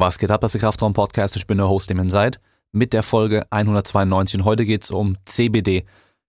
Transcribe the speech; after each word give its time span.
Was 0.00 0.18
geht 0.18 0.30
ab, 0.30 0.40
das 0.42 0.54
ist 0.54 0.62
der 0.62 0.68
Kraftraum 0.68 0.92
Podcast. 0.92 1.34
Ich 1.34 1.48
bin 1.48 1.58
der 1.58 1.68
Host, 1.68 1.90
dem 1.90 1.98
ihr 1.98 2.08
seid, 2.08 2.38
mit 2.70 2.92
der 2.92 3.02
Folge 3.02 3.50
192. 3.50 4.38
Und 4.38 4.44
heute 4.44 4.64
geht 4.64 4.84
es 4.84 4.92
um 4.92 5.16
CBD. 5.24 5.86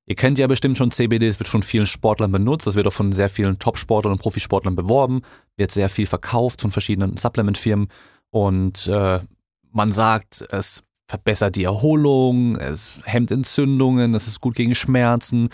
Ihr 0.07 0.15
kennt 0.15 0.39
ja 0.39 0.47
bestimmt 0.47 0.75
schon 0.75 0.89
CBD, 0.89 1.27
es 1.27 1.39
wird 1.39 1.49
von 1.49 1.61
vielen 1.61 1.85
Sportlern 1.85 2.31
benutzt, 2.31 2.65
das 2.65 2.73
wird 2.73 2.87
auch 2.87 2.93
von 2.93 3.11
sehr 3.11 3.29
vielen 3.29 3.59
Top-Sportlern 3.59 4.13
und 4.13 4.21
Profisportlern 4.21 4.75
beworben, 4.75 5.21
wird 5.55 5.71
sehr 5.71 5.87
viel 5.87 6.07
verkauft 6.07 6.61
von 6.61 6.71
verschiedenen 6.71 7.15
Supplement-Firmen 7.15 7.89
und 8.31 8.87
äh, 8.87 9.19
man 9.71 9.91
sagt, 9.91 10.47
es 10.49 10.83
verbessert 11.07 11.55
die 11.55 11.65
Erholung, 11.65 12.55
es 12.55 12.99
hemmt 13.03 13.29
Entzündungen, 13.29 14.15
es 14.15 14.25
ist 14.25 14.41
gut 14.41 14.55
gegen 14.55 14.73
Schmerzen 14.73 15.49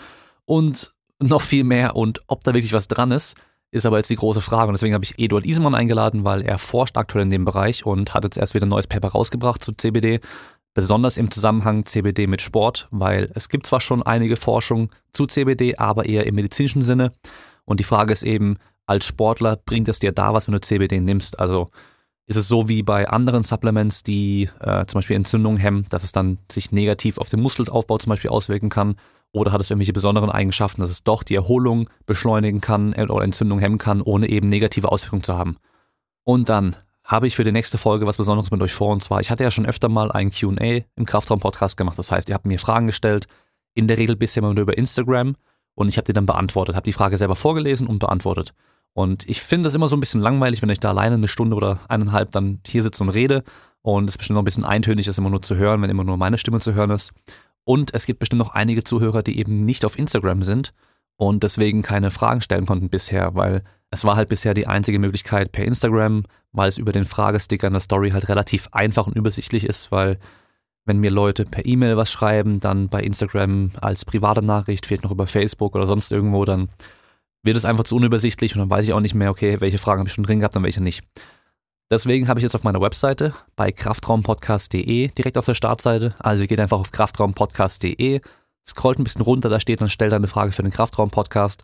und 0.46 0.94
noch 1.18 1.42
viel 1.42 1.64
mehr. 1.64 1.96
Und 1.96 2.22
ob 2.28 2.44
da 2.44 2.54
wirklich 2.54 2.72
was 2.72 2.88
dran 2.88 3.12
ist, 3.12 3.36
ist 3.70 3.86
aber 3.86 3.98
jetzt 3.98 4.10
die 4.10 4.16
große 4.16 4.40
Frage. 4.40 4.68
Und 4.68 4.74
deswegen 4.74 4.94
habe 4.94 5.04
ich 5.04 5.18
Eduard 5.18 5.44
Isemann 5.44 5.74
eingeladen, 5.74 6.24
weil 6.24 6.42
er 6.42 6.58
forscht 6.58 6.96
aktuell 6.96 7.24
in 7.24 7.30
dem 7.30 7.44
Bereich 7.44 7.84
und 7.84 8.14
hat 8.14 8.24
jetzt 8.24 8.38
erst 8.38 8.54
wieder 8.54 8.66
ein 8.66 8.70
neues 8.70 8.86
Paper 8.86 9.08
rausgebracht 9.08 9.62
zu 9.62 9.72
CBD 9.72 10.20
besonders 10.76 11.16
im 11.16 11.30
Zusammenhang 11.30 11.86
CBD 11.86 12.26
mit 12.26 12.42
Sport, 12.42 12.86
weil 12.90 13.32
es 13.34 13.48
gibt 13.48 13.66
zwar 13.66 13.80
schon 13.80 14.02
einige 14.02 14.36
Forschung 14.36 14.90
zu 15.10 15.24
CBD, 15.26 15.76
aber 15.78 16.04
eher 16.04 16.26
im 16.26 16.34
medizinischen 16.34 16.82
Sinne. 16.82 17.12
Und 17.64 17.80
die 17.80 17.84
Frage 17.84 18.12
ist 18.12 18.22
eben, 18.22 18.58
als 18.84 19.06
Sportler 19.06 19.56
bringt 19.56 19.88
es 19.88 20.00
dir 20.00 20.12
da 20.12 20.34
was, 20.34 20.46
wenn 20.46 20.52
du 20.52 20.60
CBD 20.60 21.00
nimmst? 21.00 21.40
Also 21.40 21.70
ist 22.26 22.36
es 22.36 22.46
so 22.46 22.68
wie 22.68 22.82
bei 22.82 23.08
anderen 23.08 23.42
Supplements, 23.42 24.02
die 24.02 24.50
äh, 24.60 24.84
zum 24.84 24.98
Beispiel 24.98 25.16
Entzündungen 25.16 25.58
hemmen, 25.58 25.86
dass 25.88 26.04
es 26.04 26.12
dann 26.12 26.38
sich 26.52 26.72
negativ 26.72 27.16
auf 27.16 27.30
den 27.30 27.40
Muskelaufbau 27.40 27.96
zum 27.96 28.10
Beispiel 28.10 28.30
auswirken 28.30 28.68
kann? 28.68 28.96
Oder 29.32 29.52
hat 29.52 29.60
es 29.60 29.70
irgendwelche 29.70 29.92
besonderen 29.92 30.30
Eigenschaften, 30.30 30.80
dass 30.80 30.90
es 30.90 31.04
doch 31.04 31.22
die 31.22 31.34
Erholung 31.34 31.90
beschleunigen 32.06 32.60
kann 32.60 32.92
äh, 32.92 33.02
oder 33.02 33.24
Entzündung 33.24 33.58
hemmen 33.58 33.78
kann, 33.78 34.00
ohne 34.00 34.28
eben 34.28 34.48
negative 34.48 34.90
Auswirkungen 34.90 35.22
zu 35.22 35.36
haben? 35.36 35.56
Und 36.24 36.48
dann, 36.48 36.76
habe 37.06 37.28
ich 37.28 37.36
für 37.36 37.44
die 37.44 37.52
nächste 37.52 37.78
Folge 37.78 38.04
was 38.04 38.16
Besonderes 38.16 38.50
mit 38.50 38.60
euch 38.60 38.74
vor. 38.74 38.92
Und 38.92 39.02
zwar, 39.02 39.20
ich 39.20 39.30
hatte 39.30 39.44
ja 39.44 39.50
schon 39.52 39.64
öfter 39.64 39.88
mal 39.88 40.10
ein 40.10 40.30
QA 40.30 40.80
im 40.96 41.06
Kraftraum-Podcast 41.06 41.76
gemacht. 41.76 41.98
Das 41.98 42.10
heißt, 42.10 42.28
ihr 42.28 42.34
habt 42.34 42.46
mir 42.46 42.58
Fragen 42.58 42.88
gestellt, 42.88 43.26
in 43.74 43.86
der 43.86 43.96
Regel 43.96 44.16
bisher 44.16 44.42
immer 44.42 44.52
nur 44.52 44.62
über 44.62 44.76
Instagram. 44.76 45.36
Und 45.76 45.88
ich 45.88 45.98
habe 45.98 46.06
die 46.06 46.12
dann 46.12 46.26
beantwortet, 46.26 46.74
habe 46.74 46.84
die 46.84 46.92
Frage 46.92 47.16
selber 47.16 47.36
vorgelesen 47.36 47.86
und 47.86 48.00
beantwortet. 48.00 48.54
Und 48.92 49.28
ich 49.28 49.40
finde 49.40 49.68
es 49.68 49.74
immer 49.74 49.88
so 49.88 49.96
ein 49.96 50.00
bisschen 50.00 50.20
langweilig, 50.20 50.62
wenn 50.62 50.70
ich 50.70 50.80
da 50.80 50.88
alleine 50.88 51.14
eine 51.14 51.28
Stunde 51.28 51.54
oder 51.54 51.78
eineinhalb 51.88 52.32
dann 52.32 52.60
hier 52.66 52.82
sitze 52.82 53.04
und 53.04 53.10
rede. 53.10 53.44
Und 53.82 54.04
es 54.04 54.14
ist 54.14 54.18
bestimmt 54.18 54.34
noch 54.34 54.42
ein 54.42 54.46
bisschen 54.46 54.64
eintönig, 54.64 55.06
das 55.06 55.18
immer 55.18 55.30
nur 55.30 55.42
zu 55.42 55.54
hören, 55.54 55.82
wenn 55.82 55.90
immer 55.90 56.02
nur 56.02 56.16
meine 56.16 56.38
Stimme 56.38 56.58
zu 56.58 56.74
hören 56.74 56.90
ist. 56.90 57.12
Und 57.66 57.92
es 57.94 58.06
gibt 58.06 58.20
bestimmt 58.20 58.38
noch 58.38 58.54
einige 58.54 58.84
Zuhörer, 58.84 59.24
die 59.24 59.40
eben 59.40 59.64
nicht 59.64 59.84
auf 59.84 59.98
Instagram 59.98 60.44
sind 60.44 60.72
und 61.16 61.42
deswegen 61.42 61.82
keine 61.82 62.12
Fragen 62.12 62.40
stellen 62.40 62.64
konnten 62.64 62.90
bisher, 62.90 63.34
weil 63.34 63.64
es 63.90 64.04
war 64.04 64.14
halt 64.14 64.28
bisher 64.28 64.54
die 64.54 64.68
einzige 64.68 65.00
Möglichkeit 65.00 65.50
per 65.50 65.64
Instagram, 65.64 66.26
weil 66.52 66.68
es 66.68 66.78
über 66.78 66.92
den 66.92 67.04
Fragesticker 67.04 67.66
in 67.66 67.72
der 67.72 67.80
Story 67.80 68.10
halt 68.10 68.28
relativ 68.28 68.68
einfach 68.70 69.08
und 69.08 69.16
übersichtlich 69.16 69.64
ist, 69.64 69.90
weil 69.90 70.20
wenn 70.84 71.00
mir 71.00 71.10
Leute 71.10 71.44
per 71.44 71.66
E-Mail 71.66 71.96
was 71.96 72.12
schreiben, 72.12 72.60
dann 72.60 72.88
bei 72.88 73.02
Instagram 73.02 73.72
als 73.80 74.04
private 74.04 74.42
Nachricht, 74.42 74.86
fehlt 74.86 75.02
noch 75.02 75.10
über 75.10 75.26
Facebook 75.26 75.74
oder 75.74 75.88
sonst 75.88 76.12
irgendwo, 76.12 76.44
dann 76.44 76.68
wird 77.42 77.56
es 77.56 77.64
einfach 77.64 77.82
zu 77.82 77.96
unübersichtlich 77.96 78.54
und 78.54 78.60
dann 78.60 78.70
weiß 78.70 78.86
ich 78.86 78.94
auch 78.94 79.00
nicht 79.00 79.14
mehr, 79.14 79.30
okay, 79.30 79.60
welche 79.60 79.78
Fragen 79.78 79.98
habe 79.98 80.08
ich 80.08 80.14
schon 80.14 80.24
drin 80.24 80.38
gehabt 80.38 80.56
und 80.56 80.62
welche 80.62 80.84
nicht. 80.84 81.02
Deswegen 81.88 82.26
habe 82.26 82.40
ich 82.40 82.42
jetzt 82.42 82.56
auf 82.56 82.64
meiner 82.64 82.80
Webseite 82.80 83.32
bei 83.54 83.70
kraftraumpodcast.de 83.70 85.08
direkt 85.08 85.38
auf 85.38 85.46
der 85.46 85.54
Startseite, 85.54 86.16
also 86.18 86.42
ihr 86.42 86.48
geht 86.48 86.60
einfach 86.60 86.80
auf 86.80 86.90
kraftraumpodcast.de, 86.90 88.20
scrollt 88.66 88.98
ein 88.98 89.04
bisschen 89.04 89.22
runter, 89.22 89.48
da 89.48 89.60
steht 89.60 89.80
dann 89.80 89.88
stellt 89.88 90.12
eine 90.12 90.26
Frage 90.26 90.50
für 90.50 90.62
den 90.62 90.72
Kraftraum-Podcast. 90.72 91.62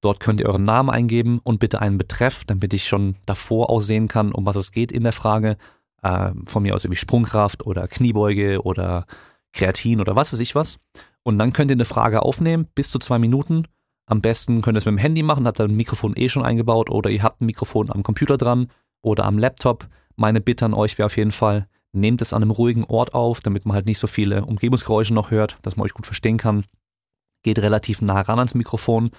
Dort 0.00 0.20
könnt 0.20 0.40
ihr 0.40 0.46
euren 0.46 0.64
Namen 0.64 0.90
eingeben 0.90 1.40
und 1.42 1.58
bitte 1.58 1.80
einen 1.80 1.98
Betreff, 1.98 2.44
damit 2.44 2.72
ich 2.72 2.86
schon 2.86 3.16
davor 3.26 3.70
aussehen 3.70 4.06
kann, 4.06 4.32
um 4.32 4.46
was 4.46 4.54
es 4.54 4.70
geht 4.70 4.92
in 4.92 5.02
der 5.02 5.12
Frage. 5.12 5.56
Äh, 6.02 6.32
von 6.46 6.62
mir 6.62 6.74
aus 6.74 6.84
irgendwie 6.84 6.98
Sprungkraft 6.98 7.66
oder 7.66 7.88
Kniebeuge 7.88 8.62
oder 8.62 9.06
Kreatin 9.52 10.00
oder 10.00 10.14
was 10.14 10.32
weiß 10.32 10.40
ich 10.40 10.54
was. 10.54 10.78
Und 11.22 11.38
dann 11.38 11.52
könnt 11.52 11.70
ihr 11.70 11.76
eine 11.76 11.86
Frage 11.86 12.22
aufnehmen, 12.22 12.68
bis 12.74 12.90
zu 12.90 12.98
zwei 12.98 13.18
Minuten. 13.18 13.66
Am 14.06 14.20
besten 14.20 14.60
könnt 14.60 14.76
ihr 14.76 14.78
es 14.78 14.84
mit 14.84 14.92
dem 14.92 14.98
Handy 14.98 15.22
machen, 15.22 15.46
habt 15.46 15.58
ihr 15.58 15.64
ein 15.64 15.74
Mikrofon 15.74 16.12
eh 16.16 16.28
schon 16.28 16.44
eingebaut 16.44 16.90
oder 16.90 17.08
ihr 17.08 17.22
habt 17.22 17.40
ein 17.40 17.46
Mikrofon 17.46 17.90
am 17.90 18.02
Computer 18.02 18.36
dran 18.36 18.68
oder 19.04 19.24
am 19.24 19.38
Laptop. 19.38 19.88
Meine 20.16 20.40
Bitte 20.40 20.64
an 20.64 20.74
euch 20.74 20.98
wäre 20.98 21.06
auf 21.06 21.16
jeden 21.16 21.32
Fall, 21.32 21.66
nehmt 21.92 22.22
es 22.22 22.32
an 22.32 22.42
einem 22.42 22.50
ruhigen 22.50 22.84
Ort 22.84 23.14
auf, 23.14 23.40
damit 23.40 23.66
man 23.66 23.74
halt 23.74 23.86
nicht 23.86 23.98
so 23.98 24.06
viele 24.06 24.44
Umgebungsgeräusche 24.44 25.14
noch 25.14 25.30
hört, 25.30 25.58
dass 25.62 25.76
man 25.76 25.84
euch 25.84 25.94
gut 25.94 26.06
verstehen 26.06 26.38
kann. 26.38 26.64
Geht 27.42 27.58
relativ 27.58 28.00
nah 28.00 28.20
ran 28.20 28.38
ans 28.38 28.54
Mikrofon, 28.54 29.10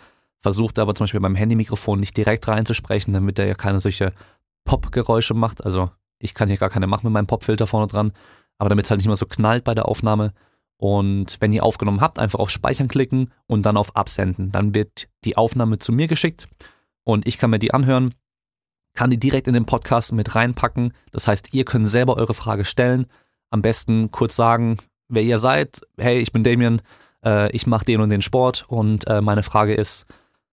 versucht 0.41 0.79
aber 0.79 0.95
zum 0.95 1.05
Beispiel 1.05 1.19
beim 1.19 1.35
Handymikrofon 1.35 1.99
nicht 1.99 2.17
direkt 2.17 2.47
reinzusprechen, 2.47 3.13
damit 3.13 3.39
er 3.39 3.47
ja 3.47 3.53
keine 3.53 3.79
solche 3.79 4.13
Pop-Geräusche 4.65 5.33
macht. 5.33 5.63
Also 5.63 5.89
ich 6.19 6.33
kann 6.33 6.47
hier 6.47 6.57
gar 6.57 6.69
keine 6.69 6.87
machen 6.87 7.05
mit 7.05 7.13
meinem 7.13 7.27
Popfilter 7.27 7.67
vorne 7.67 7.87
dran, 7.87 8.11
aber 8.57 8.69
damit 8.69 8.85
es 8.85 8.91
halt 8.91 8.99
nicht 8.99 9.05
immer 9.05 9.15
so 9.15 9.27
knallt 9.27 9.63
bei 9.63 9.75
der 9.75 9.87
Aufnahme. 9.87 10.33
Und 10.77 11.37
wenn 11.39 11.53
ihr 11.53 11.63
aufgenommen 11.63 12.01
habt, 12.01 12.19
einfach 12.19 12.39
auf 12.39 12.49
Speichern 12.49 12.87
klicken 12.87 13.31
und 13.47 13.65
dann 13.65 13.77
auf 13.77 13.95
Absenden. 13.95 14.51
Dann 14.51 14.73
wird 14.75 15.07
die 15.23 15.37
Aufnahme 15.37 15.77
zu 15.77 15.93
mir 15.93 16.07
geschickt 16.07 16.47
und 17.03 17.27
ich 17.27 17.37
kann 17.37 17.51
mir 17.51 17.59
die 17.59 17.73
anhören 17.73 18.13
kann 18.95 19.11
die 19.11 19.19
direkt 19.19 19.47
in 19.47 19.53
den 19.53 19.65
Podcast 19.65 20.11
mit 20.13 20.35
reinpacken. 20.35 20.93
Das 21.11 21.27
heißt, 21.27 21.53
ihr 21.53 21.65
könnt 21.65 21.87
selber 21.87 22.17
eure 22.17 22.33
Frage 22.33 22.65
stellen. 22.65 23.05
Am 23.51 23.61
besten 23.61 24.09
kurz 24.11 24.35
sagen, 24.35 24.77
wer 25.07 25.23
ihr 25.23 25.37
seid. 25.37 25.81
Hey, 25.97 26.19
ich 26.19 26.31
bin 26.31 26.43
Damien, 26.43 26.81
äh, 27.23 27.51
ich 27.51 27.67
mache 27.67 27.85
den 27.85 28.01
und 28.01 28.09
den 28.09 28.21
Sport 28.21 28.65
und 28.67 29.07
äh, 29.07 29.21
meine 29.21 29.43
Frage 29.43 29.75
ist, 29.75 30.07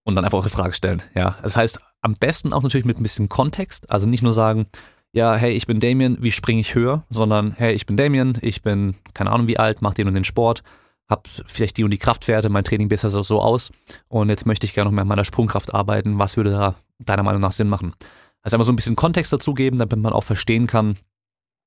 und 0.04 0.14
dann 0.14 0.24
einfach 0.24 0.38
eure 0.38 0.48
Frage 0.48 0.74
stellen. 0.74 1.02
Ja, 1.14 1.36
das 1.42 1.56
heißt, 1.56 1.78
am 2.00 2.16
besten 2.16 2.52
auch 2.52 2.62
natürlich 2.62 2.84
mit 2.84 2.98
ein 2.98 3.02
bisschen 3.02 3.28
Kontext. 3.28 3.90
Also 3.90 4.08
nicht 4.08 4.22
nur 4.22 4.32
sagen, 4.32 4.66
ja, 5.12 5.34
hey, 5.34 5.52
ich 5.52 5.66
bin 5.66 5.78
Damien, 5.78 6.18
wie 6.20 6.32
springe 6.32 6.60
ich 6.60 6.74
höher, 6.74 7.04
sondern 7.10 7.52
hey, 7.52 7.74
ich 7.74 7.86
bin 7.86 7.96
Damien, 7.96 8.38
ich 8.40 8.62
bin 8.62 8.96
keine 9.14 9.30
Ahnung 9.30 9.46
wie 9.46 9.58
alt, 9.58 9.82
mache 9.82 9.94
den 9.94 10.08
und 10.08 10.14
den 10.14 10.24
Sport, 10.24 10.62
habe 11.08 11.22
vielleicht 11.46 11.76
die 11.76 11.84
und 11.84 11.90
die 11.90 11.98
Kraftwerte, 11.98 12.48
mein 12.48 12.64
Training 12.64 12.88
besser 12.88 13.10
so, 13.10 13.22
so 13.22 13.40
aus 13.40 13.70
und 14.08 14.30
jetzt 14.30 14.46
möchte 14.46 14.66
ich 14.66 14.74
gerne 14.74 14.88
noch 14.88 14.94
mehr 14.94 15.02
an 15.02 15.08
meiner 15.08 15.24
Sprungkraft 15.24 15.74
arbeiten. 15.74 16.18
Was 16.18 16.36
würde 16.36 16.50
da 16.50 16.74
deiner 16.98 17.22
Meinung 17.22 17.42
nach 17.42 17.52
Sinn 17.52 17.68
machen? 17.68 17.94
Also 18.42 18.56
einfach 18.56 18.66
so 18.66 18.72
ein 18.72 18.76
bisschen 18.76 18.96
Kontext 18.96 19.32
dazugeben, 19.32 19.78
damit 19.78 19.98
man 19.98 20.12
auch 20.12 20.24
verstehen 20.24 20.66
kann, 20.66 20.96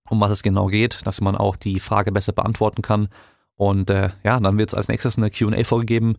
um 0.09 0.19
was 0.19 0.31
es 0.31 0.43
genau 0.43 0.67
geht, 0.67 0.99
dass 1.05 1.21
man 1.21 1.35
auch 1.35 1.55
die 1.55 1.79
Frage 1.79 2.11
besser 2.11 2.33
beantworten 2.33 2.81
kann. 2.81 3.09
Und 3.55 3.89
äh, 3.89 4.09
ja, 4.23 4.39
dann 4.39 4.57
wird 4.57 4.69
es 4.69 4.75
als 4.75 4.89
nächstes 4.89 5.17
eine 5.17 5.31
QA 5.31 5.63
vorgegeben, 5.63 6.17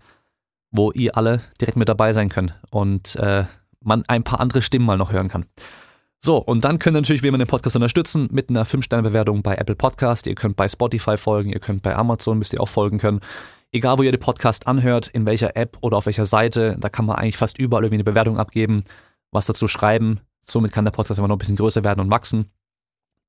wo 0.70 0.90
ihr 0.92 1.16
alle 1.16 1.42
direkt 1.60 1.76
mit 1.76 1.88
dabei 1.88 2.12
sein 2.12 2.28
könnt 2.28 2.54
und 2.70 3.16
äh, 3.16 3.44
man 3.80 4.04
ein 4.08 4.24
paar 4.24 4.40
andere 4.40 4.62
Stimmen 4.62 4.86
mal 4.86 4.96
noch 4.96 5.12
hören 5.12 5.28
kann. 5.28 5.46
So, 6.18 6.38
und 6.38 6.64
dann 6.64 6.78
könnt 6.78 6.96
ihr 6.96 7.02
natürlich, 7.02 7.22
wie 7.22 7.30
man 7.30 7.38
den 7.38 7.46
Podcast 7.46 7.76
unterstützen, 7.76 8.28
mit 8.32 8.48
einer 8.48 8.64
5-Sterne-Bewertung 8.64 9.42
bei 9.42 9.54
Apple 9.54 9.76
Podcast. 9.76 10.26
Ihr 10.26 10.34
könnt 10.34 10.56
bei 10.56 10.66
Spotify 10.68 11.16
folgen, 11.16 11.50
ihr 11.52 11.60
könnt 11.60 11.82
bei 11.82 11.94
Amazon, 11.94 12.38
müsst 12.38 12.52
ihr 12.52 12.60
auch 12.60 12.68
folgen 12.68 12.98
können. 12.98 13.20
Egal, 13.70 13.98
wo 13.98 14.02
ihr 14.02 14.12
den 14.12 14.20
Podcast 14.20 14.66
anhört, 14.66 15.08
in 15.08 15.26
welcher 15.26 15.56
App 15.56 15.76
oder 15.82 15.98
auf 15.98 16.06
welcher 16.06 16.24
Seite, 16.24 16.76
da 16.80 16.88
kann 16.88 17.04
man 17.04 17.16
eigentlich 17.16 17.36
fast 17.36 17.58
überall 17.58 17.84
irgendwie 17.84 17.96
eine 17.96 18.04
Bewertung 18.04 18.38
abgeben, 18.38 18.84
was 19.30 19.46
dazu 19.46 19.68
schreiben. 19.68 20.20
Somit 20.48 20.72
kann 20.72 20.84
der 20.84 20.92
Podcast 20.92 21.18
immer 21.18 21.28
noch 21.28 21.36
ein 21.36 21.40
bisschen 21.40 21.56
größer 21.56 21.84
werden 21.84 22.00
und 22.00 22.10
wachsen. 22.10 22.50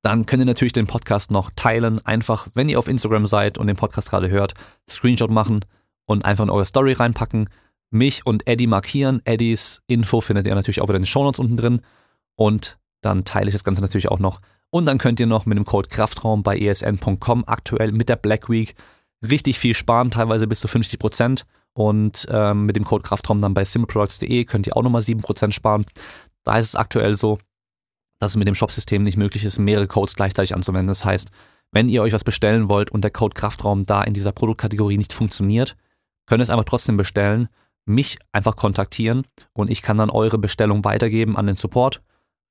Dann 0.04 0.26
könnt 0.26 0.42
ihr 0.42 0.46
natürlich 0.46 0.74
den 0.74 0.88
Podcast 0.88 1.32
noch 1.32 1.52
teilen. 1.56 2.06
Einfach, 2.06 2.48
wenn 2.54 2.70
ihr 2.70 2.80
auf 2.80 2.88
Instagram 2.88 3.26
seid 3.26 3.58
und 3.58 3.68
den 3.68 3.76
Podcast 3.76 4.10
gerade 4.10 4.30
hört, 4.30 4.54
Screenshot 4.90 5.32
machen 5.32 5.66
und 6.06 6.26
einfach 6.26 6.44
in 6.44 6.50
eure 6.50 6.66
Story 6.66 6.94
reinpacken. 6.94 7.50
Mich 7.90 8.26
und 8.26 8.48
Eddie 8.48 8.68
markieren. 8.68 9.22
Eddies 9.26 9.82
Info 9.88 10.22
findet 10.22 10.46
ihr 10.46 10.56
natürlich 10.56 10.82
auch 10.82 10.88
wieder 10.88 10.98
in 10.98 11.04
den 11.04 11.08
Shownotes 11.08 11.40
unten 11.40 11.58
drin. 11.58 11.82
Und 12.36 12.78
dann 13.02 13.26
teile 13.26 13.48
ich 13.48 13.56
das 13.56 13.64
Ganze 13.64 13.82
natürlich 13.82 14.10
auch 14.10 14.20
noch. 14.20 14.42
Und 14.70 14.86
dann 14.86 14.98
könnt 14.98 15.20
ihr 15.20 15.28
noch 15.28 15.46
mit 15.46 15.58
dem 15.58 15.66
Code 15.66 15.90
Kraftraum 15.90 16.44
bei 16.44 16.58
esn.com 16.58 17.46
aktuell 17.48 17.92
mit 17.92 18.10
der 18.10 18.18
Black 18.18 18.50
Week 18.50 18.76
richtig 19.28 19.58
viel 19.58 19.74
sparen, 19.74 20.12
teilweise 20.12 20.48
bis 20.48 20.60
zu 20.60 20.68
50 20.68 21.00
Prozent. 21.00 21.46
Und 21.74 22.28
ähm, 22.32 22.66
mit 22.66 22.76
dem 22.76 22.86
Code 22.86 23.04
Kraftraum 23.04 23.40
dann 23.40 23.54
bei 23.54 23.64
simpleproducts.de 23.64 24.46
könnt 24.46 24.66
ihr 24.66 24.76
auch 24.76 24.82
nochmal 24.82 25.02
7% 25.02 25.52
sparen. 25.52 25.86
Da 26.48 26.58
ist 26.58 26.68
es 26.68 26.76
aktuell 26.78 27.18
so, 27.18 27.40
dass 28.22 28.32
es 28.32 28.38
mit 28.38 28.48
dem 28.48 28.56
Shopsystem 28.56 29.04
nicht 29.04 29.18
möglich 29.18 29.44
ist, 29.44 29.60
mehrere 29.60 29.86
Codes 29.86 30.16
gleichzeitig 30.16 30.56
anzuwenden. 30.56 30.88
Das 30.88 31.04
heißt, 31.04 31.30
wenn 31.74 31.90
ihr 31.90 32.02
euch 32.02 32.14
was 32.14 32.24
bestellen 32.24 32.70
wollt 32.70 32.90
und 32.90 33.04
der 33.04 33.12
Code 33.12 33.34
Kraftraum 33.34 33.84
da 33.84 34.02
in 34.02 34.14
dieser 34.14 34.32
Produktkategorie 34.32 34.98
nicht 34.98 35.12
funktioniert, 35.12 35.76
könnt 36.26 36.40
ihr 36.40 36.44
es 36.44 36.50
einfach 36.50 36.64
trotzdem 36.64 36.96
bestellen, 36.96 37.50
mich 37.86 38.18
einfach 38.32 38.56
kontaktieren 38.56 39.26
und 39.52 39.70
ich 39.70 39.82
kann 39.82 39.98
dann 39.98 40.10
eure 40.10 40.38
Bestellung 40.38 40.86
weitergeben 40.86 41.36
an 41.36 41.48
den 41.48 41.58
Support, 41.58 42.02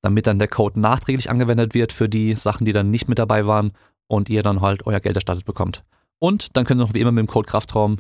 damit 0.03 0.27
dann 0.27 0.39
der 0.39 0.49
Code 0.49 0.79
nachträglich 0.79 1.31
angewendet 1.31 1.73
wird 1.73 1.91
für 1.91 2.11
die 2.11 2.35
Sachen, 2.35 2.67
die 2.67 2.75
dann 2.75 2.91
nicht 2.91 3.09
mit 3.09 3.19
dabei 3.19 3.47
waren 3.47 3.73
und 4.09 4.29
ihr 4.29 4.43
dann 4.43 4.61
halt 4.61 4.87
euer 4.87 5.01
Geld 5.01 5.17
erstattet 5.17 5.47
bekommt. 5.47 5.85
Und 6.19 6.55
dann 6.55 6.67
könnt 6.67 6.83
ihr 6.83 6.85
noch 6.85 6.93
wie 6.93 7.01
immer 7.01 7.13
mit 7.13 7.27
dem 7.27 7.31
Code 7.31 7.49
Kraftraum 7.49 7.97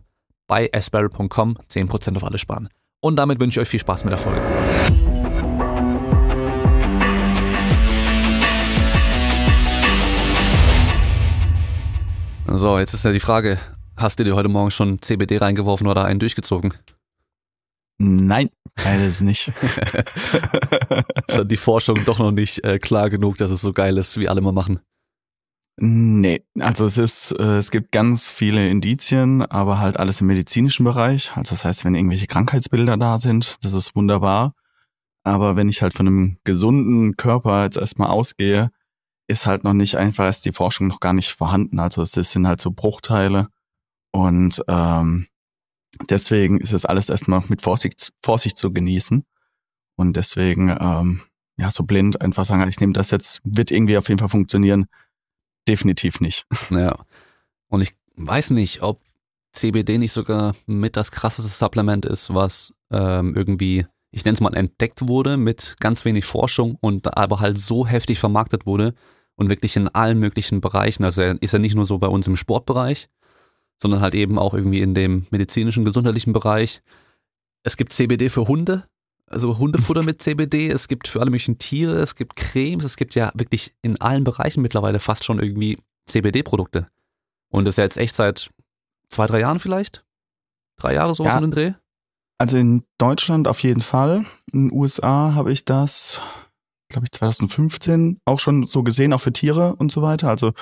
bei 0.46 0.68
asperry.com 0.74 1.56
10% 1.70 2.16
auf 2.16 2.24
alles 2.24 2.42
sparen. 2.42 2.68
Und 3.00 3.16
damit 3.16 3.40
wünsche 3.40 3.60
ich 3.60 3.62
euch 3.62 3.70
viel 3.70 3.80
Spaß 3.80 4.04
mit 4.04 4.12
der 4.12 4.18
Folge. 4.18 4.42
So, 12.48 12.78
jetzt 12.78 12.94
ist 12.94 13.04
ja 13.04 13.12
die 13.12 13.20
Frage, 13.20 13.58
hast 13.96 14.20
du 14.20 14.24
dir 14.24 14.36
heute 14.36 14.48
Morgen 14.48 14.70
schon 14.70 15.02
CBD 15.02 15.38
reingeworfen 15.38 15.88
oder 15.88 16.04
einen 16.04 16.20
durchgezogen? 16.20 16.74
Nein, 17.98 18.50
beides 18.76 19.20
nicht. 19.20 19.48
ist 21.26 21.38
dann 21.38 21.48
die 21.48 21.56
Forschung 21.56 22.04
doch 22.04 22.18
noch 22.18 22.30
nicht 22.30 22.62
äh, 22.64 22.78
klar 22.78 23.10
genug, 23.10 23.36
dass 23.38 23.50
es 23.50 23.62
so 23.62 23.72
geil 23.72 23.98
ist, 23.98 24.18
wie 24.18 24.28
alle 24.28 24.40
mal 24.40 24.52
machen. 24.52 24.80
Nee, 25.78 26.44
also 26.58 26.86
es 26.86 26.98
ist, 26.98 27.32
äh, 27.32 27.58
es 27.58 27.70
gibt 27.70 27.92
ganz 27.92 28.30
viele 28.30 28.68
Indizien, 28.68 29.42
aber 29.42 29.78
halt 29.78 29.98
alles 29.98 30.20
im 30.20 30.28
medizinischen 30.28 30.84
Bereich. 30.84 31.36
Also 31.36 31.50
das 31.50 31.64
heißt, 31.64 31.84
wenn 31.84 31.94
irgendwelche 31.94 32.26
Krankheitsbilder 32.28 32.96
da 32.96 33.18
sind, 33.18 33.58
das 33.62 33.72
ist 33.74 33.96
wunderbar. 33.96 34.54
Aber 35.24 35.56
wenn 35.56 35.68
ich 35.68 35.82
halt 35.82 35.94
von 35.94 36.06
einem 36.06 36.38
gesunden 36.44 37.16
Körper 37.16 37.64
jetzt 37.64 37.76
erstmal 37.76 38.08
ausgehe, 38.08 38.70
ist 39.28 39.46
halt 39.46 39.64
noch 39.64 39.72
nicht 39.72 39.96
einfach, 39.96 40.28
ist 40.28 40.44
die 40.44 40.52
Forschung 40.52 40.86
noch 40.86 41.00
gar 41.00 41.12
nicht 41.12 41.32
vorhanden. 41.32 41.80
Also 41.80 42.02
es 42.02 42.12
sind 42.12 42.46
halt 42.46 42.60
so 42.60 42.70
Bruchteile 42.70 43.48
und 44.12 44.62
ähm, 44.68 45.26
deswegen 46.08 46.60
ist 46.60 46.72
es 46.72 46.84
alles 46.84 47.08
erstmal 47.08 47.42
mit 47.48 47.62
Vorsicht, 47.62 48.12
Vorsicht 48.24 48.56
zu 48.56 48.72
genießen. 48.72 49.24
Und 49.96 50.16
deswegen, 50.16 50.76
ähm, 50.78 51.22
ja, 51.58 51.70
so 51.70 51.84
blind 51.84 52.20
einfach 52.20 52.44
sagen, 52.44 52.68
ich 52.68 52.80
nehme 52.80 52.92
das 52.92 53.10
jetzt, 53.10 53.40
wird 53.44 53.70
irgendwie 53.70 53.96
auf 53.96 54.08
jeden 54.08 54.18
Fall 54.18 54.28
funktionieren. 54.28 54.86
Definitiv 55.68 56.20
nicht. 56.20 56.46
Ja. 56.70 57.04
Und 57.68 57.80
ich 57.80 57.94
weiß 58.14 58.50
nicht, 58.50 58.82
ob 58.82 59.02
CBD 59.52 59.98
nicht 59.98 60.12
sogar 60.12 60.54
mit 60.66 60.96
das 60.96 61.10
krasseste 61.10 61.50
Supplement 61.50 62.04
ist, 62.04 62.32
was 62.32 62.74
ähm, 62.90 63.34
irgendwie, 63.34 63.86
ich 64.12 64.24
nenne 64.24 64.34
es 64.34 64.40
mal, 64.40 64.54
entdeckt 64.54 65.08
wurde 65.08 65.36
mit 65.36 65.74
ganz 65.80 66.04
wenig 66.04 66.24
Forschung 66.26 66.76
und 66.80 67.16
aber 67.16 67.40
halt 67.40 67.58
so 67.58 67.86
heftig 67.86 68.20
vermarktet 68.20 68.66
wurde 68.66 68.94
und 69.36 69.48
wirklich 69.48 69.76
in 69.76 69.88
allen 69.88 70.18
möglichen 70.18 70.60
Bereichen. 70.60 71.04
Also 71.04 71.22
ist 71.22 71.52
er 71.52 71.58
nicht 71.58 71.74
nur 71.74 71.86
so 71.86 71.98
bei 71.98 72.08
uns 72.08 72.26
im 72.26 72.36
Sportbereich, 72.36 73.08
sondern 73.80 74.00
halt 74.00 74.14
eben 74.14 74.38
auch 74.38 74.54
irgendwie 74.54 74.80
in 74.80 74.94
dem 74.94 75.26
medizinischen, 75.30 75.84
gesundheitlichen 75.84 76.32
Bereich. 76.32 76.82
Es 77.62 77.76
gibt 77.76 77.92
CBD 77.92 78.28
für 78.30 78.48
Hunde, 78.48 78.84
also 79.26 79.58
Hundefutter 79.58 80.02
mit 80.04 80.22
CBD, 80.22 80.68
es 80.68 80.88
gibt 80.88 81.08
für 81.08 81.20
alle 81.20 81.30
möglichen 81.30 81.58
Tiere, 81.58 82.00
es 82.00 82.14
gibt 82.14 82.36
Cremes, 82.36 82.84
es 82.84 82.96
gibt 82.96 83.14
ja 83.14 83.30
wirklich 83.34 83.74
in 83.82 84.00
allen 84.00 84.24
Bereichen 84.24 84.62
mittlerweile 84.62 84.98
fast 84.98 85.24
schon 85.24 85.38
irgendwie 85.40 85.78
CBD-Produkte. 86.06 86.88
Und 87.50 87.64
das 87.64 87.74
ist 87.74 87.78
ja 87.78 87.84
jetzt 87.84 87.96
echt 87.96 88.14
seit 88.14 88.50
zwei, 89.08 89.26
drei 89.26 89.40
Jahren 89.40 89.58
vielleicht? 89.58 90.04
Drei 90.76 90.94
Jahre 90.94 91.14
so 91.14 91.24
ja. 91.24 91.36
in 91.36 91.42
den 91.42 91.50
Dreh? 91.50 91.72
Also 92.38 92.58
in 92.58 92.84
Deutschland 92.98 93.48
auf 93.48 93.62
jeden 93.62 93.80
Fall. 93.80 94.26
In 94.52 94.68
den 94.68 94.78
USA 94.78 95.34
habe 95.34 95.52
ich 95.52 95.64
das, 95.64 96.20
glaube 96.88 97.06
ich, 97.06 97.12
2015 97.12 98.20
auch 98.24 98.40
schon 98.40 98.66
so 98.66 98.82
gesehen, 98.82 99.12
auch 99.12 99.20
für 99.20 99.32
Tiere 99.32 99.76
und 99.76 99.90
so 99.90 100.02
weiter. 100.02 100.28
Also 100.28 100.52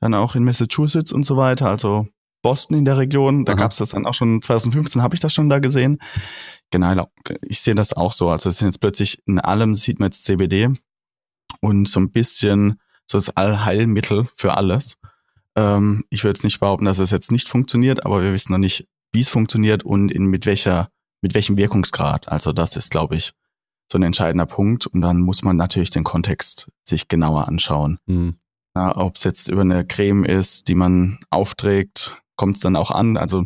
dann 0.00 0.14
auch 0.14 0.34
in 0.34 0.44
Massachusetts 0.44 1.12
und 1.12 1.24
so 1.24 1.36
weiter. 1.36 1.68
Also 1.68 2.06
Boston 2.42 2.76
in 2.76 2.84
der 2.84 2.98
Region. 2.98 3.44
Da 3.44 3.54
gab 3.54 3.72
es 3.72 3.78
das 3.78 3.90
dann 3.90 4.06
auch 4.06 4.14
schon 4.14 4.42
2015, 4.42 5.02
habe 5.02 5.14
ich 5.14 5.20
das 5.20 5.32
schon 5.32 5.48
da 5.48 5.58
gesehen. 5.58 5.98
Genau, 6.70 7.08
ich 7.42 7.60
sehe 7.60 7.74
das 7.74 7.92
auch 7.92 8.12
so. 8.12 8.28
Also 8.28 8.50
es 8.50 8.58
sind 8.58 8.68
jetzt 8.68 8.80
plötzlich 8.80 9.22
in 9.26 9.40
allem 9.40 9.74
sieht 9.74 9.98
man 9.98 10.08
jetzt 10.08 10.24
CBD 10.24 10.68
und 11.60 11.88
so 11.88 12.00
ein 12.00 12.10
bisschen 12.10 12.80
so 13.10 13.18
das 13.18 13.30
Allheilmittel 13.30 14.28
für 14.36 14.56
alles. 14.56 14.98
Ähm, 15.56 16.04
ich 16.10 16.22
würde 16.24 16.36
jetzt 16.36 16.44
nicht 16.44 16.60
behaupten, 16.60 16.84
dass 16.84 16.98
es 16.98 17.10
jetzt 17.10 17.32
nicht 17.32 17.48
funktioniert, 17.48 18.04
aber 18.04 18.22
wir 18.22 18.32
wissen 18.32 18.52
noch 18.52 18.58
nicht, 18.58 18.88
wie 19.12 19.20
es 19.20 19.28
funktioniert 19.28 19.82
und 19.82 20.10
in, 20.10 20.26
mit 20.26 20.46
welcher, 20.46 20.90
mit 21.22 21.34
welchem 21.34 21.56
Wirkungsgrad. 21.56 22.28
Also 22.28 22.52
das 22.52 22.76
ist, 22.76 22.90
glaube 22.90 23.16
ich, 23.16 23.32
so 23.90 23.98
ein 23.98 24.02
entscheidender 24.02 24.46
Punkt. 24.46 24.86
Und 24.86 25.00
dann 25.00 25.20
muss 25.20 25.42
man 25.42 25.56
natürlich 25.56 25.90
den 25.90 26.04
Kontext 26.04 26.70
sich 26.82 27.08
genauer 27.08 27.48
anschauen. 27.48 27.98
Mhm. 28.06 28.36
Ob 28.74 29.16
es 29.16 29.24
jetzt 29.24 29.48
über 29.48 29.60
eine 29.60 29.86
Creme 29.86 30.24
ist, 30.24 30.66
die 30.68 30.74
man 30.74 31.20
aufträgt, 31.30 32.20
kommt 32.36 32.56
es 32.56 32.62
dann 32.62 32.74
auch 32.74 32.90
an. 32.90 33.16
Also 33.16 33.44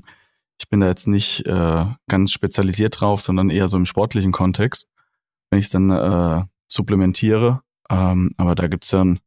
ich 0.60 0.68
bin 0.68 0.80
da 0.80 0.86
jetzt 0.86 1.06
nicht 1.06 1.46
äh, 1.46 1.84
ganz 2.08 2.32
spezialisiert 2.32 3.00
drauf, 3.00 3.20
sondern 3.20 3.50
eher 3.50 3.68
so 3.68 3.76
im 3.76 3.86
sportlichen 3.86 4.32
Kontext, 4.32 4.88
wenn 5.50 5.60
ich 5.60 5.68
dann 5.68 5.90
äh, 5.90 6.44
supplementiere. 6.66 7.62
Ähm, 7.90 8.32
aber 8.38 8.54
da 8.54 8.68
gibt's 8.68 8.88
dann, 8.88 9.20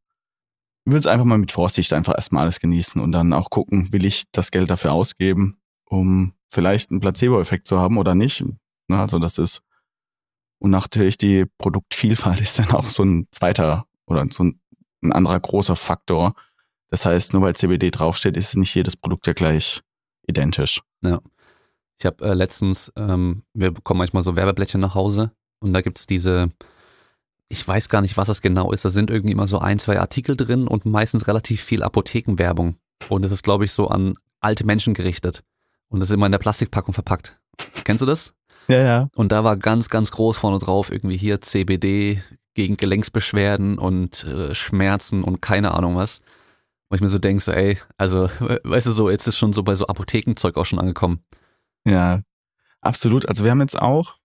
ich 0.85 0.91
würde 0.91 0.99
es 0.99 1.07
einfach 1.07 1.25
mal 1.25 1.37
mit 1.37 1.51
Vorsicht 1.51 1.93
einfach 1.93 2.15
erstmal 2.15 2.43
alles 2.43 2.59
genießen 2.59 2.99
und 2.99 3.11
dann 3.11 3.33
auch 3.33 3.49
gucken, 3.49 3.93
will 3.93 4.05
ich 4.05 4.25
das 4.31 4.51
Geld 4.51 4.69
dafür 4.69 4.93
ausgeben, 4.93 5.57
um 5.85 6.33
vielleicht 6.49 6.91
einen 6.91 6.99
Placebo-Effekt 6.99 7.67
zu 7.67 7.79
haben 7.79 7.97
oder 7.97 8.15
nicht. 8.15 8.43
Na, 8.87 9.01
also 9.01 9.19
das 9.19 9.37
ist, 9.37 9.61
und 10.61 10.69
natürlich 10.69 11.17
die 11.17 11.45
Produktvielfalt 11.57 12.39
ist 12.41 12.59
dann 12.59 12.71
auch 12.71 12.87
so 12.87 13.03
ein 13.03 13.27
zweiter 13.31 13.87
oder 14.05 14.25
so 14.29 14.43
ein, 14.43 14.59
ein 15.01 15.11
anderer 15.11 15.39
großer 15.39 15.75
Faktor, 15.75 16.35
das 16.89 17.05
heißt, 17.05 17.33
nur 17.33 17.41
weil 17.41 17.55
CBD 17.55 17.89
draufsteht, 17.89 18.37
ist 18.37 18.55
nicht 18.55 18.75
jedes 18.75 18.95
Produkt 18.95 19.25
ja 19.25 19.33
gleich 19.33 19.81
identisch. 20.27 20.81
Ja. 21.01 21.19
Ich 21.97 22.05
habe 22.05 22.23
äh, 22.25 22.33
letztens, 22.33 22.91
ähm, 22.95 23.43
wir 23.53 23.71
bekommen 23.71 23.99
manchmal 23.99 24.23
so 24.23 24.35
Werbeblättchen 24.35 24.81
nach 24.81 24.93
Hause 24.93 25.31
und 25.59 25.73
da 25.73 25.81
gibt's 25.81 26.05
diese, 26.05 26.51
ich 27.47 27.67
weiß 27.67 27.89
gar 27.89 28.01
nicht, 28.01 28.17
was 28.17 28.29
es 28.29 28.41
genau 28.41 28.71
ist, 28.71 28.85
da 28.85 28.89
sind 28.89 29.09
irgendwie 29.09 29.31
immer 29.31 29.47
so 29.47 29.59
ein, 29.59 29.79
zwei 29.79 29.99
Artikel 29.99 30.35
drin 30.35 30.67
und 30.67 30.85
meistens 30.85 31.27
relativ 31.27 31.63
viel 31.63 31.81
Apothekenwerbung. 31.81 32.75
Und 33.09 33.23
es 33.23 33.31
ist, 33.31 33.43
glaube 33.43 33.65
ich, 33.65 33.71
so 33.71 33.87
an 33.87 34.15
alte 34.41 34.65
Menschen 34.65 34.93
gerichtet. 34.93 35.43
Und 35.89 36.01
das 36.01 36.09
ist 36.09 36.13
immer 36.13 36.27
in 36.27 36.31
der 36.31 36.39
Plastikpackung 36.39 36.93
verpackt. 36.93 37.39
Kennst 37.83 38.01
du 38.01 38.05
das? 38.05 38.33
Ja, 38.67 38.81
ja. 38.81 39.09
Und 39.15 39.31
da 39.31 39.43
war 39.43 39.57
ganz, 39.57 39.89
ganz 39.89 40.11
groß 40.11 40.37
vorne 40.37 40.59
drauf 40.59 40.91
irgendwie 40.91 41.17
hier 41.17 41.41
CBD 41.41 42.21
gegen 42.53 42.77
Gelenksbeschwerden 42.77 43.77
und 43.77 44.23
äh, 44.25 44.53
Schmerzen 44.55 45.23
und 45.23 45.41
keine 45.41 45.73
Ahnung 45.73 45.95
was. 45.95 46.21
Wo 46.89 46.95
ich 46.95 47.01
mir 47.01 47.09
so 47.09 47.19
denke, 47.19 47.41
so, 47.41 47.51
ey, 47.51 47.77
also, 47.97 48.29
weißt 48.63 48.87
du 48.87 48.91
so, 48.91 49.09
jetzt 49.09 49.27
ist 49.27 49.37
schon 49.37 49.53
so 49.53 49.63
bei 49.63 49.75
so 49.75 49.87
Apothekenzeug 49.87 50.57
auch 50.57 50.65
schon 50.65 50.79
angekommen. 50.79 51.23
Ja, 51.85 52.21
absolut. 52.81 53.27
Also 53.27 53.43
wir 53.45 53.51
haben 53.51 53.61
jetzt 53.61 53.79
auch, 53.79 54.15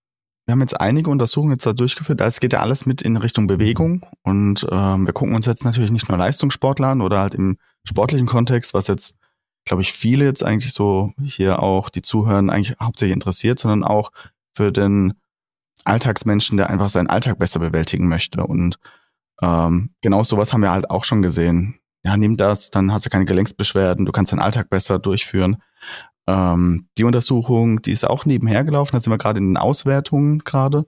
wir 0.46 0.52
haben 0.52 0.60
jetzt 0.60 0.80
einige 0.80 1.10
Untersuchungen 1.10 1.52
jetzt 1.52 1.66
da 1.66 1.72
durchgeführt. 1.72 2.20
Es 2.20 2.40
geht 2.40 2.52
ja 2.52 2.60
alles 2.60 2.86
mit 2.86 3.02
in 3.02 3.16
Richtung 3.16 3.46
Bewegung 3.46 4.04
und 4.22 4.66
ähm, 4.70 5.06
wir 5.06 5.12
gucken 5.12 5.34
uns 5.34 5.46
jetzt 5.46 5.64
natürlich 5.64 5.92
nicht 5.92 6.08
nur 6.08 6.18
Leistungssportler 6.18 6.88
an 6.88 7.02
oder 7.02 7.20
halt 7.20 7.34
im 7.34 7.58
sportlichen 7.84 8.26
Kontext, 8.26 8.74
was 8.74 8.88
jetzt, 8.88 9.16
glaube 9.66 9.82
ich, 9.82 9.92
viele 9.92 10.24
jetzt 10.24 10.42
eigentlich 10.42 10.72
so 10.72 11.12
hier 11.22 11.62
auch, 11.62 11.90
die 11.90 12.02
zuhören, 12.02 12.48
eigentlich 12.48 12.76
hauptsächlich 12.80 13.14
interessiert, 13.14 13.58
sondern 13.58 13.84
auch 13.84 14.10
für 14.54 14.72
den 14.72 15.12
Alltagsmenschen, 15.84 16.56
der 16.56 16.70
einfach 16.70 16.88
seinen 16.88 17.10
Alltag 17.10 17.38
besser 17.38 17.60
bewältigen 17.60 18.08
möchte. 18.08 18.46
Und 18.46 18.78
ähm, 19.42 19.90
genau 20.00 20.24
sowas 20.24 20.54
haben 20.54 20.62
wir 20.62 20.70
halt 20.70 20.90
auch 20.90 21.04
schon 21.04 21.20
gesehen 21.20 21.78
ja, 22.06 22.16
nimm 22.16 22.36
das, 22.36 22.70
dann 22.70 22.92
hast 22.92 23.04
du 23.04 23.10
keine 23.10 23.24
Gelenksbeschwerden, 23.24 24.06
du 24.06 24.12
kannst 24.12 24.30
deinen 24.30 24.38
Alltag 24.38 24.70
besser 24.70 25.00
durchführen. 25.00 25.56
Ähm, 26.28 26.88
die 26.96 27.02
Untersuchung, 27.02 27.82
die 27.82 27.90
ist 27.90 28.04
auch 28.04 28.24
nebenher 28.24 28.62
gelaufen, 28.62 28.92
da 28.92 29.00
sind 29.00 29.12
wir 29.12 29.18
gerade 29.18 29.38
in 29.38 29.48
den 29.48 29.56
Auswertungen 29.56 30.38
gerade. 30.40 30.86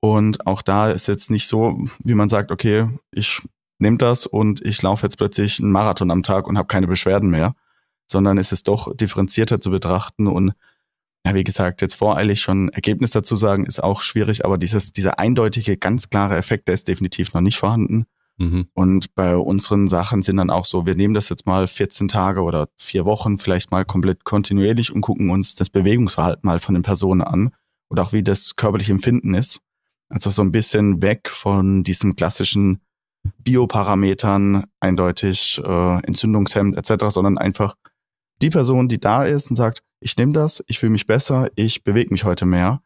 Und 0.00 0.46
auch 0.46 0.60
da 0.60 0.90
ist 0.90 1.08
jetzt 1.08 1.30
nicht 1.30 1.48
so, 1.48 1.86
wie 2.04 2.12
man 2.12 2.28
sagt, 2.28 2.52
okay, 2.52 2.88
ich 3.10 3.40
nehme 3.78 3.96
das 3.96 4.26
und 4.26 4.60
ich 4.60 4.82
laufe 4.82 5.06
jetzt 5.06 5.16
plötzlich 5.16 5.60
einen 5.60 5.72
Marathon 5.72 6.10
am 6.10 6.22
Tag 6.22 6.46
und 6.46 6.58
habe 6.58 6.68
keine 6.68 6.86
Beschwerden 6.86 7.30
mehr, 7.30 7.54
sondern 8.10 8.38
es 8.38 8.52
ist 8.52 8.68
doch 8.68 8.94
differenzierter 8.96 9.60
zu 9.60 9.70
betrachten 9.70 10.26
und 10.26 10.52
ja, 11.24 11.34
wie 11.34 11.44
gesagt, 11.44 11.82
jetzt 11.82 11.94
voreilig 11.94 12.40
schon 12.40 12.70
Ergebnis 12.70 13.10
dazu 13.10 13.36
sagen, 13.36 13.66
ist 13.66 13.82
auch 13.82 14.00
schwierig, 14.00 14.44
aber 14.44 14.56
dieses, 14.56 14.92
dieser 14.92 15.18
eindeutige, 15.18 15.76
ganz 15.76 16.08
klare 16.08 16.36
Effekt, 16.36 16.66
der 16.66 16.74
ist 16.74 16.88
definitiv 16.88 17.34
noch 17.34 17.42
nicht 17.42 17.58
vorhanden. 17.58 18.06
Mhm. 18.38 18.68
Und 18.72 19.14
bei 19.14 19.36
unseren 19.36 19.86
Sachen 19.86 20.22
sind 20.22 20.38
dann 20.38 20.48
auch 20.48 20.64
so, 20.64 20.86
wir 20.86 20.94
nehmen 20.94 21.12
das 21.12 21.28
jetzt 21.28 21.46
mal 21.46 21.66
14 21.66 22.08
Tage 22.08 22.40
oder 22.40 22.68
vier 22.78 23.04
Wochen 23.04 23.36
vielleicht 23.36 23.70
mal 23.70 23.84
komplett 23.84 24.24
kontinuierlich 24.24 24.92
und 24.92 25.02
gucken 25.02 25.28
uns 25.28 25.56
das 25.56 25.68
Bewegungsverhalten 25.68 26.46
mal 26.46 26.58
von 26.58 26.74
den 26.74 26.82
Personen 26.82 27.20
an 27.20 27.52
und 27.88 28.00
auch 28.00 28.14
wie 28.14 28.22
das 28.22 28.56
körperliche 28.56 28.92
Empfinden 28.92 29.34
ist. 29.34 29.60
Also 30.08 30.30
so 30.30 30.40
ein 30.40 30.52
bisschen 30.52 31.02
weg 31.02 31.28
von 31.28 31.84
diesem 31.84 32.16
klassischen 32.16 32.80
Bioparametern, 33.38 34.64
eindeutig 34.80 35.60
äh, 35.62 36.06
Entzündungshemd 36.06 36.78
etc., 36.78 37.10
sondern 37.10 37.36
einfach 37.36 37.76
die 38.42 38.50
Person, 38.50 38.88
die 38.88 39.00
da 39.00 39.24
ist 39.24 39.50
und 39.50 39.56
sagt, 39.56 39.82
ich 40.00 40.16
nehme 40.16 40.32
das, 40.32 40.64
ich 40.66 40.78
fühle 40.78 40.90
mich 40.90 41.06
besser, 41.06 41.50
ich 41.56 41.84
bewege 41.84 42.12
mich 42.12 42.24
heute 42.24 42.46
mehr. 42.46 42.82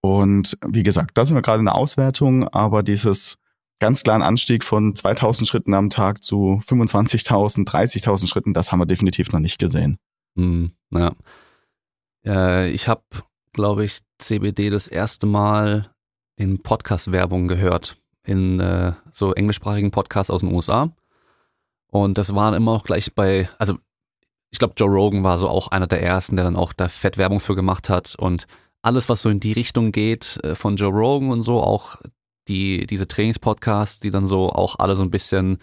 Und 0.00 0.58
wie 0.66 0.82
gesagt, 0.82 1.16
da 1.16 1.24
sind 1.24 1.36
wir 1.36 1.42
gerade 1.42 1.60
in 1.60 1.66
der 1.66 1.74
Auswertung, 1.74 2.48
aber 2.48 2.82
dieses 2.82 3.38
ganz 3.78 4.02
klaren 4.04 4.22
Anstieg 4.22 4.64
von 4.64 4.94
2000 4.94 5.48
Schritten 5.48 5.74
am 5.74 5.90
Tag 5.90 6.22
zu 6.22 6.62
25.000, 6.66 7.66
30.000 7.66 8.28
Schritten, 8.28 8.54
das 8.54 8.70
haben 8.70 8.78
wir 8.78 8.86
definitiv 8.86 9.32
noch 9.32 9.40
nicht 9.40 9.58
gesehen. 9.58 9.98
Hm, 10.36 10.72
ja. 10.90 11.12
Äh, 12.24 12.70
ich 12.70 12.88
habe, 12.88 13.02
glaube 13.52 13.84
ich, 13.84 14.00
CBD 14.18 14.70
das 14.70 14.86
erste 14.86 15.26
Mal 15.26 15.90
in 16.36 16.62
Podcast-Werbung 16.62 17.48
gehört, 17.48 17.96
in 18.24 18.60
äh, 18.60 18.92
so 19.10 19.32
englischsprachigen 19.32 19.90
Podcasts 19.90 20.30
aus 20.30 20.40
den 20.40 20.52
USA. 20.52 20.94
Und 21.88 22.18
das 22.18 22.34
war 22.34 22.54
immer 22.56 22.72
auch 22.72 22.84
gleich 22.84 23.14
bei, 23.14 23.48
also 23.58 23.78
ich 24.52 24.58
glaube, 24.58 24.74
Joe 24.76 24.88
Rogan 24.88 25.24
war 25.24 25.38
so 25.38 25.48
auch 25.48 25.68
einer 25.68 25.86
der 25.86 26.02
ersten, 26.02 26.36
der 26.36 26.44
dann 26.44 26.56
auch 26.56 26.72
da 26.72 26.88
Fettwerbung 26.88 27.40
für 27.40 27.56
gemacht 27.56 27.88
hat 27.88 28.14
und 28.16 28.46
alles, 28.82 29.08
was 29.08 29.22
so 29.22 29.30
in 29.30 29.40
die 29.40 29.52
Richtung 29.52 29.92
geht 29.92 30.38
äh, 30.44 30.54
von 30.54 30.76
Joe 30.76 30.92
Rogan 30.92 31.30
und 31.30 31.42
so, 31.42 31.60
auch 31.60 31.96
die, 32.48 32.86
diese 32.86 33.08
Trainingspodcasts, 33.08 34.00
die 34.00 34.10
dann 34.10 34.26
so 34.26 34.50
auch 34.50 34.78
alle 34.78 34.94
so 34.94 35.02
ein 35.02 35.10
bisschen, 35.10 35.58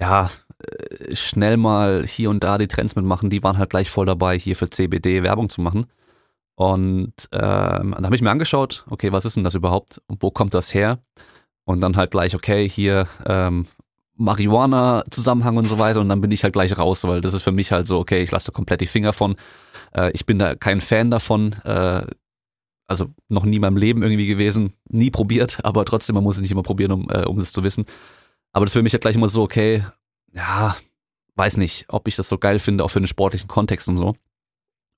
ja, 0.00 0.30
äh, 0.58 1.14
schnell 1.14 1.56
mal 1.56 2.06
hier 2.06 2.30
und 2.30 2.42
da 2.42 2.56
die 2.58 2.68
Trends 2.68 2.96
mitmachen, 2.96 3.30
die 3.30 3.42
waren 3.42 3.58
halt 3.58 3.70
gleich 3.70 3.90
voll 3.90 4.06
dabei, 4.06 4.38
hier 4.38 4.56
für 4.56 4.70
CBD 4.70 5.22
Werbung 5.22 5.50
zu 5.50 5.60
machen. 5.60 5.86
Und 6.54 7.28
ähm, 7.32 7.92
dann 7.96 8.04
habe 8.04 8.14
ich 8.14 8.22
mir 8.22 8.30
angeschaut, 8.30 8.84
okay, 8.88 9.12
was 9.12 9.24
ist 9.24 9.36
denn 9.36 9.44
das 9.44 9.54
überhaupt 9.54 10.00
und 10.06 10.22
wo 10.22 10.30
kommt 10.30 10.54
das 10.54 10.72
her? 10.72 11.00
Und 11.64 11.80
dann 11.80 11.96
halt 11.96 12.10
gleich, 12.12 12.34
okay, 12.34 12.68
hier 12.68 13.08
ähm, 13.26 13.66
Marihuana-Zusammenhang 14.16 15.56
und 15.56 15.64
so 15.64 15.78
weiter 15.78 16.00
und 16.00 16.08
dann 16.08 16.20
bin 16.20 16.30
ich 16.30 16.44
halt 16.44 16.52
gleich 16.52 16.76
raus, 16.76 17.04
weil 17.04 17.20
das 17.20 17.32
ist 17.32 17.42
für 17.42 17.52
mich 17.52 17.72
halt 17.72 17.86
so, 17.86 17.98
okay, 17.98 18.22
ich 18.22 18.30
lasse 18.30 18.46
da 18.46 18.52
komplett 18.52 18.80
die 18.80 18.86
Finger 18.86 19.12
von. 19.12 19.36
Äh, 19.94 20.10
ich 20.12 20.26
bin 20.26 20.38
da 20.38 20.54
kein 20.54 20.80
Fan 20.80 21.10
davon, 21.10 21.54
äh, 21.64 22.06
also 22.86 23.06
noch 23.28 23.44
nie 23.44 23.56
in 23.56 23.62
meinem 23.62 23.76
Leben 23.76 24.02
irgendwie 24.02 24.26
gewesen, 24.26 24.74
nie 24.88 25.10
probiert, 25.10 25.60
aber 25.64 25.84
trotzdem, 25.84 26.14
man 26.14 26.24
muss 26.24 26.36
es 26.36 26.42
nicht 26.42 26.50
immer 26.50 26.62
probieren, 26.62 26.92
um, 26.92 27.10
äh, 27.10 27.24
um 27.24 27.38
es 27.38 27.52
zu 27.52 27.62
wissen. 27.62 27.86
Aber 28.52 28.66
das 28.66 28.74
für 28.74 28.82
mich 28.82 28.92
halt 28.92 29.02
gleich 29.02 29.16
immer 29.16 29.28
so, 29.28 29.42
okay, 29.42 29.84
ja, 30.32 30.76
weiß 31.36 31.56
nicht, 31.56 31.86
ob 31.88 32.06
ich 32.08 32.16
das 32.16 32.28
so 32.28 32.38
geil 32.38 32.58
finde, 32.58 32.84
auch 32.84 32.90
für 32.90 33.00
den 33.00 33.06
sportlichen 33.06 33.48
Kontext 33.48 33.88
und 33.88 33.96
so. 33.96 34.14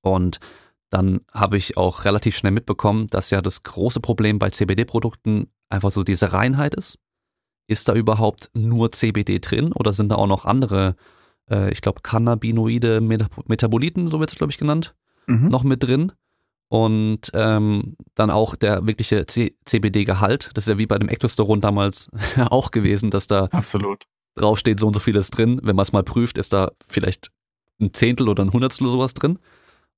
Und 0.02 0.40
dann 0.90 1.22
habe 1.32 1.56
ich 1.56 1.76
auch 1.76 2.04
relativ 2.04 2.36
schnell 2.36 2.52
mitbekommen, 2.52 3.08
dass 3.08 3.30
ja 3.30 3.40
das 3.42 3.62
große 3.62 4.00
Problem 4.00 4.38
bei 4.38 4.50
CBD-Produkten 4.50 5.48
einfach 5.68 5.90
so 5.90 6.04
diese 6.04 6.32
Reinheit 6.32 6.74
ist. 6.74 6.98
Ist 7.66 7.88
da 7.88 7.94
überhaupt 7.94 8.50
nur 8.54 8.92
CBD 8.92 9.38
drin 9.38 9.72
oder 9.72 9.92
sind 9.92 10.10
da 10.10 10.16
auch 10.16 10.26
noch 10.26 10.44
andere, 10.44 10.96
äh, 11.50 11.72
ich 11.72 11.80
glaube, 11.80 12.02
Cannabinoide 12.02 13.00
Metaboliten, 13.00 14.08
so 14.08 14.20
wird 14.20 14.30
es, 14.30 14.36
glaube 14.36 14.50
ich, 14.50 14.58
genannt, 14.58 14.94
mhm. 15.26 15.48
noch 15.48 15.64
mit 15.64 15.82
drin? 15.82 16.12
Und 16.68 17.30
ähm, 17.34 17.96
dann 18.14 18.30
auch 18.30 18.56
der 18.56 18.86
wirkliche 18.86 19.26
CBD-Gehalt. 19.26 20.50
Das 20.54 20.64
ist 20.64 20.72
ja 20.72 20.78
wie 20.78 20.86
bei 20.86 20.98
dem 20.98 21.08
Ectosteron 21.08 21.60
damals 21.60 22.10
auch 22.50 22.70
gewesen, 22.70 23.10
dass 23.10 23.26
da 23.26 23.44
Absolut. 23.46 24.04
draufsteht, 24.34 24.80
so 24.80 24.88
und 24.88 24.94
so 24.94 25.00
viel 25.00 25.16
ist 25.16 25.30
drin. 25.30 25.60
Wenn 25.62 25.76
man 25.76 25.84
es 25.84 25.92
mal 25.92 26.02
prüft, 26.02 26.36
ist 26.36 26.52
da 26.52 26.72
vielleicht 26.88 27.30
ein 27.80 27.92
Zehntel 27.92 28.28
oder 28.28 28.44
ein 28.44 28.52
Hundertstel 28.52 28.86
oder 28.86 28.92
sowas 28.92 29.14
drin. 29.14 29.38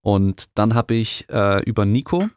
Und 0.03 0.47
dann 0.55 0.75
habe 0.75 0.95
ich 0.95 1.27
äh, 1.31 1.63
über 1.65 1.85
Nico, 1.85 2.29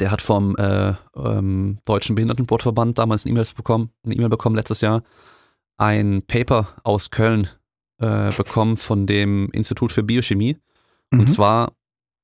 der 0.00 0.10
hat 0.10 0.22
vom 0.22 0.56
äh, 0.56 0.94
ähm, 1.16 1.78
Deutschen 1.84 2.14
Behindertensportverband 2.14 2.98
damals 2.98 3.24
eine 3.24 3.32
E-Mail 3.32 3.46
bekommen, 3.56 3.90
eine 4.04 4.14
E-Mail 4.14 4.28
bekommen 4.28 4.56
letztes 4.56 4.80
Jahr, 4.80 5.02
ein 5.76 6.22
Paper 6.26 6.68
aus 6.84 7.10
Köln 7.10 7.48
äh, 7.98 8.30
bekommen 8.36 8.76
von 8.76 9.06
dem 9.06 9.50
Institut 9.52 9.92
für 9.92 10.02
Biochemie. 10.02 10.58
Mhm. 11.10 11.20
Und 11.20 11.26
zwar, 11.28 11.72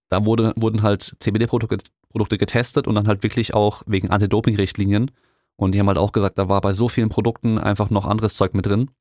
da 0.08 0.24
wurde, 0.24 0.52
wurden 0.56 0.82
halt 0.82 1.16
CBD-Produkte 1.20 1.78
Produkte 2.10 2.38
getestet 2.38 2.86
und 2.86 2.94
dann 2.94 3.08
halt 3.08 3.24
wirklich 3.24 3.54
auch 3.54 3.82
wegen 3.86 4.08
Anti-Doping-Richtlinien. 4.08 5.10
Und 5.56 5.74
die 5.74 5.80
haben 5.80 5.88
halt 5.88 5.98
auch 5.98 6.12
gesagt, 6.12 6.38
da 6.38 6.48
war 6.48 6.60
bei 6.60 6.72
so 6.72 6.88
vielen 6.88 7.08
Produkten 7.08 7.58
einfach 7.58 7.90
noch 7.90 8.04
anderes 8.04 8.36
Zeug 8.36 8.54
mit 8.54 8.66
drin, 8.66 8.92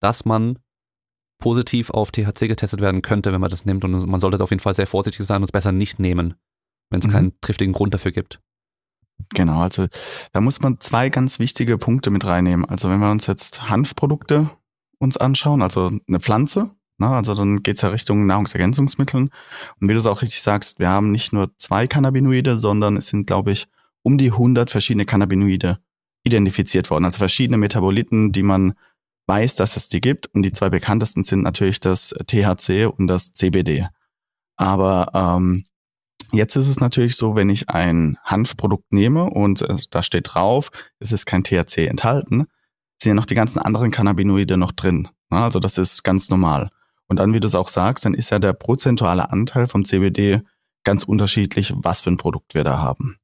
dass 0.00 0.24
man 0.24 0.58
positiv 1.38 1.90
auf 1.90 2.10
THC 2.10 2.48
getestet 2.48 2.80
werden 2.80 3.00
könnte, 3.00 3.32
wenn 3.32 3.40
man 3.40 3.50
das 3.50 3.64
nimmt. 3.64 3.84
Und 3.84 4.04
man 4.08 4.18
sollte 4.18 4.42
auf 4.42 4.50
jeden 4.50 4.58
Fall 4.58 4.74
sehr 4.74 4.88
vorsichtig 4.88 5.24
sein 5.24 5.36
und 5.36 5.44
es 5.44 5.52
besser 5.52 5.70
nicht 5.70 6.00
nehmen 6.00 6.34
wenn 6.90 7.00
es 7.00 7.06
mhm. 7.06 7.12
keinen 7.12 7.40
triftigen 7.40 7.72
Grund 7.72 7.94
dafür 7.94 8.12
gibt. 8.12 8.40
Genau, 9.30 9.60
also 9.60 9.86
da 10.32 10.40
muss 10.40 10.60
man 10.60 10.80
zwei 10.80 11.08
ganz 11.08 11.38
wichtige 11.38 11.76
Punkte 11.76 12.10
mit 12.10 12.24
reinnehmen. 12.24 12.64
Also 12.64 12.88
wenn 12.88 13.00
wir 13.00 13.10
uns 13.10 13.26
jetzt 13.26 13.68
Hanfprodukte 13.68 14.50
uns 14.98 15.16
anschauen, 15.16 15.62
also 15.62 15.90
eine 16.08 16.20
Pflanze, 16.20 16.70
na, 16.98 17.10
ne, 17.10 17.16
also 17.16 17.34
dann 17.34 17.62
geht's 17.62 17.82
ja 17.82 17.90
Richtung 17.90 18.26
Nahrungsergänzungsmitteln. 18.26 19.30
Und 19.80 19.88
wie 19.88 19.92
du 19.92 19.98
es 20.00 20.06
auch 20.06 20.22
richtig 20.22 20.42
sagst, 20.42 20.80
wir 20.80 20.88
haben 20.88 21.12
nicht 21.12 21.32
nur 21.32 21.56
zwei 21.56 21.86
Cannabinoide, 21.86 22.58
sondern 22.58 22.96
es 22.96 23.08
sind, 23.08 23.26
glaube 23.26 23.52
ich, 23.52 23.68
um 24.02 24.18
die 24.18 24.32
100 24.32 24.68
verschiedene 24.70 25.06
Cannabinoide 25.06 25.78
identifiziert 26.24 26.90
worden. 26.90 27.04
Also 27.04 27.18
verschiedene 27.18 27.56
Metaboliten, 27.56 28.32
die 28.32 28.42
man 28.42 28.74
weiß, 29.26 29.54
dass 29.54 29.76
es 29.76 29.88
die 29.88 30.00
gibt. 30.00 30.26
Und 30.34 30.42
die 30.42 30.50
zwei 30.50 30.70
bekanntesten 30.70 31.22
sind 31.22 31.42
natürlich 31.42 31.78
das 31.78 32.14
THC 32.26 32.86
und 32.86 33.06
das 33.06 33.32
CBD. 33.32 33.86
Aber 34.56 35.10
ähm, 35.14 35.64
Jetzt 36.32 36.56
ist 36.56 36.68
es 36.68 36.80
natürlich 36.80 37.16
so, 37.16 37.34
wenn 37.34 37.48
ich 37.48 37.70
ein 37.70 38.18
Hanfprodukt 38.22 38.92
nehme 38.92 39.24
und 39.24 39.62
äh, 39.62 39.76
da 39.90 40.02
steht 40.02 40.34
drauf, 40.34 40.70
es 40.98 41.12
ist 41.12 41.24
kein 41.24 41.42
THC 41.42 41.86
enthalten, 41.86 42.46
sind 43.02 43.10
ja 43.10 43.14
noch 43.14 43.26
die 43.26 43.34
ganzen 43.34 43.60
anderen 43.60 43.90
Cannabinoide 43.90 44.56
noch 44.56 44.72
drin. 44.72 45.08
Also 45.30 45.60
das 45.60 45.78
ist 45.78 46.04
ganz 46.04 46.28
normal. 46.28 46.70
Und 47.06 47.18
dann, 47.18 47.32
wie 47.32 47.40
du 47.40 47.46
es 47.46 47.54
auch 47.54 47.68
sagst, 47.68 48.04
dann 48.04 48.14
ist 48.14 48.30
ja 48.30 48.38
der 48.38 48.52
prozentuale 48.52 49.30
Anteil 49.30 49.66
vom 49.66 49.84
CBD 49.84 50.42
ganz 50.84 51.04
unterschiedlich, 51.04 51.72
was 51.76 52.02
für 52.02 52.10
ein 52.10 52.18
Produkt 52.18 52.54
wir 52.54 52.64
da 52.64 52.78
haben. 52.78 53.16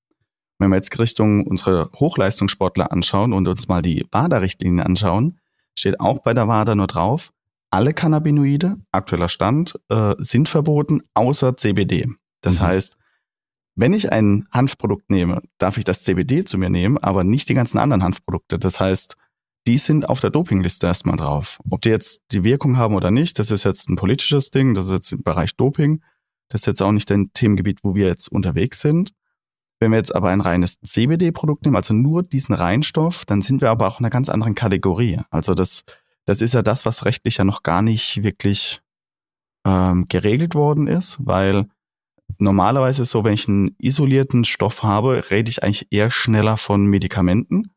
Wenn 0.58 0.70
wir 0.70 0.76
jetzt 0.76 0.98
Richtung 0.98 1.46
unsere 1.46 1.90
Hochleistungssportler 1.94 2.92
anschauen 2.92 3.32
und 3.32 3.48
uns 3.48 3.68
mal 3.68 3.82
die 3.82 4.06
WADA-Richtlinien 4.10 4.80
anschauen, 4.80 5.38
steht 5.76 6.00
auch 6.00 6.20
bei 6.22 6.32
der 6.32 6.48
WADA 6.48 6.74
nur 6.74 6.86
drauf, 6.86 7.32
alle 7.70 7.92
Cannabinoide, 7.92 8.76
aktueller 8.92 9.28
Stand, 9.28 9.78
äh, 9.88 10.14
sind 10.18 10.48
verboten, 10.48 11.02
außer 11.12 11.56
CBD. 11.56 12.08
Das 12.44 12.60
mhm. 12.60 12.64
heißt, 12.64 12.96
wenn 13.76 13.92
ich 13.92 14.12
ein 14.12 14.46
Hanfprodukt 14.52 15.10
nehme, 15.10 15.42
darf 15.58 15.78
ich 15.78 15.84
das 15.84 16.04
CBD 16.04 16.44
zu 16.44 16.58
mir 16.58 16.70
nehmen, 16.70 16.98
aber 16.98 17.24
nicht 17.24 17.48
die 17.48 17.54
ganzen 17.54 17.78
anderen 17.78 18.04
Hanfprodukte. 18.04 18.58
Das 18.58 18.78
heißt, 18.78 19.16
die 19.66 19.78
sind 19.78 20.08
auf 20.08 20.20
der 20.20 20.30
Dopingliste 20.30 20.86
erstmal 20.86 21.16
drauf. 21.16 21.58
Ob 21.70 21.80
die 21.80 21.88
jetzt 21.88 22.22
die 22.30 22.44
Wirkung 22.44 22.76
haben 22.76 22.94
oder 22.94 23.10
nicht, 23.10 23.38
das 23.38 23.50
ist 23.50 23.64
jetzt 23.64 23.88
ein 23.88 23.96
politisches 23.96 24.50
Ding, 24.50 24.74
das 24.74 24.86
ist 24.86 24.92
jetzt 24.92 25.12
im 25.12 25.22
Bereich 25.22 25.56
Doping. 25.56 26.02
Das 26.50 26.62
ist 26.62 26.66
jetzt 26.66 26.82
auch 26.82 26.92
nicht 26.92 27.10
ein 27.10 27.32
Themengebiet, 27.32 27.82
wo 27.82 27.94
wir 27.94 28.06
jetzt 28.06 28.28
unterwegs 28.28 28.80
sind. 28.80 29.12
Wenn 29.80 29.90
wir 29.90 29.96
jetzt 29.96 30.14
aber 30.14 30.28
ein 30.28 30.40
reines 30.40 30.78
CBD-Produkt 30.80 31.64
nehmen, 31.64 31.76
also 31.76 31.94
nur 31.94 32.22
diesen 32.22 32.54
Reinstoff, 32.54 33.24
dann 33.24 33.42
sind 33.42 33.60
wir 33.60 33.70
aber 33.70 33.88
auch 33.88 33.98
in 33.98 34.04
einer 34.04 34.10
ganz 34.10 34.28
anderen 34.28 34.54
Kategorie. 34.54 35.20
Also 35.30 35.54
das, 35.54 35.82
das 36.26 36.42
ist 36.42 36.54
ja 36.54 36.62
das, 36.62 36.86
was 36.86 37.06
rechtlich 37.06 37.38
ja 37.38 37.44
noch 37.44 37.62
gar 37.62 37.82
nicht 37.82 38.22
wirklich 38.22 38.82
ähm, 39.66 40.06
geregelt 40.08 40.54
worden 40.54 40.86
ist, 40.86 41.16
weil 41.20 41.66
normalerweise 42.38 43.02
ist 43.02 43.08
es 43.08 43.12
so, 43.12 43.24
wenn 43.24 43.34
ich 43.34 43.48
einen 43.48 43.74
isolierten 43.78 44.44
Stoff 44.44 44.82
habe, 44.82 45.30
rede 45.30 45.50
ich 45.50 45.62
eigentlich 45.62 45.88
eher 45.90 46.10
schneller 46.10 46.56
von 46.56 46.86
Medikamenten. 46.86 47.70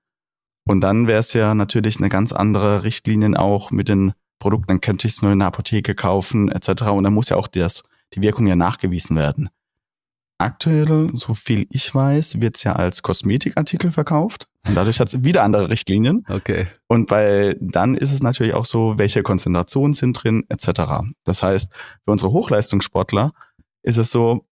Und 0.63 0.81
dann 0.81 1.07
wäre 1.07 1.19
es 1.19 1.33
ja 1.33 1.53
natürlich 1.55 1.97
eine 1.97 2.09
ganz 2.09 2.33
andere 2.33 2.83
Richtlinien 2.83 3.37
auch 3.37 3.71
mit 3.71 3.87
den 3.87 4.13
Produkten. 4.39 4.67
Dann 4.67 4.81
könnte 4.81 5.07
ich 5.07 5.13
es 5.13 5.21
nur 5.21 5.31
in 5.31 5.39
der 5.39 5.47
Apotheke 5.47 5.95
kaufen 5.95 6.49
etc. 6.49 6.83
Und 6.83 7.03
dann 7.03 7.13
muss 7.13 7.29
ja 7.29 7.37
auch 7.37 7.47
das, 7.47 7.83
die 8.13 8.21
Wirkung 8.21 8.47
ja 8.47 8.55
nachgewiesen 8.55 9.15
werden. 9.15 9.49
Aktuell, 10.39 11.09
so 11.13 11.33
viel 11.33 11.65
ich 11.71 11.95
weiß, 11.95 12.41
wird 12.41 12.57
es 12.57 12.63
ja 12.63 12.73
als 12.73 13.01
Kosmetikartikel 13.01 13.91
verkauft. 13.91 14.47
Und 14.67 14.75
dadurch 14.75 14.99
hat 14.99 15.07
es 15.07 15.23
wieder 15.23 15.43
andere 15.43 15.69
Richtlinien. 15.69 16.25
Okay. 16.29 16.67
Und 16.87 17.07
bei 17.07 17.55
dann 17.59 17.95
ist 17.95 18.11
es 18.11 18.21
natürlich 18.21 18.53
auch 18.53 18.65
so, 18.65 18.99
welche 18.99 19.23
Konzentrationen 19.23 19.93
sind 19.93 20.13
drin, 20.13 20.43
etc. 20.49 20.81
Das 21.23 21.41
heißt, 21.41 21.71
für 22.03 22.11
unsere 22.11 22.31
Hochleistungssportler 22.31 23.31
ist 23.87 23.97
es 23.97 24.11
so 24.11 24.45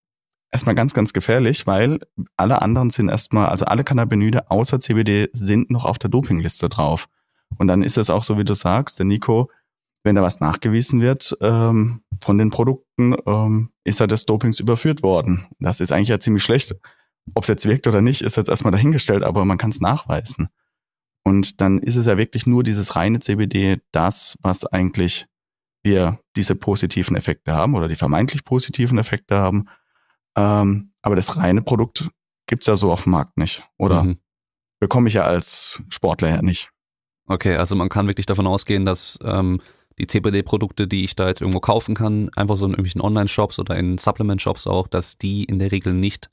erstmal 0.51 0.75
ganz, 0.75 0.93
ganz 0.93 1.11
gefährlich, 1.11 1.67
weil 1.67 1.99
alle 2.37 2.61
anderen 2.61 2.89
sind 2.89 3.09
erstmal, 3.09 3.47
also 3.47 3.65
alle 3.65 3.83
Cannabinoide 3.83 4.49
außer 4.49 4.79
CBD 4.79 5.29
sind 5.33 5.69
noch 5.69 5.83
auf 5.85 5.99
der 5.99 6.09
Dopingliste 6.09 6.69
drauf. 6.69 7.07
Und 7.57 7.67
dann 7.67 7.83
ist 7.83 7.97
es 7.97 8.09
auch 8.09 8.23
so, 8.23 8.37
wie 8.37 8.45
du 8.45 8.53
sagst, 8.53 8.97
der 8.97 9.05
Nico, 9.05 9.51
wenn 10.03 10.15
da 10.15 10.21
was 10.21 10.39
nachgewiesen 10.39 11.01
wird 11.01 11.35
ähm, 11.41 12.01
von 12.23 12.37
den 12.37 12.51
Produkten, 12.51 13.15
ähm, 13.25 13.71
ist 13.83 13.99
er 13.99 14.07
des 14.07 14.25
Dopings 14.25 14.59
überführt 14.59 15.03
worden. 15.03 15.45
Das 15.59 15.81
ist 15.81 15.91
eigentlich 15.91 16.09
ja 16.09 16.19
ziemlich 16.19 16.43
schlecht. 16.43 16.73
Ob 17.33 17.43
es 17.43 17.49
jetzt 17.49 17.65
wirkt 17.65 17.87
oder 17.87 18.01
nicht, 18.01 18.21
ist 18.21 18.37
jetzt 18.37 18.49
erstmal 18.49 18.71
dahingestellt, 18.71 19.23
aber 19.23 19.43
man 19.43 19.57
kann 19.57 19.71
es 19.71 19.81
nachweisen. 19.81 20.47
Und 21.23 21.59
dann 21.59 21.79
ist 21.79 21.95
es 21.95 22.05
ja 22.05 22.17
wirklich 22.17 22.45
nur 22.45 22.63
dieses 22.63 22.95
reine 22.95 23.19
CBD, 23.19 23.81
das, 23.91 24.37
was 24.41 24.65
eigentlich 24.65 25.25
wir 25.85 26.19
diese 26.35 26.55
positiven 26.55 27.15
Effekte 27.15 27.53
haben 27.53 27.75
oder 27.75 27.87
die 27.87 27.95
vermeintlich 27.95 28.43
positiven 28.43 28.97
Effekte 28.97 29.37
haben. 29.37 29.69
Ähm, 30.35 30.91
aber 31.01 31.15
das 31.15 31.37
reine 31.37 31.61
Produkt 31.61 32.09
gibt's 32.47 32.67
ja 32.67 32.75
so 32.75 32.91
auf 32.91 33.03
dem 33.03 33.13
Markt 33.13 33.37
nicht. 33.37 33.63
Oder 33.77 34.03
mhm. 34.03 34.17
bekomme 34.79 35.07
ich 35.07 35.13
ja 35.13 35.23
als 35.23 35.81
Sportler 35.89 36.29
ja 36.29 36.41
nicht. 36.41 36.71
Okay, 37.27 37.55
also 37.55 37.75
man 37.75 37.89
kann 37.89 38.07
wirklich 38.07 38.25
davon 38.25 38.47
ausgehen, 38.47 38.85
dass 38.85 39.17
ähm, 39.23 39.61
die 39.97 40.07
CBD-Produkte, 40.07 40.87
die 40.87 41.03
ich 41.03 41.15
da 41.15 41.27
jetzt 41.27 41.41
irgendwo 41.41 41.59
kaufen 41.59 41.95
kann, 41.95 42.29
einfach 42.35 42.57
so 42.57 42.65
in 42.65 42.71
irgendwelchen 42.71 43.01
Online-Shops 43.01 43.59
oder 43.59 43.77
in 43.77 43.97
Supplement-Shops 43.97 44.67
auch, 44.67 44.87
dass 44.87 45.17
die 45.17 45.45
in 45.45 45.59
der 45.59 45.71
Regel 45.71 45.93
nicht 45.93 46.29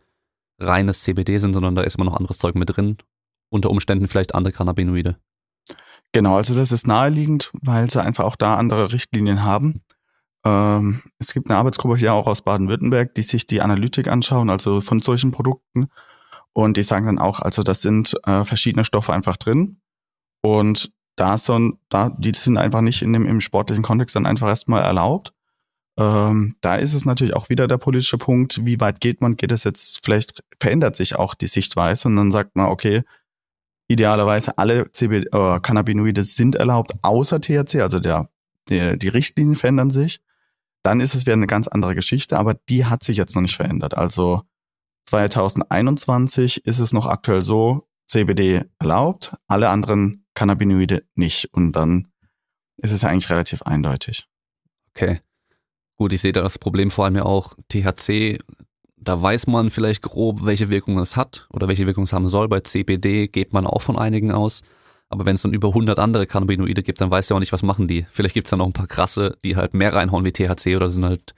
reines 0.59 1.03
CBD 1.03 1.39
sind, 1.39 1.55
sondern 1.55 1.75
da 1.75 1.83
ist 1.83 1.97
immer 1.97 2.05
noch 2.05 2.17
anderes 2.17 2.39
Zeug 2.39 2.55
mit 2.55 2.77
drin. 2.77 2.99
Unter 3.51 3.71
Umständen 3.71 4.09
vielleicht 4.09 4.35
andere 4.35 4.53
Cannabinoide. 4.53 5.17
Genau, 6.13 6.37
also 6.37 6.55
das 6.55 6.73
ist 6.73 6.87
naheliegend, 6.87 7.51
weil 7.63 7.89
sie 7.91 8.03
einfach 8.03 8.25
auch 8.25 8.37
da 8.37 8.57
andere 8.57 8.93
Richtlinien 8.93 9.43
haben. 9.43 9.83
Ähm, 10.45 11.03
es 11.19 11.33
gibt 11.33 11.49
eine 11.49 11.59
Arbeitsgruppe 11.59 11.97
hier 11.97 12.13
auch 12.13 12.27
aus 12.27 12.43
Baden-Württemberg, 12.43 13.15
die 13.15 13.23
sich 13.23 13.47
die 13.47 13.63
Analytik 13.63 14.09
anschauen, 14.09 14.51
also 14.51 14.81
von 14.81 15.01
solchen 15.01 15.31
Produkten. 15.31 15.89
Und 16.53 16.77
die 16.77 16.83
sagen 16.83 17.07
dann 17.07 17.19
auch, 17.19 17.41
also 17.41 17.63
das 17.63 17.81
sind 17.81 18.15
äh, 18.25 18.45
verschiedene 18.45 18.85
Stoffe 18.85 19.13
einfach 19.13 19.39
drin. 19.39 19.81
Und 20.43 20.93
da 21.17 21.39
so, 21.39 21.73
da, 21.89 22.11
die 22.11 22.33
sind 22.35 22.59
einfach 22.59 22.81
nicht 22.81 23.03
in 23.03 23.13
dem, 23.13 23.27
im 23.27 23.41
sportlichen 23.41 23.83
Kontext 23.83 24.17
dann 24.17 24.27
einfach 24.27 24.49
erstmal 24.49 24.83
erlaubt. 24.83 25.33
Ähm, 25.99 26.57
da 26.61 26.77
ist 26.77 26.95
es 26.95 27.05
natürlich 27.05 27.35
auch 27.35 27.49
wieder 27.49 27.69
der 27.69 27.79
politische 27.79 28.19
Punkt, 28.19 28.65
wie 28.65 28.81
weit 28.81 29.01
geht 29.01 29.21
man, 29.21 29.37
geht 29.37 29.53
es 29.53 29.65
jetzt, 29.65 30.01
vielleicht 30.05 30.43
verändert 30.59 30.97
sich 30.97 31.17
auch 31.17 31.35
die 31.35 31.47
Sichtweise 31.47 32.09
und 32.09 32.17
dann 32.17 32.33
sagt 32.33 32.57
man, 32.57 32.67
okay, 32.67 33.03
Idealerweise 33.93 34.57
alle 34.57 34.91
CB 34.91 35.27
äh, 35.33 35.61
Cannabinoide 35.61 36.25
sind 36.25 36.55
erlaubt, 36.55 36.95
außer 37.03 37.41
THC, 37.41 37.83
also 37.83 38.01
der, 38.01 38.31
der, 38.71 38.97
die 38.97 39.09
Richtlinien 39.09 39.55
verändern 39.55 39.91
sich. 39.91 40.23
Dann 40.83 41.01
ist 41.01 41.15
es 41.15 41.27
wieder 41.27 41.35
eine 41.35 41.47
ganz 41.47 41.69
andere 41.69 41.95
Geschichte, 41.95 42.39
aber 42.39 42.55
die 42.55 42.87
hat 42.87 43.05
sich 43.05 43.19
jetzt 43.19 43.35
noch 43.35 43.43
nicht 43.43 43.55
verändert. 43.55 43.97
Also 43.97 44.43
2021 45.11 46.65
ist 46.65 46.79
es 46.79 46.95
noch 46.95 47.05
aktuell 47.05 47.43
so, 47.43 47.87
CBD 48.07 48.65
erlaubt, 48.79 49.37
alle 49.47 49.69
anderen 49.69 50.25
Cannabinoide 50.35 51.05
nicht. 51.15 51.53
Und 51.53 51.73
dann 51.73 52.09
ist 52.79 52.93
es 52.93 53.05
eigentlich 53.05 53.31
relativ 53.31 53.61
eindeutig. 53.63 54.27
Okay. 54.95 55.21
Gut, 55.97 56.15
ich 56.15 56.23
sehe 56.23 56.33
da 56.33 56.41
das 56.41 56.59
Problem 56.59 56.91
vor 56.91 57.05
allem 57.05 57.17
ja 57.17 57.25
auch 57.25 57.55
THC. 57.69 58.39
Da 59.05 59.21
weiß 59.21 59.49
man 59.49 59.71
vielleicht 59.71 60.03
grob, 60.03 60.45
welche 60.45 60.69
Wirkung 60.71 60.99
es 60.99 61.17
hat 61.17 61.47
oder 61.51 61.67
welche 61.67 61.87
Wirkung 61.87 62.05
es 62.05 62.13
haben 62.13 62.29
soll. 62.29 62.49
Bei 62.49 62.61
CBD 62.61 63.27
geht 63.27 63.53
man 63.53 63.67
auch 63.67 63.83
von 63.83 63.99
einigen 63.99 64.31
aus. 64.31 64.63
Aber 65.09 65.27
wenn 65.27 65.35
es 65.35 65.43
dann 65.43 65.53
über 65.53 65.69
100 65.69 65.99
andere 65.99 66.27
Cannabinoide 66.27 66.83
gibt, 66.83 67.01
dann 67.01 67.11
weiß 67.11 67.29
ja 67.29 67.37
auch 67.37 67.41
nicht, 67.41 67.53
was 67.53 67.63
machen 67.63 67.89
die. 67.89 68.07
Vielleicht 68.13 68.35
gibt 68.35 68.47
es 68.47 68.51
dann 68.51 68.61
noch 68.61 68.67
ein 68.67 68.73
paar 68.73 68.87
krasse, 68.87 69.37
die 69.45 69.57
halt 69.57 69.75
mehr 69.75 69.93
reinhauen 69.93 70.25
wie 70.25 70.33
THC 70.33 70.77
oder 70.77 70.89
sind 70.89 71.05
halt 71.05 71.35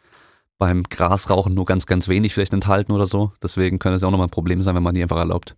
beim 0.59 0.85
Grasrauchen 0.85 1.54
nur 1.54 1.64
ganz, 1.64 1.87
ganz 1.87 2.06
wenig 2.06 2.35
vielleicht 2.35 2.52
enthalten 2.52 2.92
oder 2.92 3.06
so. 3.06 3.33
Deswegen 3.42 3.78
könnte 3.78 3.97
es 3.97 4.02
ja 4.02 4.09
auch 4.09 4.12
nochmal 4.12 4.28
ein 4.28 4.30
Problem 4.30 4.62
sein, 4.62 4.76
wenn 4.76 4.83
man 4.83 4.94
die 4.94 5.02
einfach 5.02 5.16
erlaubt. 5.16 5.56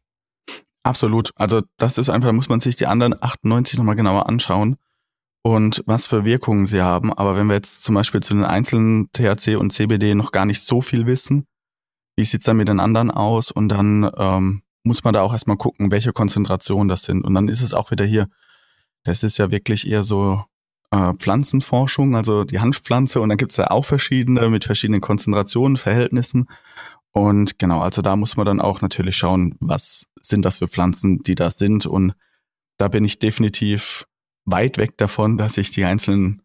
Absolut. 0.82 1.30
Also 1.34 1.62
das 1.76 1.98
ist 1.98 2.08
einfach, 2.08 2.32
muss 2.32 2.48
man 2.48 2.60
sich 2.60 2.76
die 2.76 2.86
anderen 2.86 3.20
98 3.20 3.76
nochmal 3.76 3.96
genauer 3.96 4.28
anschauen 4.28 4.76
und 5.42 5.82
was 5.86 6.06
für 6.06 6.24
Wirkungen 6.24 6.66
sie 6.66 6.82
haben. 6.82 7.12
Aber 7.12 7.36
wenn 7.36 7.48
wir 7.48 7.54
jetzt 7.54 7.82
zum 7.82 7.96
Beispiel 7.96 8.20
zu 8.20 8.34
den 8.34 8.44
einzelnen 8.44 9.10
THC 9.12 9.56
und 9.56 9.72
CBD 9.72 10.14
noch 10.14 10.32
gar 10.32 10.46
nicht 10.46 10.62
so 10.62 10.80
viel 10.80 11.06
wissen, 11.06 11.46
wie 12.16 12.24
sieht's 12.24 12.46
dann 12.46 12.56
mit 12.56 12.68
den 12.68 12.80
anderen 12.80 13.10
aus? 13.10 13.50
Und 13.50 13.68
dann 13.68 14.10
ähm, 14.16 14.62
muss 14.82 15.04
man 15.04 15.14
da 15.14 15.22
auch 15.22 15.32
erstmal 15.32 15.56
gucken, 15.56 15.90
welche 15.90 16.12
Konzentrationen 16.12 16.88
das 16.88 17.02
sind. 17.02 17.22
Und 17.22 17.34
dann 17.34 17.48
ist 17.48 17.60
es 17.60 17.74
auch 17.74 17.90
wieder 17.90 18.04
hier, 18.04 18.28
das 19.04 19.22
ist 19.22 19.38
ja 19.38 19.50
wirklich 19.50 19.86
eher 19.86 20.02
so 20.02 20.42
äh, 20.90 21.12
Pflanzenforschung, 21.14 22.16
also 22.16 22.44
die 22.44 22.60
Hanfpflanze. 22.60 23.20
Und 23.20 23.28
dann 23.28 23.38
gibt's 23.38 23.56
ja 23.58 23.70
auch 23.70 23.84
verschiedene 23.84 24.48
mit 24.48 24.64
verschiedenen 24.64 25.00
Konzentrationen, 25.00 25.76
Verhältnissen. 25.76 26.48
Und 27.12 27.58
genau, 27.58 27.80
also 27.80 28.02
da 28.02 28.16
muss 28.16 28.36
man 28.36 28.46
dann 28.46 28.60
auch 28.60 28.80
natürlich 28.80 29.16
schauen, 29.16 29.54
was 29.60 30.06
sind 30.20 30.44
das 30.44 30.58
für 30.58 30.68
Pflanzen, 30.68 31.22
die 31.22 31.34
da 31.34 31.50
sind. 31.50 31.86
Und 31.86 32.14
da 32.78 32.88
bin 32.88 33.04
ich 33.04 33.18
definitiv 33.18 34.06
weit 34.44 34.78
weg 34.78 34.96
davon, 34.96 35.36
dass 35.36 35.58
ich 35.58 35.70
die 35.70 35.84
einzelnen 35.84 36.42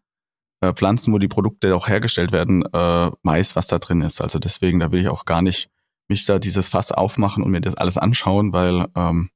äh, 0.62 0.72
Pflanzen, 0.72 1.12
wo 1.12 1.18
die 1.18 1.28
Produkte 1.28 1.74
auch 1.74 1.88
hergestellt 1.88 2.32
werden, 2.32 2.64
äh, 2.72 3.10
weiß, 3.22 3.56
was 3.56 3.66
da 3.66 3.78
drin 3.78 4.00
ist. 4.00 4.20
Also 4.20 4.38
deswegen, 4.38 4.78
da 4.78 4.92
will 4.92 5.00
ich 5.00 5.08
auch 5.08 5.24
gar 5.24 5.42
nicht 5.42 5.68
mich 6.08 6.24
da 6.24 6.38
dieses 6.38 6.68
Fass 6.68 6.92
aufmachen 6.92 7.42
und 7.42 7.50
mir 7.50 7.60
das 7.60 7.74
alles 7.74 7.98
anschauen, 7.98 8.52
weil 8.52 8.86
ähm, 8.94 9.30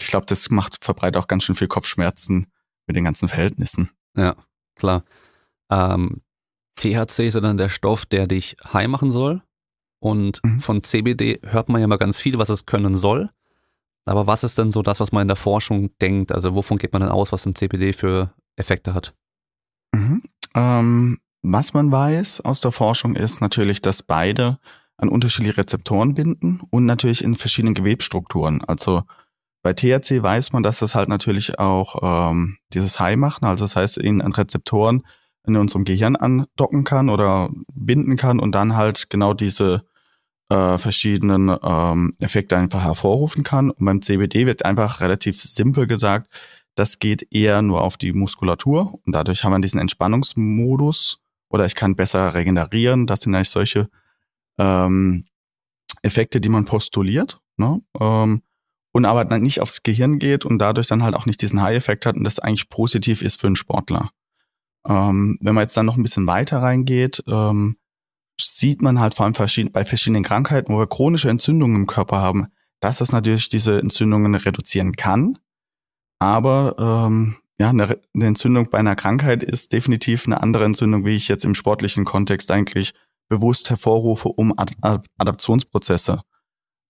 ich 0.00 0.08
glaube, 0.08 0.26
das 0.26 0.50
macht 0.50 0.82
verbreitet 0.82 1.22
auch 1.22 1.26
ganz 1.26 1.44
schön 1.44 1.56
viel 1.56 1.68
Kopfschmerzen 1.68 2.46
mit 2.86 2.96
den 2.96 3.04
ganzen 3.04 3.28
Verhältnissen. 3.28 3.90
Ja, 4.16 4.34
klar. 4.76 5.04
Ähm, 5.70 6.22
THC 6.76 7.26
ist 7.26 7.34
ja 7.34 7.40
dann 7.40 7.56
der 7.58 7.68
Stoff, 7.68 8.06
der 8.06 8.26
dich 8.26 8.56
high 8.72 8.88
machen 8.88 9.10
soll. 9.10 9.42
Und 10.00 10.42
mhm. 10.42 10.60
von 10.60 10.82
CBD 10.82 11.40
hört 11.42 11.68
man 11.68 11.80
ja 11.80 11.86
mal 11.86 11.96
ganz 11.96 12.18
viel, 12.18 12.38
was 12.38 12.48
es 12.48 12.64
können 12.66 12.96
soll. 12.96 13.30
Aber 14.04 14.26
was 14.26 14.44
ist 14.44 14.56
denn 14.56 14.70
so 14.70 14.82
das, 14.82 15.00
was 15.00 15.12
man 15.12 15.22
in 15.22 15.28
der 15.28 15.36
Forschung 15.36 15.90
denkt? 15.98 16.32
Also 16.32 16.54
wovon 16.54 16.78
geht 16.78 16.92
man 16.92 17.02
denn 17.02 17.10
aus, 17.10 17.32
was 17.32 17.44
ein 17.44 17.54
CBD 17.54 17.92
für 17.92 18.32
Effekte 18.56 18.94
hat? 18.94 19.14
Mhm. 19.96 20.22
Ähm, 20.56 21.18
was 21.42 21.74
man 21.74 21.92
weiß 21.92 22.40
aus 22.40 22.60
der 22.60 22.72
Forschung 22.72 23.14
ist 23.14 23.40
natürlich, 23.40 23.82
dass 23.82 24.02
beide 24.02 24.58
an 24.96 25.08
unterschiedliche 25.08 25.58
Rezeptoren 25.58 26.14
binden 26.14 26.62
und 26.70 26.86
natürlich 26.86 27.22
in 27.22 27.36
verschiedenen 27.36 27.74
Gewebstrukturen. 27.74 28.64
Also 28.64 29.02
bei 29.62 29.74
THC 29.74 30.22
weiß 30.22 30.52
man, 30.52 30.62
dass 30.62 30.78
das 30.78 30.94
halt 30.94 31.08
natürlich 31.08 31.58
auch 31.58 32.30
ähm, 32.30 32.56
dieses 32.72 32.98
High 32.98 33.16
machen, 33.16 33.44
also 33.44 33.64
das 33.64 33.76
heißt, 33.76 33.98
ihn 33.98 34.22
an 34.22 34.32
Rezeptoren 34.32 35.02
in 35.46 35.56
unserem 35.56 35.84
Gehirn 35.84 36.16
andocken 36.16 36.84
kann 36.84 37.10
oder 37.10 37.50
binden 37.72 38.16
kann 38.16 38.40
und 38.40 38.52
dann 38.52 38.76
halt 38.76 39.10
genau 39.10 39.34
diese 39.34 39.84
äh, 40.48 40.78
verschiedenen 40.78 41.56
ähm, 41.62 42.14
Effekte 42.18 42.56
einfach 42.56 42.82
hervorrufen 42.82 43.44
kann. 43.44 43.70
Und 43.70 43.84
beim 43.84 44.02
CBD 44.02 44.46
wird 44.46 44.64
einfach 44.64 45.00
relativ 45.00 45.40
simpel 45.40 45.86
gesagt, 45.86 46.28
das 46.76 46.98
geht 46.98 47.32
eher 47.32 47.62
nur 47.62 47.80
auf 47.80 47.96
die 47.96 48.12
Muskulatur 48.12 49.00
und 49.04 49.12
dadurch 49.12 49.42
haben 49.42 49.52
wir 49.52 49.58
diesen 49.60 49.80
Entspannungsmodus 49.80 51.20
oder 51.48 51.66
ich 51.66 51.74
kann 51.74 51.96
besser 51.96 52.34
regenerieren. 52.34 53.06
Das 53.06 53.22
sind 53.22 53.34
eigentlich 53.34 53.50
solche 53.50 53.88
ähm, 54.58 55.24
Effekte, 56.02 56.40
die 56.40 56.48
man 56.48 56.66
postuliert. 56.66 57.40
Ne? 57.56 57.80
Ähm, 57.98 58.42
und 58.92 59.04
aber 59.04 59.24
dann 59.24 59.42
nicht 59.42 59.60
aufs 59.60 59.82
Gehirn 59.82 60.18
geht 60.18 60.44
und 60.44 60.58
dadurch 60.58 60.86
dann 60.86 61.02
halt 61.02 61.14
auch 61.14 61.26
nicht 61.26 61.42
diesen 61.42 61.60
High-Effekt 61.60 62.06
hat 62.06 62.16
und 62.16 62.24
das 62.24 62.38
eigentlich 62.38 62.68
positiv 62.68 63.22
ist 63.22 63.40
für 63.40 63.46
einen 63.46 63.56
Sportler. 63.56 64.10
Ähm, 64.86 65.38
wenn 65.40 65.54
man 65.54 65.62
jetzt 65.62 65.76
dann 65.76 65.86
noch 65.86 65.96
ein 65.96 66.02
bisschen 66.02 66.26
weiter 66.26 66.62
reingeht, 66.62 67.22
ähm, 67.26 67.76
sieht 68.40 68.82
man 68.82 69.00
halt 69.00 69.14
vor 69.14 69.24
allem 69.24 69.34
verschieden, 69.34 69.72
bei 69.72 69.84
verschiedenen 69.84 70.22
Krankheiten, 70.22 70.72
wo 70.72 70.78
wir 70.78 70.86
chronische 70.86 71.30
Entzündungen 71.30 71.76
im 71.76 71.86
Körper 71.86 72.18
haben, 72.18 72.48
dass 72.80 72.98
das 72.98 73.12
natürlich 73.12 73.48
diese 73.48 73.78
Entzündungen 73.78 74.34
reduzieren 74.34 74.94
kann. 74.96 75.38
Aber 76.18 76.76
ähm, 76.78 77.36
ja, 77.58 77.70
eine, 77.70 78.00
eine 78.14 78.26
Entzündung 78.26 78.70
bei 78.70 78.78
einer 78.78 78.96
Krankheit 78.96 79.42
ist 79.42 79.72
definitiv 79.72 80.26
eine 80.26 80.42
andere 80.42 80.64
Entzündung, 80.64 81.04
wie 81.04 81.14
ich 81.14 81.28
jetzt 81.28 81.44
im 81.44 81.54
sportlichen 81.54 82.04
Kontext 82.04 82.50
eigentlich 82.50 82.94
bewusst 83.28 83.70
hervorrufe, 83.70 84.28
um 84.28 84.56
Ad 84.56 84.74
Adaptionsprozesse 85.18 86.22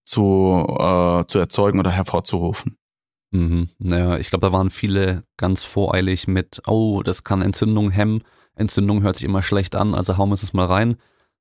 zu, 0.05 0.67
äh, 0.79 1.25
zu 1.27 1.39
erzeugen 1.39 1.79
oder 1.79 1.91
hervorzurufen. 1.91 2.79
Mhm. 3.33 3.69
Naja, 3.79 4.19
ich 4.19 4.31
glaube, 4.31 4.47
da 4.47 4.53
waren 4.53 4.71
viele 4.71 5.25
ganz 5.37 5.65
voreilig 5.65 6.29
mit, 6.29 6.62
oh, 6.67 7.03
das 7.03 7.25
kann 7.25 7.43
Entzündung 7.43 7.91
hemmen. 7.91 8.23
Entzündung 8.55 9.03
hört 9.03 9.17
sich 9.17 9.25
immer 9.25 9.43
schlecht 9.43 9.75
an, 9.77 9.95
also 9.95 10.17
hauen 10.17 10.31
wir 10.31 10.35
es 10.35 10.53
mal 10.53 10.67
rein. 10.67 10.97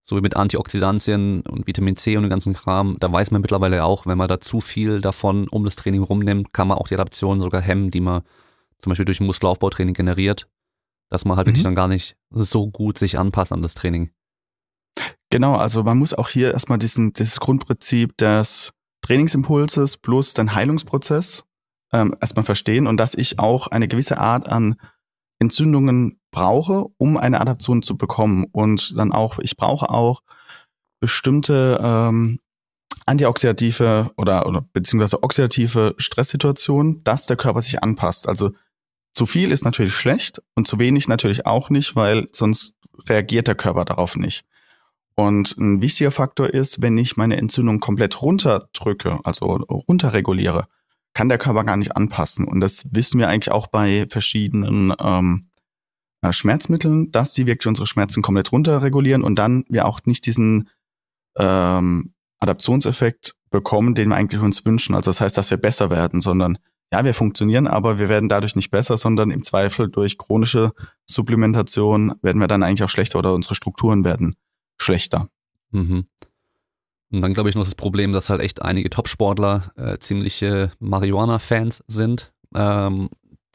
So 0.08 0.16
wie 0.16 0.22
mit 0.22 0.36
Antioxidantien 0.36 1.42
und 1.42 1.66
Vitamin 1.66 1.96
C 1.96 2.16
und 2.16 2.24
dem 2.24 2.30
ganzen 2.30 2.54
Kram. 2.54 2.96
Da 3.00 3.12
weiß 3.12 3.32
man 3.32 3.42
mittlerweile 3.42 3.84
auch, 3.84 4.06
wenn 4.06 4.18
man 4.18 4.28
da 4.28 4.40
zu 4.40 4.62
viel 4.62 5.02
davon 5.02 5.48
um 5.50 5.66
das 5.66 5.76
Training 5.76 6.04
rumnimmt, 6.04 6.54
kann 6.54 6.68
man 6.68 6.78
auch 6.78 6.88
die 6.88 6.94
Adaption 6.94 7.42
sogar 7.42 7.62
hemmen, 7.62 7.90
die 7.90 8.02
man 8.02 8.22
zum 8.78 8.92
Beispiel 8.92 9.06
durch 9.06 9.20
ein 9.20 9.26
Muskelaufbautraining 9.26 9.96
generiert. 9.96 10.48
Dass 11.10 11.26
man 11.26 11.38
halt 11.38 11.48
mhm. 11.48 11.52
wirklich 11.52 11.64
dann 11.64 11.76
gar 11.76 11.88
nicht 11.88 12.16
so 12.30 12.70
gut 12.70 13.00
sich 13.00 13.18
anpasst 13.18 13.52
an 13.52 13.64
das 13.64 13.74
Training. 13.74 14.12
Genau, 15.32 15.56
also 15.56 15.84
man 15.84 15.98
muss 15.98 16.14
auch 16.14 16.30
hier 16.30 16.54
erstmal 16.54 16.78
diesen, 16.78 17.14
dieses 17.14 17.40
Grundprinzip 17.40 18.16
des 18.18 18.74
Trainingsimpulses 19.02 19.98
plus 19.98 20.34
den 20.34 20.54
Heilungsprozess 20.54 21.46
ähm, 21.92 22.16
erstmal 22.22 22.46
verstehen 22.46 22.88
und 22.88 22.98
dass 22.98 23.16
ich 23.16 23.40
auch 23.40 23.68
eine 23.68 23.88
gewisse 23.88 24.18
Art 24.18 24.50
an 24.50 24.76
Entzündungen 25.40 26.20
brauche, 26.32 26.86
um 26.98 27.18
eine 27.18 27.42
Adaption 27.42 27.82
zu 27.82 27.98
bekommen. 27.98 28.46
Und 28.52 28.98
dann 28.98 29.12
auch, 29.12 29.40
ich 29.40 29.58
brauche 29.58 29.90
auch 29.90 30.22
bestimmte 31.00 31.80
ähm, 31.82 32.40
antioxidative 33.06 34.12
oder, 34.18 34.48
oder 34.48 34.66
beziehungsweise 34.74 35.22
oxidative 35.24 35.96
Stresssituationen, 35.98 37.04
dass 37.04 37.28
der 37.28 37.38
Körper 37.38 37.62
sich 37.62 37.84
anpasst. 37.84 38.28
Also 38.28 38.52
zu 39.14 39.26
viel 39.26 39.52
ist 39.52 39.64
natürlich 39.64 39.94
schlecht 39.94 40.42
und 40.56 40.68
zu 40.68 40.80
wenig 40.80 41.08
natürlich 41.08 41.46
auch 41.46 41.70
nicht, 41.70 41.96
weil 41.96 42.28
sonst 42.32 42.76
reagiert 43.08 43.48
der 43.48 43.56
Körper 43.56 43.86
darauf 43.86 44.16
nicht. 44.16 44.46
Und 45.16 45.58
ein 45.58 45.82
wichtiger 45.82 46.12
Faktor 46.12 46.50
ist, 46.50 46.82
wenn 46.82 46.98
ich 46.98 47.16
meine 47.16 47.38
Entzündung 47.38 47.80
komplett 47.80 48.22
runterdrücke, 48.22 49.20
also 49.24 49.46
runterreguliere, 49.46 50.68
kann 51.16 51.30
der 51.30 51.40
Körper 51.40 51.64
gar 51.64 51.78
nicht 51.78 51.96
anpassen. 51.96 52.48
Und 52.48 52.60
das 52.60 52.86
wissen 52.92 53.20
wir 53.20 53.30
eigentlich 53.30 53.52
auch 53.52 53.68
bei 53.68 54.06
verschiedenen 54.10 54.94
ähm, 55.00 55.48
äh, 56.22 56.32
Schmerzmitteln, 56.32 57.12
dass 57.12 57.34
die 57.34 57.48
wirklich 57.48 57.68
unsere 57.68 57.88
Schmerzen 57.88 58.22
komplett 58.22 58.52
runterregulieren 58.52 59.24
und 59.24 59.36
dann 59.38 59.66
wir 59.70 59.86
auch 59.86 60.02
nicht 60.06 60.26
diesen 60.28 60.70
ähm, 61.38 62.14
Adaptionseffekt 62.40 63.36
bekommen, 63.50 63.96
den 63.96 64.10
wir 64.10 64.18
eigentlich 64.18 64.42
uns 64.42 64.66
wünschen. 64.66 64.94
Also 64.94 65.10
das 65.10 65.22
heißt, 65.22 65.38
dass 65.38 65.50
wir 65.50 65.58
besser 65.58 65.90
werden, 65.90 66.22
sondern 66.22 66.58
ja, 66.92 67.04
wir 67.04 67.14
funktionieren, 67.14 67.66
aber 67.66 67.98
wir 67.98 68.10
werden 68.10 68.30
dadurch 68.30 68.56
nicht 68.56 68.70
besser, 68.70 68.98
sondern 68.98 69.32
im 69.32 69.42
Zweifel 69.42 69.90
durch 69.90 70.18
chronische 70.18 70.74
Supplementation 71.06 72.16
werden 72.22 72.40
wir 72.40 72.48
dann 72.48 72.62
eigentlich 72.62 72.84
auch 72.84 72.90
schlechter 72.90 73.20
oder 73.20 73.34
unsere 73.34 73.56
Strukturen 73.56 74.04
werden 74.04 74.36
schlechter. 74.78 75.30
Mhm. 75.72 76.06
Und 77.16 77.22
dann 77.22 77.34
glaube 77.34 77.50
ich 77.50 77.56
noch 77.56 77.64
das 77.64 77.76
Problem, 77.76 78.12
dass 78.12 78.30
halt 78.30 78.42
echt 78.42 78.62
einige 78.62 78.90
Topsportler 78.90 79.72
äh, 79.78 79.98
ziemliche 80.00 80.74
Marihuana-Fans 80.80 81.82
sind. 81.88 82.34
Ähm, 82.54 83.10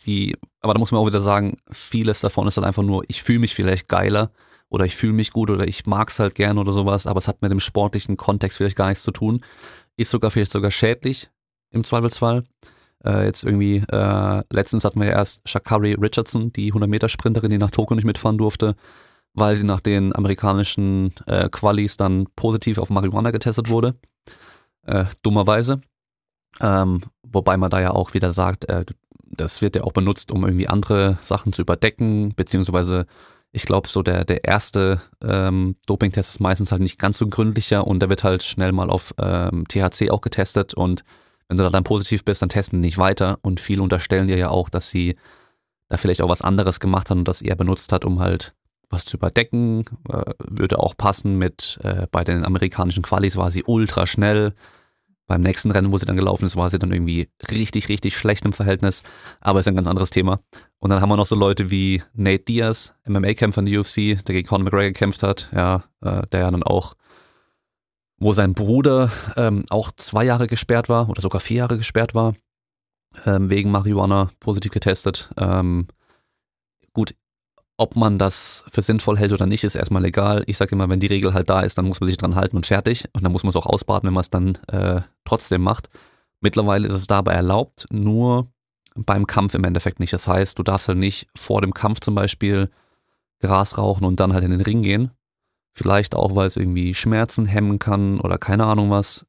die, 0.07 0.35
aber 0.62 0.73
da 0.73 0.81
muss 0.81 0.92
man 0.92 1.01
auch 1.03 1.07
wieder 1.07 1.20
sagen, 1.20 1.59
vieles 1.70 2.20
davon 2.20 2.49
ist 2.49 2.57
halt 2.57 2.66
einfach 2.66 2.83
nur, 2.83 3.05
ich 3.09 3.23
fühle 3.23 3.40
mich 3.40 3.55
vielleicht 3.55 3.87
geiler 3.87 4.31
oder 4.70 4.87
ich 4.87 4.96
fühle 4.96 5.12
mich 5.12 5.31
gut 5.31 5.51
oder 5.51 5.68
ich 5.68 5.85
mag's 5.85 6.18
halt 6.18 6.35
gern 6.35 6.57
oder 6.57 6.73
sowas, 6.73 7.07
aber 7.07 7.18
es 7.18 7.29
hat 7.29 7.42
mit 7.42 7.51
dem 7.51 7.61
sportlichen 7.61 8.16
Kontext 8.16 8.57
vielleicht 8.57 8.77
gar 8.77 8.88
nichts 8.88 9.05
zu 9.05 9.11
tun. 9.11 9.44
Ist 9.99 10.11
sogar 10.11 10.31
vielleicht 10.31 10.53
sogar 10.53 10.70
schädlich 10.70 11.29
im 11.70 11.85
Zweifelsfall. 11.85 12.44
Äh, 13.05 13.27
jetzt 13.27 13.44
irgendwie, 13.44 13.83
äh, 13.92 14.42
letztens 14.51 14.87
hatten 14.87 15.01
wir 15.01 15.09
ja 15.09 15.16
erst 15.16 15.46
Shakari 15.46 15.94
Richardson, 16.01 16.51
die 16.55 16.73
100-Meter-Sprinterin, 16.73 17.51
die 17.51 17.59
nach 17.59 17.70
Tokio 17.70 17.94
nicht 17.94 18.07
mitfahren 18.07 18.38
durfte 18.38 18.75
weil 19.35 19.57
sie 19.57 19.64
nach 19.64 19.81
den 19.81 20.14
amerikanischen 20.14 21.12
äh, 21.27 21.49
Qualis 21.49 21.97
dann 21.97 22.27
positiv 22.37 22.79
auf 22.79 22.90
Marihuana 22.90 23.31
getestet 23.31 23.69
wurde. 23.69 23.95
Äh, 24.83 25.05
dummerweise. 25.23 25.81
Ähm, 26.61 27.03
wobei 27.23 27.57
man 27.57 27.71
da 27.71 27.81
ja 27.81 27.93
auch 27.93 28.14
wieder 28.14 28.33
sagt, 28.33 28.69
äh, 28.69 28.85
das 29.25 29.62
wird 29.62 29.77
ja 29.77 29.85
auch 29.85 29.93
benutzt, 29.93 30.33
um 30.33 30.45
irgendwie 30.45 30.69
andere 30.69 31.19
Sachen 31.21 31.53
zu 31.53 31.62
überdecken, 31.62 32.35
beziehungsweise 32.35 33.07
Ich 33.53 33.64
glaube, 33.64 33.88
so 33.88 34.03
der, 34.03 34.25
der 34.25 34.45
erste 34.45 35.03
ähm, 35.21 35.77
Dopingtest 35.87 36.31
ist 36.31 36.40
meistens 36.40 36.71
halt 36.71 36.83
nicht 36.83 36.99
ganz 36.99 37.19
so 37.19 37.27
gründlicher 37.29 37.87
und 37.87 38.01
der 38.01 38.09
wird 38.09 38.23
halt 38.23 38.45
schnell 38.45 38.73
mal 38.73 38.90
auf 38.90 39.12
ähm, 39.19 39.66
THC 39.69 40.11
auch 40.11 40.21
getestet 40.21 40.75
und 40.75 41.05
wenn 41.49 41.57
du 41.57 41.64
da 41.64 41.71
dann 41.71 41.83
positiv 41.83 42.25
bist, 42.25 42.43
dann 42.43 42.49
testen 42.49 42.81
die 42.81 42.87
nicht 42.87 42.99
weiter 42.99 43.38
und 43.43 43.59
viele 43.59 43.83
unterstellen 43.83 44.29
dir 44.29 44.37
ja 44.37 44.51
auch, 44.51 44.69
dass 44.69 44.88
sie 44.88 45.16
da 45.88 45.97
vielleicht 45.97 46.23
auch 46.23 46.29
was 46.29 46.43
anderes 46.43 46.79
gemacht 46.79 47.11
haben 47.11 47.21
und 47.21 47.29
das 47.29 47.43
eher 47.43 47.57
benutzt 47.57 47.93
hat, 47.93 48.05
um 48.05 48.21
halt 48.21 48.55
was 48.90 49.07
zu 49.07 49.16
überdecken. 49.16 49.85
Äh, 50.09 50.35
würde 50.38 50.79
auch 50.79 50.96
passen 50.96 51.38
mit, 51.38 51.79
äh, 51.83 52.07
bei 52.11 52.24
den 52.24 52.44
amerikanischen 52.44 53.03
Qualis 53.03 53.37
war 53.37 53.50
sie 53.50 53.64
ultra 53.64 54.07
schnell, 54.07 54.55
beim 55.31 55.42
nächsten 55.42 55.70
Rennen, 55.70 55.92
wo 55.92 55.96
sie 55.96 56.07
dann 56.07 56.16
gelaufen 56.16 56.44
ist, 56.44 56.57
war 56.57 56.70
sie 56.70 56.81
dann 56.81 56.92
irgendwie 56.92 57.29
richtig, 57.53 57.88
richtig 57.88 58.18
schlecht 58.18 58.44
im 58.44 58.53
Verhältnis. 58.53 59.05
Aber 59.40 59.61
ist 59.61 59.68
ein 59.68 59.76
ganz 59.76 59.87
anderes 59.87 60.11
Thema. 60.11 60.40
Und 60.81 60.90
dann 60.90 61.00
haben 61.00 61.09
wir 61.09 61.16
noch 61.16 61.26
so 61.26 61.37
Leute 61.37 61.70
wie 61.70 62.03
Nate 62.14 62.42
Diaz, 62.42 62.92
MMA-Kämpfer 63.07 63.61
in 63.61 63.66
der 63.66 63.79
UFC, 63.79 63.94
der 64.24 64.35
gegen 64.35 64.48
Conor 64.48 64.64
McGregor 64.64 64.88
gekämpft 64.88 65.22
hat, 65.22 65.48
ja, 65.55 65.85
äh, 66.03 66.26
der 66.33 66.40
ja 66.40 66.50
dann 66.50 66.64
auch, 66.64 66.96
wo 68.18 68.33
sein 68.33 68.55
Bruder 68.55 69.12
ähm, 69.37 69.66
auch 69.70 69.92
zwei 69.92 70.24
Jahre 70.24 70.48
gesperrt 70.48 70.88
war 70.88 71.09
oder 71.09 71.22
sogar 71.22 71.40
vier 71.40 71.59
Jahre 71.59 71.79
gesperrt 71.79 72.16
war, 72.16 72.35
ähm, 73.24 73.50
wegen 73.50 73.70
Marihuana 73.70 74.31
positiv 74.40 74.72
getestet. 74.72 75.31
Ähm, 75.37 75.87
ob 77.81 77.97
man 77.97 78.19
das 78.19 78.62
für 78.71 78.83
sinnvoll 78.83 79.16
hält 79.16 79.33
oder 79.33 79.47
nicht, 79.47 79.64
ist 79.64 79.75
erstmal 79.75 80.05
egal. 80.05 80.45
Ich 80.47 80.59
sage 80.59 80.73
immer, 80.73 80.90
wenn 80.90 81.01
die 81.01 81.07
Regel 81.07 81.33
halt 81.33 81.49
da 81.49 81.62
ist, 81.62 81.79
dann 81.79 81.87
muss 81.87 81.99
man 81.99 82.09
sich 82.09 82.19
dran 82.19 82.35
halten 82.35 82.57
und 82.57 82.66
fertig. 82.66 83.07
Und 83.14 83.25
dann 83.25 83.33
muss 83.33 83.43
man 83.43 83.49
es 83.49 83.57
auch 83.57 83.64
ausbaden, 83.64 84.07
wenn 84.07 84.12
man 84.12 84.21
es 84.21 84.29
dann 84.29 84.57
äh, 84.69 85.01
trotzdem 85.25 85.62
macht. 85.62 85.88
Mittlerweile 86.40 86.88
ist 86.88 86.95
es 86.95 87.07
dabei 87.07 87.33
erlaubt, 87.33 87.87
nur 87.90 88.53
beim 88.95 89.27
Kampf 89.27 89.55
im 89.55 89.64
Endeffekt 89.64 89.99
nicht. 89.99 90.12
Das 90.12 90.29
heißt, 90.29 90.59
du 90.59 90.62
darfst 90.62 90.88
halt 90.88 90.99
nicht 90.99 91.29
vor 91.35 91.62
dem 91.62 91.73
Kampf 91.73 92.01
zum 92.01 92.14
Beispiel 92.14 92.71
Gras 93.40 93.79
rauchen 93.79 94.05
und 94.05 94.21
dann 94.21 94.35
halt 94.35 94.45
in 94.45 94.51
den 94.51 94.61
Ring 94.61 94.83
gehen. 94.83 95.12
Vielleicht 95.73 96.14
auch, 96.14 96.35
weil 96.35 96.49
es 96.49 96.57
irgendwie 96.57 96.95
Schmerzen 96.95 97.47
hemmen 97.47 97.79
kann 97.79 98.21
oder 98.21 98.37
keine 98.37 98.66
Ahnung 98.66 98.90
was. 98.90 99.25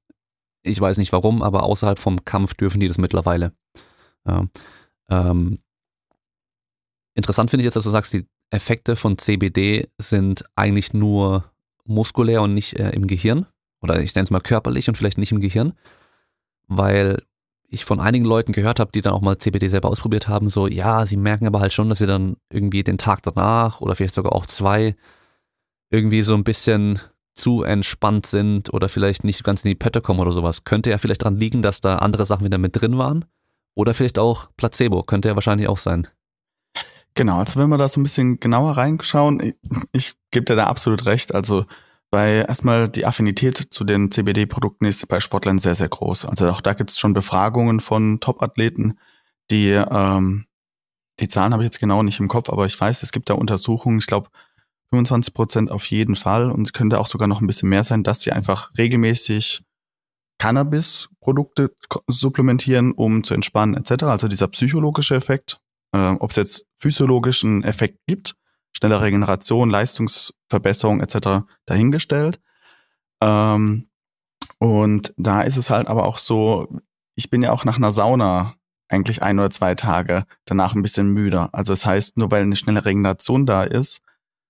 Ich 0.63 0.81
weiß 0.81 0.97
nicht 0.97 1.13
warum, 1.13 1.41
aber 1.41 1.63
außerhalb 1.63 1.99
vom 1.99 2.25
Kampf 2.25 2.53
dürfen 2.55 2.81
die 2.81 2.89
das 2.89 2.97
mittlerweile. 2.97 3.53
Ja. 4.27 4.45
Ähm, 5.09 5.59
interessant 7.15 7.49
finde 7.49 7.61
ich 7.61 7.65
jetzt, 7.65 7.75
dass 7.75 7.85
du 7.85 7.89
sagst, 7.89 8.11
die 8.11 8.27
Effekte 8.51 8.95
von 8.95 9.17
CBD 9.17 9.87
sind 9.97 10.45
eigentlich 10.55 10.93
nur 10.93 11.45
muskulär 11.85 12.41
und 12.41 12.53
nicht 12.53 12.79
äh, 12.79 12.91
im 12.91 13.07
Gehirn. 13.07 13.47
Oder 13.81 14.01
ich 14.01 14.13
nenne 14.13 14.25
es 14.25 14.31
mal 14.31 14.41
körperlich 14.41 14.87
und 14.87 14.95
vielleicht 14.95 15.17
nicht 15.17 15.31
im 15.31 15.41
Gehirn. 15.41 15.73
Weil 16.67 17.23
ich 17.67 17.85
von 17.85 17.99
einigen 17.99 18.25
Leuten 18.25 18.51
gehört 18.51 18.79
habe, 18.79 18.91
die 18.91 19.01
dann 19.01 19.13
auch 19.13 19.21
mal 19.21 19.37
CBD 19.37 19.69
selber 19.69 19.89
ausprobiert 19.89 20.27
haben, 20.27 20.49
so, 20.49 20.67
ja, 20.67 21.05
sie 21.05 21.15
merken 21.15 21.47
aber 21.47 21.61
halt 21.61 21.71
schon, 21.71 21.89
dass 21.89 21.99
sie 21.99 22.05
dann 22.05 22.35
irgendwie 22.51 22.83
den 22.83 22.97
Tag 22.97 23.23
danach 23.23 23.79
oder 23.79 23.95
vielleicht 23.95 24.13
sogar 24.13 24.33
auch 24.33 24.45
zwei 24.45 24.95
irgendwie 25.89 26.21
so 26.21 26.33
ein 26.33 26.43
bisschen 26.43 26.99
zu 27.33 27.63
entspannt 27.63 28.25
sind 28.25 28.73
oder 28.73 28.89
vielleicht 28.89 29.23
nicht 29.23 29.43
ganz 29.43 29.63
in 29.63 29.69
die 29.69 29.75
Pötte 29.75 30.01
kommen 30.01 30.19
oder 30.19 30.33
sowas. 30.33 30.65
Könnte 30.65 30.89
ja 30.89 30.97
vielleicht 30.97 31.21
daran 31.21 31.37
liegen, 31.37 31.61
dass 31.61 31.79
da 31.79 31.97
andere 31.97 32.25
Sachen 32.25 32.45
wieder 32.45 32.57
mit 32.57 32.79
drin 32.79 32.97
waren. 32.97 33.25
Oder 33.73 33.93
vielleicht 33.93 34.19
auch 34.19 34.49
Placebo, 34.57 35.03
könnte 35.03 35.29
ja 35.29 35.35
wahrscheinlich 35.35 35.69
auch 35.69 35.77
sein. 35.77 36.07
Genau, 37.13 37.39
also 37.39 37.59
wenn 37.59 37.69
wir 37.69 37.77
da 37.77 37.89
so 37.89 37.99
ein 37.99 38.03
bisschen 38.03 38.39
genauer 38.39 38.77
reinschauen, 38.77 39.41
ich, 39.41 39.55
ich 39.91 40.13
gebe 40.31 40.45
dir 40.45 40.55
da 40.55 40.67
absolut 40.67 41.05
recht. 41.05 41.35
Also 41.35 41.65
bei 42.09 42.45
erstmal 42.47 42.89
die 42.89 43.05
Affinität 43.05 43.57
zu 43.57 43.83
den 43.83 44.11
CBD-Produkten 44.11 44.85
ist 44.85 45.07
bei 45.07 45.19
Sportlern 45.19 45.59
sehr, 45.59 45.75
sehr 45.75 45.89
groß. 45.89 46.25
Also 46.25 46.49
auch 46.49 46.61
da 46.61 46.73
gibt 46.73 46.89
es 46.89 46.99
schon 46.99 47.13
Befragungen 47.13 47.79
von 47.79 48.19
Top-Athleten, 48.19 48.97
die 49.49 49.69
ähm, 49.69 50.45
die 51.19 51.27
Zahlen 51.27 51.53
habe 51.53 51.63
ich 51.63 51.67
jetzt 51.67 51.79
genau 51.79 52.03
nicht 52.03 52.19
im 52.19 52.27
Kopf, 52.27 52.49
aber 52.49 52.65
ich 52.65 52.79
weiß, 52.79 53.03
es 53.03 53.11
gibt 53.11 53.29
da 53.29 53.35
Untersuchungen, 53.35 53.99
ich 53.99 54.07
glaube 54.07 54.29
25 54.91 55.33
Prozent 55.33 55.71
auf 55.71 55.85
jeden 55.85 56.15
Fall 56.15 56.49
und 56.51 56.73
könnte 56.73 56.99
auch 56.99 57.07
sogar 57.07 57.27
noch 57.27 57.41
ein 57.41 57.47
bisschen 57.47 57.69
mehr 57.69 57.83
sein, 57.83 58.03
dass 58.03 58.21
sie 58.21 58.31
einfach 58.31 58.71
regelmäßig 58.77 59.63
Cannabis-Produkte 60.37 61.75
supplementieren, 62.07 62.91
um 62.91 63.23
zu 63.23 63.33
entspannen 63.33 63.75
etc. 63.75 64.05
Also 64.05 64.27
dieser 64.27 64.47
psychologische 64.47 65.15
Effekt, 65.15 65.61
äh, 65.93 66.11
ob 66.19 66.29
es 66.31 66.35
jetzt 66.35 66.65
physiologischen 66.75 67.63
Effekt 67.63 67.99
gibt, 68.07 68.35
schnelle 68.75 69.01
Regeneration, 69.01 69.69
Leistungsverbesserung 69.69 71.01
etc. 71.01 71.45
dahingestellt. 71.65 72.39
Ähm, 73.21 73.89
und 74.57 75.13
da 75.17 75.41
ist 75.41 75.57
es 75.57 75.69
halt 75.69 75.87
aber 75.87 76.05
auch 76.05 76.17
so, 76.17 76.79
ich 77.15 77.29
bin 77.29 77.43
ja 77.43 77.51
auch 77.51 77.65
nach 77.65 77.77
einer 77.77 77.91
Sauna 77.91 78.55
eigentlich 78.89 79.21
ein 79.21 79.39
oder 79.39 79.49
zwei 79.49 79.75
Tage 79.75 80.25
danach 80.45 80.75
ein 80.75 80.81
bisschen 80.81 81.09
müder. 81.09 81.49
Also 81.53 81.71
das 81.73 81.85
heißt, 81.85 82.17
nur 82.17 82.31
weil 82.31 82.43
eine 82.43 82.55
schnelle 82.55 82.83
Regeneration 82.83 83.45
da 83.45 83.63
ist, 83.63 84.01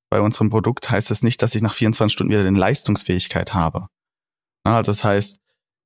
bei 0.10 0.20
unserem 0.20 0.50
Produkt 0.50 0.90
heißt 0.90 1.10
das 1.10 1.24
nicht, 1.24 1.42
dass 1.42 1.56
ich 1.56 1.62
nach 1.62 1.74
24 1.74 2.12
Stunden 2.12 2.32
wieder 2.32 2.46
eine 2.46 2.58
Leistungsfähigkeit 2.58 3.54
habe. 3.54 3.88
Also 4.64 4.92
das 4.92 5.04
heißt, 5.04 5.40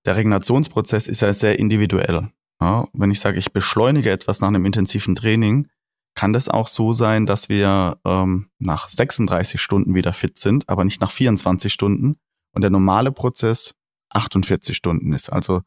der 0.05 0.15
Regenerationsprozess 0.15 1.07
ist 1.07 1.21
ja 1.21 1.33
sehr 1.33 1.59
individuell. 1.59 2.31
Ja, 2.61 2.87
wenn 2.93 3.11
ich 3.11 3.19
sage, 3.19 3.37
ich 3.37 3.51
beschleunige 3.51 4.11
etwas 4.11 4.41
nach 4.41 4.47
einem 4.47 4.65
intensiven 4.65 5.15
Training, 5.15 5.67
kann 6.15 6.31
das 6.31 6.47
auch 6.47 6.67
so 6.67 6.93
sein, 6.93 7.25
dass 7.25 7.49
wir 7.49 7.99
ähm, 8.05 8.49
nach 8.57 8.89
36 8.89 9.61
Stunden 9.61 9.93
wieder 9.93 10.13
fit 10.13 10.39
sind, 10.39 10.69
aber 10.69 10.85
nicht 10.85 11.01
nach 11.01 11.11
24 11.11 11.71
Stunden 11.71 12.17
und 12.53 12.61
der 12.61 12.71
normale 12.71 13.11
Prozess 13.11 13.75
48 14.09 14.75
Stunden 14.75 15.11
ist. 15.11 15.29
Also 15.29 15.61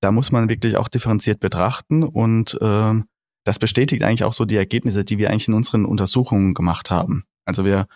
da 0.00 0.12
muss 0.12 0.30
man 0.30 0.48
wirklich 0.48 0.76
auch 0.76 0.88
differenziert 0.88 1.40
betrachten 1.40 2.04
und 2.04 2.56
ähm, 2.60 3.08
das 3.44 3.58
bestätigt 3.58 4.04
eigentlich 4.04 4.24
auch 4.24 4.34
so 4.34 4.44
die 4.44 4.56
Ergebnisse, 4.56 5.04
die 5.04 5.18
wir 5.18 5.30
eigentlich 5.30 5.48
in 5.48 5.54
unseren 5.54 5.84
Untersuchungen 5.84 6.54
gemacht 6.54 6.90
haben. 6.90 7.24
Also 7.44 7.64
wir 7.64 7.88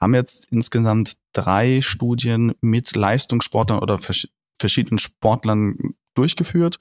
haben 0.00 0.14
jetzt 0.14 0.46
insgesamt 0.50 1.14
drei 1.34 1.82
Studien 1.82 2.54
mit 2.62 2.96
Leistungssportlern 2.96 3.80
oder 3.80 3.98
vers 3.98 4.26
verschiedenen 4.58 4.98
Sportlern 4.98 5.94
durchgeführt 6.14 6.78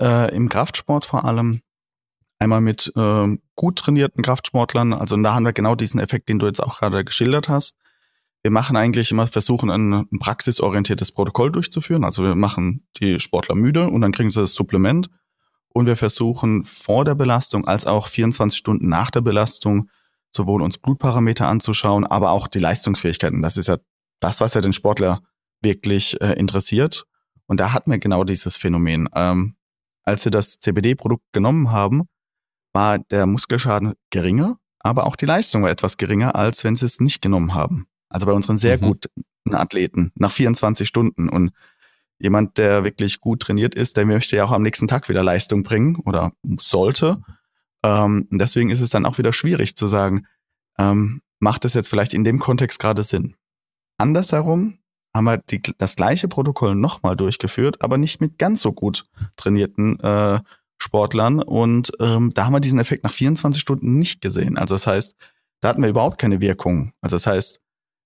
äh, 0.00 0.34
im 0.34 0.48
Kraftsport 0.48 1.04
vor 1.04 1.24
allem. 1.24 1.60
Einmal 2.38 2.60
mit 2.60 2.92
äh, 2.94 3.38
gut 3.54 3.78
trainierten 3.78 4.22
Kraftsportlern, 4.22 4.92
also 4.92 5.16
da 5.16 5.34
haben 5.34 5.46
wir 5.46 5.54
genau 5.54 5.74
diesen 5.74 6.00
Effekt, 6.00 6.28
den 6.28 6.38
du 6.38 6.46
jetzt 6.46 6.62
auch 6.62 6.78
gerade 6.78 7.02
geschildert 7.02 7.48
hast. 7.48 7.76
Wir 8.42 8.50
machen 8.50 8.76
eigentlich 8.76 9.10
immer 9.10 9.26
versuchen, 9.26 9.70
ein, 9.70 9.92
ein 9.92 10.18
praxisorientiertes 10.20 11.12
Protokoll 11.12 11.50
durchzuführen. 11.50 12.04
Also 12.04 12.22
wir 12.22 12.34
machen 12.34 12.86
die 13.00 13.18
Sportler 13.18 13.54
müde 13.54 13.88
und 13.88 14.02
dann 14.02 14.12
kriegen 14.12 14.30
sie 14.30 14.40
das 14.40 14.54
Supplement. 14.54 15.08
Und 15.70 15.86
wir 15.86 15.96
versuchen 15.96 16.64
vor 16.64 17.04
der 17.04 17.14
Belastung 17.14 17.66
als 17.66 17.86
auch 17.86 18.06
24 18.06 18.56
Stunden 18.56 18.88
nach 18.88 19.10
der 19.10 19.22
Belastung 19.22 19.90
sowohl 20.30 20.62
uns 20.62 20.78
Blutparameter 20.78 21.48
anzuschauen, 21.48 22.06
aber 22.06 22.30
auch 22.30 22.46
die 22.46 22.60
Leistungsfähigkeiten. 22.60 23.42
Das 23.42 23.56
ist 23.56 23.66
ja 23.66 23.78
das, 24.20 24.40
was 24.40 24.54
ja 24.54 24.60
den 24.60 24.72
Sportler 24.72 25.22
wirklich 25.60 26.20
äh, 26.20 26.34
interessiert. 26.34 27.06
Und 27.46 27.58
da 27.58 27.72
hatten 27.72 27.90
wir 27.90 27.98
genau 27.98 28.22
dieses 28.22 28.56
Phänomen. 28.56 29.08
Ähm, 29.14 29.55
als 30.06 30.24
wir 30.24 30.30
das 30.30 30.58
CBD-Produkt 30.58 31.24
genommen 31.32 31.70
haben, 31.70 32.08
war 32.72 32.98
der 32.98 33.26
Muskelschaden 33.26 33.94
geringer, 34.10 34.58
aber 34.78 35.06
auch 35.06 35.16
die 35.16 35.26
Leistung 35.26 35.64
war 35.64 35.70
etwas 35.70 35.96
geringer, 35.96 36.36
als 36.36 36.64
wenn 36.64 36.76
sie 36.76 36.86
es 36.86 37.00
nicht 37.00 37.20
genommen 37.20 37.54
haben. 37.54 37.88
Also 38.08 38.26
bei 38.26 38.32
unseren 38.32 38.56
sehr 38.56 38.78
mhm. 38.78 38.82
guten 38.82 39.54
Athleten 39.54 40.12
nach 40.14 40.30
24 40.30 40.86
Stunden. 40.86 41.28
Und 41.28 41.52
jemand, 42.18 42.56
der 42.58 42.84
wirklich 42.84 43.20
gut 43.20 43.40
trainiert 43.40 43.74
ist, 43.74 43.96
der 43.96 44.06
möchte 44.06 44.36
ja 44.36 44.44
auch 44.44 44.52
am 44.52 44.62
nächsten 44.62 44.86
Tag 44.86 45.08
wieder 45.08 45.24
Leistung 45.24 45.64
bringen 45.64 45.96
oder 45.96 46.32
sollte. 46.60 47.20
Ähm, 47.82 48.28
deswegen 48.30 48.70
ist 48.70 48.80
es 48.80 48.90
dann 48.90 49.06
auch 49.06 49.18
wieder 49.18 49.32
schwierig 49.32 49.76
zu 49.76 49.88
sagen, 49.88 50.26
ähm, 50.78 51.22
macht 51.40 51.64
das 51.64 51.74
jetzt 51.74 51.88
vielleicht 51.88 52.14
in 52.14 52.24
dem 52.24 52.38
Kontext 52.38 52.78
gerade 52.78 53.02
Sinn? 53.02 53.34
Andersherum 53.98 54.78
haben 55.16 55.24
wir 55.24 55.38
die, 55.38 55.60
das 55.78 55.96
gleiche 55.96 56.28
Protokoll 56.28 56.74
nochmal 56.74 57.16
durchgeführt, 57.16 57.82
aber 57.82 57.98
nicht 57.98 58.20
mit 58.20 58.38
ganz 58.38 58.62
so 58.62 58.72
gut 58.72 59.06
trainierten 59.36 59.98
äh, 60.00 60.40
Sportlern. 60.78 61.42
Und 61.42 61.92
ähm, 62.00 62.32
da 62.34 62.46
haben 62.46 62.52
wir 62.52 62.60
diesen 62.60 62.78
Effekt 62.78 63.04
nach 63.04 63.12
24 63.12 63.60
Stunden 63.60 63.98
nicht 63.98 64.20
gesehen. 64.20 64.58
Also 64.58 64.74
das 64.74 64.86
heißt, 64.86 65.16
da 65.60 65.68
hatten 65.68 65.82
wir 65.82 65.88
überhaupt 65.88 66.18
keine 66.18 66.40
Wirkung. 66.40 66.92
Also 67.00 67.16
das 67.16 67.26
heißt, 67.26 67.60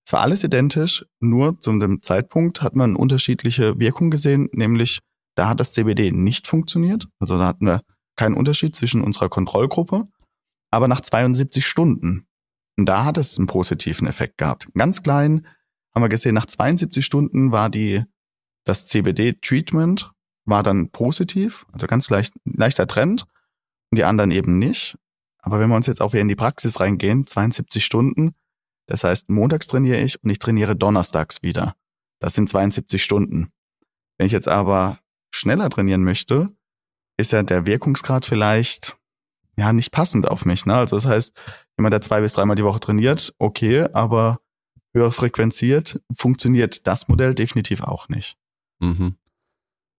es 0.05 0.13
war 0.13 0.21
alles 0.21 0.43
identisch, 0.43 1.05
nur 1.19 1.59
zu 1.59 1.77
dem 1.77 2.01
Zeitpunkt 2.01 2.61
hat 2.61 2.75
man 2.75 2.95
unterschiedliche 2.95 3.79
Wirkung 3.79 4.09
gesehen, 4.09 4.49
nämlich 4.51 4.99
da 5.35 5.47
hat 5.47 5.59
das 5.59 5.73
CBD 5.73 6.11
nicht 6.11 6.47
funktioniert. 6.47 7.07
Also 7.19 7.37
da 7.37 7.47
hatten 7.47 7.65
wir 7.65 7.81
keinen 8.15 8.35
Unterschied 8.35 8.75
zwischen 8.75 9.01
unserer 9.01 9.29
Kontrollgruppe, 9.29 10.07
aber 10.71 10.87
nach 10.87 11.01
72 11.01 11.65
Stunden. 11.65 12.25
Und 12.77 12.85
da 12.87 13.05
hat 13.05 13.17
es 13.17 13.37
einen 13.37 13.47
positiven 13.47 14.07
Effekt 14.07 14.37
gehabt. 14.37 14.67
Ganz 14.73 15.03
klein, 15.03 15.45
haben 15.93 16.03
wir 16.03 16.09
gesehen, 16.09 16.35
nach 16.35 16.45
72 16.45 17.05
Stunden 17.05 17.51
war 17.51 17.69
die, 17.69 18.03
das 18.65 18.87
CBD-Treatment 18.87 20.11
war 20.45 20.63
dann 20.63 20.89
positiv, 20.89 21.65
also 21.71 21.87
ganz 21.87 22.09
leicht, 22.09 22.33
leichter 22.45 22.87
Trend 22.87 23.25
und 23.91 23.97
die 23.97 24.03
anderen 24.03 24.31
eben 24.31 24.57
nicht. 24.57 24.97
Aber 25.39 25.59
wenn 25.59 25.69
wir 25.69 25.75
uns 25.75 25.87
jetzt 25.87 26.01
auch 26.01 26.13
wieder 26.13 26.21
in 26.21 26.27
die 26.27 26.35
Praxis 26.35 26.79
reingehen, 26.79 27.25
72 27.25 27.83
Stunden, 27.83 28.35
das 28.87 29.03
heißt, 29.03 29.29
montags 29.29 29.67
trainiere 29.67 30.01
ich 30.01 30.23
und 30.23 30.29
ich 30.29 30.39
trainiere 30.39 30.75
donnerstags 30.75 31.41
wieder. 31.41 31.75
Das 32.19 32.33
sind 32.33 32.49
72 32.49 33.03
Stunden. 33.03 33.51
Wenn 34.17 34.27
ich 34.27 34.33
jetzt 34.33 34.47
aber 34.47 34.99
schneller 35.31 35.69
trainieren 35.69 36.03
möchte, 36.03 36.49
ist 37.17 37.31
ja 37.31 37.41
der 37.43 37.65
Wirkungsgrad 37.65 38.25
vielleicht 38.25 38.97
ja 39.57 39.73
nicht 39.73 39.91
passend 39.91 40.27
auf 40.27 40.45
mich. 40.45 40.65
Ne? 40.65 40.75
Also 40.75 40.95
das 40.95 41.05
heißt, 41.05 41.35
jemand, 41.77 41.93
der 41.93 42.01
zwei 42.01 42.21
bis 42.21 42.33
dreimal 42.33 42.55
die 42.55 42.63
Woche 42.63 42.79
trainiert, 42.79 43.33
okay, 43.39 43.87
aber 43.93 44.39
höher 44.93 45.11
frequenziert 45.11 46.01
funktioniert 46.13 46.87
das 46.87 47.07
Modell 47.07 47.33
definitiv 47.33 47.81
auch 47.81 48.09
nicht. 48.09 48.37
Mhm. 48.79 49.15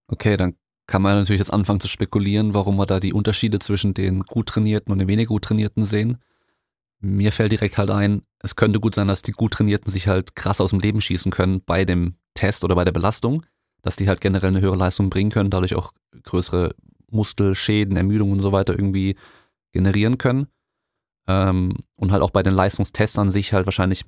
Okay, 0.09 0.37
dann 0.37 0.55
kann 0.87 1.03
man 1.03 1.17
natürlich 1.17 1.41
jetzt 1.41 1.53
anfangen 1.53 1.81
zu 1.81 1.89
spekulieren, 1.89 2.55
warum 2.55 2.77
wir 2.77 2.87
da 2.87 3.01
die 3.01 3.13
Unterschiede 3.13 3.59
zwischen 3.59 3.95
den 3.95 4.25
gut 4.25 4.49
trainierten 4.49 4.93
und 4.93 4.99
den 4.99 5.09
weniger 5.09 5.29
gut 5.29 5.45
trainierten 5.45 5.85
sehen. 5.85 6.19
Mir 7.01 7.33
fällt 7.33 7.53
direkt 7.53 7.79
halt 7.79 7.91
ein, 7.91 8.23
es 8.41 8.57
könnte 8.57 8.79
gut 8.79 8.95
sein, 8.95 9.09
dass 9.09 9.23
die 9.23 9.33
gut 9.33 9.55
trainierten 9.55 9.91
sich 9.91 10.09
halt 10.09 10.37
krass 10.37 10.61
aus 10.61 10.71
dem 10.71 10.81
Leben 10.81 11.01
schießen 11.01 11.33
können 11.33 11.63
bei 11.65 11.85
dem 11.85 12.17
Test 12.35 12.63
oder 12.65 12.75
bei 12.75 12.85
der 12.85 12.93
Belastung, 12.93 13.47
dass 13.83 13.97
die 13.97 14.09
halt 14.09 14.21
generell 14.21 14.51
eine 14.51 14.61
höhere 14.61 14.77
Leistung 14.77 15.11
bringen 15.11 15.31
können, 15.31 15.51
dadurch 15.51 15.75
auch 15.75 15.93
größere 16.23 16.75
Muskelschäden, 17.11 17.97
Ermüdungen 17.97 18.35
und 18.35 18.41
so 18.41 18.53
weiter 18.53 18.73
irgendwie 18.73 19.17
generieren 19.73 20.19
können. 20.19 20.49
Ähm, 21.27 21.79
und 21.95 22.13
halt 22.13 22.23
auch 22.23 22.31
bei 22.31 22.43
den 22.43 22.55
Leistungstests 22.55 23.19
an 23.19 23.31
sich 23.31 23.53
halt 23.53 23.67
wahrscheinlich 23.67 24.05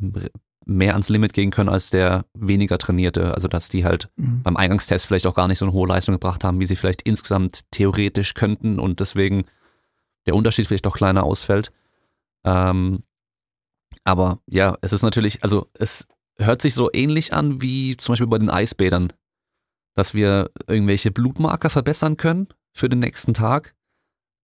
mehr 0.66 0.92
ans 0.92 1.08
Limit 1.08 1.32
gehen 1.32 1.50
können 1.50 1.68
als 1.68 1.90
der 1.90 2.24
weniger 2.34 2.78
trainierte. 2.78 3.34
Also 3.34 3.48
dass 3.48 3.68
die 3.68 3.84
halt 3.84 4.08
mhm. 4.16 4.42
beim 4.42 4.56
Eingangstest 4.56 5.06
vielleicht 5.06 5.26
auch 5.26 5.34
gar 5.34 5.48
nicht 5.48 5.58
so 5.58 5.66
eine 5.66 5.72
hohe 5.72 5.88
Leistung 5.88 6.14
gebracht 6.14 6.44
haben, 6.44 6.60
wie 6.60 6.66
sie 6.66 6.76
vielleicht 6.76 7.02
insgesamt 7.02 7.62
theoretisch 7.70 8.34
könnten 8.34 8.78
und 8.78 9.00
deswegen 9.00 9.44
der 10.26 10.34
Unterschied 10.34 10.66
vielleicht 10.66 10.86
auch 10.86 10.96
kleiner 10.96 11.24
ausfällt. 11.24 11.72
Ähm, 12.44 13.02
aber 14.04 14.40
ja, 14.46 14.76
es 14.82 14.92
ist 14.92 15.02
natürlich, 15.02 15.42
also 15.42 15.68
es 15.74 16.06
hört 16.38 16.62
sich 16.62 16.74
so 16.74 16.90
ähnlich 16.92 17.32
an 17.32 17.62
wie 17.62 17.96
zum 17.96 18.12
Beispiel 18.12 18.26
bei 18.26 18.38
den 18.38 18.50
Eisbädern, 18.50 19.12
dass 19.94 20.14
wir 20.14 20.50
irgendwelche 20.66 21.10
Blutmarker 21.10 21.70
verbessern 21.70 22.16
können 22.16 22.48
für 22.72 22.88
den 22.88 22.98
nächsten 22.98 23.34
Tag, 23.34 23.74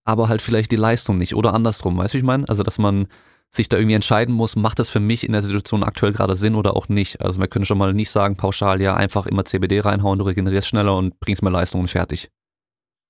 aber 0.04 0.28
halt 0.28 0.42
vielleicht 0.42 0.70
die 0.70 0.76
Leistung 0.76 1.18
nicht 1.18 1.35
oder 1.35 1.52
andersrum, 1.52 1.98
weißt 1.98 2.14
du, 2.14 2.16
wie 2.16 2.20
ich 2.20 2.26
meine? 2.26 2.48
Also, 2.48 2.62
dass 2.62 2.78
man 2.78 3.09
sich 3.52 3.68
da 3.68 3.76
irgendwie 3.76 3.94
entscheiden 3.94 4.34
muss, 4.34 4.54
macht 4.56 4.78
das 4.78 4.90
für 4.90 5.00
mich 5.00 5.24
in 5.24 5.32
der 5.32 5.42
Situation 5.42 5.82
aktuell 5.82 6.12
gerade 6.12 6.36
Sinn 6.36 6.54
oder 6.54 6.76
auch 6.76 6.88
nicht. 6.88 7.20
Also 7.20 7.40
wir 7.40 7.48
können 7.48 7.66
schon 7.66 7.78
mal 7.78 7.92
nicht 7.92 8.10
sagen, 8.10 8.36
pauschal, 8.36 8.80
ja, 8.80 8.94
einfach 8.94 9.26
immer 9.26 9.44
CBD 9.44 9.80
reinhauen, 9.80 10.18
du 10.18 10.24
regenerierst 10.24 10.68
schneller 10.68 10.96
und 10.96 11.18
bringst 11.18 11.42
mehr 11.42 11.50
Leistung 11.50 11.80
und 11.80 11.88
fertig. 11.88 12.30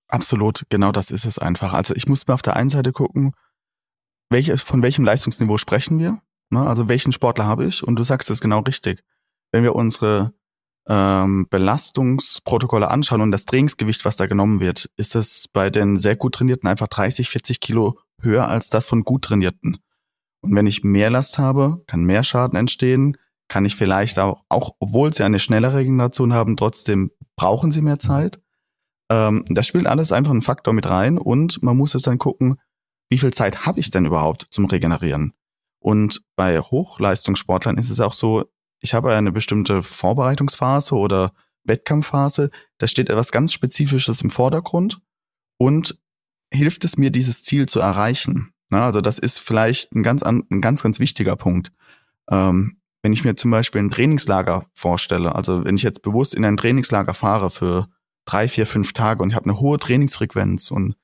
Absolut, 0.09 0.65
genau 0.71 0.93
das 0.93 1.11
ist 1.11 1.27
es 1.27 1.39
einfach. 1.39 1.73
Also 1.73 1.95
ich 1.95 2.09
muss 2.09 2.27
mir 2.27 2.35
auf 2.35 2.43
der 2.43 2.57
einen 2.57 2.71
Seite 2.71 2.93
gucken, 2.93 3.33
welches, 4.31 4.63
von 4.63 4.83
welchem 4.83 5.05
Leistungsniveau 5.05 5.59
sprechen 5.59 5.99
wir? 5.99 6.21
Ne? 6.51 6.61
Also 6.61 6.89
welchen 6.89 7.13
Sportler 7.13 7.45
habe 7.45 7.67
ich? 7.67 7.83
Und 7.83 7.97
du 7.97 8.05
sagst 8.05 8.31
es 8.31 8.41
genau 8.41 8.61
richtig. 8.61 9.03
Wenn 9.53 9.63
wir 9.63 9.75
unsere 9.75 10.33
ähm, 10.89 11.47
Belastungsprotokolle 11.51 12.89
anschauen 12.89 13.21
und 13.21 13.31
das 13.31 13.45
Trainingsgewicht, 13.45 14.05
was 14.05 14.17
da 14.17 14.27
genommen 14.27 14.61
wird, 14.61 14.91
ist 14.97 15.15
es 15.15 15.49
bei 15.53 15.71
den 15.71 15.99
sehr 15.99 16.17
gut 16.17 16.35
trainierten 16.35 16.69
einfach 16.69 16.89
30, 16.89 17.29
40 17.29 17.61
Kilo 17.61 17.99
höher 18.21 18.49
als 18.49 18.71
das 18.71 18.87
von 18.87 19.03
gut 19.05 19.23
trainierten. 19.23 19.79
Und 20.43 20.55
wenn 20.55 20.67
ich 20.67 20.85
mehr 20.85 21.11
Last 21.11 21.39
habe, 21.39 21.83
kann 21.87 22.05
mehr 22.05 22.23
Schaden 22.23 22.59
entstehen, 22.59 23.17
kann 23.49 23.65
ich 23.65 23.77
vielleicht 23.77 24.19
auch, 24.19 24.45
auch 24.49 24.77
obwohl 24.79 25.13
sie 25.13 25.25
eine 25.25 25.39
schnellere 25.39 25.79
Regeneration 25.79 26.33
haben, 26.33 26.57
trotzdem 26.57 27.11
brauchen 27.37 27.73
sie 27.73 27.83
mehr 27.83 27.99
Zeit. 27.99 28.41
Ähm, 29.11 29.45
das 29.49 29.67
spielt 29.67 29.87
alles 29.87 30.13
einfach 30.13 30.31
einen 30.31 30.43
Faktor 30.43 30.73
mit 30.73 30.87
rein 30.87 31.19
und 31.19 31.63
man 31.63 31.77
muss 31.77 31.95
es 31.95 32.03
dann 32.03 32.19
gucken, 32.19 32.61
wie 33.11 33.19
viel 33.19 33.33
Zeit 33.33 33.67
habe 33.67 33.81
ich 33.81 33.91
denn 33.91 34.07
überhaupt 34.07 34.47
zum 34.51 34.67
Regenerieren? 34.67 35.35
Und 35.81 36.23
bei 36.37 36.61
Hochleistungssportlern 36.61 37.77
ist 37.77 37.91
es 37.91 38.01
auch 38.01 38.13
so, 38.13 38.45
ich 38.81 38.95
habe 38.95 39.15
eine 39.15 39.33
bestimmte 39.33 39.83
Vorbereitungsphase 39.83 40.95
oder 40.95 41.33
Wettkampfphase, 41.65 42.51
da 42.79 42.87
steht 42.87 43.11
etwas 43.11 43.33
ganz 43.33 43.53
Spezifisches 43.53 44.23
im 44.23 44.31
Vordergrund 44.31 45.01
und 45.59 45.99
hilft 46.53 46.85
es 46.85 46.97
mir, 46.97 47.11
dieses 47.11 47.43
Ziel 47.43 47.67
zu 47.67 47.81
erreichen. 47.81 48.53
Na, 48.71 48.87
also 48.87 49.01
das 49.01 49.19
ist 49.19 49.39
vielleicht 49.39 49.95
ein 49.95 50.03
ganz, 50.03 50.23
ein 50.23 50.45
ganz, 50.61 50.83
ganz 50.83 51.01
wichtiger 51.01 51.37
Punkt. 51.37 51.73
Ähm, 52.31 52.79
wenn 53.03 53.13
ich 53.13 53.25
mir 53.25 53.35
zum 53.35 53.51
Beispiel 53.51 53.83
ein 53.83 53.91
Trainingslager 53.91 54.67
vorstelle, 54.75 55.35
also 55.35 55.65
wenn 55.65 55.75
ich 55.75 55.83
jetzt 55.83 56.03
bewusst 56.03 56.35
in 56.35 56.45
ein 56.45 56.57
Trainingslager 56.57 57.15
fahre 57.15 57.51
für 57.51 57.89
drei, 58.27 58.47
vier, 58.47 58.67
fünf 58.67 58.93
Tage 58.93 59.23
und 59.23 59.31
ich 59.31 59.37
habe 59.37 59.47
eine 59.47 59.59
hohe 59.59 59.79
Trainingsfrequenz 59.79 60.71
und 60.71 60.97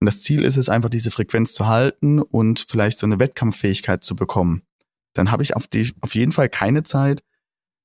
und 0.00 0.06
das 0.06 0.22
Ziel 0.22 0.44
ist 0.44 0.56
es 0.56 0.70
einfach, 0.70 0.88
diese 0.88 1.10
Frequenz 1.10 1.52
zu 1.52 1.66
halten 1.66 2.20
und 2.20 2.64
vielleicht 2.68 2.98
so 2.98 3.06
eine 3.06 3.20
Wettkampffähigkeit 3.20 4.02
zu 4.02 4.16
bekommen. 4.16 4.62
Dann 5.12 5.30
habe 5.30 5.42
ich 5.42 5.56
auf, 5.56 5.68
die, 5.68 5.92
auf 6.00 6.14
jeden 6.14 6.32
Fall 6.32 6.48
keine 6.48 6.84
Zeit, 6.84 7.22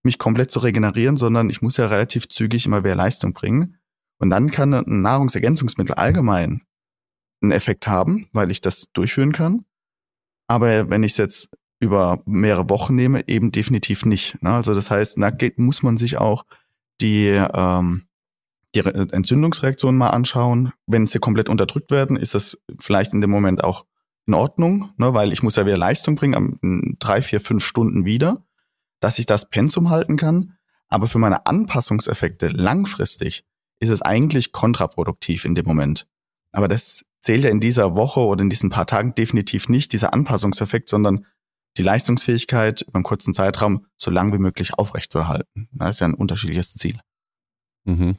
mich 0.04 0.18
komplett 0.18 0.50
zu 0.50 0.60
regenerieren, 0.60 1.18
sondern 1.18 1.50
ich 1.50 1.62
muss 1.62 1.78
ja 1.78 1.88
relativ 1.88 2.30
zügig 2.30 2.66
immer 2.66 2.82
mehr 2.82 2.96
Leistung 2.96 3.34
bringen. 3.34 3.80
Und 4.18 4.30
dann 4.30 4.50
kann 4.50 4.74
ein 4.74 5.02
Nahrungsergänzungsmittel 5.02 5.96
allgemein 5.96 6.62
einen 7.46 7.58
Effekt 7.58 7.88
haben, 7.88 8.28
weil 8.34 8.52
ich 8.52 8.62
das 8.62 8.92
durchführen 8.94 9.32
kann. 9.32 9.66
Aber 10.48 10.90
wenn 10.90 11.04
ich 11.04 11.14
es 11.14 11.18
jetzt 11.18 11.50
über 11.80 12.22
mehrere 12.26 12.70
Wochen 12.70 12.96
nehme, 12.96 13.28
eben 13.28 13.52
definitiv 13.52 14.06
nicht. 14.06 14.42
Ne? 14.42 14.52
Also 14.52 14.74
das 14.74 14.92
heißt, 14.92 15.18
da 15.18 15.32
muss 15.58 15.84
man 15.84 15.98
sich 15.98 16.18
auch 16.18 16.46
die 17.02 17.28
ähm, 17.28 18.08
die 18.76 18.80
Entzündungsreaktion 18.82 19.96
mal 19.96 20.10
anschauen. 20.10 20.74
Wenn 20.86 21.06
sie 21.06 21.20
komplett 21.20 21.50
unterdrückt 21.50 21.92
werden, 21.92 22.18
ist 22.18 22.36
das 22.36 22.58
vielleicht 22.80 23.14
in 23.14 23.22
dem 23.22 23.30
Moment 23.30 23.64
auch 23.64 23.86
in 24.28 24.34
Ordnung, 24.34 24.90
ne, 24.98 25.14
weil 25.14 25.32
ich 25.32 25.44
muss 25.44 25.56
ja 25.56 25.66
wieder 25.66 25.78
Leistung 25.78 26.16
bringen, 26.16 26.60
in 26.62 26.98
drei, 27.00 27.22
vier, 27.22 27.40
fünf 27.40 27.64
Stunden 27.64 28.06
wieder, 28.06 28.44
dass 29.00 29.20
ich 29.20 29.26
das 29.26 29.50
Pensum 29.50 29.90
halten 29.90 30.18
kann. 30.18 30.58
Aber 30.88 31.08
für 31.08 31.20
meine 31.20 31.46
Anpassungseffekte 31.46 32.48
langfristig 32.50 33.46
ist 33.80 33.90
es 33.90 34.02
eigentlich 34.02 34.52
kontraproduktiv 34.52 35.46
in 35.46 35.56
dem 35.56 35.66
Moment. 35.66 36.08
Aber 36.52 36.68
das 36.68 37.06
zählt 37.26 37.44
ja 37.44 37.50
in 37.50 37.60
dieser 37.60 37.96
Woche 37.96 38.20
oder 38.20 38.44
in 38.44 38.52
diesen 38.52 38.70
paar 38.70 38.86
Tagen 38.86 39.16
definitiv 39.16 39.68
nicht, 39.68 39.92
dieser 39.94 40.14
Anpassungseffekt, 40.14 40.90
sondern 40.90 41.26
die 41.76 41.82
Leistungsfähigkeit 41.82 42.84
über 42.84 42.96
einen 42.96 43.04
kurzen 43.04 43.34
Zeitraum 43.34 43.88
so 43.98 44.12
lang 44.12 44.32
wie 44.32 44.38
möglich 44.38 44.76
aufrechtzuerhalten. 44.76 45.68
Das 45.72 45.96
ist 45.96 46.00
ja 46.02 46.08
ein 46.08 46.14
unterschiedliches 46.14 46.76
Ziel. 46.76 47.00
Mhm. 47.84 48.18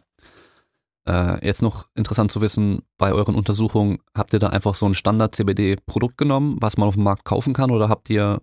Äh, 1.08 1.46
jetzt 1.46 1.62
noch 1.62 1.86
interessant 1.94 2.32
zu 2.32 2.40
wissen, 2.40 2.82
bei 2.98 3.12
euren 3.12 3.36
Untersuchungen, 3.36 3.98
habt 4.12 4.32
ihr 4.32 4.40
da 4.40 4.48
einfach 4.48 4.74
so 4.74 4.86
ein 4.86 4.94
Standard-CBD-Produkt 4.94 6.18
genommen, 6.18 6.56
was 6.60 6.76
man 6.76 6.88
auf 6.88 6.94
dem 6.94 7.04
Markt 7.04 7.24
kaufen 7.24 7.54
kann, 7.54 7.70
oder 7.70 7.88
habt 7.88 8.10
ihr 8.10 8.42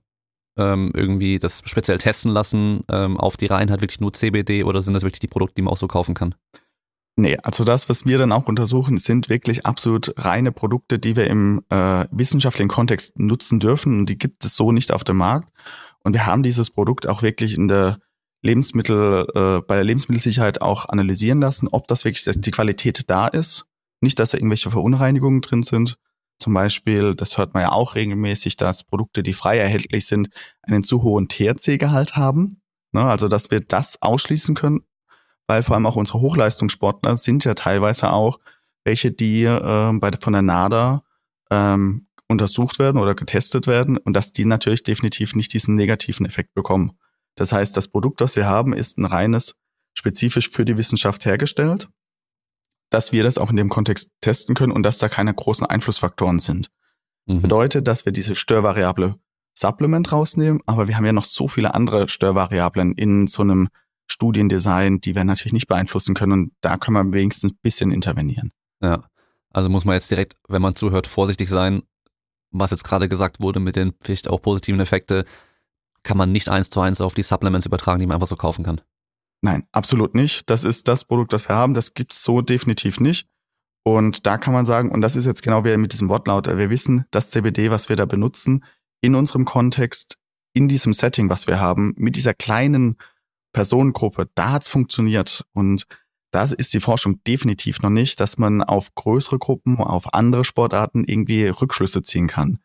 ähm, 0.58 0.94
irgendwie 0.96 1.40
das 1.40 1.62
speziell 1.66 1.98
testen 1.98 2.32
lassen 2.32 2.86
ähm, 2.90 3.20
auf 3.20 3.36
die 3.36 3.48
Reinheit 3.48 3.82
wirklich 3.82 4.00
nur 4.00 4.14
CBD 4.14 4.64
oder 4.64 4.82
sind 4.82 4.94
das 4.94 5.04
wirklich 5.04 5.20
die 5.20 5.28
Produkte, 5.28 5.56
die 5.56 5.64
man 5.64 5.74
auch 5.74 5.78
so 5.78 5.88
kaufen 5.88 6.14
kann? 6.16 6.36
Nee, 7.16 7.38
also 7.38 7.64
das, 7.64 7.90
was 7.90 8.06
wir 8.06 8.18
dann 8.18 8.32
auch 8.32 8.48
untersuchen, 8.48 8.98
sind 8.98 9.30
wirklich 9.30 9.68
absolut 9.68 10.14
reine 10.18 10.52
Produkte, 10.52 10.98
die 10.98 11.16
wir 11.16 11.28
im 11.28 11.64
äh, 11.70 12.06
wissenschaftlichen 12.10 12.70
Kontext 12.70 13.20
nutzen 13.20 13.60
dürfen 13.60 14.00
und 14.00 14.10
die 14.10 14.18
gibt 14.18 14.44
es 14.46 14.56
so 14.56 14.72
nicht 14.72 14.92
auf 14.92 15.04
dem 15.04 15.18
Markt. 15.18 15.50
Und 16.04 16.14
wir 16.14 16.26
haben 16.26 16.42
dieses 16.42 16.72
Produkt 16.72 17.08
auch 17.08 17.22
wirklich 17.22 17.56
in 17.56 17.68
der 17.68 18.00
Lebensmittel, 18.42 19.28
äh, 19.36 19.62
bei 19.66 19.76
der 19.76 19.84
Lebensmittelsicherheit 19.84 20.62
auch 20.62 20.90
analysieren 20.90 21.40
lassen, 21.40 21.68
ob 21.68 21.88
das 21.88 22.04
wirklich 22.04 22.28
die 22.36 22.52
Qualität 22.52 23.10
da 23.10 23.28
ist. 23.28 23.66
Nicht, 24.02 24.18
dass 24.18 24.32
da 24.32 24.38
irgendwelche 24.38 24.72
Verunreinigungen 24.72 25.42
drin 25.42 25.64
sind. 25.64 25.98
Zum 26.40 26.54
Beispiel, 26.54 27.16
das 27.16 27.38
hört 27.38 27.54
man 27.54 27.64
ja 27.64 27.72
auch 27.72 27.96
regelmäßig, 27.96 28.58
dass 28.58 28.84
Produkte, 28.84 29.24
die 29.24 29.34
frei 29.34 29.60
erhältlich 29.60 30.08
sind, 30.08 30.30
einen 30.64 30.84
zu 30.84 31.04
hohen 31.04 31.30
THC-Gehalt 31.30 32.16
haben. 32.16 32.62
Ne, 32.92 33.04
also, 33.04 33.28
dass 33.28 33.50
wir 33.50 33.62
das 33.62 34.02
ausschließen 34.02 34.56
können, 34.56 34.82
weil 35.48 35.64
vor 35.64 35.76
allem 35.76 35.86
auch 35.86 35.96
unsere 35.96 36.22
Hochleistungssportler 36.22 37.18
sind 37.18 37.46
ja 37.46 37.54
teilweise 37.54 38.12
auch 38.12 38.40
welche, 38.84 39.12
die 39.12 39.44
äh, 39.44 39.92
bei, 39.94 40.12
von 40.20 40.34
der 40.34 40.42
NADA 40.42 41.04
ähm, 41.50 42.08
untersucht 42.28 42.80
werden 42.80 43.00
oder 43.00 43.16
getestet 43.16 43.68
werden 43.68 43.98
und 43.98 44.14
dass 44.14 44.32
die 44.32 44.46
natürlich 44.46 44.84
definitiv 44.84 45.36
nicht 45.36 45.54
diesen 45.54 45.76
negativen 45.76 46.26
Effekt 46.26 46.54
bekommen. 46.54 46.98
Das 47.36 47.52
heißt, 47.52 47.76
das 47.76 47.88
Produkt, 47.88 48.22
das 48.22 48.36
wir 48.36 48.46
haben, 48.46 48.74
ist 48.74 48.98
ein 48.98 49.06
reines, 49.06 49.56
spezifisch 49.94 50.50
für 50.50 50.66
die 50.66 50.78
Wissenschaft 50.78 51.26
hergestellt, 51.26 51.90
dass 52.90 53.12
wir 53.12 53.24
das 53.24 53.38
auch 53.38 53.50
in 53.50 53.56
dem 53.56 53.70
Kontext 53.70 54.12
testen 54.22 54.56
können 54.56 54.72
und 54.72 54.84
dass 54.84 54.98
da 54.98 55.10
keine 55.10 55.34
großen 55.34 55.66
Einflussfaktoren 55.66 56.40
sind. 56.40 56.70
Mhm. 57.26 57.42
Bedeutet, 57.42 57.88
dass 57.88 58.06
wir 58.06 58.12
diese 58.12 58.36
Störvariable 58.36 59.16
Supplement 59.56 60.12
rausnehmen, 60.12 60.62
aber 60.66 60.88
wir 60.88 60.98
haben 60.98 61.06
ja 61.06 61.14
noch 61.14 61.26
so 61.26 61.48
viele 61.48 61.74
andere 61.74 62.10
Störvariablen 62.10 62.94
in 62.94 63.28
so 63.28 63.44
einem 63.44 63.70
Studiendesign, 64.08 65.00
die 65.00 65.16
wir 65.16 65.24
natürlich 65.24 65.54
nicht 65.54 65.68
beeinflussen 65.68 66.14
können 66.14 66.32
und 66.32 66.52
da 66.62 66.78
können 66.78 67.12
wir 67.12 67.18
wenigstens 67.18 67.52
ein 67.54 67.58
bisschen 67.62 67.92
intervenieren. 67.92 68.52
Ja, 68.82 69.04
also 69.52 69.70
muss 69.70 69.86
man 69.86 69.96
jetzt 69.96 70.12
direkt, 70.12 70.36
wenn 70.48 70.62
man 70.62 70.76
zuhört, 70.76 71.08
vorsichtig 71.08 71.50
sein, 71.50 71.84
was 72.52 72.72
jetzt 72.72 72.84
gerade 72.84 73.10
gesagt 73.10 73.42
wurde 73.42 73.60
mit 73.60 73.76
den 73.76 73.94
vielleicht 74.02 74.28
auch 74.28 74.42
positiven 74.42 74.80
Effekten 74.80 75.24
kann 76.04 76.18
man 76.18 76.32
nicht 76.32 76.50
eins 76.50 76.70
zu 76.70 76.82
eins 76.82 77.02
auf 77.02 77.14
die 77.14 77.24
Supplements 77.24 77.66
übertragen, 77.66 78.00
die 78.00 78.06
man 78.06 78.16
einfach 78.16 78.28
so 78.28 78.36
kaufen 78.36 78.64
kann. 78.64 78.82
Nein, 79.42 79.68
absolut 79.72 80.16
nicht. 80.16 80.50
Das 80.50 80.64
ist 80.64 80.88
das 80.88 81.06
Produkt, 81.06 81.34
das 81.34 81.48
wir 81.50 81.56
haben. 81.56 81.74
Das 81.74 81.94
gibt's 81.94 82.24
so 82.24 82.42
definitiv 82.42 83.00
nicht. 83.00 83.28
Und 83.84 84.26
da 84.26 84.38
kann 84.38 84.54
man 84.54 84.66
sagen, 84.66 84.92
und 84.92 85.02
das 85.02 85.16
ist 85.16 85.26
jetzt 85.26 85.44
genau 85.44 85.66
wie 85.66 85.76
mit 85.76 85.92
diesem 85.92 86.08
Wortlaut, 86.08 86.48
wir 86.48 86.70
wissen, 86.70 87.06
das 87.12 87.30
CBD, 87.30 87.70
was 87.70 87.90
wir 87.90 87.98
da 87.98 88.06
benutzen, 88.06 88.64
in 89.02 89.16
unserem 89.16 89.44
Kontext, 89.44 90.18
in 90.54 90.70
diesem 90.70 90.94
Setting, 90.94 91.30
was 91.30 91.48
wir 91.48 91.60
haben, 91.60 91.94
mit 91.98 92.16
dieser 92.16 92.34
kleinen 92.34 92.98
Personengruppe, 93.54 94.30
da 94.36 94.52
hat's 94.52 94.68
funktioniert. 94.68 95.46
Und 95.54 95.88
da 96.32 96.44
ist 96.46 96.74
die 96.74 96.80
Forschung 96.80 97.24
definitiv 97.24 97.82
noch 97.82 97.92
nicht, 97.92 98.20
dass 98.20 98.38
man 98.38 98.62
auf 98.62 98.94
größere 98.96 99.38
Gruppen, 99.38 99.78
auf 99.78 100.14
andere 100.14 100.44
Sportarten 100.44 101.04
irgendwie 101.06 101.48
Rückschlüsse 101.48 102.04
ziehen 102.04 102.28
kann. 102.28 102.60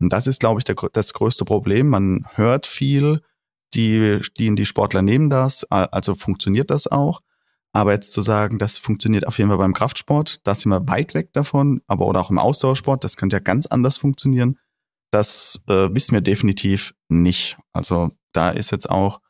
Und 0.00 0.12
das 0.12 0.26
ist, 0.26 0.40
glaube 0.40 0.58
ich, 0.58 0.64
der, 0.64 0.74
das 0.92 1.12
größte 1.12 1.44
Problem. 1.44 1.88
Man 1.88 2.26
hört 2.34 2.66
viel, 2.66 3.20
die, 3.74 4.20
die, 4.38 4.54
die 4.54 4.66
Sportler 4.66 5.02
nehmen 5.02 5.30
das, 5.30 5.64
also 5.70 6.14
funktioniert 6.14 6.70
das 6.70 6.86
auch. 6.86 7.20
Aber 7.72 7.92
jetzt 7.92 8.12
zu 8.12 8.20
sagen, 8.20 8.58
das 8.58 8.78
funktioniert 8.78 9.26
auf 9.26 9.38
jeden 9.38 9.48
Fall 9.48 9.58
beim 9.58 9.72
Kraftsport, 9.72 10.40
da 10.44 10.54
sind 10.54 10.70
wir 10.70 10.86
weit 10.88 11.14
weg 11.14 11.32
davon, 11.32 11.80
aber 11.86 12.06
oder 12.06 12.20
auch 12.20 12.30
im 12.30 12.38
Ausdauersport, 12.38 13.02
das 13.02 13.16
könnte 13.16 13.36
ja 13.36 13.40
ganz 13.40 13.66
anders 13.66 13.96
funktionieren. 13.96 14.58
Das 15.10 15.62
äh, 15.68 15.88
wissen 15.94 16.12
wir 16.12 16.20
definitiv 16.20 16.94
nicht. 17.08 17.56
Also 17.72 18.10
da 18.32 18.50
ist 18.50 18.72
jetzt 18.72 18.90
auch 18.90 19.20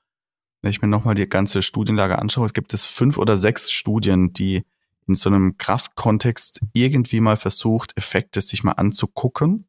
wenn 0.63 0.71
ich 0.71 0.81
mir 0.81 0.89
nochmal 0.89 1.15
die 1.15 1.29
ganze 1.29 1.61
Studienlage 1.61 2.19
anschaue, 2.19 2.47
es 2.47 2.55
gibt 2.55 2.73
es 2.73 2.85
fünf 2.85 3.19
oder 3.19 3.37
sechs 3.37 3.71
Studien, 3.71 4.33
die 4.33 4.65
in 5.09 5.17
so 5.17 5.29
einem 5.29 5.59
Kraftkontext 5.59 6.61
irgendwie 6.73 7.21
mal 7.21 7.37
versucht, 7.37 7.97
Effekte 7.97 8.41
sich 8.41 8.63
mal 8.63 8.73
anzugucken. 8.73 9.67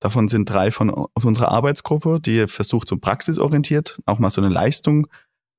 Davon 0.00 0.28
sind 0.28 0.50
drei 0.50 0.70
von 0.72 0.90
aus 0.90 1.24
unserer 1.24 1.50
Arbeitsgruppe, 1.50 2.20
die 2.20 2.46
versucht, 2.48 2.88
so 2.88 2.96
praxisorientiert 2.98 4.00
auch 4.06 4.18
mal 4.18 4.30
so 4.30 4.40
eine 4.40 4.52
Leistung 4.52 5.06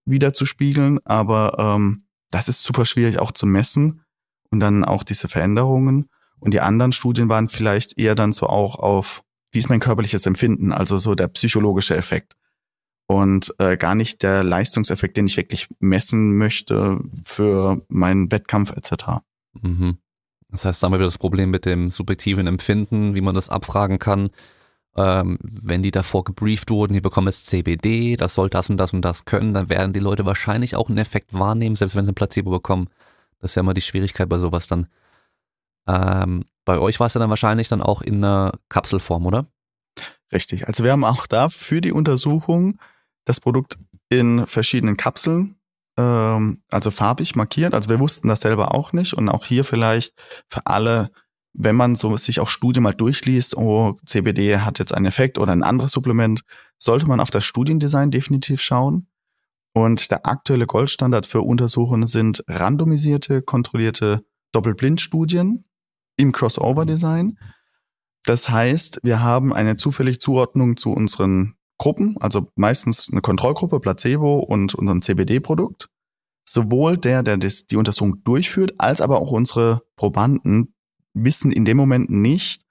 wieder 0.06 0.34
zu 0.34 0.46
spiegeln. 0.46 1.00
Aber 1.06 1.58
ähm, 1.58 2.04
das 2.30 2.50
ist 2.50 2.64
super 2.64 2.86
schwierig 2.86 3.20
auch 3.20 3.32
zu 3.32 3.46
messen 3.46 4.04
und 4.52 4.60
dann 4.60 4.84
auch 4.84 5.04
diese 5.04 5.30
Veränderungen. 5.30 6.10
Und 6.40 6.54
die 6.54 6.62
anderen 6.62 6.92
Studien 6.92 7.30
waren 7.30 7.50
vielleicht 7.50 7.98
eher 7.98 8.16
dann 8.16 8.34
so 8.34 8.48
auch 8.48 8.76
auf, 8.76 9.24
wie 9.52 9.60
ist 9.60 9.70
mein 9.70 9.82
körperliches 9.82 10.26
Empfinden, 10.26 10.72
also 10.72 10.98
so 10.98 11.16
der 11.16 11.28
psychologische 11.30 11.96
Effekt 11.98 12.36
und 13.10 13.56
äh, 13.58 13.76
gar 13.76 13.96
nicht 13.96 14.22
der 14.22 14.44
Leistungseffekt, 14.44 15.18
den 15.18 15.26
ich 15.26 15.36
wirklich 15.36 15.68
messen 15.80 16.38
möchte 16.38 17.00
für 17.26 17.82
meinen 17.88 18.32
Wettkampf 18.32 18.72
etc. 18.72 19.24
Mhm. 19.60 19.98
Das 20.50 20.64
heißt, 20.64 20.82
da 20.82 20.86
haben 20.86 20.92
wir 20.92 21.00
wieder 21.00 21.08
das 21.08 21.18
Problem 21.18 21.50
mit 21.50 21.66
dem 21.66 21.90
subjektiven 21.90 22.46
Empfinden, 22.46 23.16
wie 23.16 23.22
man 23.22 23.34
das 23.34 23.50
abfragen 23.50 23.98
kann. 23.98 24.30
Ähm, 24.96 25.40
wenn 25.42 25.82
die 25.82 25.90
davor 25.90 26.24
gebrieft 26.24 26.70
wurden, 26.70 26.94
die 26.94 27.02
bekommen 27.02 27.26
jetzt 27.26 27.48
CBD, 27.48 28.16
das 28.16 28.36
soll 28.36 28.48
das 28.48 28.70
und 28.70 28.78
das 28.78 28.94
und 28.94 29.02
das 29.02 29.26
können, 29.26 29.56
dann 29.56 29.70
werden 29.70 29.92
die 29.92 30.00
Leute 30.00 30.28
wahrscheinlich 30.28 30.76
auch 30.76 30.88
einen 30.88 31.00
Effekt 31.00 31.34
wahrnehmen, 31.34 31.76
selbst 31.76 31.96
wenn 31.96 32.06
sie 32.06 32.12
ein 32.12 32.16
Placebo 32.16 32.52
bekommen. 32.52 32.90
Das 33.40 33.52
ist 33.52 33.56
ja 33.56 33.62
immer 33.62 33.74
die 33.74 33.82
Schwierigkeit 33.82 34.30
bei 34.30 34.38
sowas 34.38 34.68
dann. 34.68 34.86
Ähm, 35.88 36.46
bei 36.64 36.78
euch 36.78 37.00
war 37.00 37.08
es 37.08 37.16
ja 37.16 37.20
dann 37.20 37.32
wahrscheinlich 37.32 37.70
dann 37.70 37.82
auch 37.82 38.04
in 38.04 38.24
einer 38.24 38.52
Kapselform, 38.70 39.26
oder? 39.26 39.48
Richtig. 40.32 40.68
Also 40.68 40.84
wir 40.84 40.92
haben 40.92 41.04
auch 41.04 41.26
da 41.26 41.50
für 41.50 41.82
die 41.82 41.92
Untersuchung 41.92 42.78
das 43.30 43.40
Produkt 43.40 43.78
in 44.10 44.48
verschiedenen 44.48 44.98
Kapseln, 44.98 45.56
ähm, 45.98 46.64
also 46.70 46.90
farbig 46.90 47.36
markiert. 47.36 47.76
Also 47.76 47.90
wir 47.90 48.00
wussten 48.00 48.28
das 48.28 48.42
selber 48.42 48.74
auch 48.74 48.92
nicht. 48.92 49.14
Und 49.14 49.30
auch 49.30 49.46
hier 49.46 49.64
vielleicht 49.64 50.16
für 50.50 50.66
alle, 50.66 51.12
wenn 51.54 51.76
man 51.76 51.94
so 51.94 52.18
sich 52.18 52.40
auch 52.40 52.50
Studien 52.50 52.82
mal 52.82 52.94
durchliest, 52.96 53.56
oh, 53.56 53.98
CBD 54.04 54.58
hat 54.58 54.80
jetzt 54.80 54.96
einen 54.96 55.06
Effekt 55.06 55.38
oder 55.38 55.52
ein 55.52 55.62
anderes 55.62 55.92
Supplement, 55.92 56.42
sollte 56.80 57.06
man 57.06 57.20
auf 57.20 57.30
das 57.30 57.46
Studiendesign 57.46 58.10
definitiv 58.10 58.62
schauen. 58.62 59.08
Und 59.74 60.10
der 60.10 60.26
aktuelle 60.26 60.66
Goldstandard 60.66 61.28
für 61.28 61.42
Untersuchungen 61.42 62.08
sind 62.08 62.44
randomisierte, 62.48 63.44
kontrollierte 63.44 64.26
Doppelblindstudien 64.54 65.66
im 66.18 66.32
Crossover-Design. 66.32 67.38
Das 68.24 68.50
heißt, 68.50 69.02
wir 69.04 69.22
haben 69.22 69.54
eine 69.54 69.78
zufällige 69.78 70.18
Zuordnung 70.18 70.78
zu 70.78 70.92
unseren 70.92 71.59
Gruppen, 71.80 72.18
also 72.20 72.52
meistens 72.56 73.10
eine 73.12 73.22
Kontrollgruppe, 73.22 73.80
Placebo 73.80 74.40
und 74.40 74.76
unserem 74.76 75.02
CBD-Produkt. 75.02 75.90
Sowohl 76.48 76.98
der, 76.98 77.24
der 77.24 77.38
die 77.38 77.76
Untersuchung 77.76 78.24
durchführt, 78.24 78.74
als 78.78 79.02
aber 79.02 79.20
auch 79.20 79.32
unsere 79.32 79.82
Probanden 79.96 80.76
wissen 81.14 81.52
in 81.52 81.66
dem 81.66 81.78
Moment 81.78 82.10
nicht, 82.10 82.66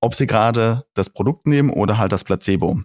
ob 0.00 0.14
sie 0.14 0.26
gerade 0.26 0.84
das 0.94 1.10
Produkt 1.10 1.46
nehmen 1.46 1.70
oder 1.70 1.98
halt 1.98 2.12
das 2.12 2.24
Placebo. 2.24 2.80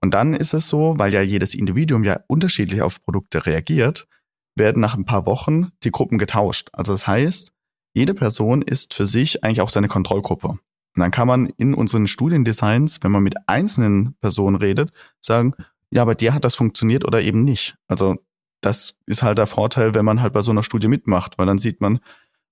Und 0.00 0.14
dann 0.14 0.34
ist 0.34 0.54
es 0.54 0.68
so, 0.68 0.94
weil 0.96 1.12
ja 1.12 1.20
jedes 1.20 1.54
Individuum 1.54 2.04
ja 2.04 2.20
unterschiedlich 2.26 2.82
auf 2.82 3.02
Produkte 3.02 3.46
reagiert, 3.46 4.08
werden 4.56 4.80
nach 4.80 4.96
ein 4.96 5.04
paar 5.04 5.26
Wochen 5.26 5.70
die 5.82 5.90
Gruppen 5.90 6.18
getauscht. 6.18 6.70
Also 6.72 6.92
das 6.92 7.06
heißt, 7.06 7.52
jede 7.92 8.14
Person 8.14 8.62
ist 8.62 8.94
für 8.94 9.06
sich 9.06 9.44
eigentlich 9.44 9.60
auch 9.60 9.70
seine 9.70 9.88
Kontrollgruppe. 9.88 10.58
Und 10.96 11.00
dann 11.00 11.10
kann 11.10 11.28
man 11.28 11.46
in 11.56 11.74
unseren 11.74 12.06
Studiendesigns, 12.06 12.98
wenn 13.02 13.12
man 13.12 13.22
mit 13.22 13.36
einzelnen 13.46 14.14
Personen 14.20 14.56
redet, 14.56 14.92
sagen, 15.20 15.54
ja, 15.90 16.04
bei 16.04 16.14
dir 16.14 16.34
hat 16.34 16.44
das 16.44 16.54
funktioniert 16.54 17.04
oder 17.04 17.20
eben 17.20 17.44
nicht. 17.44 17.76
Also 17.88 18.16
das 18.60 18.98
ist 19.06 19.22
halt 19.22 19.38
der 19.38 19.46
Vorteil, 19.46 19.94
wenn 19.94 20.04
man 20.04 20.20
halt 20.20 20.32
bei 20.32 20.42
so 20.42 20.50
einer 20.50 20.62
Studie 20.62 20.88
mitmacht, 20.88 21.38
weil 21.38 21.46
dann 21.46 21.58
sieht 21.58 21.80
man, 21.80 22.00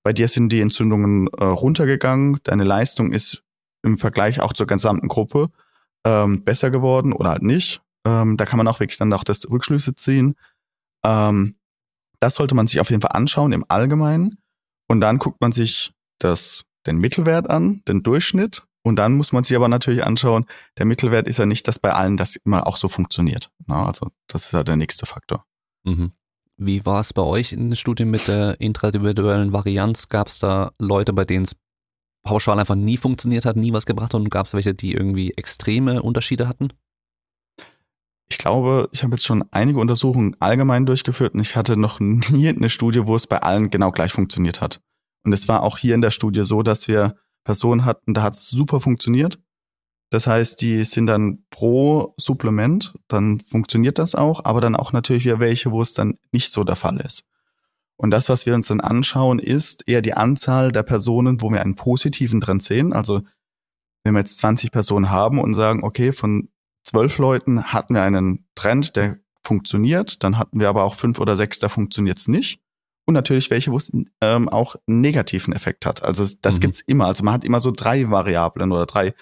bei 0.02 0.12
dir 0.12 0.28
sind 0.28 0.50
die 0.50 0.60
Entzündungen 0.60 1.28
äh, 1.36 1.44
runtergegangen, 1.44 2.38
deine 2.44 2.64
Leistung 2.64 3.12
ist 3.12 3.42
im 3.82 3.98
Vergleich 3.98 4.40
auch 4.40 4.52
zur 4.52 4.66
gesamten 4.66 5.08
Gruppe 5.08 5.50
ähm, 6.04 6.44
besser 6.44 6.70
geworden 6.70 7.12
oder 7.12 7.30
halt 7.30 7.42
nicht. 7.42 7.82
Ähm, 8.04 8.36
da 8.36 8.46
kann 8.46 8.58
man 8.58 8.68
auch 8.68 8.80
wirklich 8.80 8.98
dann 8.98 9.12
auch 9.12 9.24
das 9.24 9.48
Rückschlüsse 9.48 9.94
ziehen. 9.94 10.34
Ähm, 11.04 11.56
das 12.20 12.36
sollte 12.36 12.54
man 12.54 12.66
sich 12.66 12.80
auf 12.80 12.90
jeden 12.90 13.02
Fall 13.02 13.12
anschauen 13.12 13.52
im 13.52 13.64
Allgemeinen. 13.68 14.38
Und 14.88 15.00
dann 15.00 15.18
guckt 15.18 15.40
man 15.40 15.52
sich 15.52 15.92
das 16.18 16.64
den 16.88 16.98
Mittelwert 16.98 17.48
an, 17.48 17.82
den 17.86 18.02
Durchschnitt. 18.02 18.64
Und 18.82 18.96
dann 18.96 19.14
muss 19.14 19.32
man 19.32 19.44
sich 19.44 19.56
aber 19.56 19.68
natürlich 19.68 20.04
anschauen, 20.04 20.46
der 20.78 20.86
Mittelwert 20.86 21.28
ist 21.28 21.38
ja 21.38 21.46
nicht, 21.46 21.68
dass 21.68 21.78
bei 21.78 21.92
allen 21.92 22.16
das 22.16 22.36
immer 22.36 22.66
auch 22.66 22.76
so 22.76 22.88
funktioniert. 22.88 23.50
Na, 23.66 23.86
also 23.86 24.08
das 24.28 24.46
ist 24.46 24.52
ja 24.52 24.64
der 24.64 24.76
nächste 24.76 25.06
Faktor. 25.06 25.44
Mhm. 25.84 26.12
Wie 26.56 26.84
war 26.84 27.00
es 27.00 27.12
bei 27.12 27.22
euch 27.22 27.52
in 27.52 27.70
den 27.70 27.76
Studien 27.76 28.10
mit 28.10 28.26
der 28.26 28.60
intraindividuellen 28.60 29.52
Varianz? 29.52 30.08
Gab 30.08 30.26
es 30.26 30.38
da 30.38 30.72
Leute, 30.78 31.12
bei 31.12 31.24
denen 31.24 31.44
es 31.44 31.56
pauschal 32.24 32.58
einfach 32.58 32.74
nie 32.74 32.96
funktioniert 32.96 33.44
hat, 33.44 33.56
nie 33.56 33.72
was 33.72 33.86
gebracht 33.86 34.12
hat 34.12 34.20
und 34.20 34.30
gab 34.30 34.46
es 34.46 34.54
welche, 34.54 34.74
die 34.74 34.92
irgendwie 34.92 35.32
extreme 35.36 36.02
Unterschiede 36.02 36.48
hatten? 36.48 36.72
Ich 38.30 38.38
glaube, 38.38 38.88
ich 38.92 39.02
habe 39.02 39.14
jetzt 39.14 39.24
schon 39.24 39.44
einige 39.50 39.78
Untersuchungen 39.78 40.36
allgemein 40.40 40.84
durchgeführt 40.84 41.34
und 41.34 41.40
ich 41.40 41.56
hatte 41.56 41.76
noch 41.76 42.00
nie 42.00 42.48
eine 42.48 42.70
Studie, 42.70 43.06
wo 43.06 43.14
es 43.14 43.26
bei 43.26 43.38
allen 43.38 43.70
genau 43.70 43.92
gleich 43.92 44.12
funktioniert 44.12 44.60
hat. 44.60 44.80
Und 45.24 45.32
es 45.32 45.48
war 45.48 45.62
auch 45.62 45.78
hier 45.78 45.94
in 45.94 46.00
der 46.00 46.10
Studie 46.10 46.44
so, 46.44 46.62
dass 46.62 46.88
wir 46.88 47.16
Personen 47.44 47.84
hatten, 47.84 48.14
da 48.14 48.22
hat 48.22 48.34
es 48.34 48.48
super 48.48 48.80
funktioniert. 48.80 49.38
Das 50.10 50.26
heißt, 50.26 50.60
die 50.60 50.84
sind 50.84 51.06
dann 51.06 51.44
pro 51.50 52.14
Supplement, 52.16 52.94
dann 53.08 53.40
funktioniert 53.40 53.98
das 53.98 54.14
auch, 54.14 54.44
aber 54.44 54.60
dann 54.60 54.74
auch 54.74 54.92
natürlich 54.92 55.24
wieder 55.24 55.40
welche, 55.40 55.70
wo 55.70 55.82
es 55.82 55.92
dann 55.92 56.18
nicht 56.32 56.50
so 56.50 56.64
der 56.64 56.76
Fall 56.76 56.98
ist. 57.00 57.24
Und 57.96 58.10
das, 58.10 58.28
was 58.28 58.46
wir 58.46 58.54
uns 58.54 58.68
dann 58.68 58.80
anschauen, 58.80 59.38
ist 59.38 59.86
eher 59.86 60.02
die 60.02 60.14
Anzahl 60.14 60.72
der 60.72 60.82
Personen, 60.82 61.42
wo 61.42 61.50
wir 61.50 61.60
einen 61.60 61.74
positiven 61.74 62.40
Trend 62.40 62.62
sehen. 62.62 62.92
Also 62.92 63.22
wenn 64.04 64.14
wir 64.14 64.20
jetzt 64.20 64.38
20 64.38 64.70
Personen 64.70 65.10
haben 65.10 65.40
und 65.40 65.54
sagen, 65.54 65.82
okay, 65.82 66.12
von 66.12 66.48
zwölf 66.84 67.18
Leuten 67.18 67.64
hatten 67.64 67.94
wir 67.94 68.02
einen 68.02 68.46
Trend, 68.54 68.96
der 68.96 69.18
funktioniert, 69.44 70.22
dann 70.22 70.38
hatten 70.38 70.60
wir 70.60 70.68
aber 70.68 70.84
auch 70.84 70.94
fünf 70.94 71.18
oder 71.18 71.36
sechs, 71.36 71.58
da 71.58 71.68
funktioniert 71.68 72.18
es 72.18 72.28
nicht 72.28 72.60
und 73.08 73.14
natürlich 73.14 73.50
welche, 73.50 73.72
wo 73.72 73.78
es 73.78 73.90
ähm, 74.20 74.50
auch 74.50 74.76
einen 74.86 75.00
negativen 75.00 75.54
Effekt 75.54 75.86
hat. 75.86 76.02
Also 76.02 76.26
das 76.42 76.56
mhm. 76.56 76.60
gibt's 76.60 76.82
immer. 76.82 77.06
Also 77.06 77.24
man 77.24 77.32
hat 77.32 77.42
immer 77.42 77.58
so 77.58 77.70
drei 77.70 78.10
Variablen 78.10 78.70
oder 78.70 78.84
drei 78.84 79.14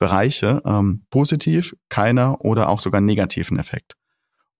Bereiche, 0.00 0.60
ähm, 0.64 1.06
positiv, 1.10 1.76
keiner 1.88 2.44
oder 2.44 2.68
auch 2.68 2.80
sogar 2.80 3.00
negativen 3.00 3.56
Effekt. 3.60 3.96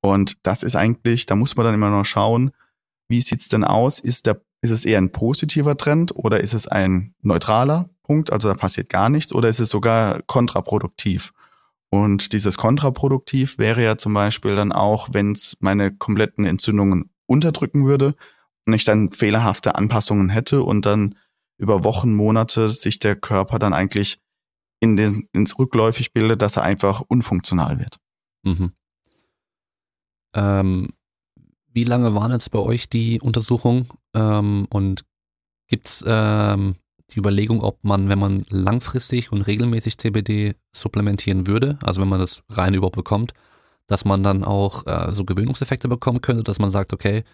Und 0.02 0.36
das 0.44 0.62
ist 0.62 0.76
eigentlich, 0.76 1.26
da 1.26 1.34
muss 1.34 1.56
man 1.56 1.66
dann 1.66 1.74
immer 1.74 1.90
noch 1.90 2.04
schauen, 2.04 2.52
wie 3.08 3.20
sieht's 3.20 3.48
denn 3.48 3.64
aus? 3.64 3.98
Ist 3.98 4.26
der, 4.26 4.40
ist 4.62 4.70
es 4.70 4.84
eher 4.84 4.98
ein 4.98 5.10
positiver 5.10 5.76
Trend 5.76 6.14
oder 6.14 6.40
ist 6.40 6.54
es 6.54 6.68
ein 6.68 7.16
neutraler 7.22 7.90
Punkt? 8.04 8.32
Also 8.32 8.46
da 8.46 8.54
passiert 8.54 8.88
gar 8.88 9.08
nichts 9.08 9.34
oder 9.34 9.48
ist 9.48 9.58
es 9.58 9.70
sogar 9.70 10.22
kontraproduktiv? 10.28 11.32
Und 11.90 12.32
dieses 12.32 12.56
kontraproduktiv 12.56 13.58
wäre 13.58 13.82
ja 13.82 13.96
zum 13.96 14.14
Beispiel 14.14 14.54
dann 14.54 14.70
auch, 14.70 15.08
wenn 15.10 15.32
es 15.32 15.56
meine 15.58 15.92
kompletten 15.92 16.44
Entzündungen 16.44 17.10
unterdrücken 17.26 17.84
würde, 17.84 18.14
ich 18.72 18.84
dann 18.84 19.10
fehlerhafte 19.10 19.74
Anpassungen 19.74 20.28
hätte 20.28 20.62
und 20.62 20.86
dann 20.86 21.16
über 21.58 21.84
Wochen, 21.84 22.14
Monate 22.14 22.68
sich 22.68 22.98
der 22.98 23.16
Körper 23.16 23.58
dann 23.58 23.72
eigentlich 23.72 24.18
in 24.80 24.96
den, 24.96 25.28
ins 25.32 25.58
rückläufig 25.58 26.12
bildet, 26.12 26.40
dass 26.42 26.56
er 26.56 26.62
einfach 26.62 27.02
unfunktional 27.06 27.78
wird. 27.78 27.98
Mhm. 28.42 28.72
Ähm, 30.34 30.88
wie 31.72 31.84
lange 31.84 32.14
waren 32.14 32.32
jetzt 32.32 32.50
bei 32.50 32.58
euch 32.58 32.88
die 32.88 33.20
Untersuchungen 33.20 33.88
ähm, 34.14 34.66
und 34.70 35.04
gibt's 35.68 36.02
ähm, 36.06 36.76
die 37.10 37.18
Überlegung, 37.18 37.62
ob 37.62 37.82
man, 37.84 38.08
wenn 38.08 38.18
man 38.18 38.44
langfristig 38.48 39.32
und 39.32 39.42
regelmäßig 39.42 39.98
CBD 39.98 40.54
supplementieren 40.72 41.46
würde, 41.46 41.78
also 41.82 42.00
wenn 42.00 42.08
man 42.08 42.20
das 42.20 42.42
rein 42.48 42.74
überhaupt 42.74 42.96
bekommt, 42.96 43.34
dass 43.86 44.04
man 44.04 44.22
dann 44.22 44.44
auch 44.44 44.86
äh, 44.86 45.12
so 45.12 45.24
Gewöhnungseffekte 45.24 45.88
bekommen 45.88 46.20
könnte, 46.20 46.44
dass 46.44 46.58
man 46.58 46.70
sagt, 46.70 46.92
okay, 46.92 47.24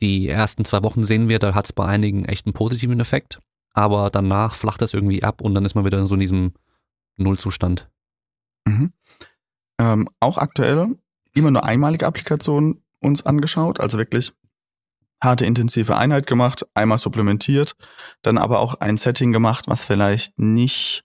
die 0.00 0.28
ersten 0.28 0.64
zwei 0.64 0.82
Wochen 0.82 1.04
sehen 1.04 1.28
wir, 1.28 1.38
da 1.38 1.54
hat 1.54 1.66
es 1.66 1.72
bei 1.72 1.86
einigen 1.86 2.24
echt 2.24 2.46
einen 2.46 2.52
positiven 2.52 3.00
Effekt, 3.00 3.40
aber 3.72 4.10
danach 4.10 4.54
flacht 4.54 4.82
das 4.82 4.94
irgendwie 4.94 5.22
ab 5.22 5.40
und 5.40 5.54
dann 5.54 5.64
ist 5.64 5.74
man 5.74 5.84
wieder 5.84 6.04
so 6.06 6.14
in 6.14 6.20
diesem 6.20 6.52
Nullzustand. 7.16 7.88
Mhm. 8.66 8.92
Ähm, 9.78 10.08
auch 10.20 10.38
aktuell 10.38 10.96
immer 11.34 11.50
nur 11.50 11.64
einmalige 11.64 12.06
Applikationen 12.06 12.82
uns 13.00 13.24
angeschaut, 13.24 13.80
also 13.80 13.98
wirklich 13.98 14.32
harte 15.22 15.46
intensive 15.46 15.96
Einheit 15.96 16.26
gemacht, 16.26 16.66
einmal 16.74 16.98
supplementiert, 16.98 17.74
dann 18.22 18.38
aber 18.38 18.58
auch 18.60 18.74
ein 18.74 18.96
Setting 18.96 19.32
gemacht, 19.32 19.66
was 19.66 19.84
vielleicht 19.84 20.38
nicht 20.38 21.04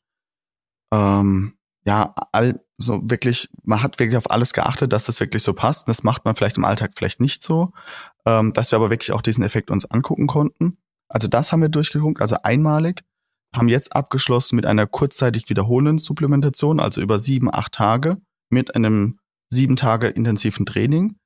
ähm, 0.91 1.57
ja 1.85 2.13
all 2.31 2.63
so 2.77 2.99
wirklich, 3.03 3.49
man 3.63 3.83
hat 3.83 3.99
wirklich 3.99 4.17
auf 4.17 4.29
alles 4.29 4.53
geachtet, 4.53 4.91
dass 4.91 5.05
das 5.05 5.19
wirklich 5.19 5.43
so 5.43 5.53
passt. 5.53 5.87
Das 5.87 6.03
macht 6.03 6.25
man 6.25 6.35
vielleicht 6.35 6.57
im 6.57 6.65
Alltag 6.65 6.93
vielleicht 6.95 7.19
nicht 7.19 7.43
so, 7.43 7.73
ähm, 8.25 8.53
dass 8.53 8.71
wir 8.71 8.77
aber 8.77 8.89
wirklich 8.89 9.11
auch 9.11 9.21
diesen 9.21 9.43
Effekt 9.43 9.71
uns 9.71 9.85
angucken 9.85 10.27
konnten. 10.27 10.77
Also 11.09 11.27
das 11.27 11.51
haben 11.51 11.61
wir 11.61 11.69
durchgeguckt, 11.69 12.21
also 12.21 12.37
einmalig, 12.43 13.03
haben 13.53 13.67
jetzt 13.67 13.95
abgeschlossen 13.95 14.55
mit 14.55 14.65
einer 14.65 14.87
kurzzeitig 14.87 15.49
wiederholenden 15.49 15.97
Supplementation, 15.97 16.79
also 16.79 17.01
über 17.01 17.19
sieben, 17.19 17.53
acht 17.53 17.73
Tage 17.73 18.17
mit 18.49 18.75
einem 18.75 19.19
sieben 19.49 19.75
Tage 19.75 20.07
intensiven 20.07 20.65
Training. 20.65 21.17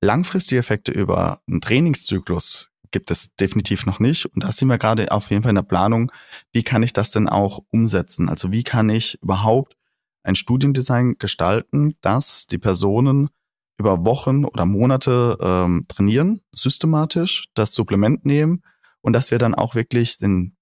Langfristige 0.00 0.58
Effekte 0.58 0.92
über 0.92 1.40
einen 1.48 1.60
Trainingszyklus 1.60 2.70
gibt 2.90 3.10
es 3.10 3.34
definitiv 3.36 3.86
noch 3.86 4.00
nicht. 4.00 4.26
Und 4.26 4.44
da 4.44 4.52
sind 4.52 4.68
wir 4.68 4.78
gerade 4.78 5.10
auf 5.12 5.30
jeden 5.30 5.42
Fall 5.42 5.50
in 5.50 5.56
der 5.56 5.62
Planung, 5.62 6.10
wie 6.52 6.62
kann 6.62 6.82
ich 6.82 6.92
das 6.92 7.10
denn 7.10 7.28
auch 7.28 7.60
umsetzen? 7.70 8.28
Also 8.28 8.50
wie 8.50 8.64
kann 8.64 8.88
ich 8.90 9.20
überhaupt 9.22 9.76
ein 10.22 10.34
Studiendesign 10.34 11.16
gestalten, 11.18 11.96
dass 12.00 12.46
die 12.46 12.58
Personen 12.58 13.30
über 13.78 14.04
Wochen 14.04 14.44
oder 14.44 14.66
Monate 14.66 15.38
ähm, 15.40 15.86
trainieren, 15.88 16.40
systematisch 16.52 17.46
das 17.54 17.72
Supplement 17.74 18.26
nehmen 18.26 18.62
und 19.00 19.12
dass 19.12 19.30
wir 19.30 19.38
dann 19.38 19.54
auch 19.54 19.74
wirklich 19.74 20.18
den, 20.18 20.56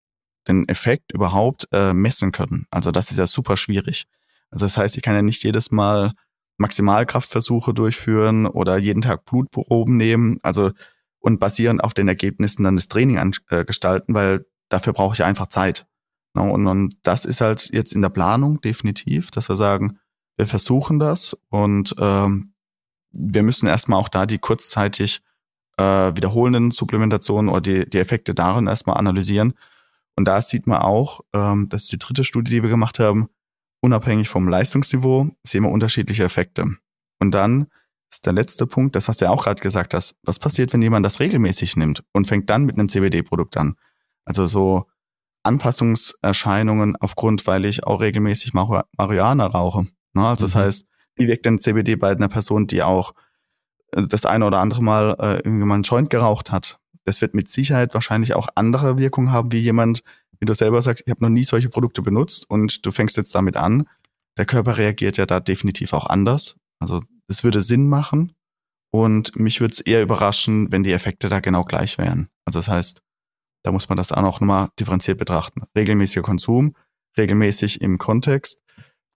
den 0.47 0.69
Effekt 0.69 1.13
überhaupt 1.13 1.67
äh, 1.73 1.95
messen 1.95 2.31
können. 2.33 2.67
Also 2.71 2.91
das 2.91 3.11
ist 3.11 3.17
ja 3.17 3.27
super 3.27 3.57
schwierig. 3.57 4.05
Also 4.51 4.67
das 4.67 4.77
heißt, 4.77 4.97
ich 4.97 5.03
kann 5.03 5.15
ja 5.15 5.23
nicht 5.23 5.43
jedes 5.43 5.71
Mal 5.71 6.13
Maximalkraftversuche 6.59 7.75
durchführen 7.75 8.47
oder 8.47 8.77
jeden 8.79 9.03
Tag 9.03 9.25
Blutproben 9.25 9.97
nehmen, 9.97 10.39
also 10.43 10.71
und 11.19 11.41
basierend 11.41 11.83
auf 11.83 11.93
den 11.93 12.09
Ergebnissen 12.09 12.63
dann 12.63 12.77
das 12.77 12.89
Training 12.89 13.19
an, 13.19 13.33
äh, 13.49 13.65
weil 14.07 14.47
dafür 14.69 14.93
brauche 14.93 15.15
ich 15.15 15.25
einfach 15.25 15.49
Zeit. 15.49 15.87
No, 16.35 16.53
und, 16.53 16.67
und 16.67 16.97
das 17.03 17.25
ist 17.25 17.41
halt 17.41 17.71
jetzt 17.73 17.95
in 17.95 18.03
der 18.03 18.11
Planung 18.11 18.61
definitiv, 18.61 19.31
dass 19.31 19.49
wir 19.49 19.57
sagen, 19.57 19.99
wir 20.37 20.47
versuchen 20.47 20.99
das 20.99 21.35
und 21.49 21.95
ähm, 21.99 22.53
wir 23.19 23.43
müssen 23.43 23.67
erstmal 23.67 23.99
auch 23.99 24.09
da 24.09 24.27
die 24.27 24.39
kurzzeitig 24.39 25.23
äh, 25.79 25.83
wiederholenden 25.83 26.71
Supplementationen 26.71 27.49
oder 27.49 27.61
die, 27.61 27.89
die 27.89 27.99
Effekte 27.99 28.35
darin 28.35 28.67
erstmal 28.67 28.97
analysieren. 28.97 29.55
Und 30.17 30.27
da 30.27 30.41
sieht 30.41 30.67
man 30.67 30.83
auch, 30.83 31.21
ähm, 31.33 31.69
das 31.69 31.85
ist 31.85 31.93
die 31.93 31.99
dritte 31.99 32.25
Studie, 32.25 32.51
die 32.51 32.63
wir 32.63 32.71
gemacht 32.71 32.99
haben, 32.99 33.29
unabhängig 33.81 34.29
vom 34.29 34.49
Leistungsniveau 34.49 35.29
sehen 35.43 35.63
wir 35.63 35.71
unterschiedliche 35.71 36.25
Effekte. 36.25 36.77
Und 37.21 37.33
dann 37.33 37.67
ist 38.11 38.25
der 38.25 38.33
letzte 38.33 38.67
Punkt, 38.67 38.97
das 38.97 39.09
hast 39.09 39.21
du 39.21 39.27
ja 39.27 39.31
auch 39.31 39.45
gerade 39.45 39.61
gesagt 39.61 39.95
hast, 39.95 40.17
was 40.23 40.39
passiert, 40.39 40.73
wenn 40.73 40.83
jemand 40.83 41.05
das 41.05 41.21
regelmäßig 41.21 41.77
nimmt 41.77 42.03
und 42.13 42.27
fängt 42.27 42.49
dann 42.51 42.65
mit 42.65 42.79
einem 42.79 42.89
CBD-Produkt 42.89 43.57
an? 43.57 43.77
Also 44.25 44.47
so 44.47 44.87
Anpassungserscheinungen 45.43 46.97
aufgrund, 46.97 47.47
weil 47.47 47.65
ich 47.65 47.85
auch 47.85 48.01
regelmäßig 48.01 48.53
Marihuana 48.55 49.47
rauche. 49.47 49.87
Ne? 50.15 50.27
Also 50.27 50.45
mhm. 50.45 50.47
das 50.47 50.55
heißt, 50.55 50.87
wie 51.17 51.29
wirkt 51.29 51.47
denn 51.47 51.61
CBD 51.61 51.97
bei 51.97 52.11
einer 52.11 52.29
Person, 52.29 52.67
die 52.67 52.83
auch 52.83 53.13
äh, 53.93 54.07
das 54.07 54.27
eine 54.27 54.47
oder 54.47 54.59
andere 54.59 54.83
Mal 54.83 55.17
äh, 55.19 55.37
irgendwie 55.37 55.65
mal 55.65 55.75
einen 55.75 55.83
Joint 55.83 56.11
geraucht 56.11 56.53
hat? 56.53 56.79
Das 57.05 57.21
wird 57.21 57.35
mit 57.35 57.49
Sicherheit 57.49 57.95
wahrscheinlich 57.95 58.35
auch 58.35 58.49
andere 58.55 58.99
Wirkungen 58.99 59.33
haben, 59.33 59.53
wie 59.53 59.59
jemand, 59.59 60.03
wie 60.41 60.47
du 60.47 60.55
selber 60.55 60.83
sagst, 60.83 61.05
ich 61.07 61.11
habe 61.11 61.25
noch 61.25 61.31
nie 61.31 61.45
solche 61.45 61.69
Produkte 61.69 62.03
benutzt 62.03 62.49
und 62.51 62.85
du 62.85 62.91
fängst 62.91 63.17
jetzt 63.17 63.35
damit 63.35 63.57
an. 63.57 63.89
Der 64.37 64.45
Körper 64.45 64.77
reagiert 64.77 65.17
ja 65.17 65.25
da 65.25 65.41
definitiv 65.41 65.93
auch 65.93 66.07
anders. 66.07 66.59
Also 66.79 67.03
es 67.29 67.45
würde 67.45 67.63
Sinn 67.63 67.89
machen 67.89 68.33
und 68.91 69.37
mich 69.37 69.61
würde 69.61 69.73
es 69.73 69.81
eher 69.81 70.03
überraschen, 70.03 70.71
wenn 70.73 70.83
die 70.83 70.93
Effekte 70.93 71.29
da 71.29 71.41
genau 71.41 71.65
gleich 71.65 71.97
wären. 71.97 72.29
Also 72.45 72.59
das 72.59 72.69
heißt, 72.69 73.03
da 73.63 73.73
muss 73.73 73.89
man 73.89 73.97
das 73.97 74.13
auch 74.13 74.23
noch 74.23 74.41
mal 74.41 74.71
differenziert 74.79 75.19
betrachten. 75.19 75.63
Regelmäßiger 75.77 76.23
Konsum, 76.23 76.75
regelmäßig 77.17 77.81
im 77.81 77.99
Kontext. 77.99 78.61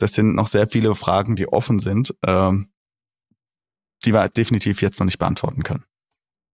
Das 0.01 0.15
sind 0.15 0.35
noch 0.35 0.49
sehr 0.49 0.67
viele 0.67 0.95
Fragen, 0.95 1.37
die 1.37 1.49
offen 1.49 1.79
sind, 1.79 2.15
ähm, 2.27 2.73
die 4.05 4.13
wir 4.13 4.29
definitiv 4.29 4.83
jetzt 4.83 4.99
noch 4.99 5.05
nicht 5.05 5.19
beantworten 5.19 5.63
können. 5.63 5.85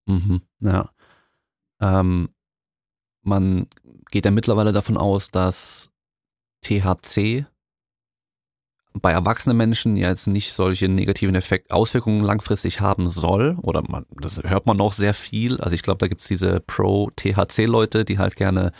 Mhm, 0.05 0.41
ja. 0.59 0.91
Ähm, 1.79 2.29
man 3.21 3.67
geht 4.11 4.25
ja 4.25 4.31
mittlerweile 4.31 4.73
davon 4.73 4.97
aus, 4.97 5.31
dass 5.31 5.89
THC 6.61 7.45
bei 8.93 9.11
erwachsenen 9.11 9.57
Menschen 9.57 9.95
ja 9.95 10.09
jetzt 10.09 10.27
nicht 10.27 10.53
solche 10.53 10.87
negativen 10.87 11.35
Effekt 11.35 11.71
Auswirkungen 11.71 12.23
langfristig 12.23 12.81
haben 12.81 13.09
soll. 13.09 13.57
Oder 13.61 13.83
man, 13.87 14.05
das 14.19 14.41
hört 14.43 14.65
man 14.65 14.77
noch 14.77 14.93
sehr 14.93 15.13
viel. 15.13 15.61
Also 15.61 15.75
ich 15.75 15.83
glaube, 15.83 15.99
da 15.99 16.07
gibt's 16.07 16.27
diese 16.27 16.59
Pro-THC-Leute, 16.61 18.05
die 18.05 18.17
halt 18.17 18.35
gerne 18.35 18.71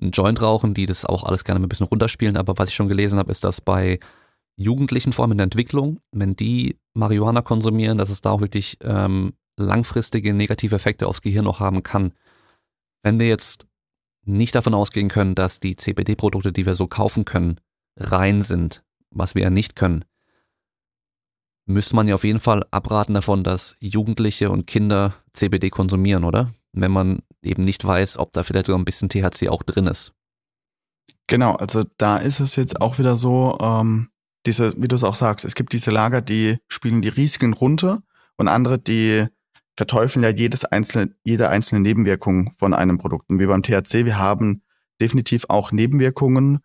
einen 0.00 0.12
Joint 0.12 0.40
rauchen, 0.40 0.74
die 0.74 0.86
das 0.86 1.04
auch 1.04 1.24
alles 1.24 1.44
gerne 1.44 1.60
ein 1.60 1.68
bisschen 1.68 1.86
runterspielen. 1.86 2.36
Aber 2.36 2.58
was 2.58 2.68
ich 2.68 2.74
schon 2.74 2.88
gelesen 2.88 3.18
habe, 3.18 3.32
ist, 3.32 3.44
dass 3.44 3.60
bei 3.60 3.98
Jugendlichen, 4.56 5.12
vor 5.12 5.24
allem 5.24 5.32
in 5.32 5.38
der 5.38 5.44
Entwicklung, 5.44 6.00
wenn 6.12 6.34
die 6.34 6.76
Marihuana 6.94 7.42
konsumieren, 7.42 7.98
dass 7.98 8.10
es 8.10 8.20
da 8.20 8.30
auch 8.30 8.40
wirklich 8.40 8.78
ähm, 8.82 9.34
langfristige 9.56 10.34
negative 10.34 10.74
Effekte 10.74 11.06
aufs 11.06 11.22
Gehirn 11.22 11.44
noch 11.44 11.60
haben 11.60 11.82
kann. 11.82 12.12
Wenn 13.02 13.18
wir 13.18 13.28
jetzt 13.28 13.66
nicht 14.24 14.54
davon 14.54 14.74
ausgehen 14.74 15.08
können, 15.08 15.34
dass 15.34 15.60
die 15.60 15.76
CBD-Produkte, 15.76 16.52
die 16.52 16.66
wir 16.66 16.74
so 16.74 16.86
kaufen 16.86 17.24
können, 17.24 17.60
rein 17.96 18.42
sind, 18.42 18.82
was 19.10 19.34
wir 19.34 19.42
ja 19.42 19.50
nicht 19.50 19.76
können, 19.76 20.04
müsste 21.66 21.96
man 21.96 22.08
ja 22.08 22.14
auf 22.14 22.24
jeden 22.24 22.40
Fall 22.40 22.66
abraten 22.70 23.14
davon, 23.14 23.44
dass 23.44 23.76
Jugendliche 23.78 24.50
und 24.50 24.66
Kinder 24.66 25.14
CBD 25.34 25.70
konsumieren, 25.70 26.24
oder? 26.24 26.52
Wenn 26.72 26.92
man 26.92 27.20
eben 27.42 27.64
nicht 27.64 27.84
weiß, 27.84 28.18
ob 28.18 28.32
da 28.32 28.42
vielleicht 28.42 28.66
sogar 28.66 28.78
ein 28.78 28.84
bisschen 28.84 29.08
THC 29.08 29.48
auch 29.48 29.62
drin 29.62 29.86
ist. 29.86 30.12
Genau, 31.26 31.54
also 31.56 31.84
da 31.98 32.16
ist 32.18 32.40
es 32.40 32.56
jetzt 32.56 32.80
auch 32.80 32.98
wieder 32.98 33.16
so, 33.16 33.58
ähm, 33.60 34.08
diese, 34.46 34.74
wie 34.80 34.88
du 34.88 34.96
es 34.96 35.04
auch 35.04 35.14
sagst, 35.14 35.44
es 35.44 35.54
gibt 35.54 35.72
diese 35.72 35.90
Lager, 35.90 36.22
die 36.22 36.58
spielen 36.68 37.02
die 37.02 37.08
Risiken 37.08 37.52
runter 37.52 38.02
und 38.36 38.48
andere, 38.48 38.78
die 38.78 39.26
verteufeln 39.76 40.24
ja 40.24 40.30
jedes 40.30 40.64
einzelne, 40.64 41.14
jede 41.22 41.48
einzelne 41.50 41.80
Nebenwirkung 41.80 42.52
von 42.58 42.74
einem 42.74 42.98
Produkt. 42.98 43.28
Und 43.28 43.38
wie 43.38 43.46
beim 43.46 43.62
THC, 43.62 44.04
wir 44.04 44.18
haben 44.18 44.62
definitiv 45.00 45.44
auch 45.48 45.70
Nebenwirkungen 45.70 46.60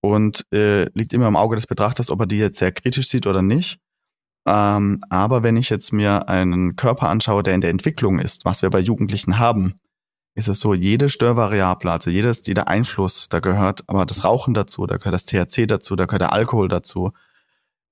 und 0.00 0.46
äh, 0.52 0.84
liegt 0.94 1.12
immer 1.12 1.28
im 1.28 1.36
Auge 1.36 1.56
des 1.56 1.66
Betrachters, 1.66 2.10
ob 2.10 2.20
er 2.20 2.26
die 2.26 2.38
jetzt 2.38 2.58
sehr 2.58 2.72
kritisch 2.72 3.08
sieht 3.08 3.26
oder 3.26 3.42
nicht. 3.42 3.80
Ähm, 4.46 5.02
aber 5.08 5.42
wenn 5.42 5.56
ich 5.56 5.70
jetzt 5.70 5.92
mir 5.92 6.28
einen 6.28 6.76
Körper 6.76 7.08
anschaue, 7.08 7.42
der 7.42 7.54
in 7.54 7.60
der 7.60 7.70
Entwicklung 7.70 8.18
ist, 8.18 8.44
was 8.44 8.62
wir 8.62 8.70
bei 8.70 8.80
Jugendlichen 8.80 9.38
haben, 9.38 9.80
ist 10.34 10.48
es 10.48 10.60
so, 10.60 10.74
jede 10.74 11.08
Störvariable, 11.08 11.90
also 11.90 12.10
jedes, 12.10 12.46
jeder 12.46 12.68
Einfluss, 12.68 13.28
da 13.28 13.40
gehört 13.40 13.84
aber 13.86 14.04
das 14.04 14.24
Rauchen 14.24 14.52
dazu, 14.52 14.86
da 14.86 14.96
gehört 14.96 15.14
das 15.14 15.26
THC 15.26 15.66
dazu, 15.66 15.96
da 15.96 16.06
gehört 16.06 16.22
der 16.22 16.32
Alkohol 16.32 16.68
dazu. 16.68 17.12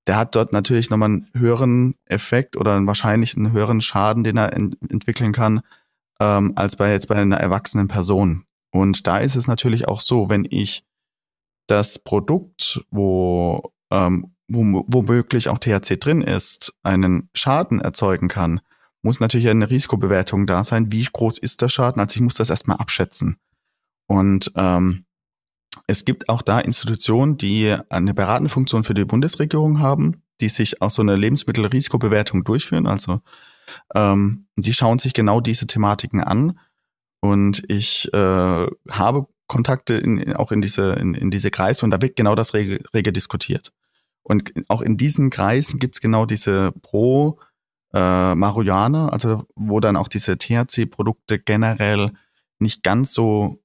Der 0.07 0.17
hat 0.17 0.35
dort 0.35 0.51
natürlich 0.51 0.89
nochmal 0.89 1.09
einen 1.09 1.29
höheren 1.33 1.95
Effekt 2.05 2.57
oder 2.57 2.75
einen 2.75 2.87
wahrscheinlich 2.87 3.37
einen 3.37 3.53
höheren 3.53 3.79
Schaden, 3.79 4.25
den 4.25 4.35
er 4.35 4.51
ent 4.53 4.77
entwickeln 4.89 5.31
kann, 5.31 5.61
ähm, 6.19 6.51
als 6.55 6.75
bei 6.75 6.91
jetzt 6.91 7.07
bei 7.07 7.15
einer 7.15 7.37
erwachsenen 7.37 7.87
Person. 7.87 8.45
Und 8.71 9.07
da 9.07 9.19
ist 9.19 9.37
es 9.37 9.47
natürlich 9.47 9.87
auch 9.87 10.01
so, 10.01 10.29
wenn 10.29 10.45
ich 10.49 10.83
das 11.67 11.99
Produkt, 11.99 12.83
wo 12.91 13.71
ähm, 13.89 14.32
wo, 14.47 14.85
womöglich 14.87 15.49
auch 15.49 15.59
THC 15.59 15.97
drin 15.99 16.21
ist, 16.21 16.73
einen 16.83 17.29
Schaden 17.33 17.79
erzeugen 17.79 18.27
kann, 18.27 18.61
muss 19.01 19.19
natürlich 19.19 19.49
eine 19.49 19.69
Risikobewertung 19.69 20.47
da 20.47 20.63
sein. 20.63 20.91
Wie 20.91 21.07
groß 21.11 21.37
ist 21.37 21.61
der 21.61 21.69
Schaden? 21.69 21.99
Also 21.99 22.15
ich 22.15 22.21
muss 22.21 22.35
das 22.35 22.49
erstmal 22.49 22.77
abschätzen. 22.77 23.37
Und 24.07 24.51
ähm, 24.55 25.05
es 25.87 26.05
gibt 26.05 26.29
auch 26.29 26.41
da 26.41 26.59
Institutionen, 26.59 27.37
die 27.37 27.75
eine 27.89 28.13
beratende 28.13 28.49
Funktion 28.49 28.83
für 28.83 28.93
die 28.93 29.05
Bundesregierung 29.05 29.79
haben, 29.79 30.23
die 30.39 30.49
sich 30.49 30.81
auch 30.81 30.91
so 30.91 31.01
eine 31.01 31.15
Lebensmittelrisikobewertung 31.15 32.43
durchführen. 32.43 32.87
Also 32.87 33.21
ähm, 33.93 34.47
die 34.55 34.73
schauen 34.73 34.99
sich 34.99 35.13
genau 35.13 35.41
diese 35.41 35.67
Thematiken 35.67 36.21
an. 36.21 36.59
Und 37.19 37.63
ich 37.69 38.13
äh, 38.13 38.67
habe 38.89 39.27
Kontakte 39.47 39.95
in, 39.95 40.33
auch 40.33 40.51
in 40.51 40.61
diese, 40.61 40.93
in, 40.93 41.13
in 41.13 41.31
diese 41.31 41.51
Kreise 41.51 41.85
und 41.85 41.91
da 41.91 42.01
wird 42.01 42.15
genau 42.15 42.35
das 42.35 42.53
rege, 42.53 42.83
rege 42.93 43.11
diskutiert. 43.11 43.71
Und 44.23 44.53
auch 44.69 44.81
in 44.81 44.97
diesen 44.97 45.29
Kreisen 45.29 45.79
gibt's 45.79 46.01
genau 46.01 46.25
diese 46.25 46.71
Pro- 46.81 47.39
äh, 47.93 48.35
Marihuana, 48.35 49.09
also 49.09 49.45
wo 49.55 49.79
dann 49.79 49.95
auch 49.95 50.07
diese 50.07 50.37
THC-Produkte 50.37 51.39
generell 51.39 52.13
nicht 52.59 52.83
ganz 52.83 53.13
so 53.13 53.61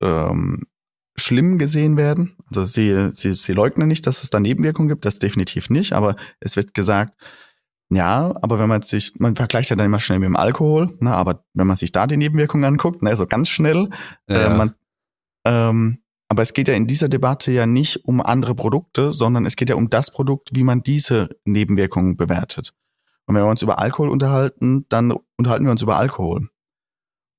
ähm, 0.00 0.66
schlimm 1.16 1.58
gesehen 1.58 1.96
werden. 1.96 2.36
Also 2.46 2.64
sie, 2.64 3.10
sie, 3.12 3.34
sie 3.34 3.52
leugnen 3.52 3.88
nicht, 3.88 4.06
dass 4.06 4.22
es 4.22 4.30
da 4.30 4.40
Nebenwirkungen 4.40 4.88
gibt, 4.88 5.04
das 5.04 5.18
definitiv 5.18 5.70
nicht, 5.70 5.92
aber 5.92 6.16
es 6.40 6.56
wird 6.56 6.74
gesagt, 6.74 7.14
ja, 7.90 8.34
aber 8.42 8.58
wenn 8.58 8.68
man 8.68 8.82
sich, 8.82 9.14
man 9.18 9.34
vergleicht 9.34 9.70
ja 9.70 9.76
dann 9.76 9.86
immer 9.86 10.00
schnell 10.00 10.18
mit 10.18 10.26
dem 10.26 10.36
Alkohol, 10.36 10.96
ne, 11.00 11.14
aber 11.14 11.44
wenn 11.54 11.66
man 11.66 11.76
sich 11.76 11.90
da 11.90 12.06
die 12.06 12.16
Nebenwirkungen 12.18 12.64
anguckt, 12.64 13.02
ne, 13.02 13.16
so 13.16 13.26
ganz 13.26 13.48
schnell, 13.48 13.88
ja. 14.28 14.46
äh, 14.46 14.56
man, 14.56 14.74
ähm, 15.44 15.98
aber 16.28 16.42
es 16.42 16.52
geht 16.52 16.68
ja 16.68 16.74
in 16.74 16.86
dieser 16.86 17.08
Debatte 17.08 17.50
ja 17.50 17.66
nicht 17.66 18.04
um 18.04 18.20
andere 18.20 18.54
Produkte, 18.54 19.12
sondern 19.12 19.46
es 19.46 19.56
geht 19.56 19.70
ja 19.70 19.76
um 19.76 19.88
das 19.88 20.12
Produkt, 20.12 20.50
wie 20.54 20.62
man 20.62 20.82
diese 20.82 21.30
Nebenwirkungen 21.44 22.16
bewertet. 22.16 22.74
Und 23.26 23.34
wenn 23.34 23.42
wir 23.42 23.50
uns 23.50 23.62
über 23.62 23.78
Alkohol 23.78 24.10
unterhalten, 24.10 24.86
dann 24.88 25.12
unterhalten 25.36 25.64
wir 25.64 25.70
uns 25.70 25.82
über 25.82 25.96
Alkohol. 25.96 26.48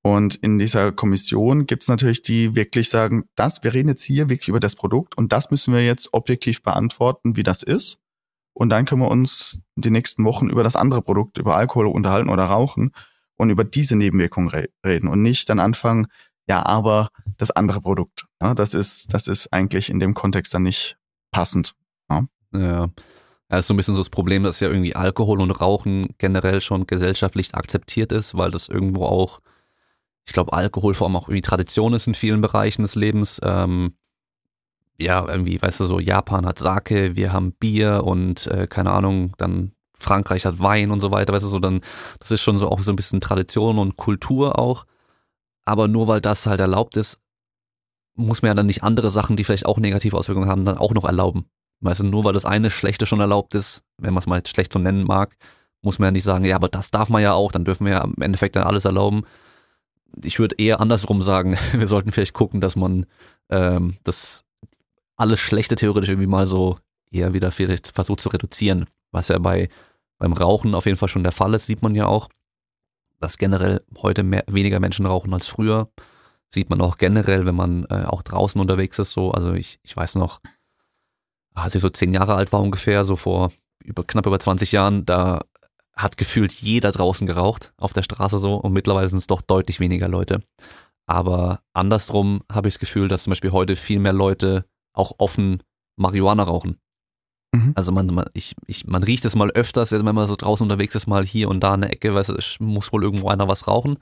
Und 0.02 0.36
in 0.36 0.58
dieser 0.58 0.92
Kommission 0.92 1.68
gibt 1.68 1.84
es 1.84 1.90
natürlich 1.90 2.22
die 2.22 2.56
wirklich 2.56 2.90
sagen, 2.90 3.26
das, 3.36 3.64
wir 3.64 3.74
reden 3.74 3.90
jetzt 3.90 4.04
hier 4.04 4.30
wirklich 4.30 4.48
über 4.48 4.60
das 4.60 4.76
Produkt 4.76 5.18
und 5.18 5.34
das 5.34 5.52
müssen 5.52 5.74
wir 5.74 5.86
jetzt 5.86 6.14
objektiv 6.14 6.64
beantworten, 6.64 7.36
wie 7.36 7.44
das 7.44 7.64
ist. 7.64 8.00
Und 8.54 8.70
dann 8.70 8.86
können 8.86 9.02
wir 9.02 9.12
uns 9.12 9.62
die 9.76 9.92
nächsten 9.92 10.26
Wochen 10.26 10.50
über 10.50 10.64
das 10.64 10.76
andere 10.76 11.02
Produkt, 11.02 11.38
über 11.38 11.56
Alkohol 11.56 11.88
unterhalten 11.88 12.30
oder 12.30 12.46
rauchen 12.46 12.92
und 13.36 13.50
über 13.50 13.64
diese 13.64 13.96
Nebenwirkungen 13.96 14.50
re 14.50 14.70
reden 14.86 15.08
und 15.10 15.22
nicht 15.22 15.50
dann 15.50 15.60
anfangen, 15.60 16.08
ja, 16.50 16.66
aber 16.66 17.10
das 17.38 17.52
andere 17.52 17.80
Produkt. 17.80 18.26
Ja, 18.42 18.56
das 18.56 18.74
ist, 18.74 19.14
das 19.14 19.28
ist 19.28 19.54
eigentlich 19.54 19.90
in 19.90 20.00
dem 20.00 20.14
Kontext 20.16 20.54
dann 20.54 20.64
nicht 20.64 20.98
passend. 21.32 21.76
Ja. 22.10 22.26
ja. 22.54 22.90
Ja, 23.52 23.58
ist 23.58 23.68
so 23.68 23.74
ein 23.74 23.78
bisschen 23.78 23.96
so 23.96 24.02
das 24.02 24.12
Problem, 24.12 24.44
dass 24.44 24.60
ja 24.60 24.68
irgendwie 24.68 24.96
Alkohol 24.96 25.42
und 25.42 25.52
Rauchen 25.52 26.10
generell 26.20 26.62
schon 26.62 26.86
gesellschaftlich 26.86 27.56
akzeptiert 27.56 28.12
ist, 28.12 28.38
weil 28.38 28.52
das 28.52 28.68
irgendwo 28.68 29.06
auch, 29.06 29.40
ich 30.26 30.34
glaube, 30.34 30.54
Alkohol 30.54 30.94
vor 30.94 31.08
allem 31.08 31.16
auch 31.16 31.28
irgendwie 31.28 31.42
Tradition 31.42 31.94
ist 31.94 32.06
in 32.06 32.14
vielen 32.14 32.42
Bereichen 32.42 32.84
des 32.84 32.94
Lebens. 32.94 33.40
Ähm, 33.44 33.96
ja, 35.00 35.28
irgendwie, 35.28 35.60
weißt 35.60 35.80
du, 35.80 35.86
so 35.86 36.00
Japan 36.00 36.46
hat 36.46 36.60
Sake, 36.60 37.16
wir 37.16 37.34
haben 37.34 37.54
Bier 37.54 38.04
und 38.04 38.46
äh, 38.48 38.68
keine 38.68 38.92
Ahnung, 38.92 39.34
dann 39.38 39.72
Frankreich 39.98 40.46
hat 40.46 40.60
Wein 40.60 40.92
und 40.92 41.00
so 41.00 41.10
weiter, 41.10 41.34
weißt 41.34 41.46
du, 41.46 41.50
so 41.50 41.60
dann, 41.60 41.82
das 42.20 42.30
ist 42.32 42.42
schon 42.42 42.58
so 42.58 42.70
auch 42.70 42.82
so 42.82 42.92
ein 42.92 42.96
bisschen 42.96 43.22
Tradition 43.22 43.80
und 43.80 43.98
Kultur 43.98 44.60
auch. 44.60 44.86
Aber 45.70 45.88
nur 45.88 46.08
weil 46.08 46.20
das 46.20 46.48
halt 46.48 46.60
erlaubt 46.60 46.98
ist, 46.98 47.20
muss 48.16 48.42
man 48.42 48.50
ja 48.50 48.56
dann 48.56 48.66
nicht 48.66 48.82
andere 48.82 49.12
Sachen, 49.12 49.38
die 49.38 49.44
vielleicht 49.44 49.68
auch 49.68 49.78
negative 49.78 50.18
Auswirkungen 50.18 50.50
haben, 50.50 50.66
dann 50.66 50.80
auch 50.80 50.96
noch 50.96 51.06
erlauben. 51.06 51.46
Weißt 51.82 52.00
du, 52.00 52.06
nur 52.06 52.24
weil 52.24 52.34
das 52.34 52.44
eine 52.44 52.72
Schlechte 52.72 53.06
schon 53.06 53.20
erlaubt 53.20 53.54
ist, 53.54 53.84
wenn 54.00 54.12
man 54.12 54.22
es 54.22 54.26
mal 54.26 54.42
schlecht 54.48 54.74
so 54.74 54.80
nennen 54.80 55.04
mag, 55.04 55.38
muss 55.84 56.00
man 56.00 56.08
ja 56.08 56.12
nicht 56.12 56.24
sagen, 56.24 56.44
ja, 56.44 56.56
aber 56.56 56.70
das 56.70 56.90
darf 56.90 57.10
man 57.10 57.22
ja 57.22 57.34
auch, 57.34 57.52
dann 57.52 57.66
dürfen 57.66 57.86
wir 57.86 57.94
ja 57.94 58.04
im 58.04 58.16
Endeffekt 58.20 58.56
dann 58.56 58.64
alles 58.64 58.86
erlauben. 58.86 59.28
Ich 60.24 60.40
würde 60.40 60.56
eher 60.58 60.82
andersrum 60.82 61.22
sagen, 61.22 61.56
wir 61.74 61.86
sollten 61.86 62.12
vielleicht 62.12 62.34
gucken, 62.34 62.62
dass 62.62 62.76
man 62.76 63.06
ähm, 63.50 63.98
das 64.04 64.44
alles 65.18 65.40
Schlechte 65.40 65.76
theoretisch 65.76 66.10
irgendwie 66.10 66.26
mal 66.26 66.48
so 66.48 66.80
eher 67.12 67.34
wieder 67.34 67.52
vielleicht 67.52 67.90
versucht 67.90 68.22
zu 68.22 68.30
reduzieren. 68.30 68.88
Was 69.12 69.28
ja 69.28 69.38
bei 69.38 69.70
beim 70.18 70.34
Rauchen 70.34 70.74
auf 70.74 70.88
jeden 70.88 70.98
Fall 70.98 71.10
schon 71.10 71.24
der 71.24 71.32
Fall 71.32 71.54
ist, 71.54 71.68
sieht 71.68 71.84
man 71.84 71.94
ja 71.94 72.08
auch, 72.08 72.28
dass 73.20 73.38
generell 73.38 73.82
heute 73.98 74.24
mehr, 74.24 74.44
weniger 74.48 74.80
Menschen 74.80 75.06
rauchen 75.06 75.34
als 75.34 75.48
früher. 75.48 75.90
Sieht 76.48 76.70
man 76.70 76.82
auch 76.82 76.98
generell, 76.98 77.46
wenn 77.46 77.56
man 77.56 77.86
äh, 77.90 78.06
auch 78.06 78.24
draußen 78.24 78.60
unterwegs 78.60 78.98
ist, 79.00 79.14
so. 79.14 79.32
Also 79.32 79.54
ich, 79.54 79.80
ich 79.84 79.96
weiß 79.96 80.16
noch, 80.16 80.42
als 81.54 81.76
ich 81.76 81.82
so 81.82 81.90
zehn 81.90 82.14
Jahre 82.14 82.36
alt 82.36 82.52
war 82.52 82.62
ungefähr, 82.62 83.06
so 83.06 83.16
vor 83.16 83.52
über, 83.84 84.04
knapp 84.04 84.26
über 84.26 84.40
20 84.40 84.72
Jahren, 84.72 85.06
da 85.06 85.46
hat 85.96 86.18
gefühlt 86.18 86.54
jeder 86.54 86.92
draußen 86.92 87.28
geraucht 87.28 87.74
auf 87.78 87.94
der 87.94 88.04
Straße 88.04 88.40
so 88.40 88.56
und 88.56 88.72
mittlerweile 88.72 89.10
sind 89.10 89.18
es 89.18 89.28
doch 89.28 89.42
deutlich 89.42 89.80
weniger 89.80 90.08
Leute. 90.08 90.42
Aber 91.06 91.62
andersrum 91.74 92.44
habe 92.52 92.68
ich 92.68 92.76
das 92.76 92.80
Gefühl, 92.80 93.08
dass 93.08 93.24
zum 93.24 93.32
Beispiel 93.32 93.52
heute 93.52 93.76
viel 93.76 94.00
mehr 94.00 94.14
Leute 94.14 94.66
auch 94.94 95.14
offen 95.18 95.62
Marihuana 95.98 96.44
rauchen. 96.44 96.80
Mhm. 97.52 97.74
Also 97.76 97.92
man, 97.92 98.08
man, 98.08 98.26
ich, 98.34 98.56
ich, 98.68 98.86
man 98.86 99.04
riecht 99.04 99.26
es 99.26 99.36
mal 99.36 99.50
öfters, 99.52 99.92
wenn 99.92 100.04
man 100.04 100.28
so 100.28 100.36
draußen 100.36 100.64
unterwegs 100.64 100.96
ist, 100.96 101.08
mal 101.08 101.26
hier 101.26 101.50
und 101.50 101.62
da 101.62 101.74
eine 101.74 101.90
Ecke, 101.90 102.14
weil 102.14 102.22
es 102.22 102.58
muss 102.60 102.94
wohl 102.94 103.04
irgendwo 103.04 103.30
einer 103.30 103.48
was 103.48 103.68
rauchen. 103.68 103.98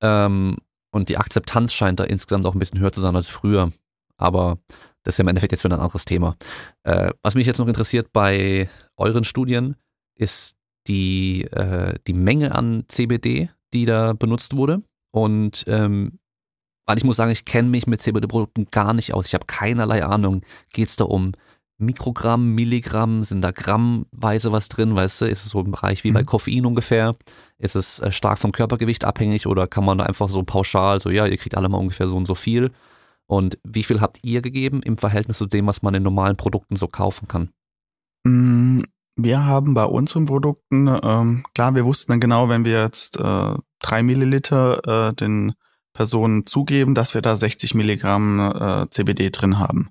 Ähm, 0.00 0.56
und 0.92 1.08
die 1.08 1.18
Akzeptanz 1.18 1.72
scheint 1.72 2.00
da 2.00 2.04
insgesamt 2.04 2.46
auch 2.46 2.54
ein 2.54 2.58
bisschen 2.58 2.80
höher 2.80 2.92
zu 2.92 3.00
sein 3.00 3.14
als 3.14 3.28
früher. 3.28 3.72
Aber 4.16 4.58
das 5.02 5.14
ist 5.14 5.18
ja 5.18 5.22
im 5.22 5.28
Endeffekt 5.28 5.52
jetzt 5.52 5.64
wieder 5.64 5.76
ein 5.76 5.80
anderes 5.80 6.04
Thema. 6.04 6.36
Äh, 6.82 7.12
was 7.22 7.34
mich 7.34 7.46
jetzt 7.46 7.58
noch 7.58 7.68
interessiert 7.68 8.12
bei 8.12 8.68
euren 8.96 9.24
Studien, 9.24 9.76
ist 10.16 10.56
die, 10.88 11.44
äh, 11.44 11.94
die 12.06 12.12
Menge 12.12 12.54
an 12.54 12.84
CBD, 12.88 13.50
die 13.72 13.84
da 13.84 14.12
benutzt 14.12 14.56
wurde. 14.56 14.82
Und 15.12 15.64
ähm, 15.68 16.18
weil 16.86 16.98
ich 16.98 17.04
muss 17.04 17.16
sagen, 17.16 17.30
ich 17.30 17.44
kenne 17.44 17.68
mich 17.68 17.86
mit 17.86 18.02
CBD-Produkten 18.02 18.66
gar 18.70 18.92
nicht 18.94 19.14
aus. 19.14 19.26
Ich 19.26 19.34
habe 19.34 19.46
keinerlei 19.46 20.04
Ahnung. 20.04 20.42
Geht 20.72 20.88
es 20.88 20.96
da 20.96 21.04
um 21.04 21.32
Mikrogramm, 21.80 22.54
Milligramm? 22.54 23.24
Sind 23.24 23.42
da 23.42 23.50
grammweise 23.50 24.52
was 24.52 24.68
drin? 24.68 24.94
Weißt 24.94 25.20
du, 25.20 25.24
ist 25.26 25.44
es 25.44 25.50
so 25.50 25.60
im 25.60 25.72
Bereich 25.72 26.04
wie 26.04 26.12
bei 26.12 26.22
mhm. 26.22 26.26
Koffein 26.26 26.66
ungefähr? 26.66 27.16
Ist 27.58 27.76
es 27.76 27.98
äh, 28.00 28.12
stark 28.12 28.38
vom 28.38 28.52
Körpergewicht 28.52 29.04
abhängig 29.04 29.46
oder 29.46 29.66
kann 29.66 29.84
man 29.84 29.98
da 29.98 30.04
einfach 30.04 30.28
so 30.28 30.42
pauschal, 30.42 31.00
so 31.00 31.10
ja, 31.10 31.26
ihr 31.26 31.36
kriegt 31.36 31.56
alle 31.56 31.68
mal 31.68 31.78
ungefähr 31.78 32.08
so 32.08 32.16
und 32.16 32.26
so 32.26 32.34
viel? 32.34 32.70
Und 33.26 33.58
wie 33.62 33.84
viel 33.84 34.00
habt 34.00 34.18
ihr 34.22 34.42
gegeben 34.42 34.82
im 34.82 34.98
Verhältnis 34.98 35.38
zu 35.38 35.46
dem, 35.46 35.66
was 35.66 35.82
man 35.82 35.94
in 35.94 36.02
normalen 36.02 36.36
Produkten 36.36 36.76
so 36.76 36.88
kaufen 36.88 37.28
kann? 37.28 37.50
Mm, 38.24 38.82
wir 39.16 39.44
haben 39.44 39.74
bei 39.74 39.84
unseren 39.84 40.26
Produkten, 40.26 40.88
ähm, 40.88 41.44
klar, 41.54 41.74
wir 41.74 41.84
wussten 41.84 42.12
dann 42.12 42.20
genau, 42.20 42.48
wenn 42.48 42.64
wir 42.64 42.82
jetzt 42.82 43.18
äh, 43.18 43.54
drei 43.80 44.02
Milliliter 44.02 45.08
äh, 45.10 45.14
den 45.14 45.54
Personen 45.92 46.46
zugeben, 46.46 46.94
dass 46.94 47.14
wir 47.14 47.22
da 47.22 47.36
60 47.36 47.74
Milligramm 47.74 48.40
äh, 48.40 48.90
CBD 48.90 49.30
drin 49.30 49.58
haben. 49.58 49.90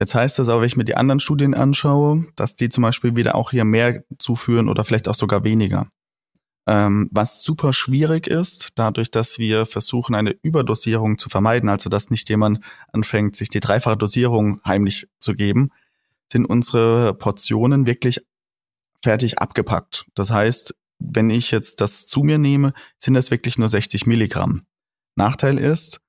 Jetzt 0.00 0.14
heißt 0.14 0.38
das 0.38 0.48
aber, 0.48 0.60
wenn 0.60 0.68
ich 0.68 0.76
mir 0.76 0.84
die 0.84 0.96
anderen 0.96 1.20
Studien 1.20 1.54
anschaue, 1.54 2.26
dass 2.36 2.54
die 2.54 2.68
zum 2.68 2.82
Beispiel 2.82 3.16
wieder 3.16 3.34
auch 3.34 3.50
hier 3.50 3.64
mehr 3.64 4.04
zuführen 4.18 4.68
oder 4.68 4.84
vielleicht 4.84 5.08
auch 5.08 5.14
sogar 5.14 5.42
weniger. 5.42 5.88
Ähm, 6.68 7.08
was 7.10 7.42
super 7.42 7.72
schwierig 7.72 8.26
ist, 8.26 8.70
dadurch, 8.74 9.10
dass 9.10 9.38
wir 9.38 9.66
versuchen, 9.66 10.14
eine 10.14 10.36
Überdosierung 10.42 11.18
zu 11.18 11.28
vermeiden, 11.30 11.68
also 11.68 11.88
dass 11.88 12.10
nicht 12.10 12.28
jemand 12.28 12.60
anfängt, 12.92 13.36
sich 13.36 13.48
die 13.48 13.60
dreifache 13.60 13.96
Dosierung 13.96 14.60
heimlich 14.64 15.08
zu 15.18 15.34
geben, 15.34 15.70
sind 16.30 16.44
unsere 16.44 17.14
Portionen 17.14 17.86
wirklich 17.86 18.20
fertig 19.02 19.38
abgepackt. 19.38 20.04
Das 20.14 20.30
heißt, 20.30 20.74
wenn 20.98 21.30
ich 21.30 21.50
jetzt 21.50 21.80
das 21.80 22.06
zu 22.06 22.22
mir 22.22 22.38
nehme, 22.38 22.74
sind 22.98 23.14
das 23.14 23.30
wirklich 23.30 23.56
nur 23.56 23.68
60 23.68 24.06
Milligramm. 24.06 24.66
Nachteil 25.16 25.58
ist, 25.58 26.00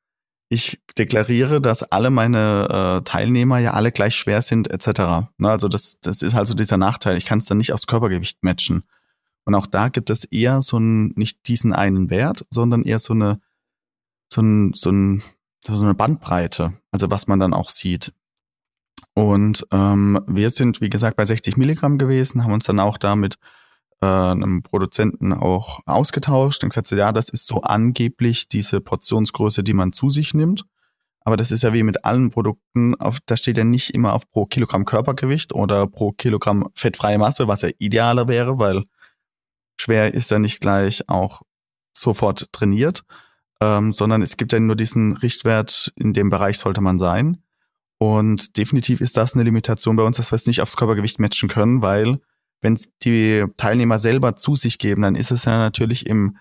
ich 0.49 0.81
deklariere, 0.97 1.61
dass 1.61 1.83
alle 1.83 2.09
meine 2.09 2.99
äh, 2.99 3.03
Teilnehmer 3.03 3.59
ja 3.59 3.73
alle 3.73 3.91
gleich 3.91 4.15
schwer 4.15 4.41
sind, 4.41 4.69
etc. 4.69 5.29
Ne, 5.37 5.49
also 5.49 5.67
das, 5.67 5.99
das 6.01 6.23
ist 6.23 6.35
also 6.35 6.55
dieser 6.55 6.77
Nachteil. 6.77 7.17
Ich 7.17 7.25
kann 7.25 7.37
es 7.37 7.45
dann 7.45 7.59
nicht 7.59 7.71
aufs 7.71 7.85
Körpergewicht 7.85 8.43
matchen. 8.43 8.83
Und 9.45 9.53
auch 9.53 9.67
da 9.67 9.89
gibt 9.89 10.09
es 10.09 10.25
eher 10.25 10.61
so 10.63 10.77
einen, 10.77 11.13
nicht 11.15 11.47
diesen 11.47 11.71
einen 11.71 12.09
Wert, 12.09 12.45
sondern 12.49 12.83
eher 12.83 12.99
so 12.99 13.13
eine, 13.13 13.39
so, 14.33 14.41
ein, 14.41 14.73
so, 14.73 14.89
ein, 14.91 15.23
so 15.63 15.79
eine 15.81 15.93
Bandbreite, 15.93 16.73
also 16.91 17.11
was 17.11 17.27
man 17.27 17.39
dann 17.39 17.53
auch 17.53 17.69
sieht. 17.69 18.11
Und 19.13 19.67
ähm, 19.71 20.19
wir 20.27 20.49
sind, 20.49 20.81
wie 20.81 20.89
gesagt, 20.89 21.15
bei 21.15 21.25
60 21.25 21.57
Milligramm 21.57 21.99
gewesen, 21.99 22.43
haben 22.43 22.53
uns 22.53 22.65
dann 22.65 22.79
auch 22.79 22.97
da 22.97 23.15
mit 23.15 23.37
äh, 24.01 24.05
einem 24.05 24.63
Produzenten 24.63 25.33
auch 25.33 25.79
ausgetauscht 25.85 26.63
und 26.63 26.69
gesagt, 26.69 26.91
ja, 26.91 27.11
das 27.11 27.29
ist 27.29 27.47
so 27.47 27.61
angeblich 27.61 28.47
diese 28.47 28.81
Portionsgröße, 28.81 29.63
die 29.63 29.73
man 29.73 29.93
zu 29.93 30.09
sich 30.09 30.33
nimmt. 30.33 30.65
Aber 31.21 31.37
das 31.37 31.51
ist 31.51 31.63
ja 31.63 31.73
wie 31.73 31.83
mit 31.83 32.05
allen 32.05 32.31
Produkten, 32.31 32.95
auf, 32.95 33.19
da 33.25 33.35
steht 33.35 33.57
ja 33.57 33.63
nicht 33.63 33.93
immer 33.93 34.13
auf 34.13 34.29
pro 34.31 34.45
Kilogramm 34.45 34.85
Körpergewicht 34.85 35.53
oder 35.53 35.85
pro 35.85 36.11
Kilogramm 36.11 36.69
fettfreie 36.73 37.17
Masse, 37.17 37.47
was 37.47 37.61
ja 37.61 37.69
idealer 37.77 38.27
wäre, 38.27 38.57
weil 38.57 38.85
schwer 39.79 40.13
ist 40.13 40.31
ja 40.31 40.39
nicht 40.39 40.61
gleich 40.61 41.07
auch 41.09 41.41
sofort 41.93 42.51
trainiert, 42.51 43.03
ähm, 43.61 43.91
sondern 43.91 44.21
es 44.21 44.37
gibt 44.37 44.53
ja 44.53 44.59
nur 44.59 44.75
diesen 44.75 45.17
Richtwert, 45.17 45.91
in 45.95 46.13
dem 46.13 46.29
Bereich 46.29 46.57
sollte 46.57 46.81
man 46.81 46.99
sein. 46.99 47.43
Und 47.97 48.55
definitiv 48.57 49.01
ist 49.01 49.17
das 49.17 49.33
eine 49.33 49.43
Limitation 49.43 49.97
bei 49.97 50.03
uns, 50.03 50.17
dass 50.17 50.31
wir 50.31 50.37
es 50.37 50.47
nicht 50.47 50.61
aufs 50.61 50.77
Körpergewicht 50.77 51.19
matchen 51.19 51.49
können, 51.49 51.81
weil 51.81 52.19
wenn 52.61 52.79
die 53.03 53.45
Teilnehmer 53.57 53.99
selber 53.99 54.35
zu 54.35 54.55
sich 54.55 54.77
geben, 54.77 55.01
dann 55.01 55.15
ist 55.15 55.31
es 55.31 55.45
ja 55.45 55.57
natürlich 55.57 56.05
im, 56.05 56.37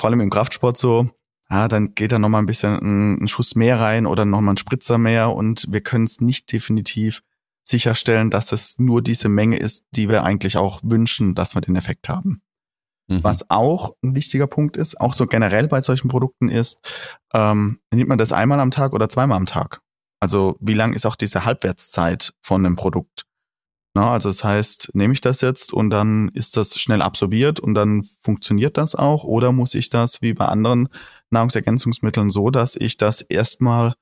vor 0.00 0.10
allem 0.10 0.20
im 0.20 0.30
Kraftsport 0.30 0.76
so, 0.76 1.08
ja, 1.50 1.66
dann 1.66 1.94
geht 1.94 2.12
da 2.12 2.18
nochmal 2.18 2.42
ein 2.42 2.46
bisschen 2.46 2.74
ein, 2.74 3.24
ein 3.24 3.28
Schuss 3.28 3.56
mehr 3.56 3.80
rein 3.80 4.06
oder 4.06 4.24
nochmal 4.24 4.54
ein 4.54 4.58
Spritzer 4.58 4.98
mehr 4.98 5.30
und 5.34 5.66
wir 5.68 5.80
können 5.80 6.04
es 6.04 6.20
nicht 6.20 6.52
definitiv 6.52 7.22
sicherstellen, 7.64 8.30
dass 8.30 8.52
es 8.52 8.78
nur 8.78 9.02
diese 9.02 9.28
Menge 9.28 9.56
ist, 9.58 9.84
die 9.90 10.08
wir 10.08 10.24
eigentlich 10.24 10.56
auch 10.56 10.80
wünschen, 10.82 11.34
dass 11.34 11.54
wir 11.54 11.60
den 11.60 11.76
Effekt 11.76 12.08
haben. 12.08 12.42
Mhm. 13.08 13.24
Was 13.24 13.50
auch 13.50 13.96
ein 14.02 14.14
wichtiger 14.14 14.46
Punkt 14.46 14.76
ist, 14.76 15.00
auch 15.00 15.14
so 15.14 15.26
generell 15.26 15.68
bei 15.68 15.82
solchen 15.82 16.08
Produkten 16.08 16.48
ist, 16.48 16.78
ähm, 17.34 17.80
nimmt 17.92 18.08
man 18.08 18.18
das 18.18 18.32
einmal 18.32 18.60
am 18.60 18.70
Tag 18.70 18.92
oder 18.92 19.08
zweimal 19.08 19.36
am 19.36 19.46
Tag? 19.46 19.80
Also 20.20 20.56
wie 20.60 20.74
lang 20.74 20.92
ist 20.92 21.06
auch 21.06 21.16
diese 21.16 21.44
Halbwertszeit 21.44 22.34
von 22.40 22.64
einem 22.64 22.76
Produkt? 22.76 23.24
Na, 23.94 24.12
also 24.12 24.28
das 24.28 24.44
heißt, 24.44 24.90
nehme 24.94 25.12
ich 25.14 25.20
das 25.20 25.40
jetzt 25.40 25.72
und 25.72 25.90
dann 25.90 26.28
ist 26.28 26.56
das 26.56 26.78
schnell 26.78 27.02
absorbiert 27.02 27.58
und 27.58 27.74
dann 27.74 28.04
funktioniert 28.20 28.76
das 28.76 28.94
auch? 28.94 29.24
Oder 29.24 29.50
muss 29.50 29.74
ich 29.74 29.88
das 29.88 30.22
wie 30.22 30.32
bei 30.32 30.46
anderen 30.46 30.88
Nahrungsergänzungsmitteln 31.30 32.30
so, 32.30 32.50
dass 32.50 32.76
ich 32.76 32.96
das 32.96 33.20
erstmal 33.20 33.94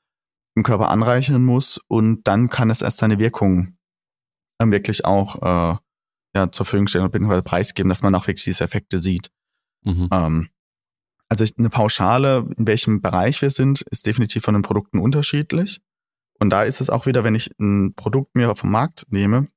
im 0.55 0.63
Körper 0.63 0.89
anreichern 0.89 1.43
muss 1.43 1.81
und 1.89 2.27
dann 2.27 2.51
kann 2.51 2.69
es 2.69 2.83
erst 2.83 2.99
seine 2.99 3.19
Wirkung 3.19 3.79
dann 4.59 4.73
wirklich 4.73 5.05
auch 5.05 5.37
äh, 5.37 5.79
ja, 6.35 6.51
zur 6.51 6.67
Verfügung 6.67 6.89
stellen 6.89 7.11
bzw. 7.11 7.43
preisgeben, 7.43 7.89
dass 7.89 8.03
man 8.03 8.15
auch 8.15 8.27
wirklich 8.27 8.45
diese 8.45 8.65
Effekte 8.65 8.99
sieht. 8.99 9.31
Mhm. 9.85 10.09
Ähm, 10.13 10.49
also 11.29 11.45
eine 11.57 11.71
Pauschale, 11.71 12.49
in 12.57 12.67
welchem 12.67 13.01
Bereich 13.01 13.41
wir 13.41 13.51
sind, 13.51 13.83
ist 13.83 14.07
definitiv 14.07 14.45
von 14.45 14.55
den 14.55 14.63
Produkten 14.63 14.99
unterschiedlich. 14.99 15.81
Und 16.41 16.51
da 16.51 16.63
ist 16.63 16.81
es 16.81 16.91
auch 16.91 17.07
wieder, 17.07 17.25
wenn 17.25 17.35
ich 17.35 17.51
ein 17.59 17.95
Produkt 17.95 18.35
mir 18.35 18.55
vom 18.57 18.71
Markt 18.71 19.05
nehme, 19.11 19.49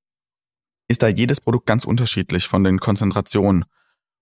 ist 0.91 1.01
da 1.01 1.07
jedes 1.07 1.41
Produkt 1.41 1.65
ganz 1.65 1.85
unterschiedlich 1.85 2.47
von 2.47 2.63
den 2.63 2.79
Konzentrationen. 2.79 3.65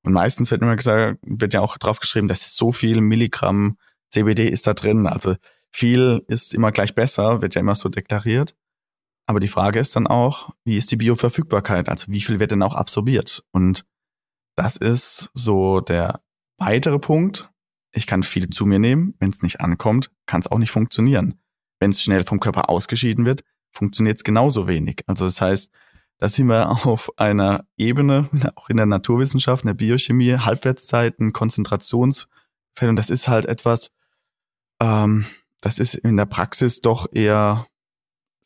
Und 0.04 0.14
meistens 0.14 0.52
wird 0.52 0.62
immer 0.62 0.76
gesagt, 0.76 1.20
wird 1.24 1.54
ja 1.54 1.62
auch 1.62 1.78
drauf 1.78 2.00
geschrieben, 2.00 2.28
das 2.28 2.46
ist 2.46 2.58
so 2.58 2.72
viel 2.72 3.02
Milligramm 3.02 3.78
CBD 4.10 4.48
ist 4.48 4.66
da 4.68 4.74
drin. 4.74 5.08
Also 5.08 5.36
viel 5.72 6.24
ist 6.28 6.54
immer 6.54 6.72
gleich 6.72 6.96
besser, 6.96 7.42
wird 7.42 7.56
ja 7.56 7.62
immer 7.62 7.76
so 7.76 7.90
deklariert. 7.90 8.56
Aber 9.28 9.40
die 9.40 9.48
Frage 9.48 9.80
ist 9.80 9.96
dann 9.96 10.08
auch, 10.08 10.52
wie 10.64 10.78
ist 10.78 10.92
die 10.92 10.96
Bioverfügbarkeit? 10.96 11.90
Also 11.90 12.12
wie 12.12 12.22
viel 12.22 12.40
wird 12.40 12.52
denn 12.52 12.64
auch 12.64 12.74
absorbiert? 12.74 13.44
Und 13.52 13.86
das 14.56 14.76
ist 14.76 15.30
so 15.34 15.82
der 15.82 16.22
weitere 16.58 16.98
Punkt. 16.98 17.52
Ich 17.92 18.08
kann 18.08 18.24
viel 18.24 18.50
zu 18.50 18.66
mir 18.66 18.80
nehmen. 18.80 19.14
Wenn 19.20 19.30
es 19.30 19.44
nicht 19.44 19.62
ankommt, 19.62 20.12
kann 20.26 20.42
es 20.42 20.48
auch 20.48 20.58
nicht 20.58 20.72
funktionieren. 20.72 21.40
Wenn 21.80 21.92
es 21.92 22.02
schnell 22.02 22.24
vom 22.24 22.40
Körper 22.40 22.70
ausgeschieden 22.70 23.26
wird, 23.26 23.44
funktioniert 23.72 24.18
es 24.18 24.24
genauso 24.24 24.68
wenig. 24.68 25.04
Also 25.06 25.26
das 25.26 25.40
heißt, 25.40 25.72
da 26.20 26.28
sind 26.30 26.48
wir 26.48 26.70
auf 26.70 27.18
einer 27.18 27.66
Ebene, 27.78 28.30
auch 28.56 28.70
in 28.70 28.78
der 28.78 28.86
Naturwissenschaft, 28.86 29.64
in 29.64 29.68
der 29.68 29.74
Biochemie, 29.74 30.38
Halbwertszeiten, 30.38 31.34
Konzentrationsfälle. 31.34 32.90
Und 32.90 32.96
das 32.98 33.10
ist 33.10 33.28
halt 33.28 33.46
etwas, 33.46 33.92
ähm, 34.80 35.26
das 35.62 35.80
ist 35.80 35.96
in 35.96 36.18
der 36.18 36.26
Praxis 36.26 36.82
doch 36.82 37.08
eher 37.12 37.66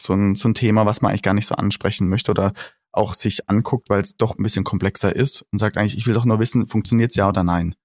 so 0.01 0.13
ein, 0.13 0.35
so 0.35 0.49
ein 0.49 0.53
Thema, 0.53 0.85
was 0.85 1.01
man 1.01 1.09
eigentlich 1.09 1.23
gar 1.23 1.33
nicht 1.33 1.47
so 1.47 1.55
ansprechen 1.55 2.09
möchte 2.09 2.31
oder 2.31 2.53
auch 2.91 3.15
sich 3.15 3.49
anguckt, 3.49 3.89
weil 3.89 4.01
es 4.01 4.17
doch 4.17 4.37
ein 4.37 4.43
bisschen 4.43 4.63
komplexer 4.63 5.15
ist 5.15 5.41
und 5.51 5.59
sagt 5.59 5.77
eigentlich, 5.77 5.97
ich 5.97 6.05
will 6.05 6.13
doch 6.13 6.25
nur 6.25 6.39
wissen, 6.39 6.67
funktioniert 6.67 7.11
es 7.11 7.17
ja 7.17 7.27
oder 7.27 7.43
nein. 7.43 7.75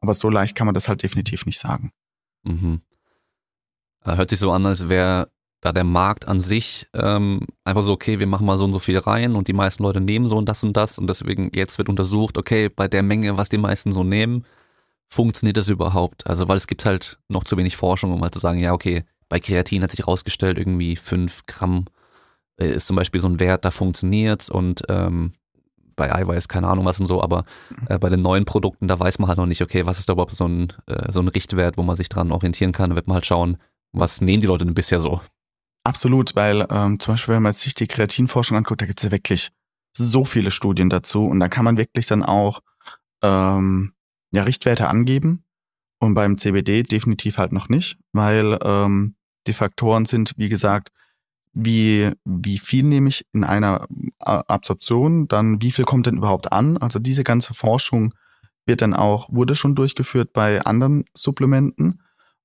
Aber 0.00 0.14
so 0.14 0.30
leicht 0.30 0.54
kann 0.54 0.66
man 0.66 0.74
das 0.74 0.88
halt 0.88 1.02
definitiv 1.02 1.44
nicht 1.44 1.58
sagen. 1.58 1.92
Mhm. 2.44 2.80
Äh, 4.04 4.16
hört 4.16 4.30
sich 4.30 4.38
so 4.38 4.52
an, 4.52 4.64
als 4.64 4.88
wäre 4.88 5.30
da 5.64 5.72
der 5.72 5.84
Markt 5.84 6.28
an 6.28 6.42
sich 6.42 6.86
ähm, 6.92 7.40
einfach 7.64 7.82
so, 7.82 7.94
okay, 7.94 8.18
wir 8.18 8.26
machen 8.26 8.44
mal 8.44 8.58
so 8.58 8.66
und 8.66 8.74
so 8.74 8.78
viel 8.78 8.98
rein 8.98 9.34
und 9.34 9.48
die 9.48 9.54
meisten 9.54 9.82
Leute 9.82 9.98
nehmen 9.98 10.26
so 10.26 10.36
und 10.36 10.46
das 10.46 10.62
und 10.62 10.76
das 10.76 10.98
und 10.98 11.06
deswegen 11.06 11.50
jetzt 11.54 11.78
wird 11.78 11.88
untersucht, 11.88 12.36
okay, 12.36 12.68
bei 12.68 12.86
der 12.86 13.02
Menge, 13.02 13.38
was 13.38 13.48
die 13.48 13.56
meisten 13.56 13.90
so 13.90 14.04
nehmen, 14.04 14.44
funktioniert 15.08 15.56
das 15.56 15.68
überhaupt? 15.68 16.26
Also, 16.26 16.48
weil 16.48 16.58
es 16.58 16.66
gibt 16.66 16.84
halt 16.84 17.18
noch 17.28 17.44
zu 17.44 17.56
wenig 17.56 17.78
Forschung, 17.78 18.12
um 18.12 18.20
halt 18.20 18.34
zu 18.34 18.40
sagen, 18.40 18.60
ja, 18.60 18.74
okay, 18.74 19.04
bei 19.30 19.40
Kreatin 19.40 19.82
hat 19.82 19.90
sich 19.90 20.00
herausgestellt, 20.00 20.58
irgendwie 20.58 20.96
fünf 20.96 21.46
Gramm 21.46 21.86
äh, 22.58 22.68
ist 22.68 22.86
zum 22.86 22.96
Beispiel 22.96 23.22
so 23.22 23.28
ein 23.28 23.40
Wert, 23.40 23.64
da 23.64 23.70
funktioniert's 23.70 24.50
und 24.50 24.82
ähm, 24.90 25.32
bei 25.96 26.14
Eiweiß 26.14 26.46
keine 26.46 26.68
Ahnung 26.68 26.84
was 26.84 27.00
und 27.00 27.06
so, 27.06 27.22
aber 27.22 27.46
äh, 27.88 27.98
bei 27.98 28.10
den 28.10 28.20
neuen 28.20 28.44
Produkten, 28.44 28.86
da 28.86 29.00
weiß 29.00 29.18
man 29.18 29.28
halt 29.28 29.38
noch 29.38 29.46
nicht, 29.46 29.62
okay, 29.62 29.86
was 29.86 29.98
ist 29.98 30.10
da 30.10 30.12
überhaupt 30.12 30.34
so 30.34 30.46
ein, 30.46 30.74
äh, 30.88 31.10
so 31.10 31.20
ein 31.20 31.28
Richtwert, 31.28 31.78
wo 31.78 31.82
man 31.82 31.96
sich 31.96 32.10
dran 32.10 32.32
orientieren 32.32 32.72
kann, 32.72 32.90
da 32.90 32.96
wird 32.96 33.06
man 33.06 33.14
halt 33.14 33.24
schauen, 33.24 33.56
was 33.92 34.20
nehmen 34.20 34.42
die 34.42 34.46
Leute 34.46 34.66
denn 34.66 34.74
bisher 34.74 35.00
so? 35.00 35.22
Absolut, 35.84 36.34
weil 36.34 36.66
ähm, 36.70 36.98
zum 36.98 37.14
Beispiel, 37.14 37.34
wenn 37.34 37.42
man 37.42 37.52
sich 37.52 37.74
die 37.74 37.86
Kreatinforschung 37.86 38.56
anguckt, 38.56 38.80
da 38.80 38.86
gibt's 38.86 39.02
ja 39.02 39.10
wirklich 39.10 39.50
so 39.96 40.24
viele 40.24 40.50
Studien 40.50 40.88
dazu 40.88 41.26
und 41.26 41.40
da 41.40 41.48
kann 41.48 41.64
man 41.64 41.76
wirklich 41.76 42.06
dann 42.06 42.22
auch 42.22 42.60
ähm, 43.22 43.92
ja, 44.32 44.42
Richtwerte 44.42 44.88
angeben 44.88 45.44
und 45.98 46.14
beim 46.14 46.38
CBD 46.38 46.82
definitiv 46.82 47.38
halt 47.38 47.52
noch 47.52 47.68
nicht, 47.68 47.98
weil 48.12 48.58
ähm, 48.62 49.14
die 49.46 49.52
Faktoren 49.52 50.06
sind, 50.06 50.32
wie 50.36 50.48
gesagt, 50.48 50.90
wie, 51.52 52.10
wie 52.24 52.58
viel 52.58 52.82
nehme 52.82 53.10
ich 53.10 53.26
in 53.32 53.44
einer 53.44 53.86
Absorption, 54.18 55.28
dann 55.28 55.62
wie 55.62 55.70
viel 55.70 55.84
kommt 55.84 56.06
denn 56.06 56.16
überhaupt 56.16 56.50
an? 56.50 56.78
Also 56.78 56.98
diese 56.98 57.24
ganze 57.24 57.54
Forschung 57.54 58.14
wird 58.66 58.82
dann 58.82 58.94
auch, 58.94 59.28
wurde 59.30 59.54
schon 59.54 59.74
durchgeführt 59.74 60.32
bei 60.32 60.62
anderen 60.62 61.04
Supplementen. 61.14 62.00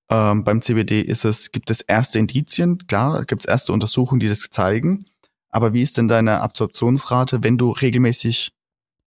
Ähm, 0.10 0.43
beim 0.43 0.62
CBD 0.62 1.01
ist 1.01 1.26
es, 1.26 1.51
gibt 1.51 1.70
es 1.70 1.82
erste 1.82 2.20
Indizien, 2.20 2.88
klar, 2.88 3.26
gibt 3.26 3.43
es 3.43 3.45
erste 3.45 3.74
Untersuchungen, 3.74 4.20
die 4.20 4.30
das 4.30 4.41
zeigen. 4.49 5.05
Aber 5.49 5.74
wie 5.74 5.84
ist 5.84 5.97
denn 5.97 6.07
deine 6.07 6.41
Absorptionsrate, 6.41 7.43
wenn 7.43 7.57
du 7.57 7.72
regelmäßig 7.72 8.53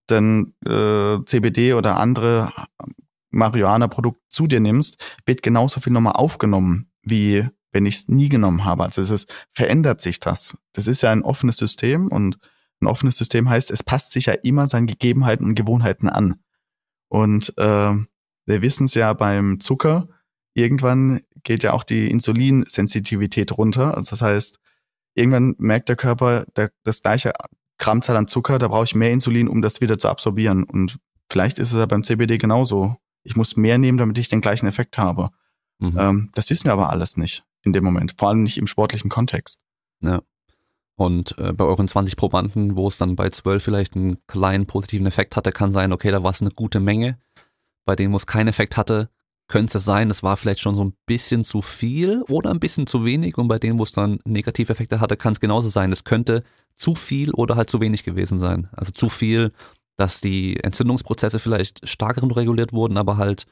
dann 0.07 0.55
äh, 0.65 1.25
CBD 1.25 1.75
oder 1.75 1.99
andere 1.99 2.53
Marihuana-Produkt 3.31 4.21
zu 4.29 4.47
dir 4.47 4.61
nimmst, 4.61 5.03
wird 5.27 5.43
genauso 5.43 5.81
viel 5.81 5.93
nochmal 5.93 6.15
aufgenommen, 6.15 6.91
wie 7.03 7.49
wenn 7.73 7.87
ich 7.87 7.97
es 7.97 8.09
nie 8.09 8.29
genommen 8.29 8.65
habe. 8.65 8.85
Also 8.85 9.01
es 9.01 9.11
ist, 9.11 9.33
verändert 9.51 10.01
sich 10.01 10.21
das. 10.21 10.57
Das 10.73 10.87
ist 10.87 11.03
ja 11.03 11.11
ein 11.11 11.23
offenes 11.23 11.57
System 11.57 12.09
und 12.09 12.39
ein 12.81 12.87
offenes 12.87 13.17
System 13.17 13.49
heißt, 13.49 13.71
es 13.71 13.83
passt 13.83 14.13
sich 14.13 14.27
ja 14.27 14.35
immer 14.35 14.67
seinen 14.67 14.87
Gegebenheiten 14.87 15.47
und 15.47 15.55
Gewohnheiten 15.55 16.09
an. 16.09 16.41
Und 17.09 17.57
äh, 17.57 17.95
wir 18.45 18.63
wissen 18.63 18.85
es 18.85 18.95
ja 18.95 19.13
beim 19.13 19.61
Zucker, 19.61 20.09
irgendwann 20.55 21.23
geht 21.43 21.63
ja 21.63 21.73
auch 21.73 21.85
die 21.85 22.11
Insulinsensitivität 22.11 23.57
runter. 23.57 23.97
Also 23.97 24.11
das 24.11 24.23
heißt, 24.23 24.61
irgendwann 25.15 25.55
merkt 25.59 25.89
der 25.89 25.97
Körper 25.97 26.45
der, 26.57 26.71
das 26.85 27.03
gleiche 27.03 27.33
Grammzahl 27.79 28.17
an 28.17 28.29
Zucker, 28.29 28.59
da 28.59 28.69
brauche 28.69 28.85
ich 28.85 28.95
mehr 28.95 29.11
Insulin, 29.11 29.49
um 29.49 29.63
das 29.63 29.81
wieder 29.81 29.99
zu 29.99 30.09
absorbieren. 30.09 30.65
Und 30.65 30.99
vielleicht 31.29 31.59
ist 31.59 31.73
es 31.73 31.79
ja 31.79 31.87
beim 31.87 32.05
CBD 32.05 32.39
genauso. 32.39 32.97
Ich 33.25 33.37
muss 33.37 33.57
mehr 33.57 33.79
nehmen, 33.79 33.99
damit 33.99 34.19
ich 34.19 34.29
den 34.29 34.41
gleichen 34.41 34.67
Effekt 34.67 34.99
habe. 34.99 35.31
Mhm. 35.79 35.99
Ähm, 35.99 36.31
das 36.35 36.49
wissen 36.51 36.65
wir 36.65 36.73
aber 36.73 36.91
alles 36.91 37.17
nicht 37.17 37.45
in 37.65 37.73
dem 37.73 37.85
Moment, 37.85 38.15
vor 38.19 38.29
allem 38.29 38.43
nicht 38.43 38.59
im 38.59 38.67
sportlichen 38.67 39.11
Kontext. 39.11 39.61
Ja. 40.01 40.23
Und 40.97 41.37
äh, 41.39 41.53
bei 41.53 41.65
euren 41.65 41.89
20 41.89 42.17
Probanden, 42.17 42.77
wo 42.77 42.89
es 42.89 42.99
dann 42.99 43.17
bei 43.17 43.31
12 43.31 43.63
vielleicht 43.63 43.97
einen 43.97 44.25
kleinen 44.27 44.67
positiven 44.67 45.07
Effekt 45.07 45.37
hatte, 45.37 45.53
kann 45.53 45.71
sein, 45.71 45.93
okay, 45.93 46.11
da 46.11 46.23
war 46.23 46.31
es 46.31 46.43
eine 46.43 46.51
gute 46.51 46.81
Menge. 46.81 47.19
Bei 47.85 47.97
denen, 47.97 48.13
wo 48.13 48.17
es 48.17 48.27
keinen 48.27 48.49
Effekt 48.49 48.77
hatte, 48.77 49.11
könnte 49.53 49.77
es 49.77 49.85
sein, 49.85 50.09
es 50.09 50.23
war 50.23 50.39
vielleicht 50.39 50.61
schon 50.61 50.77
so 50.77 50.83
ein 50.83 50.95
bisschen 51.05 51.45
zu 51.45 51.61
viel 51.61 52.23
oder 52.31 52.51
ein 52.51 52.59
bisschen 52.59 52.87
zu 52.87 53.05
wenig. 53.05 53.37
Und 53.37 53.49
bei 53.49 53.59
denen, 53.59 53.79
wo 53.79 53.83
es 53.83 53.93
dann 53.93 54.19
Negativeffekte 54.25 54.99
hatte, 54.99 55.19
kann 55.19 55.35
es 55.35 55.41
genauso 55.41 55.69
sein. 55.69 55.93
Es 55.93 56.05
könnte 56.05 56.43
zu 56.75 56.95
viel 56.95 57.33
oder 57.33 57.55
halt 57.55 57.69
zu 57.69 57.79
wenig 57.79 58.03
gewesen 58.03 58.41
sein. 58.41 58.71
Also 58.73 58.93
zu 58.93 59.11
viel, 59.11 59.53
dass 59.97 60.23
die 60.23 60.57
Entzündungsprozesse 60.57 61.39
vielleicht 61.39 61.87
stärker 61.87 62.23
reguliert 62.35 62.73
wurden, 62.73 62.97
aber 62.97 63.19
halt 63.19 63.47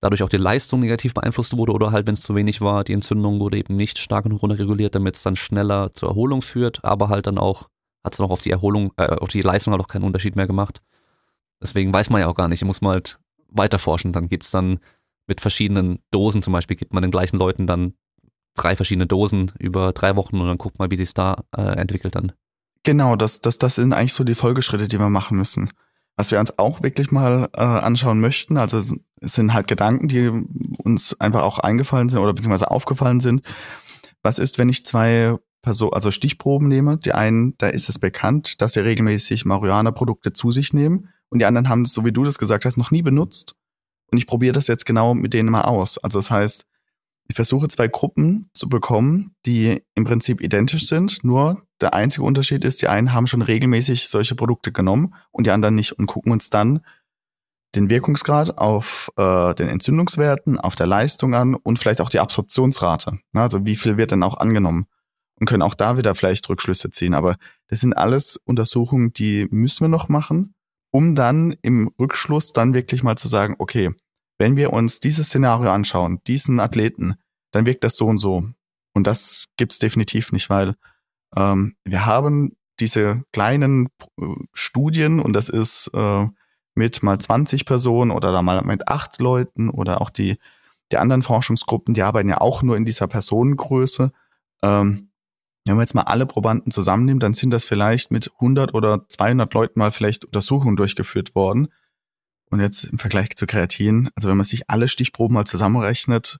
dadurch 0.00 0.24
auch 0.24 0.28
die 0.28 0.36
Leistung 0.36 0.80
negativ 0.80 1.14
beeinflusst 1.14 1.56
wurde 1.56 1.74
oder 1.74 1.92
halt, 1.92 2.08
wenn 2.08 2.14
es 2.14 2.22
zu 2.22 2.34
wenig 2.34 2.60
war, 2.60 2.82
die 2.82 2.94
Entzündung 2.94 3.38
wurde 3.38 3.56
eben 3.56 3.76
nicht 3.76 3.98
stark 3.98 4.24
genug 4.24 4.42
runterreguliert, 4.42 4.96
damit 4.96 5.14
es 5.14 5.22
dann 5.22 5.36
schneller 5.36 5.94
zur 5.94 6.08
Erholung 6.08 6.42
führt, 6.42 6.84
aber 6.84 7.08
halt 7.08 7.28
dann 7.28 7.38
auch 7.38 7.68
hat 8.02 8.14
es 8.14 8.18
noch 8.18 8.30
auf 8.30 8.40
die 8.40 8.50
Erholung, 8.50 8.92
äh, 8.96 9.14
auf 9.14 9.28
die 9.28 9.42
Leistung 9.42 9.74
halt 9.74 9.80
auch 9.80 9.88
keinen 9.88 10.04
Unterschied 10.04 10.34
mehr 10.34 10.48
gemacht. 10.48 10.82
Deswegen 11.62 11.94
weiß 11.94 12.10
man 12.10 12.20
ja 12.20 12.26
auch 12.26 12.34
gar 12.34 12.48
nicht, 12.48 12.64
muss 12.64 12.80
man 12.80 12.94
halt 12.94 13.20
weiter 13.48 13.78
forschen. 13.78 14.12
Dann 14.12 14.26
gibt's 14.26 14.50
dann 14.50 14.80
mit 15.26 15.40
verschiedenen 15.40 16.00
Dosen 16.10 16.42
zum 16.42 16.52
Beispiel, 16.52 16.76
gibt 16.76 16.92
man 16.92 17.02
den 17.02 17.10
gleichen 17.10 17.36
Leuten 17.36 17.66
dann 17.66 17.94
drei 18.54 18.76
verschiedene 18.76 19.06
Dosen 19.06 19.52
über 19.58 19.92
drei 19.92 20.16
Wochen 20.16 20.40
und 20.40 20.46
dann 20.46 20.58
guckt 20.58 20.78
mal, 20.78 20.90
wie 20.90 20.96
sich 20.96 21.14
da 21.14 21.44
äh, 21.56 21.62
entwickelt 21.62 22.14
dann. 22.14 22.32
Genau, 22.82 23.16
das, 23.16 23.40
das, 23.40 23.58
das 23.58 23.76
sind 23.76 23.92
eigentlich 23.92 24.14
so 24.14 24.24
die 24.24 24.34
Folgeschritte, 24.34 24.88
die 24.88 24.98
wir 24.98 25.10
machen 25.10 25.36
müssen. 25.36 25.70
Was 26.16 26.30
wir 26.30 26.40
uns 26.40 26.58
auch 26.58 26.82
wirklich 26.82 27.10
mal 27.10 27.48
äh, 27.54 27.60
anschauen 27.60 28.20
möchten, 28.20 28.56
also 28.56 28.78
es 28.78 29.34
sind 29.34 29.54
halt 29.54 29.68
Gedanken, 29.68 30.08
die 30.08 30.28
uns 30.82 31.18
einfach 31.20 31.42
auch 31.42 31.58
eingefallen 31.58 32.08
sind 32.08 32.18
oder 32.18 32.32
beziehungsweise 32.32 32.70
aufgefallen 32.70 33.20
sind. 33.20 33.42
Was 34.22 34.38
ist, 34.38 34.58
wenn 34.58 34.68
ich 34.68 34.84
zwei 34.84 35.36
Personen, 35.62 35.94
also 35.94 36.10
Stichproben 36.10 36.68
nehme? 36.68 36.98
Die 36.98 37.12
einen, 37.12 37.56
da 37.58 37.68
ist 37.68 37.88
es 37.88 37.98
bekannt, 37.98 38.60
dass 38.60 38.74
sie 38.74 38.80
regelmäßig 38.80 39.44
Marihuana-Produkte 39.44 40.32
zu 40.32 40.50
sich 40.50 40.72
nehmen 40.72 41.08
und 41.30 41.38
die 41.38 41.46
anderen 41.46 41.68
haben 41.68 41.82
es, 41.82 41.92
so 41.92 42.04
wie 42.04 42.12
du 42.12 42.24
das 42.24 42.38
gesagt 42.38 42.64
hast, 42.64 42.76
noch 42.76 42.90
nie 42.90 43.02
benutzt. 43.02 43.56
Und 44.10 44.18
ich 44.18 44.26
probiere 44.26 44.52
das 44.52 44.66
jetzt 44.66 44.86
genau 44.86 45.14
mit 45.14 45.34
denen 45.34 45.50
mal 45.50 45.62
aus. 45.62 45.98
Also 45.98 46.18
das 46.18 46.30
heißt, 46.30 46.66
ich 47.28 47.36
versuche 47.36 47.68
zwei 47.68 47.86
Gruppen 47.86 48.50
zu 48.54 48.68
bekommen, 48.68 49.36
die 49.46 49.82
im 49.94 50.04
Prinzip 50.04 50.40
identisch 50.40 50.88
sind, 50.88 51.22
nur 51.22 51.62
der 51.80 51.94
einzige 51.94 52.24
Unterschied 52.24 52.64
ist, 52.64 52.82
die 52.82 52.88
einen 52.88 53.12
haben 53.12 53.28
schon 53.28 53.42
regelmäßig 53.42 54.08
solche 54.08 54.34
Produkte 54.34 54.72
genommen 54.72 55.14
und 55.30 55.46
die 55.46 55.52
anderen 55.52 55.76
nicht 55.76 55.92
und 55.92 56.06
gucken 56.06 56.32
uns 56.32 56.50
dann 56.50 56.80
den 57.76 57.88
Wirkungsgrad 57.88 58.58
auf 58.58 59.12
äh, 59.16 59.54
den 59.54 59.68
Entzündungswerten, 59.68 60.58
auf 60.58 60.74
der 60.74 60.88
Leistung 60.88 61.34
an 61.34 61.54
und 61.54 61.78
vielleicht 61.78 62.00
auch 62.00 62.10
die 62.10 62.18
Absorptionsrate. 62.18 63.20
Also 63.32 63.64
wie 63.64 63.76
viel 63.76 63.96
wird 63.96 64.10
denn 64.10 64.24
auch 64.24 64.36
angenommen? 64.36 64.86
Und 65.36 65.46
können 65.46 65.62
auch 65.62 65.74
da 65.74 65.96
wieder 65.96 66.14
vielleicht 66.14 66.48
Rückschlüsse 66.48 66.90
ziehen. 66.90 67.14
Aber 67.14 67.36
das 67.68 67.80
sind 67.80 67.94
alles 67.94 68.36
Untersuchungen, 68.36 69.12
die 69.12 69.46
müssen 69.50 69.84
wir 69.84 69.88
noch 69.88 70.08
machen, 70.08 70.54
um 70.90 71.14
dann 71.14 71.56
im 71.62 71.92
Rückschluss 71.98 72.52
dann 72.52 72.74
wirklich 72.74 73.02
mal 73.02 73.16
zu 73.16 73.28
sagen, 73.28 73.56
okay, 73.58 73.90
wenn 74.38 74.56
wir 74.56 74.72
uns 74.72 75.00
dieses 75.00 75.28
Szenario 75.28 75.70
anschauen, 75.70 76.20
diesen 76.26 76.60
Athleten, 76.60 77.16
dann 77.52 77.66
wirkt 77.66 77.84
das 77.84 77.96
so 77.96 78.06
und 78.06 78.18
so. 78.18 78.48
Und 78.94 79.06
das 79.06 79.46
gibt's 79.56 79.78
definitiv 79.78 80.32
nicht, 80.32 80.50
weil 80.50 80.76
ähm, 81.36 81.76
wir 81.84 82.06
haben 82.06 82.56
diese 82.80 83.22
kleinen 83.32 83.88
äh, 84.18 84.24
Studien 84.52 85.20
und 85.20 85.34
das 85.34 85.48
ist 85.48 85.90
äh, 85.94 86.26
mit 86.74 87.02
mal 87.02 87.18
20 87.18 87.66
Personen 87.66 88.10
oder 88.10 88.32
da 88.32 88.42
mal 88.42 88.62
mit 88.62 88.88
acht 88.88 89.20
Leuten 89.20 89.68
oder 89.68 90.00
auch 90.00 90.10
die, 90.10 90.38
die 90.90 90.96
anderen 90.96 91.22
Forschungsgruppen, 91.22 91.94
die 91.94 92.02
arbeiten 92.02 92.28
ja 92.28 92.40
auch 92.40 92.62
nur 92.62 92.76
in 92.76 92.84
dieser 92.84 93.06
Personengröße. 93.06 94.12
Ähm, 94.62 95.09
wenn 95.66 95.76
man 95.76 95.82
jetzt 95.82 95.94
mal 95.94 96.02
alle 96.02 96.26
Probanden 96.26 96.72
zusammennimmt, 96.72 97.22
dann 97.22 97.34
sind 97.34 97.50
das 97.50 97.64
vielleicht 97.64 98.10
mit 98.10 98.32
100 98.34 98.74
oder 98.74 99.06
200 99.08 99.52
Leuten 99.52 99.78
mal 99.78 99.90
vielleicht 99.92 100.24
Untersuchungen 100.24 100.76
durchgeführt 100.76 101.34
worden. 101.34 101.68
Und 102.50 102.60
jetzt 102.60 102.84
im 102.84 102.98
Vergleich 102.98 103.36
zu 103.36 103.46
Kreatin, 103.46 104.10
also 104.16 104.28
wenn 104.28 104.36
man 104.36 104.44
sich 104.44 104.68
alle 104.68 104.88
Stichproben 104.88 105.34
mal 105.34 105.44
zusammenrechnet 105.44 106.38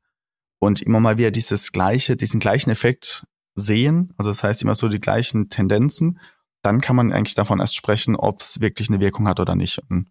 und 0.58 0.82
immer 0.82 0.98
mal 0.98 1.18
wieder 1.18 1.30
dieses 1.30 1.70
gleiche, 1.70 2.16
diesen 2.16 2.40
gleichen 2.40 2.70
Effekt 2.70 3.26
sehen, 3.54 4.12
also 4.16 4.30
das 4.30 4.42
heißt 4.42 4.62
immer 4.62 4.74
so 4.74 4.88
die 4.88 5.00
gleichen 5.00 5.50
Tendenzen, 5.50 6.18
dann 6.62 6.80
kann 6.80 6.96
man 6.96 7.12
eigentlich 7.12 7.36
davon 7.36 7.60
erst 7.60 7.76
sprechen, 7.76 8.16
ob 8.16 8.40
es 8.40 8.60
wirklich 8.60 8.88
eine 8.88 9.00
Wirkung 9.00 9.28
hat 9.28 9.38
oder 9.38 9.54
nicht. 9.54 9.80
Und, 9.88 10.10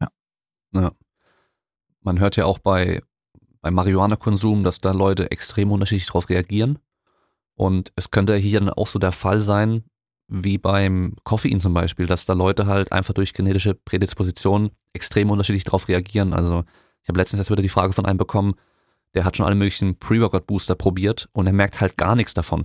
ja. 0.00 0.08
Ja. 0.72 0.92
Man 2.00 2.18
hört 2.18 2.36
ja 2.36 2.46
auch 2.46 2.58
bei, 2.58 3.02
beim 3.60 3.74
Marihuana-Konsum, 3.74 4.64
dass 4.64 4.80
da 4.80 4.92
Leute 4.92 5.30
extrem 5.30 5.70
unterschiedlich 5.70 6.06
darauf 6.06 6.28
reagieren. 6.28 6.78
Und 7.56 7.92
es 7.96 8.10
könnte 8.10 8.36
hier 8.36 8.60
dann 8.60 8.70
auch 8.70 8.86
so 8.86 8.98
der 8.98 9.12
Fall 9.12 9.40
sein, 9.40 9.84
wie 10.26 10.58
beim 10.58 11.16
Koffein 11.24 11.60
zum 11.60 11.74
Beispiel, 11.74 12.06
dass 12.06 12.26
da 12.26 12.32
Leute 12.32 12.66
halt 12.66 12.92
einfach 12.92 13.14
durch 13.14 13.34
genetische 13.34 13.74
Prädisposition 13.74 14.70
extrem 14.92 15.30
unterschiedlich 15.30 15.64
darauf 15.64 15.88
reagieren. 15.88 16.32
Also 16.32 16.64
ich 17.02 17.08
habe 17.08 17.18
letztens 17.18 17.40
erst 17.40 17.50
wieder 17.50 17.62
die 17.62 17.68
Frage 17.68 17.92
von 17.92 18.06
einem 18.06 18.18
bekommen, 18.18 18.54
der 19.14 19.24
hat 19.24 19.36
schon 19.36 19.46
alle 19.46 19.54
möglichen 19.54 19.98
Pre-Workout-Booster 19.98 20.74
probiert 20.74 21.28
und 21.32 21.46
er 21.46 21.52
merkt 21.52 21.80
halt 21.80 21.96
gar 21.96 22.16
nichts 22.16 22.34
davon. 22.34 22.64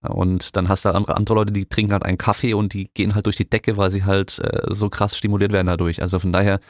Und 0.00 0.56
dann 0.56 0.68
hast 0.68 0.84
du 0.84 0.88
halt 0.88 0.96
andere, 0.96 1.16
andere 1.16 1.34
Leute, 1.34 1.52
die 1.52 1.66
trinken 1.66 1.92
halt 1.92 2.04
einen 2.04 2.18
Kaffee 2.18 2.54
und 2.54 2.74
die 2.74 2.90
gehen 2.92 3.14
halt 3.14 3.26
durch 3.26 3.36
die 3.36 3.48
Decke, 3.48 3.76
weil 3.76 3.90
sie 3.90 4.04
halt 4.04 4.38
äh, 4.38 4.74
so 4.74 4.90
krass 4.90 5.16
stimuliert 5.16 5.52
werden 5.52 5.66
dadurch. 5.66 6.02
Also 6.02 6.18
von 6.18 6.32
daher 6.32 6.60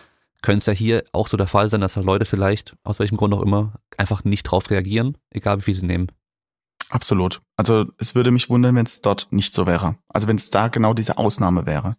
könnte 0.40 0.58
es 0.58 0.66
ja 0.66 0.72
hier 0.72 1.04
auch 1.12 1.26
so 1.26 1.36
der 1.36 1.46
Fall 1.46 1.68
sein, 1.68 1.80
dass 1.80 1.96
halt 1.96 2.06
Leute 2.06 2.26
vielleicht, 2.26 2.76
aus 2.84 2.98
welchem 3.00 3.16
Grund 3.16 3.34
auch 3.34 3.42
immer, 3.42 3.74
einfach 3.96 4.24
nicht 4.24 4.44
drauf 4.44 4.70
reagieren, 4.70 5.16
egal 5.30 5.58
wie 5.58 5.62
viel 5.62 5.74
sie 5.74 5.86
nehmen. 5.86 6.08
Absolut. 6.94 7.42
Also 7.56 7.86
es 7.98 8.14
würde 8.14 8.30
mich 8.30 8.48
wundern, 8.48 8.76
wenn 8.76 8.86
es 8.86 9.00
dort 9.00 9.26
nicht 9.32 9.52
so 9.52 9.66
wäre. 9.66 9.96
Also 10.08 10.28
wenn 10.28 10.36
es 10.36 10.50
da 10.50 10.68
genau 10.68 10.94
diese 10.94 11.18
Ausnahme 11.18 11.66
wäre. 11.66 11.96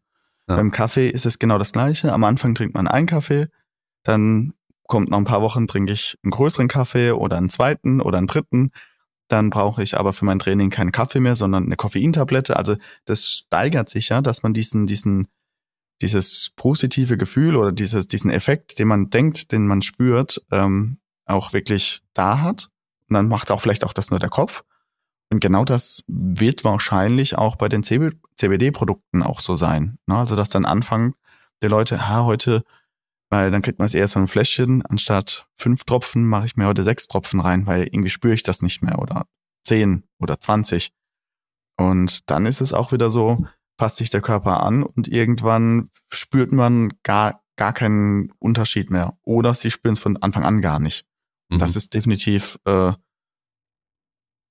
Ja. 0.48 0.56
Beim 0.56 0.72
Kaffee 0.72 1.10
ist 1.10 1.26
es 1.26 1.38
genau 1.38 1.58
das 1.58 1.74
Gleiche. 1.74 2.14
Am 2.14 2.24
Anfang 2.24 2.56
trinkt 2.56 2.76
man 2.76 2.88
einen 2.88 3.06
Kaffee, 3.06 3.50
dann 4.04 4.54
kommt 4.88 5.10
nach 5.10 5.18
ein 5.18 5.26
paar 5.26 5.41
Wochen 5.41 5.68
trinke 5.68 5.91
ich 5.91 6.18
einen 6.24 6.32
größeren 6.32 6.70
Kaffee 6.70 7.12
oder 7.12 7.36
einen 7.36 7.50
zweiten 7.50 8.00
oder 8.00 8.20
einen 8.20 8.28
dritten. 8.28 8.72
Dann 9.28 9.50
brauche 9.50 9.84
ich 9.84 9.98
aber 9.98 10.14
für 10.14 10.24
mein 10.24 10.39
Training 10.39 10.70
keinen 10.70 10.93
Kaffee 10.93 11.20
mehr, 11.20 11.36
sondern 11.36 11.66
eine 11.66 11.76
Koffeintablette. 11.76 12.56
Also 12.56 12.78
das 13.04 13.28
steigert 13.28 13.89
sich 13.89 14.10
ja, 14.10 14.22
dass 14.22 14.43
man 14.43 14.54
diesen, 14.54 14.86
diesen, 14.86 15.28
dieses 16.02 16.54
positive 16.56 17.18
Gefühl 17.18 17.58
oder 17.58 17.74
dieses, 17.74 18.08
diesen 18.08 18.32
Effekt, 18.32 18.80
den 18.80 18.88
man 18.88 19.10
denkt, 19.10 19.52
den 19.52 19.68
man 19.68 19.82
spürt, 19.82 20.41
ähm, 20.52 21.00
auch 21.26 21.52
wirklich 21.52 22.00
da 22.14 22.39
hat. 22.39 22.70
Und 23.10 23.16
dann 23.16 23.28
macht 23.28 23.52
auch 23.52 23.60
vielleicht 23.60 23.84
auch 23.84 23.93
das 23.93 24.10
nur 24.10 24.20
der 24.20 24.30
Kopf. 24.30 24.64
Und 25.32 25.39
genau 25.39 25.65
das 25.65 26.03
wird 26.07 26.63
wahrscheinlich 26.63 27.38
auch 27.38 27.55
bei 27.55 27.67
den 27.67 27.84
CBD-Produkten 27.84 29.23
auch 29.23 29.39
so 29.39 29.55
sein. 29.55 29.97
Ne? 30.07 30.17
Also 30.17 30.36
dass 30.36 30.49
dann 30.49 30.65
anfangen 30.65 31.15
die 31.63 31.67
Leute, 31.67 32.07
ha, 32.07 32.23
heute 32.23 32.63
weil 33.30 33.51
dann 33.51 33.61
kriegt 33.61 33.80
man 33.80 33.88
es 33.88 33.93
eher 33.93 34.07
so 34.07 34.19
ein 34.19 34.28
Fläschchen. 34.28 34.86
Anstatt 34.86 35.47
fünf 35.55 35.84
Tropfen 35.84 36.26
mache 36.26 36.45
ich 36.45 36.55
mir 36.55 36.67
heute 36.67 36.84
sechs 36.84 37.07
Tropfen 37.07 37.39
rein, 37.39 37.65
weil 37.65 37.84
irgendwie 37.84 38.09
spüre 38.09 38.34
ich 38.34 38.43
das 38.43 38.61
nicht 38.61 38.82
mehr 38.82 38.99
oder 38.99 39.28
zehn 39.63 40.03
oder 40.19 40.39
zwanzig. 40.39 40.93
Und 41.78 42.30
dann 42.30 42.45
ist 42.45 42.61
es 42.61 42.73
auch 42.73 42.91
wieder 42.91 43.09
so, 43.09 43.45
passt 43.78 43.97
sich 43.97 44.09
der 44.09 44.21
Körper 44.21 44.63
an 44.63 44.84
und 44.84 45.07
irgendwann 45.07 45.89
spürt 46.09 46.53
man 46.53 46.93
gar, 47.03 47.43
gar 47.57 47.73
keinen 47.73 48.32
Unterschied 48.39 48.89
mehr. 48.89 49.17
Oder 49.23 49.53
sie 49.53 49.71
spüren 49.71 49.93
es 49.93 49.99
von 49.99 50.17
Anfang 50.17 50.45
an 50.45 50.61
gar 50.61 50.80
nicht. 50.80 51.05
Mhm. 51.49 51.59
Das 51.59 51.76
ist 51.76 51.93
definitiv, 51.93 52.57
äh, 52.65 52.93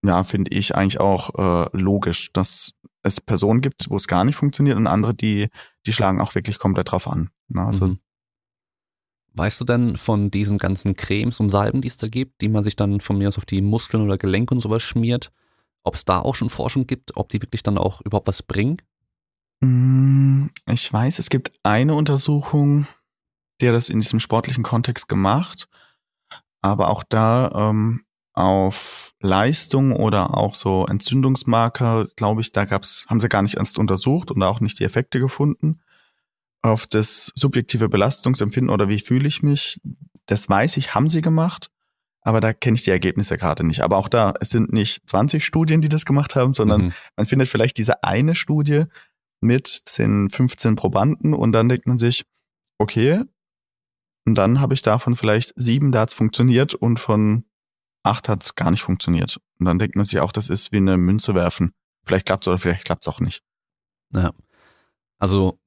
ja, 0.04 0.22
finde 0.22 0.50
ich 0.50 0.74
eigentlich 0.74 1.00
auch 1.00 1.34
äh, 1.34 1.68
logisch, 1.72 2.32
dass 2.32 2.72
es 3.02 3.20
Personen 3.20 3.60
gibt, 3.60 3.90
wo 3.90 3.96
es 3.96 4.06
gar 4.06 4.24
nicht 4.24 4.36
funktioniert 4.36 4.76
und 4.76 4.86
andere, 4.86 5.14
die, 5.14 5.48
die 5.86 5.92
schlagen 5.92 6.20
auch 6.20 6.34
wirklich 6.34 6.58
komplett 6.58 6.90
drauf 6.92 7.06
an. 7.06 7.30
Also 7.54 7.88
mhm. 7.88 7.98
Weißt 9.36 9.60
du 9.60 9.64
denn 9.64 9.96
von 9.96 10.30
diesen 10.30 10.58
ganzen 10.58 10.94
Cremes 10.94 11.40
und 11.40 11.48
Salben, 11.48 11.80
die 11.80 11.88
es 11.88 11.96
da 11.96 12.06
gibt, 12.06 12.40
die 12.40 12.48
man 12.48 12.62
sich 12.62 12.76
dann 12.76 13.00
von 13.00 13.18
mir 13.18 13.26
aus 13.26 13.36
auf 13.36 13.44
die 13.44 13.62
Muskeln 13.62 14.04
oder 14.04 14.16
Gelenke 14.16 14.54
und 14.54 14.60
sowas 14.60 14.82
schmiert, 14.82 15.32
ob 15.82 15.96
es 15.96 16.04
da 16.04 16.20
auch 16.20 16.36
schon 16.36 16.50
Forschung 16.50 16.86
gibt, 16.86 17.16
ob 17.16 17.30
die 17.30 17.42
wirklich 17.42 17.64
dann 17.64 17.76
auch 17.76 18.00
überhaupt 18.02 18.28
was 18.28 18.44
bringen? 18.44 18.80
Mm, 19.60 20.46
ich 20.70 20.92
weiß, 20.92 21.18
es 21.18 21.30
gibt 21.30 21.52
eine 21.64 21.94
Untersuchung, 21.94 22.86
die 23.60 23.66
hat 23.66 23.74
das 23.74 23.88
in 23.88 24.00
diesem 24.00 24.20
sportlichen 24.20 24.62
Kontext 24.62 25.08
gemacht, 25.08 25.68
aber 26.60 26.88
auch 26.88 27.02
da 27.02 27.70
ähm, 27.70 28.04
auf 28.34 29.14
Leistung 29.20 29.92
oder 29.92 30.36
auch 30.36 30.54
so 30.54 30.86
Entzündungsmarker, 30.86 32.06
glaube 32.16 32.40
ich, 32.40 32.52
da 32.52 32.64
gab's, 32.64 33.06
haben 33.08 33.20
sie 33.20 33.28
gar 33.28 33.42
nicht 33.42 33.56
erst 33.56 33.78
untersucht 33.78 34.30
und 34.30 34.42
auch 34.42 34.60
nicht 34.60 34.80
die 34.80 34.84
Effekte 34.84 35.20
gefunden 35.20 35.80
auf 36.64 36.86
das 36.86 37.30
subjektive 37.34 37.90
Belastungsempfinden 37.90 38.70
oder 38.70 38.88
wie 38.88 38.98
fühle 38.98 39.28
ich 39.28 39.42
mich, 39.42 39.80
das 40.26 40.48
weiß 40.48 40.78
ich, 40.78 40.94
haben 40.94 41.10
sie 41.10 41.20
gemacht, 41.20 41.70
aber 42.22 42.40
da 42.40 42.54
kenne 42.54 42.76
ich 42.76 42.82
die 42.82 42.90
Ergebnisse 42.90 43.36
gerade 43.36 43.64
nicht. 43.64 43.82
Aber 43.82 43.98
auch 43.98 44.08
da, 44.08 44.32
es 44.40 44.48
sind 44.48 44.72
nicht 44.72 45.06
20 45.08 45.44
Studien, 45.44 45.82
die 45.82 45.90
das 45.90 46.06
gemacht 46.06 46.34
haben, 46.34 46.54
sondern 46.54 46.86
mhm. 46.86 46.92
man 47.16 47.26
findet 47.26 47.48
vielleicht 47.48 47.76
diese 47.76 48.02
eine 48.02 48.34
Studie 48.34 48.84
mit 49.42 49.98
den 49.98 50.30
15 50.30 50.74
Probanden 50.74 51.34
und 51.34 51.52
dann 51.52 51.68
denkt 51.68 51.86
man 51.86 51.98
sich, 51.98 52.24
okay, 52.78 53.22
und 54.26 54.34
dann 54.36 54.58
habe 54.58 54.72
ich 54.72 54.80
davon 54.80 55.16
vielleicht 55.16 55.52
sieben, 55.56 55.92
da 55.92 56.00
hat's 56.00 56.14
funktioniert 56.14 56.72
und 56.72 56.98
von 56.98 57.44
acht 58.04 58.28
hat's 58.28 58.54
gar 58.54 58.70
nicht 58.70 58.82
funktioniert. 58.82 59.40
Und 59.58 59.66
dann 59.66 59.78
denkt 59.78 59.96
man 59.96 60.04
sich 60.04 60.20
auch, 60.20 60.30
das 60.30 60.48
ist 60.48 60.70
wie 60.70 60.76
eine 60.76 60.96
Münze 60.96 61.34
werfen. 61.34 61.74
Vielleicht 62.04 62.26
klappt's 62.26 62.46
oder 62.46 62.58
vielleicht 62.58 62.84
klappt's 62.84 63.08
auch 63.08 63.20
nicht. 63.20 63.42
Ja. 64.12 64.32
Also 65.18 65.58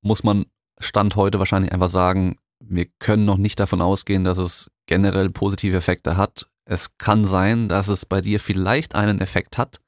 muss 0.00 0.22
man 0.22 0.46
Stand 0.78 1.16
heute 1.16 1.38
wahrscheinlich 1.38 1.72
einfach 1.72 1.88
sagen, 1.88 2.38
wir 2.60 2.86
können 2.98 3.24
noch 3.24 3.36
nicht 3.36 3.58
davon 3.58 3.82
ausgehen, 3.82 4.24
dass 4.24 4.38
es 4.38 4.70
generell 4.86 5.30
positive 5.30 5.76
Effekte 5.76 6.16
hat. 6.16 6.48
Es 6.64 6.96
kann 6.98 7.24
sein, 7.24 7.68
dass 7.68 7.88
es 7.88 8.06
bei 8.06 8.20
dir 8.20 8.40
vielleicht 8.40 8.94
einen 8.94 9.20
Effekt 9.20 9.58
hat. 9.58 9.80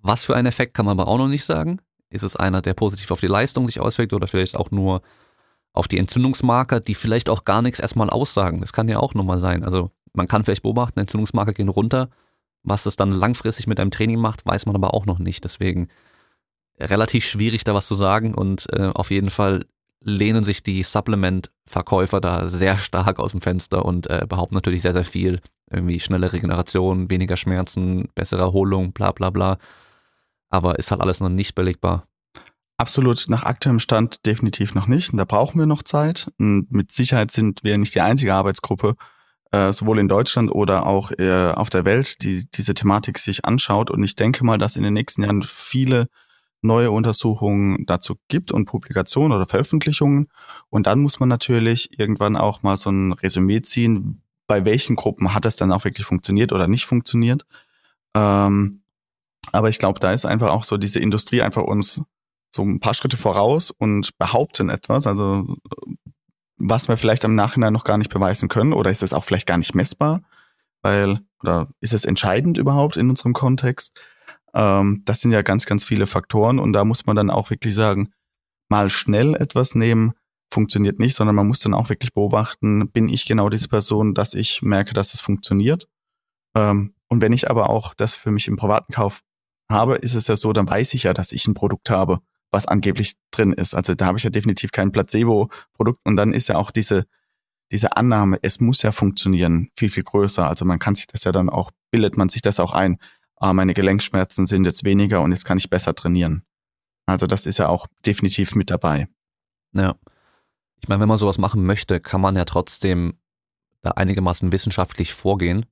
Was 0.00 0.24
für 0.24 0.34
einen 0.34 0.46
Effekt 0.46 0.74
kann 0.74 0.86
man 0.86 0.98
aber 0.98 1.08
auch 1.08 1.18
noch 1.18 1.28
nicht 1.28 1.44
sagen. 1.44 1.80
Ist 2.08 2.22
es 2.22 2.36
einer, 2.36 2.62
der 2.62 2.74
positiv 2.74 3.10
auf 3.10 3.20
die 3.20 3.26
Leistung 3.26 3.66
sich 3.66 3.80
auswirkt 3.80 4.12
oder 4.12 4.26
vielleicht 4.26 4.56
auch 4.56 4.70
nur 4.70 5.02
auf 5.72 5.88
die 5.88 5.98
Entzündungsmarker, 5.98 6.80
die 6.80 6.94
vielleicht 6.94 7.30
auch 7.30 7.44
gar 7.44 7.62
nichts 7.62 7.80
erstmal 7.80 8.10
aussagen. 8.10 8.60
Das 8.60 8.72
kann 8.72 8.88
ja 8.88 8.98
auch 8.98 9.14
nochmal 9.14 9.38
sein. 9.38 9.64
Also 9.64 9.90
man 10.12 10.28
kann 10.28 10.44
vielleicht 10.44 10.62
beobachten, 10.62 11.00
Entzündungsmarker 11.00 11.52
gehen 11.52 11.68
runter. 11.68 12.08
Was 12.62 12.86
es 12.86 12.96
dann 12.96 13.10
langfristig 13.10 13.66
mit 13.66 13.80
einem 13.80 13.90
Training 13.90 14.20
macht, 14.20 14.46
weiß 14.46 14.66
man 14.66 14.76
aber 14.76 14.94
auch 14.94 15.06
noch 15.06 15.18
nicht. 15.18 15.42
Deswegen 15.44 15.88
relativ 16.78 17.24
schwierig, 17.24 17.64
da 17.64 17.74
was 17.74 17.88
zu 17.88 17.94
sagen 17.94 18.34
und 18.34 18.66
äh, 18.72 18.90
auf 18.94 19.10
jeden 19.10 19.30
Fall 19.30 19.66
lehnen 20.04 20.44
sich 20.44 20.62
die 20.62 20.82
Supplement-Verkäufer 20.82 22.20
da 22.20 22.48
sehr 22.48 22.78
stark 22.78 23.18
aus 23.18 23.32
dem 23.32 23.40
Fenster 23.40 23.84
und 23.84 24.08
äh, 24.10 24.26
behaupten 24.28 24.54
natürlich 24.54 24.82
sehr, 24.82 24.92
sehr 24.92 25.04
viel. 25.04 25.40
Irgendwie 25.70 26.00
schnelle 26.00 26.32
Regeneration, 26.32 27.08
weniger 27.08 27.36
Schmerzen, 27.36 28.08
bessere 28.14 28.42
Erholung, 28.42 28.92
bla 28.92 29.12
bla 29.12 29.30
bla. 29.30 29.58
Aber 30.50 30.78
ist 30.78 30.90
halt 30.90 31.00
alles 31.00 31.20
noch 31.20 31.28
nicht 31.28 31.54
belegbar. 31.54 32.06
Absolut, 32.76 33.26
nach 33.28 33.44
aktuellem 33.44 33.78
Stand 33.78 34.26
definitiv 34.26 34.74
noch 34.74 34.86
nicht. 34.86 35.12
Und 35.12 35.18
da 35.18 35.24
brauchen 35.24 35.58
wir 35.58 35.66
noch 35.66 35.82
Zeit. 35.82 36.30
Und 36.38 36.70
mit 36.72 36.90
Sicherheit 36.92 37.30
sind 37.30 37.62
wir 37.62 37.78
nicht 37.78 37.94
die 37.94 38.00
einzige 38.00 38.34
Arbeitsgruppe, 38.34 38.96
äh, 39.52 39.72
sowohl 39.72 39.98
in 39.98 40.08
Deutschland 40.08 40.50
oder 40.50 40.86
auch 40.86 41.12
äh, 41.12 41.52
auf 41.52 41.70
der 41.70 41.84
Welt, 41.84 42.22
die 42.22 42.46
diese 42.50 42.74
Thematik 42.74 43.18
sich 43.18 43.44
anschaut. 43.44 43.90
Und 43.90 44.02
ich 44.02 44.16
denke 44.16 44.44
mal, 44.44 44.58
dass 44.58 44.76
in 44.76 44.82
den 44.82 44.94
nächsten 44.94 45.22
Jahren 45.22 45.42
viele 45.42 46.08
neue 46.62 46.90
Untersuchungen 46.90 47.84
dazu 47.86 48.16
gibt 48.28 48.52
und 48.52 48.64
Publikationen 48.64 49.36
oder 49.36 49.46
Veröffentlichungen. 49.46 50.28
Und 50.70 50.86
dann 50.86 51.00
muss 51.00 51.20
man 51.20 51.28
natürlich 51.28 51.98
irgendwann 51.98 52.36
auch 52.36 52.62
mal 52.62 52.76
so 52.76 52.90
ein 52.90 53.12
Resümee 53.12 53.62
ziehen, 53.62 54.22
bei 54.46 54.64
welchen 54.64 54.96
Gruppen 54.96 55.34
hat 55.34 55.44
es 55.44 55.56
dann 55.56 55.72
auch 55.72 55.84
wirklich 55.84 56.06
funktioniert 56.06 56.52
oder 56.52 56.68
nicht 56.68 56.86
funktioniert. 56.86 57.44
Ähm, 58.14 58.82
aber 59.50 59.68
ich 59.68 59.78
glaube, 59.78 59.98
da 59.98 60.12
ist 60.12 60.24
einfach 60.24 60.50
auch 60.50 60.64
so 60.64 60.76
diese 60.76 61.00
Industrie 61.00 61.42
einfach 61.42 61.62
uns 61.62 62.02
so 62.54 62.62
ein 62.62 62.80
paar 62.80 62.94
Schritte 62.94 63.16
voraus 63.16 63.70
und 63.70 64.16
behaupten 64.18 64.68
etwas, 64.68 65.06
also 65.06 65.56
was 66.62 66.88
wir 66.88 66.96
vielleicht 66.96 67.24
im 67.24 67.34
Nachhinein 67.34 67.72
noch 67.72 67.84
gar 67.84 67.98
nicht 67.98 68.12
beweisen 68.12 68.48
können 68.48 68.72
oder 68.72 68.90
ist 68.90 69.02
es 69.02 69.12
auch 69.12 69.24
vielleicht 69.24 69.46
gar 69.46 69.58
nicht 69.58 69.74
messbar, 69.74 70.22
weil 70.82 71.20
oder 71.42 71.68
ist 71.80 71.92
es 71.92 72.04
entscheidend 72.04 72.56
überhaupt 72.56 72.96
in 72.96 73.10
unserem 73.10 73.32
Kontext? 73.32 74.00
Ähm, 74.54 75.02
das 75.04 75.20
sind 75.20 75.32
ja 75.32 75.42
ganz, 75.42 75.66
ganz 75.66 75.84
viele 75.84 76.06
Faktoren 76.06 76.58
und 76.58 76.72
da 76.72 76.84
muss 76.84 77.04
man 77.06 77.16
dann 77.16 77.30
auch 77.30 77.50
wirklich 77.50 77.74
sagen, 77.74 78.12
mal 78.68 78.90
schnell 78.90 79.34
etwas 79.34 79.74
nehmen 79.74 80.14
funktioniert 80.52 80.98
nicht, 80.98 81.16
sondern 81.16 81.34
man 81.34 81.48
muss 81.48 81.60
dann 81.60 81.74
auch 81.74 81.88
wirklich 81.88 82.12
beobachten, 82.12 82.90
bin 82.90 83.08
ich 83.08 83.24
genau 83.24 83.48
diese 83.48 83.68
Person, 83.68 84.14
dass 84.14 84.34
ich 84.34 84.62
merke, 84.62 84.92
dass 84.92 85.14
es 85.14 85.20
funktioniert. 85.20 85.88
Ähm, 86.54 86.94
und 87.08 87.22
wenn 87.22 87.32
ich 87.32 87.50
aber 87.50 87.70
auch 87.70 87.94
das 87.94 88.14
für 88.14 88.30
mich 88.30 88.48
im 88.48 88.56
privaten 88.56 88.92
Kauf 88.92 89.22
habe, 89.70 89.96
ist 89.96 90.14
es 90.14 90.28
ja 90.28 90.36
so, 90.36 90.52
dann 90.52 90.68
weiß 90.68 90.94
ich 90.94 91.04
ja, 91.04 91.14
dass 91.14 91.32
ich 91.32 91.48
ein 91.48 91.54
Produkt 91.54 91.90
habe, 91.90 92.20
was 92.52 92.66
angeblich 92.66 93.14
drin 93.32 93.52
ist. 93.52 93.74
Also 93.74 93.94
da 93.94 94.06
habe 94.06 94.18
ich 94.18 94.24
ja 94.24 94.30
definitiv 94.30 94.70
kein 94.70 94.92
Placebo-Produkt 94.92 96.00
und 96.04 96.16
dann 96.16 96.32
ist 96.32 96.48
ja 96.48 96.56
auch 96.56 96.70
diese 96.70 97.06
diese 97.70 97.96
Annahme, 97.96 98.38
es 98.42 98.60
muss 98.60 98.82
ja 98.82 98.92
funktionieren, 98.92 99.70
viel, 99.78 99.88
viel 99.88 100.02
größer. 100.02 100.46
Also 100.46 100.66
man 100.66 100.78
kann 100.78 100.94
sich 100.94 101.06
das 101.06 101.24
ja 101.24 101.32
dann 101.32 101.48
auch, 101.48 101.70
bildet 101.90 102.18
man 102.18 102.28
sich 102.28 102.42
das 102.42 102.60
auch 102.60 102.74
ein 102.74 102.98
ah, 103.42 103.52
meine 103.52 103.74
Gelenkschmerzen 103.74 104.46
sind 104.46 104.64
jetzt 104.64 104.84
weniger 104.84 105.20
und 105.20 105.32
jetzt 105.32 105.44
kann 105.44 105.58
ich 105.58 105.68
besser 105.68 105.94
trainieren. 105.94 106.44
Also 107.06 107.26
das 107.26 107.44
ist 107.44 107.58
ja 107.58 107.68
auch 107.68 107.88
definitiv 108.06 108.54
mit 108.54 108.70
dabei. 108.70 109.08
Ja. 109.72 109.96
Ich 110.80 110.88
meine, 110.88 111.00
wenn 111.00 111.08
man 111.08 111.18
sowas 111.18 111.38
machen 111.38 111.66
möchte, 111.66 112.00
kann 112.00 112.20
man 112.20 112.36
ja 112.36 112.44
trotzdem 112.44 113.14
da 113.80 113.90
einigermaßen 113.92 114.52
wissenschaftlich 114.52 115.12
vorgehen, 115.12 115.66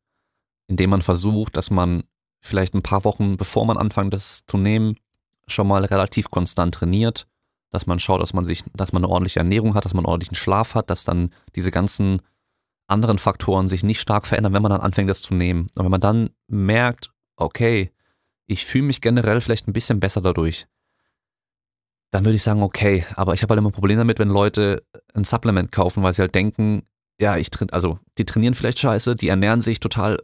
indem 0.66 0.90
man 0.90 1.02
versucht, 1.02 1.56
dass 1.56 1.70
man 1.70 2.02
vielleicht 2.40 2.74
ein 2.74 2.82
paar 2.82 3.04
Wochen, 3.04 3.36
bevor 3.36 3.64
man 3.66 3.76
anfängt, 3.76 4.12
das 4.12 4.44
zu 4.46 4.56
nehmen, 4.56 4.96
schon 5.50 5.68
mal 5.68 5.84
relativ 5.84 6.30
konstant 6.30 6.74
trainiert, 6.74 7.26
dass 7.70 7.86
man 7.86 8.00
schaut, 8.00 8.20
dass 8.20 8.32
man 8.32 8.44
sich, 8.44 8.64
dass 8.74 8.92
man 8.92 9.04
eine 9.04 9.12
ordentliche 9.12 9.40
Ernährung 9.40 9.74
hat, 9.74 9.84
dass 9.84 9.94
man 9.94 10.04
einen 10.04 10.10
ordentlichen 10.10 10.36
Schlaf 10.36 10.74
hat, 10.74 10.90
dass 10.90 11.04
dann 11.04 11.32
diese 11.54 11.70
ganzen 11.70 12.20
anderen 12.88 13.18
Faktoren 13.18 13.68
sich 13.68 13.82
nicht 13.82 14.00
stark 14.00 14.26
verändern, 14.26 14.52
wenn 14.52 14.62
man 14.62 14.72
dann 14.72 14.80
anfängt, 14.80 15.08
das 15.08 15.22
zu 15.22 15.34
nehmen. 15.34 15.70
Und 15.76 15.84
wenn 15.84 15.90
man 15.90 16.00
dann 16.00 16.30
merkt, 16.48 17.12
okay, 17.36 17.92
ich 18.46 18.66
fühle 18.66 18.84
mich 18.84 19.00
generell 19.00 19.40
vielleicht 19.40 19.68
ein 19.68 19.72
bisschen 19.72 20.00
besser 20.00 20.20
dadurch, 20.20 20.66
dann 22.10 22.24
würde 22.24 22.34
ich 22.34 22.42
sagen, 22.42 22.62
okay, 22.62 23.06
aber 23.14 23.34
ich 23.34 23.42
habe 23.42 23.52
halt 23.52 23.58
immer 23.58 23.68
ein 23.70 23.74
Problem 23.74 23.98
damit, 23.98 24.18
wenn 24.18 24.28
Leute 24.28 24.82
ein 25.14 25.22
Supplement 25.22 25.70
kaufen, 25.70 26.02
weil 26.02 26.12
sie 26.12 26.22
halt 26.22 26.34
denken, 26.34 26.82
ja, 27.20 27.36
ich 27.36 27.50
also 27.72 28.00
die 28.18 28.24
trainieren 28.24 28.54
vielleicht 28.54 28.80
scheiße, 28.80 29.14
die 29.14 29.28
ernähren 29.28 29.60
sich 29.60 29.78
total 29.78 30.20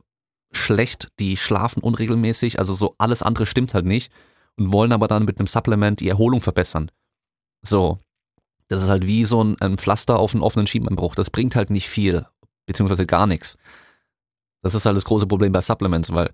schlecht, 0.51 1.09
die 1.21 1.37
schlafen 1.37 1.83
unregelmäßig, 1.83 2.59
also 2.59 2.75
so 2.75 2.97
alles 2.99 3.23
andere 3.23 3.47
stimmt 3.47 3.75
halt 3.75 3.85
nicht 3.85 4.11
und 4.59 4.73
wollen 4.73 4.93
aber 4.93 5.09
dann 5.09 5.25
mit 5.25 5.39
einem 5.39 5.47
Supplement 5.47 6.01
die 6.01 6.09
Erholung 6.09 6.41
verbessern. 6.41 6.91
So, 7.63 8.01
das 8.69 8.83
ist 8.83 8.91
halt 8.91 9.07
wie 9.07 9.25
so 9.25 9.43
ein, 9.43 9.61
ein 9.61 9.79
Pflaster 9.79 10.19
auf 10.19 10.35
einen 10.35 10.43
offenen 10.43 10.67
Schienbeinbruch. 10.67 11.15
Das 11.15 11.31
bringt 11.31 11.55
halt 11.55 11.71
nicht 11.71 11.89
viel, 11.89 12.27
beziehungsweise 12.67 13.07
gar 13.07 13.27
nichts. 13.27 13.57
Das 14.63 14.75
ist 14.75 14.87
halt 14.87 14.97
das 14.97 15.05
große 15.05 15.27
Problem 15.27 15.53
bei 15.53 15.61
Supplements, 15.61 16.13
weil 16.13 16.33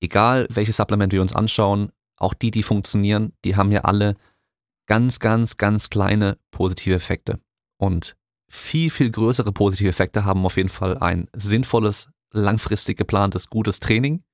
egal 0.00 0.46
welche 0.50 0.72
Supplement 0.72 1.12
wir 1.12 1.22
uns 1.22 1.34
anschauen, 1.34 1.92
auch 2.18 2.34
die, 2.34 2.50
die 2.50 2.62
funktionieren, 2.62 3.32
die 3.44 3.56
haben 3.56 3.70
ja 3.70 3.82
alle 3.82 4.16
ganz, 4.86 5.20
ganz, 5.20 5.56
ganz 5.56 5.90
kleine 5.90 6.38
positive 6.50 6.94
Effekte. 6.94 7.40
Und 7.80 8.16
viel, 8.50 8.90
viel 8.90 9.10
größere 9.10 9.52
positive 9.52 9.88
Effekte 9.88 10.24
haben 10.24 10.44
auf 10.44 10.56
jeden 10.56 10.70
Fall 10.70 10.98
ein 10.98 11.28
sinnvolles, 11.34 12.10
langfristig 12.32 12.96
geplantes, 12.98 13.50
gutes 13.50 13.78
Training, 13.78 14.24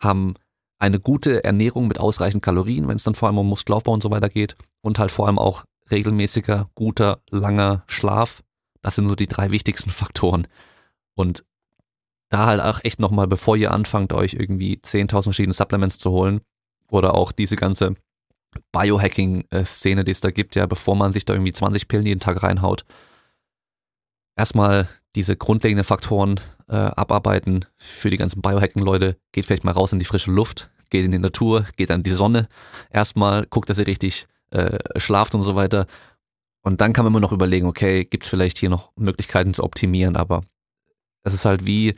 haben 0.00 0.34
eine 0.82 0.98
gute 0.98 1.44
Ernährung 1.44 1.86
mit 1.86 2.00
ausreichend 2.00 2.42
Kalorien, 2.42 2.88
wenn 2.88 2.96
es 2.96 3.04
dann 3.04 3.14
vor 3.14 3.28
allem 3.28 3.38
um 3.38 3.48
Muskelaufbau 3.48 3.92
und 3.92 4.02
so 4.02 4.10
weiter 4.10 4.28
geht 4.28 4.56
und 4.80 4.98
halt 4.98 5.12
vor 5.12 5.28
allem 5.28 5.38
auch 5.38 5.64
regelmäßiger, 5.92 6.70
guter, 6.74 7.20
langer 7.30 7.84
Schlaf. 7.86 8.42
Das 8.80 8.96
sind 8.96 9.06
so 9.06 9.14
die 9.14 9.28
drei 9.28 9.52
wichtigsten 9.52 9.90
Faktoren. 9.90 10.48
Und 11.14 11.44
da 12.30 12.46
halt 12.46 12.60
auch 12.60 12.80
echt 12.82 12.98
nochmal, 12.98 13.28
bevor 13.28 13.56
ihr 13.56 13.70
anfangt, 13.70 14.12
euch 14.12 14.34
irgendwie 14.34 14.80
10.000 14.84 15.22
verschiedene 15.22 15.54
Supplements 15.54 15.98
zu 15.98 16.10
holen 16.10 16.40
oder 16.90 17.14
auch 17.14 17.30
diese 17.30 17.54
ganze 17.54 17.94
Biohacking-Szene, 18.72 20.02
die 20.02 20.10
es 20.10 20.20
da 20.20 20.32
gibt, 20.32 20.56
ja, 20.56 20.66
bevor 20.66 20.96
man 20.96 21.12
sich 21.12 21.24
da 21.24 21.34
irgendwie 21.34 21.52
20 21.52 21.86
Pillen 21.86 22.06
jeden 22.06 22.20
Tag 22.20 22.42
reinhaut, 22.42 22.84
erstmal 24.36 24.88
diese 25.14 25.36
grundlegenden 25.36 25.84
Faktoren 25.84 26.40
äh, 26.68 26.74
abarbeiten 26.74 27.66
für 27.76 28.10
die 28.10 28.16
ganzen 28.16 28.42
Biohacking-Leute. 28.42 29.16
Geht 29.30 29.46
vielleicht 29.46 29.64
mal 29.64 29.72
raus 29.72 29.92
in 29.92 30.00
die 30.00 30.06
frische 30.06 30.32
Luft, 30.32 30.70
geht 30.92 31.04
in 31.04 31.10
die 31.10 31.18
Natur, 31.18 31.66
geht 31.76 31.90
an 31.90 32.04
die 32.04 32.10
Sonne. 32.12 32.48
Erstmal 32.90 33.46
guckt, 33.46 33.68
dass 33.68 33.78
ihr 33.78 33.86
richtig 33.88 34.26
äh, 34.50 34.78
schlaft 35.00 35.34
und 35.34 35.42
so 35.42 35.56
weiter. 35.56 35.86
Und 36.62 36.80
dann 36.80 36.92
kann 36.92 37.04
man 37.04 37.12
immer 37.12 37.20
noch 37.20 37.32
überlegen, 37.32 37.66
okay, 37.66 38.04
gibt 38.04 38.24
es 38.24 38.30
vielleicht 38.30 38.58
hier 38.58 38.70
noch 38.70 38.92
Möglichkeiten 38.94 39.52
zu 39.54 39.64
optimieren, 39.64 40.14
aber 40.14 40.42
es 41.24 41.34
ist 41.34 41.44
halt 41.44 41.66
wie 41.66 41.94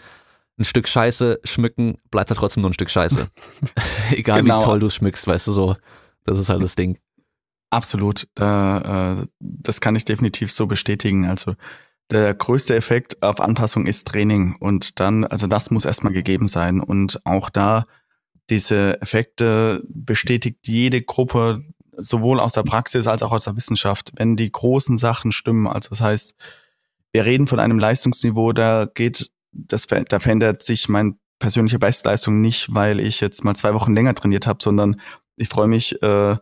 ein 0.59 0.65
Stück 0.65 0.89
Scheiße 0.89 1.41
schmücken, 1.45 1.99
bleibt 2.11 2.31
halt 2.31 2.39
trotzdem 2.39 2.63
nur 2.63 2.71
ein 2.71 2.75
Stück 2.75 2.91
Scheiße. 2.91 3.29
Egal 4.13 4.43
genau. 4.43 4.61
wie 4.61 4.65
toll 4.65 4.81
du 4.81 4.87
es 4.87 4.95
schmückst, 4.95 5.27
weißt 5.27 5.47
du 5.49 5.53
so. 5.53 5.77
Das 6.25 6.39
ist 6.39 6.49
halt 6.49 6.63
das 6.63 6.77
Ding. 6.77 6.99
Absolut. 7.71 8.29
Da, 8.35 9.19
äh, 9.21 9.27
das 9.41 9.81
kann 9.81 9.97
ich 9.97 10.05
definitiv 10.05 10.53
so 10.53 10.67
bestätigen. 10.67 11.27
Also 11.27 11.55
der 12.11 12.33
größte 12.33 12.75
Effekt 12.77 13.23
auf 13.23 13.41
Anpassung 13.41 13.87
ist 13.87 14.07
Training 14.07 14.57
und 14.61 15.01
dann, 15.01 15.25
also 15.25 15.49
das 15.49 15.71
muss 15.71 15.85
erstmal 15.85 16.13
gegeben 16.13 16.49
sein 16.49 16.81
und 16.81 17.21
auch 17.27 17.51
da 17.51 17.87
diese 18.51 19.01
Effekte 19.01 19.83
bestätigt 19.89 20.67
jede 20.67 21.03
Gruppe 21.03 21.65
sowohl 21.97 22.41
aus 22.41 22.55
der 22.55 22.63
Praxis 22.63 23.07
als 23.07 23.23
auch 23.23 23.33
aus 23.33 23.45
der 23.45 23.57
Wissenschaft, 23.57 24.13
wenn 24.17 24.37
die 24.37 24.51
großen 24.51 24.99
Sachen 24.99 25.33
stimmen. 25.33 25.67
Also 25.67 25.91
das 25.91 26.01
heißt, 26.01 26.35
wir 27.13 27.25
reden 27.25 27.47
von 27.47 27.61
einem 27.61 27.79
Leistungsniveau, 27.79 28.53
da 28.53 28.87
geht, 28.93 29.31
das, 29.53 29.87
da 29.87 30.19
verändert 30.19 30.63
sich 30.63 30.89
mein 30.89 31.19
persönliche 31.39 31.79
Bestleistung 31.79 32.41
nicht, 32.41 32.75
weil 32.75 33.01
ich 33.01 33.21
jetzt 33.21 33.45
mal 33.45 33.55
zwei 33.55 33.75
Wochen 33.75 33.95
länger 33.95 34.15
trainiert 34.15 34.47
habe, 34.47 34.63
sondern 34.63 35.01
ich 35.37 35.49
freue 35.49 35.69
mich, 35.69 36.01
äh, 36.03 36.37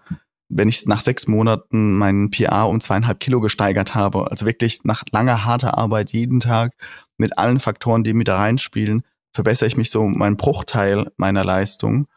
wenn 0.48 0.68
ich 0.68 0.84
nach 0.86 1.00
sechs 1.00 1.26
Monaten 1.26 1.96
meinen 1.96 2.30
PA 2.30 2.64
um 2.64 2.80
zweieinhalb 2.80 3.20
Kilo 3.20 3.40
gesteigert 3.40 3.94
habe. 3.94 4.30
Also 4.30 4.44
wirklich 4.44 4.84
nach 4.84 5.02
langer, 5.10 5.44
harter 5.44 5.78
Arbeit 5.78 6.12
jeden 6.12 6.40
Tag 6.40 6.74
mit 7.16 7.38
allen 7.38 7.58
Faktoren, 7.58 8.04
die 8.04 8.12
mit 8.12 8.28
da 8.28 8.36
reinspielen, 8.36 9.02
verbessere 9.32 9.66
ich 9.66 9.76
mich 9.76 9.90
so 9.90 10.06
meinen 10.06 10.36
Bruchteil 10.36 11.10
meiner 11.16 11.44
Leistung. 11.44 12.08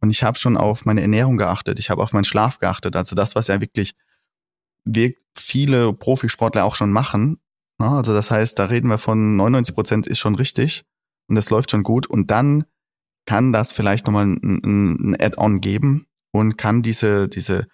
Und 0.00 0.10
ich 0.10 0.22
habe 0.22 0.38
schon 0.38 0.56
auf 0.56 0.84
meine 0.84 1.00
Ernährung 1.00 1.36
geachtet, 1.36 1.78
ich 1.78 1.90
habe 1.90 2.02
auf 2.02 2.12
meinen 2.12 2.24
Schlaf 2.24 2.58
geachtet. 2.58 2.96
Also 2.96 3.14
das, 3.14 3.34
was 3.34 3.48
ja 3.48 3.60
wirklich 3.60 3.94
wir 4.84 5.12
viele 5.34 5.92
Profisportler 5.92 6.64
auch 6.64 6.74
schon 6.74 6.90
machen. 6.90 7.38
Also 7.78 8.12
das 8.12 8.30
heißt, 8.30 8.58
da 8.58 8.66
reden 8.66 8.88
wir 8.88 8.98
von 8.98 9.36
99 9.36 9.74
Prozent 9.74 10.06
ist 10.06 10.18
schon 10.18 10.34
richtig 10.34 10.84
und 11.28 11.36
das 11.36 11.50
läuft 11.50 11.70
schon 11.70 11.82
gut. 11.82 12.06
Und 12.06 12.30
dann 12.30 12.64
kann 13.26 13.52
das 13.52 13.72
vielleicht 13.72 14.06
nochmal 14.06 14.26
ein, 14.26 15.12
ein 15.12 15.20
Add-on 15.20 15.60
geben, 15.60 16.06
und 16.32 16.56
kann 16.56 16.82
diese, 16.82 17.28
diese, 17.28 17.68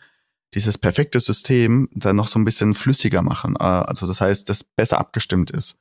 dieses 0.55 0.77
perfekte 0.77 1.21
System 1.21 1.89
dann 1.93 2.17
noch 2.17 2.29
so 2.29 2.39
ein 2.39 2.45
bisschen 2.45 2.75
flüssiger 2.75 3.23
machen. 3.23 3.57
Äh, 3.59 3.65
also 3.65 4.07
das 4.07 4.21
heißt, 4.21 4.49
das 4.49 4.65
besser 4.65 4.99
abgestimmt 4.99 5.51
ist. 5.51 5.79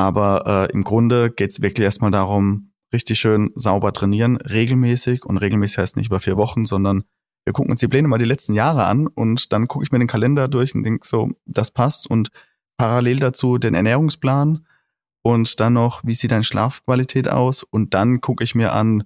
Aber 0.00 0.68
äh, 0.70 0.72
im 0.72 0.82
Grunde 0.82 1.30
geht 1.30 1.50
es 1.50 1.60
wirklich 1.60 1.84
erstmal 1.84 2.10
darum, 2.10 2.72
richtig 2.90 3.20
schön 3.20 3.50
sauber 3.54 3.92
trainieren, 3.92 4.36
regelmäßig. 4.36 5.26
Und 5.26 5.36
regelmäßig 5.36 5.76
heißt 5.76 5.96
nicht 5.98 6.06
über 6.06 6.20
vier 6.20 6.38
Wochen, 6.38 6.64
sondern 6.64 7.04
wir 7.44 7.52
gucken 7.52 7.70
uns 7.70 7.80
die 7.80 7.88
Pläne 7.88 8.08
mal 8.08 8.16
die 8.16 8.24
letzten 8.24 8.54
Jahre 8.54 8.86
an 8.86 9.08
und 9.08 9.52
dann 9.52 9.68
gucke 9.68 9.84
ich 9.84 9.92
mir 9.92 9.98
den 9.98 10.08
Kalender 10.08 10.48
durch 10.48 10.74
und 10.74 10.84
denke 10.84 11.06
so, 11.06 11.32
das 11.44 11.70
passt. 11.70 12.08
Und 12.08 12.30
parallel 12.78 13.18
dazu 13.18 13.58
den 13.58 13.74
Ernährungsplan 13.74 14.66
und 15.20 15.60
dann 15.60 15.74
noch, 15.74 16.00
wie 16.02 16.14
sieht 16.14 16.30
deine 16.30 16.44
Schlafqualität 16.44 17.28
aus? 17.28 17.62
Und 17.62 17.92
dann 17.92 18.22
gucke 18.22 18.42
ich 18.42 18.54
mir 18.54 18.72
an, 18.72 19.04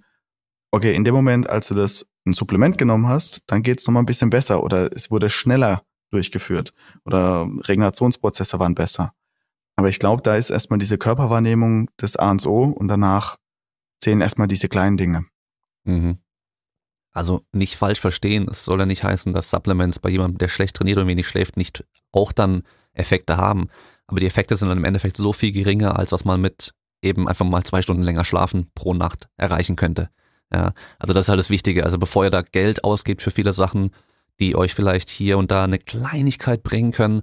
okay, 0.70 0.94
in 0.94 1.02
dem 1.02 1.14
Moment, 1.14 1.50
als 1.50 1.66
du 1.66 1.74
das 1.74 2.08
ein 2.24 2.34
Supplement 2.34 2.78
genommen 2.78 3.08
hast, 3.08 3.42
dann 3.48 3.64
geht 3.64 3.80
es 3.80 3.86
nochmal 3.88 4.04
ein 4.04 4.06
bisschen 4.06 4.30
besser 4.30 4.62
oder 4.62 4.92
es 4.94 5.10
wurde 5.10 5.28
schneller 5.28 5.82
durchgeführt 6.12 6.72
oder 7.04 7.48
Regenerationsprozesse 7.64 8.60
waren 8.60 8.76
besser. 8.76 9.12
Aber 9.76 9.88
ich 9.88 9.98
glaube, 9.98 10.22
da 10.22 10.36
ist 10.36 10.50
erstmal 10.50 10.78
diese 10.78 10.98
Körperwahrnehmung 10.98 11.90
des 12.00 12.16
A 12.16 12.30
und 12.30 12.46
O 12.46 12.64
und 12.64 12.88
danach 12.88 13.36
zählen 14.00 14.20
erstmal 14.20 14.48
diese 14.48 14.68
kleinen 14.68 14.96
Dinge. 14.96 15.26
Mhm. 15.84 16.18
Also 17.12 17.46
nicht 17.52 17.76
falsch 17.76 18.00
verstehen, 18.00 18.48
es 18.50 18.64
soll 18.64 18.80
ja 18.80 18.86
nicht 18.86 19.04
heißen, 19.04 19.32
dass 19.32 19.50
Supplements 19.50 20.00
bei 20.00 20.10
jemandem, 20.10 20.38
der 20.38 20.48
schlecht 20.48 20.76
trainiert 20.76 20.98
und 20.98 21.06
wenig 21.06 21.28
schläft, 21.28 21.56
nicht 21.56 21.84
auch 22.12 22.32
dann 22.32 22.64
Effekte 22.92 23.36
haben. 23.36 23.68
Aber 24.06 24.20
die 24.20 24.26
Effekte 24.26 24.56
sind 24.56 24.68
dann 24.68 24.78
im 24.78 24.84
Endeffekt 24.84 25.16
so 25.16 25.32
viel 25.32 25.52
geringer, 25.52 25.98
als 25.98 26.12
was 26.12 26.24
man 26.24 26.40
mit 26.40 26.74
eben 27.02 27.28
einfach 27.28 27.44
mal 27.44 27.62
zwei 27.62 27.82
Stunden 27.82 28.02
länger 28.02 28.24
schlafen 28.24 28.70
pro 28.74 28.94
Nacht 28.94 29.28
erreichen 29.36 29.76
könnte. 29.76 30.10
Ja, 30.52 30.72
also 30.98 31.14
das 31.14 31.26
ist 31.26 31.28
halt 31.28 31.38
das 31.38 31.50
Wichtige. 31.50 31.84
Also 31.84 31.98
bevor 31.98 32.24
ihr 32.24 32.30
da 32.30 32.42
Geld 32.42 32.84
ausgebt 32.84 33.22
für 33.22 33.30
viele 33.30 33.52
Sachen, 33.52 33.92
die 34.40 34.56
euch 34.56 34.74
vielleicht 34.74 35.08
hier 35.08 35.38
und 35.38 35.50
da 35.50 35.64
eine 35.64 35.78
Kleinigkeit 35.78 36.62
bringen 36.62 36.92
können, 36.92 37.22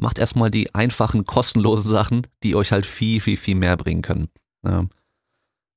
macht 0.00 0.18
erstmal 0.18 0.50
die 0.50 0.74
einfachen, 0.74 1.24
kostenlosen 1.24 1.90
Sachen, 1.90 2.26
die 2.42 2.54
euch 2.54 2.72
halt 2.72 2.86
viel, 2.86 3.20
viel, 3.20 3.36
viel 3.36 3.54
mehr 3.54 3.76
bringen 3.76 4.02
können. 4.02 4.28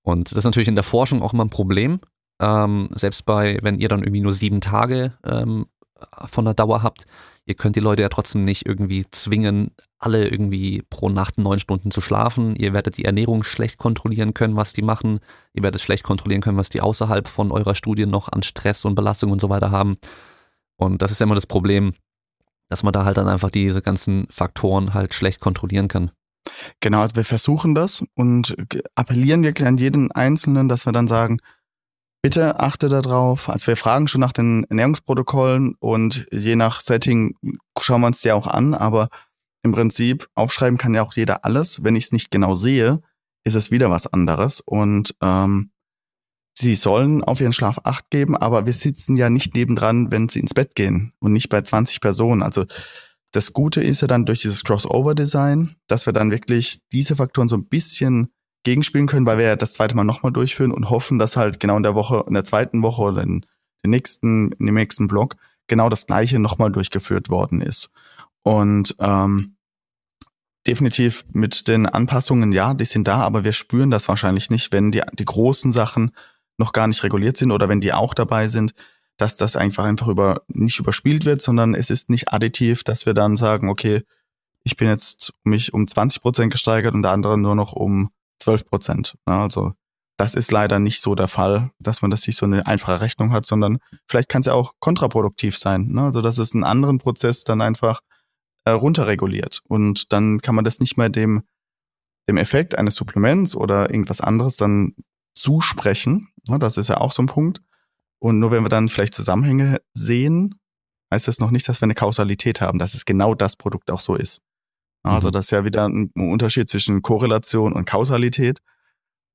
Und 0.04 0.32
das 0.32 0.40
ist 0.40 0.44
natürlich 0.44 0.68
in 0.68 0.76
der 0.76 0.84
Forschung 0.84 1.22
auch 1.22 1.34
immer 1.34 1.46
ein 1.46 1.50
Problem. 1.50 2.00
Ähm, 2.40 2.90
selbst 2.96 3.26
bei, 3.26 3.60
wenn 3.62 3.80
ihr 3.80 3.88
dann 3.88 4.04
irgendwie 4.04 4.22
nur 4.22 4.34
sieben 4.34 4.62
Tage 4.62 5.14
ähm, 5.24 5.68
von 6.26 6.46
der 6.46 6.54
Dauer 6.54 6.84
habt, 6.84 7.06
ihr 7.46 7.56
könnt 7.56 7.76
die 7.76 7.82
Leute 7.82 8.02
ja 8.02 8.10
trotzdem 8.10 8.44
nicht 8.44 8.66
irgendwie 8.66 9.06
zwingen, 9.12 9.72
alle 10.00 10.28
irgendwie 10.28 10.84
pro 10.90 11.10
Nacht 11.10 11.38
neun 11.38 11.60
Stunden 11.60 11.92
zu 11.92 12.02
schlafen. 12.02 12.56
Ihr 12.58 12.74
werdet 12.74 12.98
die 12.98 13.06
Ernährung 13.06 13.44
schlecht 13.44 13.78
kontrollieren 13.78 14.34
können, 14.34 14.58
was 14.58 14.74
die 14.74 14.82
machen. 14.82 15.20
Ihr 15.54 15.64
werdet 15.64 15.82
schlecht 15.82 16.04
kontrollieren 16.04 16.42
können, 16.42 16.58
was 16.58 16.70
die 16.70 16.82
außerhalb 16.82 17.28
von 17.28 17.52
eurer 17.52 17.76
Studie 17.76 18.06
noch 18.06 18.30
an 18.30 18.44
Stress 18.44 18.84
und 18.84 18.96
Belastung 18.96 19.32
und 19.32 19.40
so 19.40 19.50
weiter 19.50 19.72
haben. 19.72 19.98
Und 20.76 21.02
das 21.02 21.12
ist 21.12 21.20
ja 21.20 21.26
immer 21.26 21.36
das 21.36 21.48
Problem, 21.48 21.94
dass 22.74 22.82
man 22.82 22.92
da 22.92 23.06
halt 23.06 23.18
dann 23.18 23.28
einfach 23.28 23.52
diese 23.52 23.84
ganzen 23.84 24.26
Faktoren 24.32 24.96
halt 24.96 25.14
schlecht 25.14 25.40
kontrollieren 25.40 25.88
kann. 25.88 26.10
Genau, 26.80 27.02
also 27.02 27.16
wir 27.16 27.24
versuchen 27.24 27.76
das 27.76 28.04
und 28.16 28.56
appellieren 28.96 29.44
wirklich 29.44 29.68
an 29.68 29.78
jeden 29.78 30.12
Einzelnen, 30.12 30.70
dass 30.70 30.88
wir 30.88 30.92
dann 30.92 31.08
sagen, 31.08 31.38
bitte 32.24 32.60
achte 32.60 32.90
darauf. 32.90 33.48
Also 33.48 33.68
wir 33.68 33.78
fragen 33.78 34.08
schon 34.08 34.22
nach 34.22 34.32
den 34.32 34.64
Ernährungsprotokollen 34.64 35.76
und 35.80 36.28
je 36.32 36.56
nach 36.56 36.82
Setting 36.82 37.36
schauen 37.80 38.02
wir 38.02 38.08
uns 38.08 38.22
die 38.22 38.32
auch 38.32 38.48
an, 38.48 38.74
aber 38.74 39.10
im 39.62 39.72
Prinzip 39.72 40.28
aufschreiben 40.34 40.80
kann 40.80 40.96
ja 40.96 41.04
auch 41.04 41.14
jeder 41.14 41.46
alles. 41.46 41.84
Wenn 41.84 41.96
ich 41.96 42.06
es 42.06 42.12
nicht 42.12 42.32
genau 42.32 42.56
sehe, 42.56 43.04
ist 43.44 43.54
es 43.54 43.70
wieder 43.70 43.92
was 43.92 44.08
anderes. 44.08 44.62
Und 44.62 45.16
ähm, 45.22 45.70
sie 46.54 46.76
sollen 46.76 47.24
auf 47.24 47.42
ihren 47.42 47.54
Schlaf 47.54 47.80
acht 47.84 48.10
geben, 48.10 48.38
aber 48.38 48.66
wir 48.66 48.74
sitzen 48.74 49.18
ja 49.18 49.30
nicht 49.30 49.56
nebendran, 49.56 50.12
wenn 50.12 50.30
sie 50.30 50.40
ins 50.40 50.54
Bett 50.54 50.76
gehen 50.76 51.14
und 51.20 51.34
nicht 51.34 51.50
bei 51.50 51.62
20 51.62 52.00
Personen. 52.00 52.44
Also 52.44 52.66
das 53.32 53.54
Gute 53.54 53.82
ist 53.82 54.02
ja 54.02 54.08
dann 54.08 54.26
durch 54.26 54.42
dieses 54.42 54.64
Crossover-Design, 54.64 55.76
dass 55.88 56.06
wir 56.06 56.14
dann 56.14 56.32
wirklich 56.32 56.82
diese 56.92 57.16
Faktoren 57.16 57.48
so 57.48 57.58
ein 57.58 57.66
bisschen 57.66 58.30
gegenspielen 58.64 59.08
können, 59.08 59.26
weil 59.26 59.40
wir 59.40 59.46
ja 59.46 59.56
das 59.56 59.74
zweite 59.74 59.96
Mal 59.96 60.04
nochmal 60.04 60.32
durchführen 60.32 60.72
und 60.72 60.90
hoffen, 60.90 61.20
dass 61.20 61.36
halt 61.36 61.60
genau 61.60 61.76
in 61.78 61.84
der 61.84 61.96
Woche, 61.96 62.24
in 62.28 62.34
der 62.34 62.44
zweiten 62.44 62.82
Woche 62.84 63.02
oder 63.02 63.24
in, 63.24 63.46
den 63.84 63.90
nächsten, 63.90 64.52
in 64.54 64.68
dem 64.68 64.76
nächsten 64.76 65.08
Block 65.08 65.36
genau 65.68 65.90
das 65.90 66.06
Gleiche 66.06 66.40
nochmal 66.40 66.72
durchgeführt 66.72 67.30
worden 67.30 67.62
ist. 67.62 67.90
Und 68.44 68.96
ähm, 69.00 69.56
definitiv 70.68 71.26
mit 71.32 71.68
den 71.68 71.86
Anpassungen, 71.86 72.52
ja, 72.52 72.74
die 72.74 72.86
sind 72.86 73.08
da, 73.08 73.18
aber 73.18 73.44
wir 73.44 73.54
spüren 73.54 73.90
das 73.90 74.08
wahrscheinlich 74.08 74.50
nicht, 74.50 74.72
wenn 74.72 74.92
die, 74.92 75.02
die 75.14 75.26
großen 75.26 75.72
Sachen 75.72 76.12
noch 76.58 76.72
gar 76.74 76.88
nicht 76.88 77.04
reguliert 77.04 77.38
sind 77.38 77.52
oder 77.52 77.70
wenn 77.70 77.82
die 77.82 77.94
auch 77.94 78.14
dabei 78.14 78.48
sind, 78.48 78.74
dass 79.18 79.38
das 79.38 79.56
einfach 79.56 79.84
einfach 79.84 80.08
über 80.08 80.42
nicht 80.48 80.80
überspielt 80.80 81.26
wird, 81.26 81.42
sondern 81.42 81.76
es 81.76 81.90
ist 81.90 82.10
nicht 82.10 82.32
additiv, 82.32 82.84
dass 82.84 83.06
wir 83.06 83.14
dann 83.14 83.38
sagen, 83.38 83.70
okay, 83.70 84.04
ich 84.64 84.78
bin 84.78 84.88
jetzt 84.88 85.34
mich 85.44 85.74
um 85.74 85.88
20 85.88 86.22
Prozent 86.22 86.52
gesteigert 86.52 86.94
und 86.94 87.04
der 87.04 87.12
andere 87.12 87.38
nur 87.38 87.56
noch 87.56 87.74
um 87.74 88.12
12 88.40 88.66
Prozent. 88.66 89.16
Also 89.26 89.74
das 90.18 90.36
ist 90.36 90.52
leider 90.52 90.80
nicht 90.80 91.02
so 91.02 91.16
der 91.16 91.28
Fall, 91.28 91.72
dass 91.80 92.02
man 92.02 92.12
das 92.12 92.26
nicht 92.26 92.38
so 92.38 92.46
eine 92.46 92.66
einfache 92.66 93.02
Rechnung 93.02 93.34
hat, 93.34 93.46
sondern 93.46 93.80
vielleicht 94.08 94.30
kann 94.30 94.42
es 94.42 94.46
ja 94.46 94.54
auch 94.54 94.74
kontraproduktiv 94.80 95.58
sein. 95.58 95.88
Ne? 95.88 96.04
Also 96.04 96.22
dass 96.22 96.38
es 96.38 96.54
einen 96.54 96.64
anderen 96.64 97.00
Prozess 97.00 97.44
dann 97.44 97.62
einfach 97.62 98.02
äh, 98.66 98.72
runterreguliert 98.72 99.62
und 99.68 100.14
dann 100.14 100.40
kann 100.40 100.56
man 100.56 100.66
das 100.66 100.80
nicht 100.80 100.98
mehr 100.98 101.10
dem 101.10 101.44
dem 102.30 102.38
Effekt 102.38 102.78
eines 102.78 102.96
Supplements 102.96 103.56
oder 103.56 103.90
irgendwas 103.90 104.22
anderes 104.22 104.56
dann 104.56 104.96
zusprechen. 105.36 106.30
Ne? 106.48 106.60
Das 106.60 106.78
ist 106.78 106.90
ja 106.90 106.98
auch 106.98 107.12
so 107.12 107.24
ein 107.24 107.28
Punkt. 107.28 107.62
Und 108.20 108.40
nur 108.40 108.52
wenn 108.52 108.64
wir 108.64 108.70
dann 108.70 108.90
vielleicht 108.90 109.14
Zusammenhänge 109.14 109.82
sehen, 109.94 110.60
heißt 111.14 111.28
das 111.28 111.40
noch 111.40 111.52
nicht, 111.52 111.68
dass 111.68 111.82
wir 111.82 111.86
eine 111.86 111.94
Kausalität 111.94 112.62
haben, 112.62 112.80
dass 112.80 112.94
es 112.94 113.06
genau 113.06 113.36
das 113.36 113.56
Produkt 113.56 113.92
auch 113.92 114.00
so 114.00 114.16
ist. 114.16 114.42
Also 115.04 115.28
mhm. 115.28 115.32
das 115.34 115.46
ist 115.46 115.52
ja 115.52 115.66
wieder 115.66 115.88
ein 115.88 116.12
Unterschied 116.16 116.70
zwischen 116.70 117.02
Korrelation 117.02 117.74
und 117.74 117.86
Kausalität. 117.86 118.62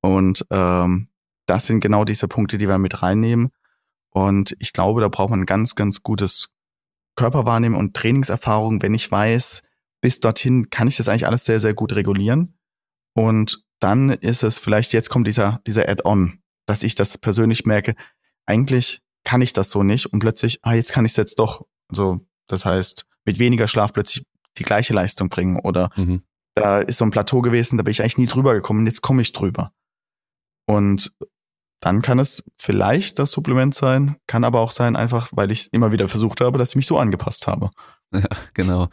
Und 0.01 0.47
ähm, 0.51 1.09
das 1.47 1.67
sind 1.67 1.81
genau 1.81 2.05
diese 2.05 2.29
Punkte, 2.29 2.59
die 2.59 2.69
wir 2.69 2.79
mit 2.79 3.03
reinnehmen. 3.03 3.51
Und 4.11 4.57
ich 4.59 4.73
glaube, 4.73 5.01
da 5.01 5.09
braucht 5.09 5.31
man 5.31 5.41
ein 5.41 5.47
ganz, 5.47 5.75
ganz 5.75 6.03
gutes 6.03 6.55
Körperwahrnehmen 7.17 7.79
und 7.79 7.95
Trainingserfahrung, 7.95 8.81
wenn 8.81 8.95
ich 8.95 9.11
weiß, 9.11 9.63
bis 10.01 10.21
dorthin 10.21 10.71
kann 10.71 10.89
ich 10.89 10.97
das 10.97 11.09
eigentlich 11.09 11.27
alles 11.27 11.45
sehr, 11.45 11.61
sehr 11.61 11.75
gut 11.75 11.95
regulieren. 11.95 12.59
Und 13.15 13.65
dann 13.81 14.11
ist 14.11 14.43
es 14.43 14.59
vielleicht, 14.59 14.93
jetzt 14.93 15.11
kommt 15.11 15.27
dieser, 15.27 15.61
dieser 15.67 15.89
Add-on, 15.89 16.41
dass 16.69 16.83
ich 16.83 16.95
das 16.95 17.17
persönlich 17.17 17.65
merke, 17.65 17.95
eigentlich 18.47 19.01
kann 19.25 19.41
ich 19.41 19.53
das 19.55 19.71
so 19.71 19.83
nicht 19.83 20.07
und 20.07 20.19
plötzlich, 20.21 20.61
ah, 20.63 20.75
jetzt 20.75 20.93
kann 20.93 21.05
ich 21.07 21.13
es 21.13 21.17
jetzt 21.17 21.39
doch. 21.39 21.67
Also, 21.89 22.21
das 22.47 22.65
heißt, 22.65 23.07
mit 23.25 23.39
weniger 23.39 23.67
Schlaf 23.67 23.93
plötzlich 23.93 24.27
die 24.59 24.65
gleiche 24.65 24.93
Leistung 24.93 25.31
bringen 25.31 25.59
oder 25.61 25.91
mhm. 25.97 26.23
da 26.55 26.81
ist 26.81 26.99
so 26.99 27.05
ein 27.05 27.11
Plateau 27.11 27.41
gewesen, 27.41 27.79
da 27.79 27.83
bin 27.83 27.93
ich 27.93 28.03
eigentlich 28.03 28.19
nie 28.19 28.27
drüber 28.27 28.55
gekommen, 28.55 28.87
jetzt 28.87 29.01
komme 29.01 29.23
ich 29.23 29.33
drüber. 29.33 29.73
Und 30.67 31.15
dann 31.81 32.03
kann 32.03 32.19
es 32.19 32.45
vielleicht 32.59 33.19
das 33.19 33.33
Supplement 33.33 33.75
sein, 33.75 34.17
kann 34.27 34.45
aber 34.45 34.61
auch 34.61 34.73
sein, 34.73 34.95
einfach 34.95 35.31
weil 35.33 35.51
ich 35.51 35.73
immer 35.73 35.91
wieder 35.91 36.07
versucht 36.07 36.43
habe, 36.43 36.59
dass 36.59 36.71
ich 36.71 36.77
mich 36.77 36.87
so 36.87 36.99
angepasst 36.99 37.47
habe. 37.47 37.71
Ja, 38.13 38.29
genau. 38.53 38.89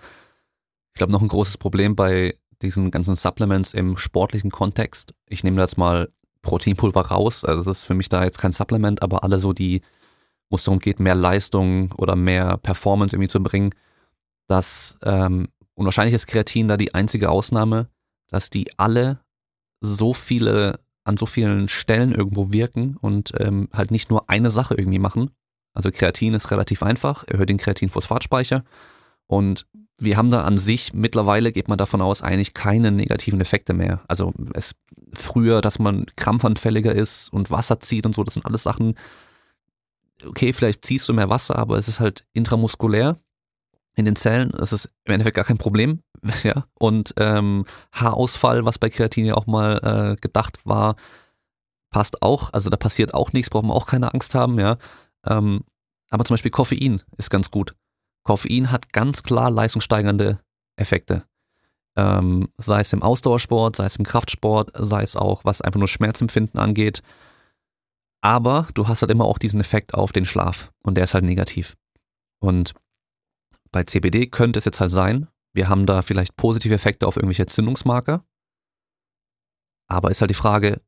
Ich 0.93 0.99
glaube, 0.99 1.11
noch 1.11 1.21
ein 1.21 1.27
großes 1.27 1.57
Problem 1.57 1.95
bei 1.95 2.37
diesen 2.61 2.91
ganzen 2.91 3.15
Supplements 3.15 3.73
im 3.73 3.97
sportlichen 3.97 4.51
Kontext. 4.51 5.13
Ich 5.25 5.43
nehme 5.43 5.57
das 5.57 5.75
mal 5.75 6.09
Proteinpulver 6.45 7.07
raus. 7.07 7.43
Also 7.43 7.63
das 7.63 7.79
ist 7.79 7.85
für 7.85 7.93
mich 7.93 8.07
da 8.07 8.23
jetzt 8.23 8.37
kein 8.37 8.53
Supplement, 8.53 9.01
aber 9.01 9.23
alle 9.23 9.39
so, 9.39 9.51
die, 9.51 9.81
wo 10.49 10.55
es 10.55 10.63
darum 10.63 10.79
geht, 10.79 10.99
mehr 10.99 11.15
Leistung 11.15 11.91
oder 11.97 12.15
mehr 12.15 12.57
Performance 12.57 13.15
irgendwie 13.15 13.27
zu 13.27 13.43
bringen, 13.43 13.71
dass, 14.47 14.97
ähm, 15.03 15.49
und 15.73 15.85
wahrscheinlich 15.85 16.15
ist 16.15 16.27
Kreatin 16.27 16.69
da 16.69 16.77
die 16.77 16.93
einzige 16.93 17.29
Ausnahme, 17.29 17.89
dass 18.29 18.49
die 18.49 18.67
alle 18.77 19.19
so 19.81 20.13
viele 20.13 20.79
an 21.03 21.17
so 21.17 21.27
vielen 21.27 21.67
Stellen 21.67 22.13
irgendwo 22.13 22.51
wirken 22.51 22.97
und 22.99 23.31
ähm, 23.39 23.69
halt 23.71 23.91
nicht 23.91 24.09
nur 24.09 24.29
eine 24.29 24.49
Sache 24.49 24.73
irgendwie 24.75 24.99
machen. 24.99 25.29
Also 25.73 25.91
Kreatin 25.91 26.33
ist 26.33 26.49
relativ 26.49 26.81
einfach, 26.81 27.25
erhöht 27.27 27.49
den 27.49 27.57
Kreatinphosphatspeicher 27.57 28.63
und 29.27 29.67
wir 29.97 30.17
haben 30.17 30.29
da 30.29 30.43
an 30.43 30.57
sich, 30.57 30.93
mittlerweile 30.93 31.51
geht 31.51 31.67
man 31.67 31.77
davon 31.77 32.01
aus, 32.01 32.21
eigentlich 32.21 32.53
keine 32.53 32.91
negativen 32.91 33.39
Effekte 33.39 33.73
mehr. 33.73 34.01
Also 34.07 34.33
es 34.53 34.75
früher, 35.13 35.61
dass 35.61 35.79
man 35.79 36.05
krampfanfälliger 36.17 36.93
ist 36.93 37.29
und 37.31 37.51
Wasser 37.51 37.79
zieht 37.79 38.05
und 38.05 38.13
so, 38.13 38.23
das 38.23 38.33
sind 38.33 38.45
alles 38.45 38.63
Sachen, 38.63 38.95
okay, 40.25 40.53
vielleicht 40.53 40.85
ziehst 40.85 41.07
du 41.07 41.13
mehr 41.13 41.29
Wasser, 41.29 41.57
aber 41.57 41.77
es 41.77 41.87
ist 41.87 41.99
halt 41.99 42.25
intramuskulär 42.33 43.17
in 43.95 44.05
den 44.05 44.15
Zellen, 44.15 44.51
das 44.51 44.73
ist 44.73 44.89
im 45.05 45.13
Endeffekt 45.13 45.35
gar 45.35 45.45
kein 45.45 45.57
Problem, 45.57 46.01
ja. 46.43 46.65
Und 46.73 47.13
ähm, 47.17 47.65
Haarausfall, 47.93 48.65
was 48.65 48.79
bei 48.79 48.89
Kreatin 48.89 49.25
ja 49.25 49.35
auch 49.35 49.47
mal 49.47 50.13
äh, 50.13 50.15
gedacht 50.19 50.65
war, 50.65 50.95
passt 51.89 52.21
auch. 52.21 52.51
Also 52.51 52.69
da 52.69 52.75
passiert 52.77 53.13
auch 53.13 53.31
nichts, 53.31 53.49
braucht 53.49 53.63
man 53.63 53.75
auch 53.75 53.87
keine 53.87 54.13
Angst 54.13 54.35
haben, 54.35 54.59
ja. 54.59 54.77
Ähm, 55.25 55.63
aber 56.09 56.25
zum 56.25 56.33
Beispiel 56.33 56.51
Koffein 56.51 57.01
ist 57.17 57.29
ganz 57.29 57.51
gut. 57.51 57.73
Koffein 58.25 58.71
hat 58.71 58.91
ganz 58.91 59.23
klar 59.23 59.49
leistungssteigernde 59.49 60.39
Effekte. 60.75 61.23
Ähm, 61.95 62.49
sei 62.57 62.81
es 62.81 62.91
im 62.91 63.03
Ausdauersport, 63.03 63.77
sei 63.77 63.85
es 63.85 63.95
im 63.95 64.05
Kraftsport, 64.05 64.71
sei 64.73 65.03
es 65.03 65.15
auch, 65.15 65.45
was 65.45 65.61
einfach 65.61 65.79
nur 65.79 65.87
Schmerzempfinden 65.87 66.59
angeht. 66.59 67.01
Aber 68.21 68.67
du 68.73 68.87
hast 68.87 69.01
halt 69.01 69.11
immer 69.11 69.25
auch 69.25 69.37
diesen 69.37 69.61
Effekt 69.61 69.93
auf 69.93 70.11
den 70.11 70.25
Schlaf 70.25 70.71
und 70.83 70.95
der 70.95 71.05
ist 71.05 71.13
halt 71.13 71.23
negativ. 71.23 71.77
Und 72.39 72.73
bei 73.71 73.83
CBD 73.83 74.27
könnte 74.27 74.59
es 74.59 74.65
jetzt 74.65 74.81
halt 74.81 74.91
sein, 74.91 75.27
wir 75.53 75.69
haben 75.69 75.85
da 75.85 76.01
vielleicht 76.01 76.35
positive 76.35 76.73
Effekte 76.73 77.07
auf 77.07 77.15
irgendwelche 77.15 77.43
Entzündungsmarker. 77.43 78.25
Aber 79.87 80.11
ist 80.11 80.19
halt 80.19 80.31
die 80.31 80.35
Frage, 80.35 80.81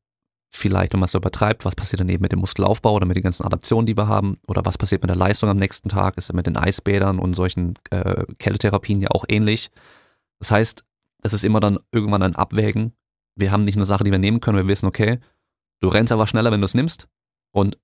vielleicht, 0.50 0.92
wenn 0.92 1.00
man 1.00 1.06
es 1.06 1.12
so 1.12 1.18
übertreibt, 1.18 1.64
was 1.64 1.76
passiert 1.76 2.00
dann 2.00 2.08
eben 2.08 2.22
mit 2.22 2.32
dem 2.32 2.40
Muskelaufbau 2.40 2.94
oder 2.94 3.06
mit 3.06 3.16
den 3.16 3.22
ganzen 3.22 3.44
Adaptionen, 3.44 3.86
die 3.86 3.96
wir 3.96 4.08
haben, 4.08 4.38
oder 4.46 4.64
was 4.64 4.78
passiert 4.78 5.02
mit 5.02 5.10
der 5.10 5.16
Leistung 5.16 5.48
am 5.48 5.58
nächsten 5.58 5.88
Tag, 5.88 6.16
ist 6.16 6.28
ja 6.28 6.34
mit 6.34 6.46
den 6.46 6.56
Eisbädern 6.56 7.18
und 7.18 7.34
solchen 7.34 7.74
äh, 7.90 8.24
Kältetherapien 8.38 9.00
ja 9.00 9.10
auch 9.10 9.24
ähnlich. 9.28 9.70
Das 10.38 10.50
heißt, 10.50 10.84
es 11.22 11.32
ist 11.32 11.44
immer 11.44 11.60
dann 11.60 11.78
irgendwann 11.92 12.22
ein 12.22 12.36
Abwägen. 12.36 12.92
Wir 13.34 13.52
haben 13.52 13.64
nicht 13.64 13.76
eine 13.76 13.86
Sache, 13.86 14.04
die 14.04 14.10
wir 14.10 14.18
nehmen 14.18 14.40
können, 14.40 14.56
wir 14.56 14.66
wissen, 14.66 14.86
okay, 14.86 15.18
du 15.80 15.88
rennst 15.88 16.12
aber 16.12 16.26
schneller, 16.26 16.50
wenn 16.50 16.60
du 16.60 16.64
es 16.64 16.74
nimmst 16.74 17.08
und 17.52 17.78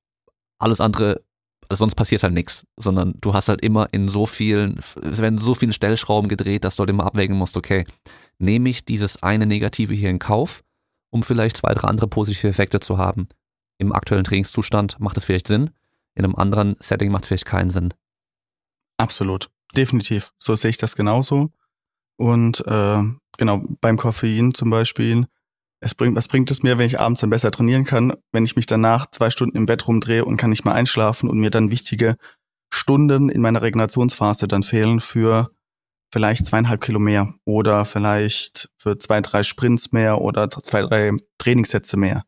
alles 0.58 0.80
andere, 0.80 1.22
also 1.68 1.82
sonst 1.82 1.94
passiert 1.94 2.22
halt 2.22 2.32
nichts, 2.32 2.66
sondern 2.76 3.14
du 3.20 3.34
hast 3.34 3.48
halt 3.48 3.60
immer 3.62 3.88
in 3.92 4.08
so 4.08 4.26
vielen, 4.26 4.80
es 5.02 5.20
werden 5.20 5.38
so 5.38 5.54
viele 5.54 5.72
Stellschrauben 5.72 6.28
gedreht, 6.28 6.64
dass 6.64 6.76
du 6.76 6.80
halt 6.80 6.90
immer 6.90 7.06
abwägen 7.06 7.36
musst, 7.36 7.56
okay, 7.56 7.86
nehme 8.38 8.68
ich 8.68 8.84
dieses 8.84 9.22
eine 9.22 9.46
Negative 9.46 9.94
hier 9.94 10.10
in 10.10 10.18
Kauf 10.18 10.64
um 11.14 11.22
vielleicht 11.22 11.56
zwei, 11.58 11.72
drei 11.74 11.86
andere 11.86 12.08
positive 12.08 12.48
Effekte 12.48 12.80
zu 12.80 12.98
haben. 12.98 13.28
Im 13.78 13.92
aktuellen 13.92 14.24
Trainingszustand 14.24 14.98
macht 14.98 15.16
es 15.16 15.24
vielleicht 15.24 15.46
Sinn, 15.46 15.70
in 16.16 16.24
einem 16.24 16.34
anderen 16.34 16.74
Setting 16.80 17.12
macht 17.12 17.22
es 17.22 17.28
vielleicht 17.28 17.46
keinen 17.46 17.70
Sinn. 17.70 17.94
Absolut, 18.96 19.48
definitiv. 19.76 20.32
So 20.38 20.56
sehe 20.56 20.70
ich 20.70 20.76
das 20.76 20.96
genauso. 20.96 21.50
Und 22.16 22.66
äh, 22.66 23.02
genau, 23.38 23.62
beim 23.80 23.96
Koffein 23.96 24.54
zum 24.54 24.70
Beispiel, 24.70 25.26
es 25.78 25.94
bringt, 25.94 26.16
was 26.16 26.26
bringt 26.26 26.50
es 26.50 26.64
mir, 26.64 26.78
wenn 26.78 26.86
ich 26.86 26.98
abends 26.98 27.20
dann 27.20 27.30
besser 27.30 27.52
trainieren 27.52 27.84
kann, 27.84 28.14
wenn 28.32 28.44
ich 28.44 28.56
mich 28.56 28.66
danach 28.66 29.06
zwei 29.06 29.30
Stunden 29.30 29.56
im 29.56 29.66
Bett 29.66 29.86
rumdrehe 29.86 30.24
und 30.24 30.36
kann 30.36 30.50
nicht 30.50 30.64
mehr 30.64 30.74
einschlafen 30.74 31.30
und 31.30 31.38
mir 31.38 31.50
dann 31.50 31.70
wichtige 31.70 32.16
Stunden 32.72 33.28
in 33.28 33.40
meiner 33.40 33.62
Regenerationsphase 33.62 34.48
dann 34.48 34.64
fehlen 34.64 34.98
für 34.98 35.50
vielleicht 36.14 36.46
zweieinhalb 36.46 36.80
Kilo 36.80 37.00
mehr 37.00 37.34
oder 37.44 37.84
vielleicht 37.84 38.70
für 38.76 38.96
zwei, 38.98 39.20
drei 39.20 39.42
Sprints 39.42 39.90
mehr 39.90 40.20
oder 40.20 40.48
zwei, 40.48 40.82
drei 40.82 41.10
Trainingssätze 41.38 41.96
mehr. 41.96 42.24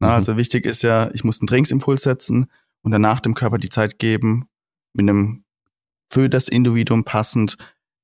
Mhm. 0.00 0.08
Also 0.08 0.36
wichtig 0.36 0.66
ist 0.66 0.82
ja, 0.82 1.10
ich 1.12 1.22
muss 1.22 1.40
einen 1.40 1.46
Trainingsimpuls 1.46 2.02
setzen 2.02 2.50
und 2.82 2.90
danach 2.90 3.20
dem 3.20 3.34
Körper 3.34 3.58
die 3.58 3.68
Zeit 3.68 4.00
geben, 4.00 4.48
mit 4.94 5.08
einem 5.08 5.44
für 6.10 6.28
das 6.28 6.48
Individuum 6.48 7.04
passend 7.04 7.56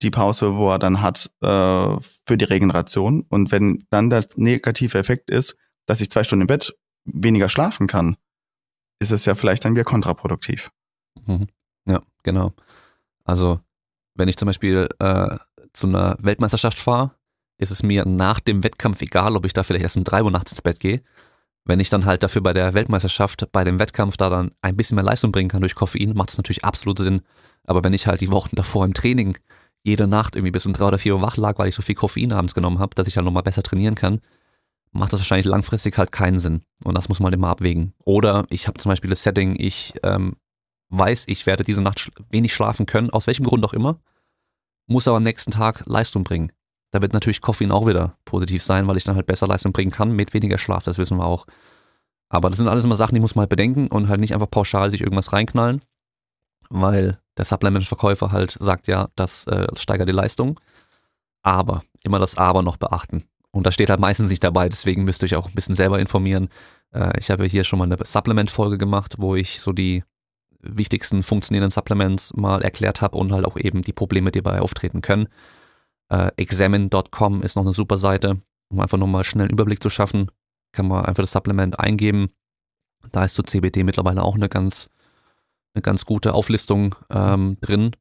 die 0.03 0.11
Pause, 0.11 0.55
wo 0.55 0.71
er 0.71 0.79
dann 0.79 1.03
hat, 1.03 1.33
äh, 1.41 1.97
für 2.01 2.39
die 2.39 2.45
Regeneration. 2.45 3.27
Und 3.29 3.51
wenn 3.51 3.85
dann 3.91 4.11
der 4.11 4.25
negative 4.37 4.97
Effekt 4.97 5.29
ist, 5.29 5.57
dass 5.87 6.01
ich 6.01 6.09
zwei 6.09 6.23
Stunden 6.23 6.43
im 6.43 6.47
Bett 6.47 6.73
weniger 7.05 7.49
schlafen 7.49 7.89
kann, 7.89 8.17
ist 9.01 9.11
es 9.11 9.25
ja 9.25 9.35
vielleicht 9.35 9.65
dann 9.65 9.75
wieder 9.75 9.83
kontraproduktiv. 9.83 10.71
Mhm. 11.27 11.49
Ja, 11.85 12.01
genau. 12.23 12.53
Also 13.25 13.59
wenn 14.17 14.29
ich 14.29 14.37
zum 14.37 14.47
Beispiel 14.47 14.89
äh, 14.99 15.37
zu 15.73 15.87
einer 15.87 16.17
Weltmeisterschaft 16.21 16.79
fahre, 16.79 17.13
ist 17.59 17.71
es 17.71 17.83
mir 17.83 18.05
nach 18.07 18.41
dem 18.41 18.63
Wettkampf 18.65 19.01
egal, 19.03 19.37
ob 19.37 19.47
ich 19.47 19.53
da 19.53 19.63
vielleicht 19.63 19.85
erst 19.85 19.97
um 19.97 20.05
drei 20.05 20.23
Uhr 20.23 20.31
nachts 20.31 20.53
ins 20.53 20.63
Bett 20.63 20.81
gehe. 20.81 21.03
Wenn 21.65 21.81
ich 21.81 21.89
dann 21.89 22.05
halt 22.05 22.23
dafür 22.23 22.43
bei 22.43 22.53
der 22.53 22.75
Weltmeisterschaft, 22.75 23.49
bei 23.51 23.65
dem 23.65 23.79
Wettkampf 23.79 24.17
da 24.17 24.31
dann 24.31 24.53
ein 24.63 24.77
bisschen 24.77 24.95
mehr 24.95 25.05
Leistung 25.05 25.33
bringen 25.33 25.49
kann 25.49 25.63
durch 25.63 25.75
Koffein, 25.75 26.15
macht 26.15 26.31
es 26.31 26.37
natürlich 26.37 26.65
absolut 26.65 26.99
Sinn. 26.99 27.23
Aber 27.65 27.83
wenn 27.83 27.93
ich 27.93 28.07
halt 28.07 28.21
die 28.21 28.31
Wochen 28.31 28.55
davor 28.55 28.85
im 28.85 28.95
Training 28.95 29.37
jede 29.83 30.07
Nacht 30.07 30.37
irgendwie 30.37 30.53
bis 30.53 30.67
um 30.67 30.73
drei 30.73 30.87
oder 30.87 30.99
vier 30.99 31.15
Uhr 31.15 31.23
wach 31.23 31.37
lag, 31.37 31.59
weil 31.59 31.69
ich 31.69 31.75
so 31.75 31.83
viel 31.83 31.95
Koffein 31.95 32.33
abends 32.33 32.55
genommen 32.55 32.79
habe, 32.79 32.95
dass 32.95 33.07
ich 33.07 33.17
halt 33.17 33.25
nochmal 33.25 33.43
besser 33.43 33.63
trainieren 33.63 33.95
kann, 33.95 34.21
macht 34.93 35.13
das 35.13 35.21
wahrscheinlich 35.21 35.47
langfristig 35.47 35.99
halt 35.99 36.13
keinen 36.13 36.39
Sinn. 36.39 36.63
Und 36.85 36.97
das 36.97 37.09
muss 37.09 37.21
man 37.21 37.33
immer 37.33 37.49
abwägen. 37.49 37.95
Oder 38.05 38.47
ich 38.51 38.69
habe 38.69 38.79
zum 38.79 38.91
Beispiel 38.91 39.11
das 39.11 39.23
Setting, 39.23 39.57
ich 39.59 39.95
ähm, 40.03 40.37
weiß, 40.91 41.25
ich 41.29 41.47
werde 41.47 41.65
diese 41.65 41.83
Nacht 41.83 42.11
wenig 42.31 42.55
schlafen 42.55 42.87
können, 42.87 43.11
aus 43.11 43.27
welchem 43.27 43.45
Grund 43.45 43.65
auch 43.65 43.73
immer, 43.73 43.99
muss 44.87 45.09
aber 45.09 45.17
am 45.17 45.23
nächsten 45.23 45.51
Tag 45.51 45.85
Leistung 45.87 46.25
bringen. 46.25 46.53
Da 46.93 47.03
wird 47.03 47.13
natürlich 47.13 47.41
Koffein 47.41 47.73
auch 47.73 47.87
wieder 47.87 48.17
positiv 48.25 48.63
sein, 48.63 48.87
weil 48.87 48.97
ich 48.97 49.05
dann 49.05 49.17
halt 49.17 49.27
besser 49.27 49.47
Leistung 49.47 49.73
bringen 49.73 49.91
kann 49.91 50.13
mit 50.13 50.33
weniger 50.35 50.59
Schlaf, 50.59 50.85
das 50.85 50.99
wissen 50.99 51.19
wir 51.19 51.27
auch. 51.27 51.47
Aber 52.29 52.49
das 52.49 52.59
sind 52.59 52.69
alles 52.69 52.85
immer 52.85 52.97
Sachen, 52.97 53.15
die 53.15 53.21
muss 53.21 53.35
man 53.35 53.43
halt 53.43 53.51
bedenken 53.51 53.89
und 53.89 54.09
halt 54.09 54.21
nicht 54.21 54.35
einfach 54.35 54.51
pauschal 54.51 54.91
sich 54.91 55.01
irgendwas 55.01 55.33
reinknallen, 55.33 55.83
weil 56.71 57.21
der 57.37 57.45
Supplement-Verkäufer 57.45 58.33
halt 58.33 58.57
sagt 58.61 58.89
ja, 58.89 59.09
das, 59.15 59.47
äh, 59.47 59.67
das 59.67 59.83
steigert 59.83 60.09
die 60.09 60.13
Leistung. 60.13 60.59
Aber, 61.43 61.83
immer 62.03 62.19
das 62.19 62.37
Aber 62.37 62.63
noch 62.63 62.77
beachten. 62.77 63.25
Und 63.53 63.67
da 63.67 63.73
steht 63.73 63.91
halt 63.91 64.01
meistens 64.01 64.29
nicht 64.29 64.43
dabei, 64.43 64.69
deswegen 64.69 65.05
müsst 65.05 65.23
ihr 65.23 65.27
euch 65.27 65.37
auch 65.37 65.49
ein 65.49 65.55
bisschen 65.55 65.75
selber 65.75 65.99
informieren. 66.01 66.49
Äh, 66.93 67.19
ich 67.21 67.31
habe 67.31 67.45
hier 67.45 67.65
schon 67.65 67.79
mal 67.79 67.85
eine 67.85 67.97
Supplement-Folge 68.03 68.79
gemacht, 68.79 69.17
wo 69.19 69.37
ich 69.37 69.61
so 69.61 69.73
die 69.73 70.03
wichtigsten 70.61 71.23
funktionierenden 71.23 71.71
Supplements 71.71 72.35
mal 72.35 72.63
erklärt 72.63 73.01
habe 73.01 73.17
und 73.17 73.33
halt 73.33 73.45
auch 73.45 73.57
eben 73.57 73.83
die 73.83 73.93
Probleme, 73.93 74.31
die 74.31 74.43
dabei 74.43 74.61
auftreten 74.61 75.01
können. 75.01 75.29
Äh, 76.09 76.31
examine.com 76.37 77.43
ist 77.43 77.57
noch 77.57 77.65
eine 77.65 77.75
super 77.75 77.99
Seite, 77.99 78.41
um 78.71 78.81
einfach 78.81 78.99
nochmal 78.99 79.25
schnell 79.25 79.45
einen 79.45 79.53
Überblick 79.53 79.83
zu 79.83 79.91
schaffen. 79.91 80.31
Kann 80.73 80.89
man 80.89 81.05
einfach 81.05 81.23
das 81.23 81.33
Supplement 81.33 81.79
eingeben. 81.81 82.29
Da 83.13 83.25
ist 83.25 83.35
so 83.35 83.43
CBD 83.43 83.85
mittlerweile 83.85 84.23
auch 84.23 84.35
eine 84.35 84.49
ganz, 84.49 84.91
eine 85.75 85.83
ganz 85.83 86.05
gute 86.05 86.35
Auflistung 86.35 86.95
ähm, 87.11 87.59
drin. 87.61 87.93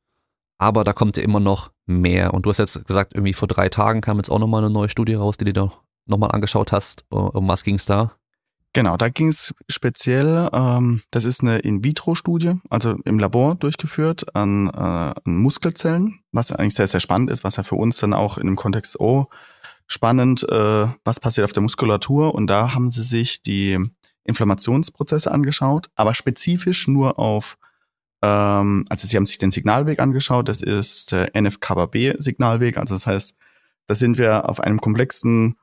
Aber 0.58 0.84
da 0.84 0.94
kommt 0.94 1.18
ja 1.18 1.24
immer 1.24 1.40
noch 1.40 1.72
mehr. 1.86 2.34
Und 2.34 2.46
du 2.46 2.50
hast 2.50 2.60
jetzt 2.60 2.86
gesagt, 2.86 3.14
irgendwie 3.14 3.34
vor 3.34 3.48
drei 3.48 3.70
Tagen 3.70 4.02
kam 4.02 4.18
jetzt 4.18 4.30
auch 4.30 4.40
nochmal 4.40 4.64
eine 4.64 4.74
neue 4.74 4.90
Studie 4.90 5.16
raus, 5.16 5.38
die 5.38 5.46
du 5.46 5.54
dir 5.54 5.72
nochmal 6.06 6.32
angeschaut 6.32 6.72
hast. 6.72 7.06
Um 7.10 7.48
was 7.48 7.64
ging 7.64 7.76
es 7.76 7.86
da? 7.86 8.14
Genau, 8.76 8.98
da 8.98 9.08
ging 9.08 9.30
es 9.30 9.56
speziell, 9.70 10.50
ähm, 10.52 11.02
das 11.10 11.24
ist 11.24 11.42
eine 11.42 11.60
In-vitro-Studie, 11.60 12.56
also 12.70 12.98
im 13.06 13.20
Labor 13.20 13.56
durchgeführt 13.56 14.36
an, 14.36 14.68
äh, 14.68 14.72
an 14.72 15.38
Muskelzellen, 15.38 16.20
was 16.34 16.52
eigentlich 16.52 16.76
sehr, 16.76 16.88
sehr 16.88 17.00
spannend 17.00 17.30
ist, 17.30 17.46
was 17.46 17.56
ja 17.56 17.64
für 17.64 17.76
uns 17.76 18.00
dann 18.00 18.14
auch 18.14 18.38
in 18.38 18.48
dem 18.48 18.58
Kontext, 18.58 19.00
oh, 19.00 19.28
spannend, 19.88 20.44
äh, 20.50 20.88
was 21.06 21.22
passiert 21.22 21.46
auf 21.46 21.54
der 21.54 21.64
Muskulatur. 21.64 22.36
Und 22.36 22.48
da 22.48 22.74
haben 22.74 22.92
sie 22.92 23.04
sich 23.04 23.42
die 23.42 23.80
Inflammationsprozesse 24.26 25.32
angeschaut, 25.32 25.90
aber 25.96 26.14
spezifisch 26.14 26.90
nur 26.90 27.18
auf, 27.18 27.58
ähm, 28.22 28.84
also 28.90 29.08
sie 29.08 29.16
haben 29.16 29.26
sich 29.26 29.38
den 29.38 29.52
Signalweg 29.52 30.02
angeschaut, 30.02 30.50
das 30.50 30.62
ist 30.62 31.14
der 31.14 31.34
NF-kappa-B-Signalweg, 31.34 32.78
also 32.78 32.96
das 32.96 33.08
heißt, 33.08 33.36
da 33.88 33.96
sind 33.96 34.18
wir 34.18 34.50
auf 34.50 34.60
einem 34.60 34.82
komplexen 34.82 35.56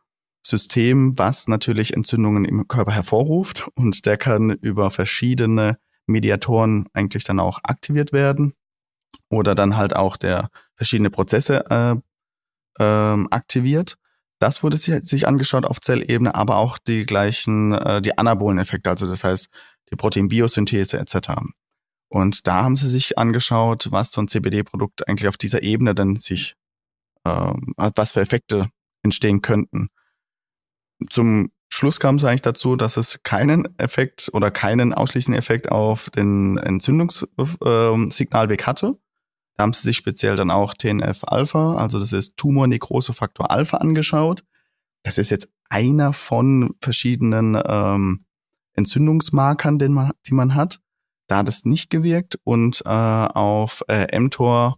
System, 0.42 1.16
was 1.18 1.48
natürlich 1.48 1.94
Entzündungen 1.94 2.44
im 2.44 2.66
Körper 2.66 2.92
hervorruft 2.92 3.68
und 3.74 4.04
der 4.06 4.16
kann 4.16 4.50
über 4.50 4.90
verschiedene 4.90 5.78
Mediatoren 6.06 6.88
eigentlich 6.92 7.24
dann 7.24 7.40
auch 7.40 7.60
aktiviert 7.62 8.12
werden 8.12 8.54
oder 9.28 9.54
dann 9.54 9.76
halt 9.76 9.94
auch 9.94 10.16
der 10.16 10.50
verschiedene 10.74 11.10
Prozesse 11.10 11.64
äh, 11.70 11.94
ähm, 12.80 13.28
aktiviert. 13.30 13.96
Das 14.40 14.64
wurde 14.64 14.76
sich, 14.76 15.28
angeschaut 15.28 15.64
auf 15.64 15.80
Zellebene, 15.80 16.34
aber 16.34 16.56
auch 16.56 16.78
die 16.78 17.06
gleichen, 17.06 17.72
äh, 17.72 18.02
die 18.02 18.18
anabolen 18.18 18.58
Effekte, 18.58 18.90
also 18.90 19.06
das 19.06 19.22
heißt 19.22 19.48
die 19.92 19.96
Proteinbiosynthese 19.96 20.98
etc. 20.98 21.42
Und 22.08 22.46
da 22.48 22.64
haben 22.64 22.74
sie 22.74 22.88
sich 22.88 23.18
angeschaut, 23.18 23.92
was 23.92 24.10
so 24.10 24.20
ein 24.20 24.28
CBD-Produkt 24.28 25.06
eigentlich 25.08 25.28
auf 25.28 25.36
dieser 25.36 25.62
Ebene 25.62 25.94
dann 25.94 26.16
sich, 26.16 26.56
äh, 27.22 27.52
was 27.76 28.12
für 28.12 28.20
Effekte 28.20 28.70
entstehen 29.04 29.42
könnten 29.42 29.90
zum 31.10 31.50
Schluss 31.68 32.00
kam 32.00 32.16
es 32.16 32.24
eigentlich 32.24 32.42
dazu, 32.42 32.76
dass 32.76 32.98
es 32.98 33.22
keinen 33.22 33.78
Effekt 33.78 34.30
oder 34.34 34.50
keinen 34.50 34.92
ausschließenden 34.92 35.38
Effekt 35.38 35.70
auf 35.70 36.10
den 36.10 36.58
Entzündungssignalweg 36.58 38.66
hatte. 38.66 38.98
Da 39.56 39.62
haben 39.62 39.72
sie 39.72 39.82
sich 39.82 39.96
speziell 39.96 40.36
dann 40.36 40.50
auch 40.50 40.74
TNF-Alpha, 40.74 41.76
also 41.76 41.98
das 41.98 42.12
ist 42.12 42.36
Tumor-Nekrose-Faktor 42.36 43.50
Alpha 43.50 43.78
angeschaut. 43.78 44.44
Das 45.02 45.18
ist 45.18 45.30
jetzt 45.30 45.48
einer 45.68 46.12
von 46.12 46.74
verschiedenen 46.80 47.60
ähm, 47.66 48.24
Entzündungsmarkern, 48.74 49.78
den 49.78 49.92
man, 49.92 50.12
die 50.26 50.34
man 50.34 50.54
hat. 50.54 50.80
Da 51.26 51.38
hat 51.38 51.48
es 51.48 51.64
nicht 51.64 51.88
gewirkt 51.88 52.38
und 52.44 52.82
äh, 52.84 52.88
auf 52.88 53.82
äh, 53.88 54.20
mTOR, 54.20 54.76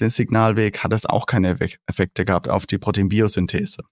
den 0.00 0.10
Signalweg, 0.10 0.84
hat 0.84 0.92
es 0.92 1.06
auch 1.06 1.26
keine 1.26 1.58
Effekte 1.86 2.24
gehabt 2.24 2.48
auf 2.48 2.66
die 2.66 2.78
Proteinbiosynthese. 2.78 3.82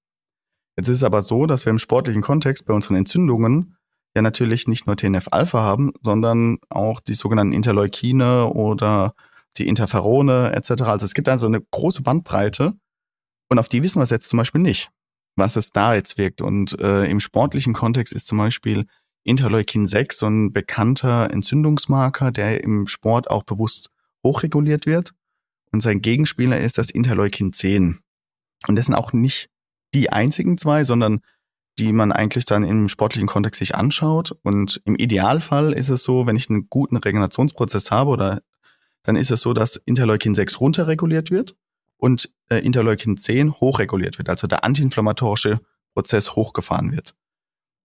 Jetzt 0.76 0.88
ist 0.88 0.96
es 0.96 1.04
aber 1.04 1.22
so, 1.22 1.46
dass 1.46 1.66
wir 1.66 1.70
im 1.70 1.78
sportlichen 1.78 2.22
Kontext 2.22 2.66
bei 2.66 2.74
unseren 2.74 2.96
Entzündungen 2.96 3.76
ja 4.16 4.22
natürlich 4.22 4.68
nicht 4.68 4.86
nur 4.86 4.96
TNF-Alpha 4.96 5.60
haben, 5.60 5.92
sondern 6.02 6.58
auch 6.68 7.00
die 7.00 7.14
sogenannten 7.14 7.52
Interleukine 7.52 8.46
oder 8.46 9.14
die 9.56 9.68
Interferone 9.68 10.52
etc. 10.52 10.82
Also 10.82 11.04
es 11.04 11.14
gibt 11.14 11.28
also 11.28 11.46
eine 11.46 11.60
große 11.60 12.02
Bandbreite 12.02 12.74
und 13.48 13.58
auf 13.58 13.68
die 13.68 13.82
wissen 13.82 14.00
wir 14.00 14.04
es 14.04 14.10
jetzt 14.10 14.28
zum 14.28 14.38
Beispiel 14.38 14.60
nicht, 14.60 14.90
was 15.36 15.56
es 15.56 15.70
da 15.70 15.94
jetzt 15.94 16.18
wirkt. 16.18 16.42
Und 16.42 16.78
äh, 16.80 17.06
im 17.06 17.20
sportlichen 17.20 17.72
Kontext 17.72 18.12
ist 18.12 18.26
zum 18.26 18.38
Beispiel 18.38 18.86
Interleukin 19.24 19.86
6 19.86 20.18
so 20.18 20.26
ein 20.26 20.52
bekannter 20.52 21.30
Entzündungsmarker, 21.30 22.30
der 22.30 22.62
im 22.62 22.86
Sport 22.86 23.30
auch 23.30 23.42
bewusst 23.42 23.90
hochreguliert 24.24 24.86
wird. 24.86 25.14
Und 25.72 25.82
sein 25.82 26.00
Gegenspieler 26.00 26.60
ist 26.60 26.78
das 26.78 26.90
Interleukin 26.90 27.52
10. 27.52 28.00
Und 28.68 28.76
das 28.76 28.86
sind 28.86 28.94
auch 28.94 29.12
nicht 29.12 29.50
die 29.94 30.10
einzigen 30.10 30.58
zwei, 30.58 30.84
sondern 30.84 31.20
die 31.78 31.92
man 31.92 32.12
eigentlich 32.12 32.44
dann 32.44 32.64
im 32.64 32.88
sportlichen 32.88 33.26
Kontext 33.26 33.58
sich 33.58 33.74
anschaut. 33.74 34.36
Und 34.42 34.80
im 34.84 34.94
Idealfall 34.94 35.72
ist 35.72 35.88
es 35.88 36.04
so, 36.04 36.26
wenn 36.26 36.36
ich 36.36 36.48
einen 36.48 36.68
guten 36.68 36.96
Regenerationsprozess 36.96 37.90
habe 37.90 38.10
oder 38.10 38.42
dann 39.02 39.16
ist 39.16 39.30
es 39.30 39.40
so, 39.40 39.52
dass 39.52 39.76
Interleukin 39.76 40.34
6 40.34 40.60
runterreguliert 40.60 41.30
wird 41.30 41.56
und 41.96 42.32
äh, 42.48 42.58
Interleukin 42.58 43.16
10 43.16 43.54
hochreguliert 43.54 44.18
wird, 44.18 44.28
also 44.28 44.46
der 44.46 44.64
antiinflammatorische 44.64 45.60
Prozess 45.94 46.34
hochgefahren 46.34 46.92
wird. 46.92 47.14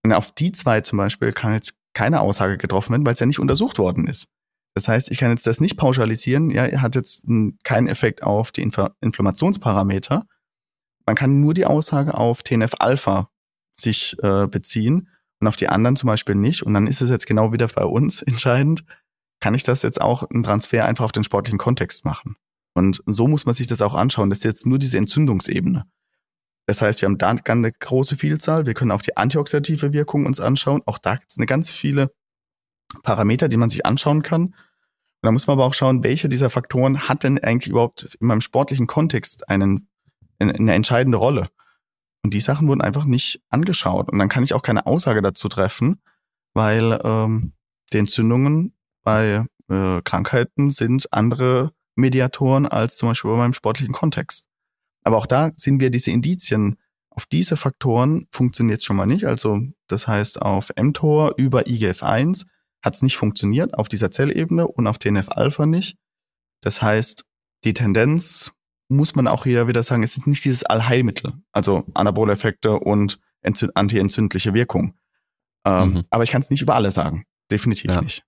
Und 0.04 0.14
auf 0.14 0.32
die 0.32 0.52
zwei 0.52 0.82
zum 0.82 0.98
Beispiel 0.98 1.32
kann 1.32 1.54
jetzt 1.54 1.74
keine 1.94 2.22
Aussage 2.22 2.58
getroffen 2.58 2.92
werden, 2.92 3.06
weil 3.06 3.14
es 3.14 3.20
ja 3.20 3.26
nicht 3.26 3.40
untersucht 3.40 3.80
worden 3.80 4.08
ist. 4.08 4.28
Das 4.76 4.88
heißt, 4.88 5.12
ich 5.12 5.18
kann 5.18 5.32
jetzt 5.32 5.48
das 5.48 5.60
nicht 5.60 5.78
pauschalisieren, 5.78 6.52
ja, 6.52 6.82
hat 6.82 6.96
jetzt 6.96 7.26
keinen 7.64 7.88
Effekt 7.88 8.24
auf 8.24 8.52
die 8.52 8.62
Infl 8.62 8.92
Inflammationsparameter, 9.02 10.26
man 11.10 11.16
kann 11.16 11.42
nur 11.42 11.56
die 11.56 11.66
Aussage 11.66 12.14
auf 12.14 12.44
TNF-Alpha 12.44 13.32
sich 13.82 14.16
äh, 14.22 14.46
beziehen 14.46 15.10
und 15.40 15.48
auf 15.48 15.56
die 15.56 15.68
anderen 15.68 15.96
zum 15.96 16.06
Beispiel 16.06 16.36
nicht. 16.36 16.62
Und 16.62 16.76
dann 16.76 16.86
ist 16.86 17.02
es 17.02 17.10
jetzt 17.10 17.26
genau 17.26 17.52
wieder 17.52 17.68
bei 17.68 17.84
uns 17.84 18.22
entscheidend, 18.28 18.84
kann 19.40 19.56
ich 19.56 19.64
das 19.64 19.82
jetzt 19.82 20.00
auch 20.00 20.22
einen 20.30 20.44
Transfer 20.44 20.86
einfach 20.86 21.06
auf 21.06 21.12
den 21.12 21.24
sportlichen 21.24 21.58
Kontext 21.58 22.06
machen. 22.06 22.36
Und 22.76 23.02
so 23.08 23.28
muss 23.28 23.48
man 23.48 23.56
sich 23.56 23.66
das 23.66 23.82
auch 23.82 23.96
anschauen. 23.96 24.30
Das 24.30 24.38
ist 24.40 24.44
jetzt 24.44 24.68
nur 24.68 24.78
diese 24.78 25.00
Entzündungsebene. 25.00 25.88
Das 26.68 26.84
heißt, 26.84 27.02
wir 27.02 27.08
haben 27.08 27.18
da 27.18 27.30
eine 27.32 27.72
große 27.72 28.16
Vielzahl. 28.16 28.68
Wir 28.68 28.76
können 28.76 28.92
auch 28.92 29.02
die 29.02 29.18
antioxidative 29.18 29.92
Wirkung 29.92 30.28
uns 30.28 30.40
anschauen. 30.40 30.84
Auch 30.86 31.00
da 31.00 31.16
gibt 31.16 31.32
es 31.32 31.38
eine 31.38 31.48
ganz 31.48 31.72
viele 31.72 32.14
Parameter, 33.02 33.48
die 33.48 33.58
man 33.58 33.72
sich 33.72 33.84
anschauen 33.84 34.22
kann. 34.22 34.44
Und 34.44 34.56
da 35.24 35.32
muss 35.32 35.48
man 35.48 35.56
aber 35.56 35.66
auch 35.66 35.74
schauen, 35.74 36.04
welche 36.04 36.30
dieser 36.30 36.52
Faktoren 36.52 37.10
hat 37.10 37.24
denn 37.24 37.40
eigentlich 37.40 37.72
überhaupt 37.72 38.16
in 38.22 38.28
meinem 38.28 38.42
sportlichen 38.42 38.86
Kontext 38.86 39.50
einen 39.50 39.89
eine 40.40 40.74
entscheidende 40.74 41.18
Rolle. 41.18 41.50
Und 42.24 42.34
die 42.34 42.42
Sachen 42.42 42.68
wurden 42.68 42.82
einfach 42.82 43.06
nicht 43.06 43.42
angeschaut. 43.50 44.12
Und 44.12 44.20
dann 44.20 44.30
kann 44.30 44.44
ich 44.44 44.54
auch 44.54 44.62
keine 44.62 44.86
Aussage 44.86 45.22
dazu 45.22 45.48
treffen, 45.48 46.02
weil 46.54 47.00
ähm, 47.04 47.54
die 47.94 47.98
Entzündungen 47.98 48.74
bei 49.04 49.46
äh, 49.70 50.02
Krankheiten 50.04 50.72
sind 50.72 51.12
andere 51.14 51.72
Mediatoren 51.96 52.66
als 52.66 52.98
zum 52.98 53.10
Beispiel 53.10 53.32
bei 53.32 53.38
meinem 53.38 53.54
sportlichen 53.54 53.94
Kontext. 53.94 54.46
Aber 55.04 55.18
auch 55.18 55.26
da 55.26 55.52
sind 55.56 55.80
wir 55.80 55.90
diese 55.90 56.12
Indizien. 56.12 56.78
Auf 57.10 57.26
diese 57.26 57.58
Faktoren 57.58 58.28
funktioniert 58.32 58.80
es 58.80 58.86
schon 58.86 58.96
mal 58.96 59.06
nicht. 59.06 59.26
Also 59.26 59.62
das 59.88 60.08
heißt, 60.08 60.42
auf 60.42 60.70
mTOR 60.76 61.36
über 61.38 61.68
IGF-1 61.68 62.46
hat 62.82 62.96
es 62.96 63.02
nicht 63.02 63.18
funktioniert, 63.18 63.74
auf 63.74 63.90
dieser 63.90 64.12
Zellebene 64.12 64.68
und 64.68 64.88
auf 64.88 65.00
TNF-Alpha 65.00 65.66
nicht. 65.66 65.98
Das 66.62 66.82
heißt, 66.82 67.26
die 67.64 67.74
Tendenz 67.74 68.54
muss 68.90 69.16
man 69.16 69.28
auch 69.28 69.44
hier 69.44 69.68
wieder 69.68 69.84
sagen, 69.84 70.04
es 70.04 70.18
ist 70.18 70.28
nicht 70.28 70.44
dieses 70.44 70.64
Allheilmittel, 70.64 71.34
also 71.52 71.86
Anaboleffekte 71.94 72.80
und 72.80 73.20
antientzündliche 73.42 74.54
Wirkung. 74.54 74.98
Ähm, 75.66 75.94
mhm. 75.94 76.04
Aber 76.10 76.24
ich 76.24 76.32
kann 76.32 76.42
es 76.42 76.50
nicht 76.50 76.62
über 76.62 76.76
alle 76.76 76.92
sagen. 76.92 77.26
Definitiv 77.52 77.92
ja. 77.92 78.02
nicht. 78.02 78.26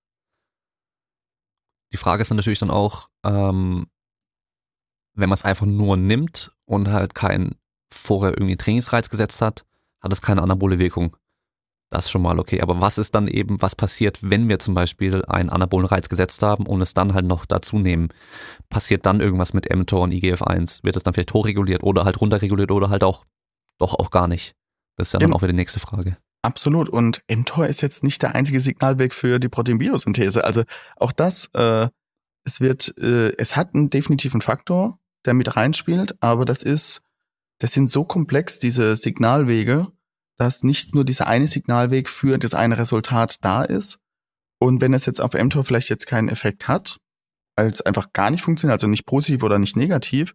Die 1.92 1.96
Frage 1.98 2.22
ist 2.22 2.30
dann 2.30 2.36
natürlich 2.36 2.58
dann 2.58 2.70
auch, 2.70 3.08
ähm, 3.24 3.88
wenn 5.14 5.28
man 5.28 5.34
es 5.34 5.44
einfach 5.44 5.66
nur 5.66 5.96
nimmt 5.96 6.54
und 6.64 6.88
halt 6.88 7.14
keinen 7.14 7.56
vorher 7.90 8.32
irgendwie 8.32 8.56
Trainingsreiz 8.56 9.10
gesetzt 9.10 9.42
hat, 9.42 9.66
hat 10.00 10.12
es 10.12 10.22
keine 10.22 10.42
anabole 10.42 10.78
Wirkung. 10.78 11.16
Das 11.92 12.06
ist 12.06 12.10
schon 12.10 12.22
mal 12.22 12.38
okay. 12.38 12.62
Aber 12.62 12.80
was 12.80 12.96
ist 12.96 13.14
dann 13.14 13.28
eben, 13.28 13.60
was 13.60 13.76
passiert, 13.76 14.18
wenn 14.22 14.48
wir 14.48 14.58
zum 14.58 14.72
Beispiel 14.72 15.26
einen 15.26 15.50
anabolen 15.50 15.86
Reiz 15.86 16.08
gesetzt 16.08 16.42
haben 16.42 16.64
und 16.64 16.80
es 16.80 16.94
dann 16.94 17.12
halt 17.12 17.26
noch 17.26 17.44
dazu 17.44 17.78
nehmen? 17.78 18.08
Passiert 18.70 19.04
dann 19.04 19.20
irgendwas 19.20 19.52
mit 19.52 19.68
mTOR 19.70 20.00
und 20.00 20.12
IGF-1? 20.12 20.82
Wird 20.84 20.96
es 20.96 21.02
dann 21.02 21.12
vielleicht 21.12 21.34
hochreguliert 21.34 21.82
oder 21.82 22.06
halt 22.06 22.18
runterreguliert 22.18 22.70
oder 22.70 22.88
halt 22.88 23.04
auch 23.04 23.26
doch 23.78 23.92
auch 23.92 24.10
gar 24.10 24.26
nicht? 24.26 24.54
Das 24.96 25.08
ist 25.08 25.12
ja 25.12 25.18
dann 25.18 25.34
auch 25.34 25.42
wieder 25.42 25.52
die 25.52 25.56
nächste 25.56 25.80
Frage. 25.80 26.16
Absolut. 26.40 26.88
Und 26.88 27.22
mTOR 27.30 27.66
ist 27.66 27.82
jetzt 27.82 28.02
nicht 28.02 28.22
der 28.22 28.34
einzige 28.34 28.60
Signalweg 28.60 29.12
für 29.12 29.38
die 29.38 29.50
Proteinbiosynthese. 29.50 30.44
Also 30.44 30.62
auch 30.96 31.12
das, 31.12 31.50
äh, 31.52 31.88
es 32.44 32.62
wird, 32.62 32.96
äh, 32.96 33.36
es 33.36 33.54
hat 33.54 33.74
einen 33.74 33.90
definitiven 33.90 34.40
Faktor, 34.40 34.98
der 35.26 35.34
mit 35.34 35.56
reinspielt, 35.56 36.16
aber 36.20 36.46
das 36.46 36.62
ist, 36.62 37.02
das 37.58 37.72
sind 37.74 37.90
so 37.90 38.04
komplex, 38.04 38.58
diese 38.58 38.96
Signalwege, 38.96 39.92
dass 40.42 40.64
nicht 40.64 40.92
nur 40.92 41.04
dieser 41.04 41.28
eine 41.28 41.46
Signalweg 41.46 42.10
für 42.10 42.36
das 42.36 42.52
eine 42.52 42.76
Resultat 42.76 43.44
da 43.44 43.62
ist. 43.62 44.00
Und 44.58 44.80
wenn 44.80 44.92
es 44.92 45.06
jetzt 45.06 45.20
auf 45.20 45.34
mTOR 45.34 45.64
vielleicht 45.64 45.88
jetzt 45.88 46.08
keinen 46.08 46.28
Effekt 46.28 46.66
hat, 46.66 46.98
es 47.54 47.80
einfach 47.80 48.12
gar 48.12 48.28
nicht 48.28 48.42
funktioniert, 48.42 48.72
also 48.72 48.88
nicht 48.88 49.06
positiv 49.06 49.44
oder 49.44 49.60
nicht 49.60 49.76
negativ, 49.76 50.34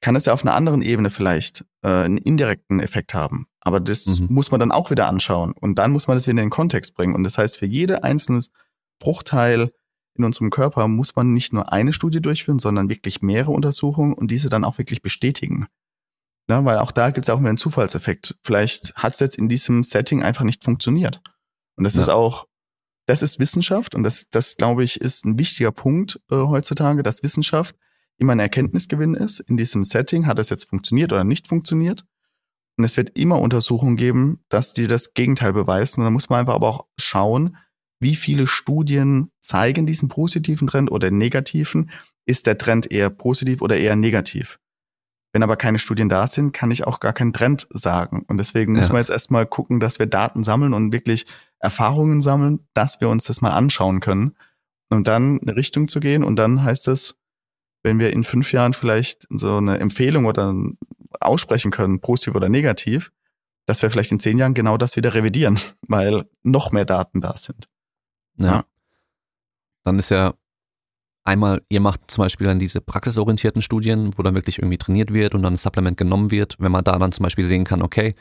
kann 0.00 0.14
es 0.14 0.26
ja 0.26 0.32
auf 0.32 0.44
einer 0.44 0.54
anderen 0.54 0.82
Ebene 0.82 1.10
vielleicht 1.10 1.64
äh, 1.82 1.88
einen 1.88 2.18
indirekten 2.18 2.78
Effekt 2.78 3.12
haben. 3.12 3.48
Aber 3.58 3.80
das 3.80 4.20
mhm. 4.20 4.28
muss 4.30 4.52
man 4.52 4.60
dann 4.60 4.70
auch 4.70 4.92
wieder 4.92 5.08
anschauen. 5.08 5.50
Und 5.52 5.80
dann 5.80 5.90
muss 5.90 6.06
man 6.06 6.16
das 6.16 6.28
wieder 6.28 6.40
in 6.40 6.46
den 6.46 6.50
Kontext 6.50 6.94
bringen. 6.94 7.16
Und 7.16 7.24
das 7.24 7.38
heißt, 7.38 7.58
für 7.58 7.66
jede 7.66 8.04
einzelne 8.04 8.44
Bruchteil 9.00 9.72
in 10.16 10.24
unserem 10.24 10.50
Körper 10.50 10.86
muss 10.86 11.16
man 11.16 11.32
nicht 11.32 11.52
nur 11.52 11.72
eine 11.72 11.92
Studie 11.92 12.20
durchführen, 12.20 12.60
sondern 12.60 12.88
wirklich 12.88 13.20
mehrere 13.20 13.50
Untersuchungen 13.50 14.12
und 14.12 14.30
diese 14.30 14.48
dann 14.48 14.64
auch 14.64 14.78
wirklich 14.78 15.02
bestätigen. 15.02 15.66
Ja, 16.48 16.64
weil 16.64 16.78
auch 16.78 16.92
da 16.92 17.10
gibt 17.10 17.26
es 17.26 17.30
auch 17.30 17.38
immer 17.38 17.50
einen 17.50 17.58
Zufallseffekt. 17.58 18.36
Vielleicht 18.42 18.94
hat 18.94 19.14
es 19.14 19.20
jetzt 19.20 19.36
in 19.36 19.48
diesem 19.48 19.82
Setting 19.82 20.22
einfach 20.22 20.44
nicht 20.44 20.64
funktioniert. 20.64 21.20
Und 21.76 21.84
das 21.84 21.94
ja. 21.94 22.02
ist 22.02 22.08
auch, 22.08 22.46
das 23.06 23.22
ist 23.22 23.38
Wissenschaft 23.38 23.94
und 23.94 24.02
das, 24.02 24.28
das 24.30 24.56
glaube 24.56 24.82
ich, 24.82 25.00
ist 25.00 25.24
ein 25.24 25.38
wichtiger 25.38 25.72
Punkt 25.72 26.20
äh, 26.30 26.36
heutzutage, 26.36 27.02
dass 27.02 27.22
Wissenschaft 27.22 27.76
immer 28.16 28.32
ein 28.32 28.40
Erkenntnisgewinn 28.40 29.14
ist. 29.14 29.40
In 29.40 29.56
diesem 29.56 29.84
Setting 29.84 30.26
hat 30.26 30.38
es 30.38 30.48
jetzt 30.48 30.64
funktioniert 30.64 31.12
oder 31.12 31.24
nicht 31.24 31.46
funktioniert. 31.46 32.04
Und 32.76 32.84
es 32.84 32.96
wird 32.96 33.16
immer 33.16 33.40
Untersuchungen 33.40 33.96
geben, 33.96 34.44
dass 34.48 34.72
die 34.72 34.86
das 34.86 35.12
Gegenteil 35.12 35.52
beweisen. 35.52 36.00
Und 36.00 36.06
da 36.06 36.10
muss 36.10 36.28
man 36.28 36.40
einfach 36.40 36.54
aber 36.54 36.68
auch 36.68 36.86
schauen, 36.96 37.56
wie 38.00 38.14
viele 38.14 38.46
Studien 38.46 39.32
zeigen 39.40 39.86
diesen 39.86 40.08
positiven 40.08 40.68
Trend 40.68 40.90
oder 40.90 41.10
negativen. 41.10 41.90
Ist 42.24 42.46
der 42.46 42.56
Trend 42.56 42.90
eher 42.90 43.10
positiv 43.10 43.62
oder 43.62 43.76
eher 43.76 43.96
negativ? 43.96 44.60
Wenn 45.38 45.44
aber 45.44 45.56
keine 45.56 45.78
Studien 45.78 46.08
da 46.08 46.26
sind, 46.26 46.50
kann 46.50 46.72
ich 46.72 46.84
auch 46.84 46.98
gar 46.98 47.12
keinen 47.12 47.32
Trend 47.32 47.68
sagen. 47.70 48.24
Und 48.26 48.38
deswegen 48.38 48.74
ja. 48.74 48.80
müssen 48.80 48.94
wir 48.94 48.98
jetzt 48.98 49.08
erstmal 49.08 49.46
gucken, 49.46 49.78
dass 49.78 50.00
wir 50.00 50.06
Daten 50.06 50.42
sammeln 50.42 50.74
und 50.74 50.90
wirklich 50.90 51.26
Erfahrungen 51.60 52.20
sammeln, 52.20 52.66
dass 52.74 53.00
wir 53.00 53.08
uns 53.08 53.22
das 53.22 53.40
mal 53.40 53.52
anschauen 53.52 54.00
können. 54.00 54.34
Und 54.88 55.06
dann 55.06 55.38
eine 55.40 55.54
Richtung 55.54 55.86
zu 55.86 56.00
gehen. 56.00 56.24
Und 56.24 56.34
dann 56.34 56.64
heißt 56.64 56.88
es, 56.88 57.20
wenn 57.84 58.00
wir 58.00 58.12
in 58.12 58.24
fünf 58.24 58.52
Jahren 58.52 58.72
vielleicht 58.72 59.28
so 59.30 59.58
eine 59.58 59.78
Empfehlung 59.78 60.24
oder 60.24 60.52
aussprechen 61.20 61.70
können, 61.70 62.00
positiv 62.00 62.34
oder 62.34 62.48
negativ, 62.48 63.12
dass 63.64 63.80
wir 63.80 63.92
vielleicht 63.92 64.10
in 64.10 64.18
zehn 64.18 64.38
Jahren 64.38 64.54
genau 64.54 64.76
das 64.76 64.96
wieder 64.96 65.14
revidieren, 65.14 65.60
weil 65.86 66.24
noch 66.42 66.72
mehr 66.72 66.84
Daten 66.84 67.20
da 67.20 67.36
sind. 67.36 67.68
Ja. 68.38 68.46
ja. 68.46 68.64
Dann 69.84 70.00
ist 70.00 70.10
ja 70.10 70.34
einmal, 71.28 71.62
ihr 71.68 71.80
macht 71.80 72.10
zum 72.10 72.22
Beispiel 72.22 72.46
dann 72.46 72.58
diese 72.58 72.80
praxisorientierten 72.80 73.62
Studien, 73.62 74.12
wo 74.16 74.22
dann 74.22 74.34
wirklich 74.34 74.58
irgendwie 74.58 74.78
trainiert 74.78 75.12
wird 75.12 75.34
und 75.34 75.42
dann 75.42 75.54
ein 75.54 75.58
Supplement 75.58 75.96
genommen 75.96 76.30
wird, 76.30 76.56
wenn 76.58 76.72
man 76.72 76.84
da 76.84 76.98
dann 76.98 77.12
zum 77.12 77.22
Beispiel 77.22 77.46
sehen 77.46 77.64
kann, 77.64 77.82
okay, 77.82 78.14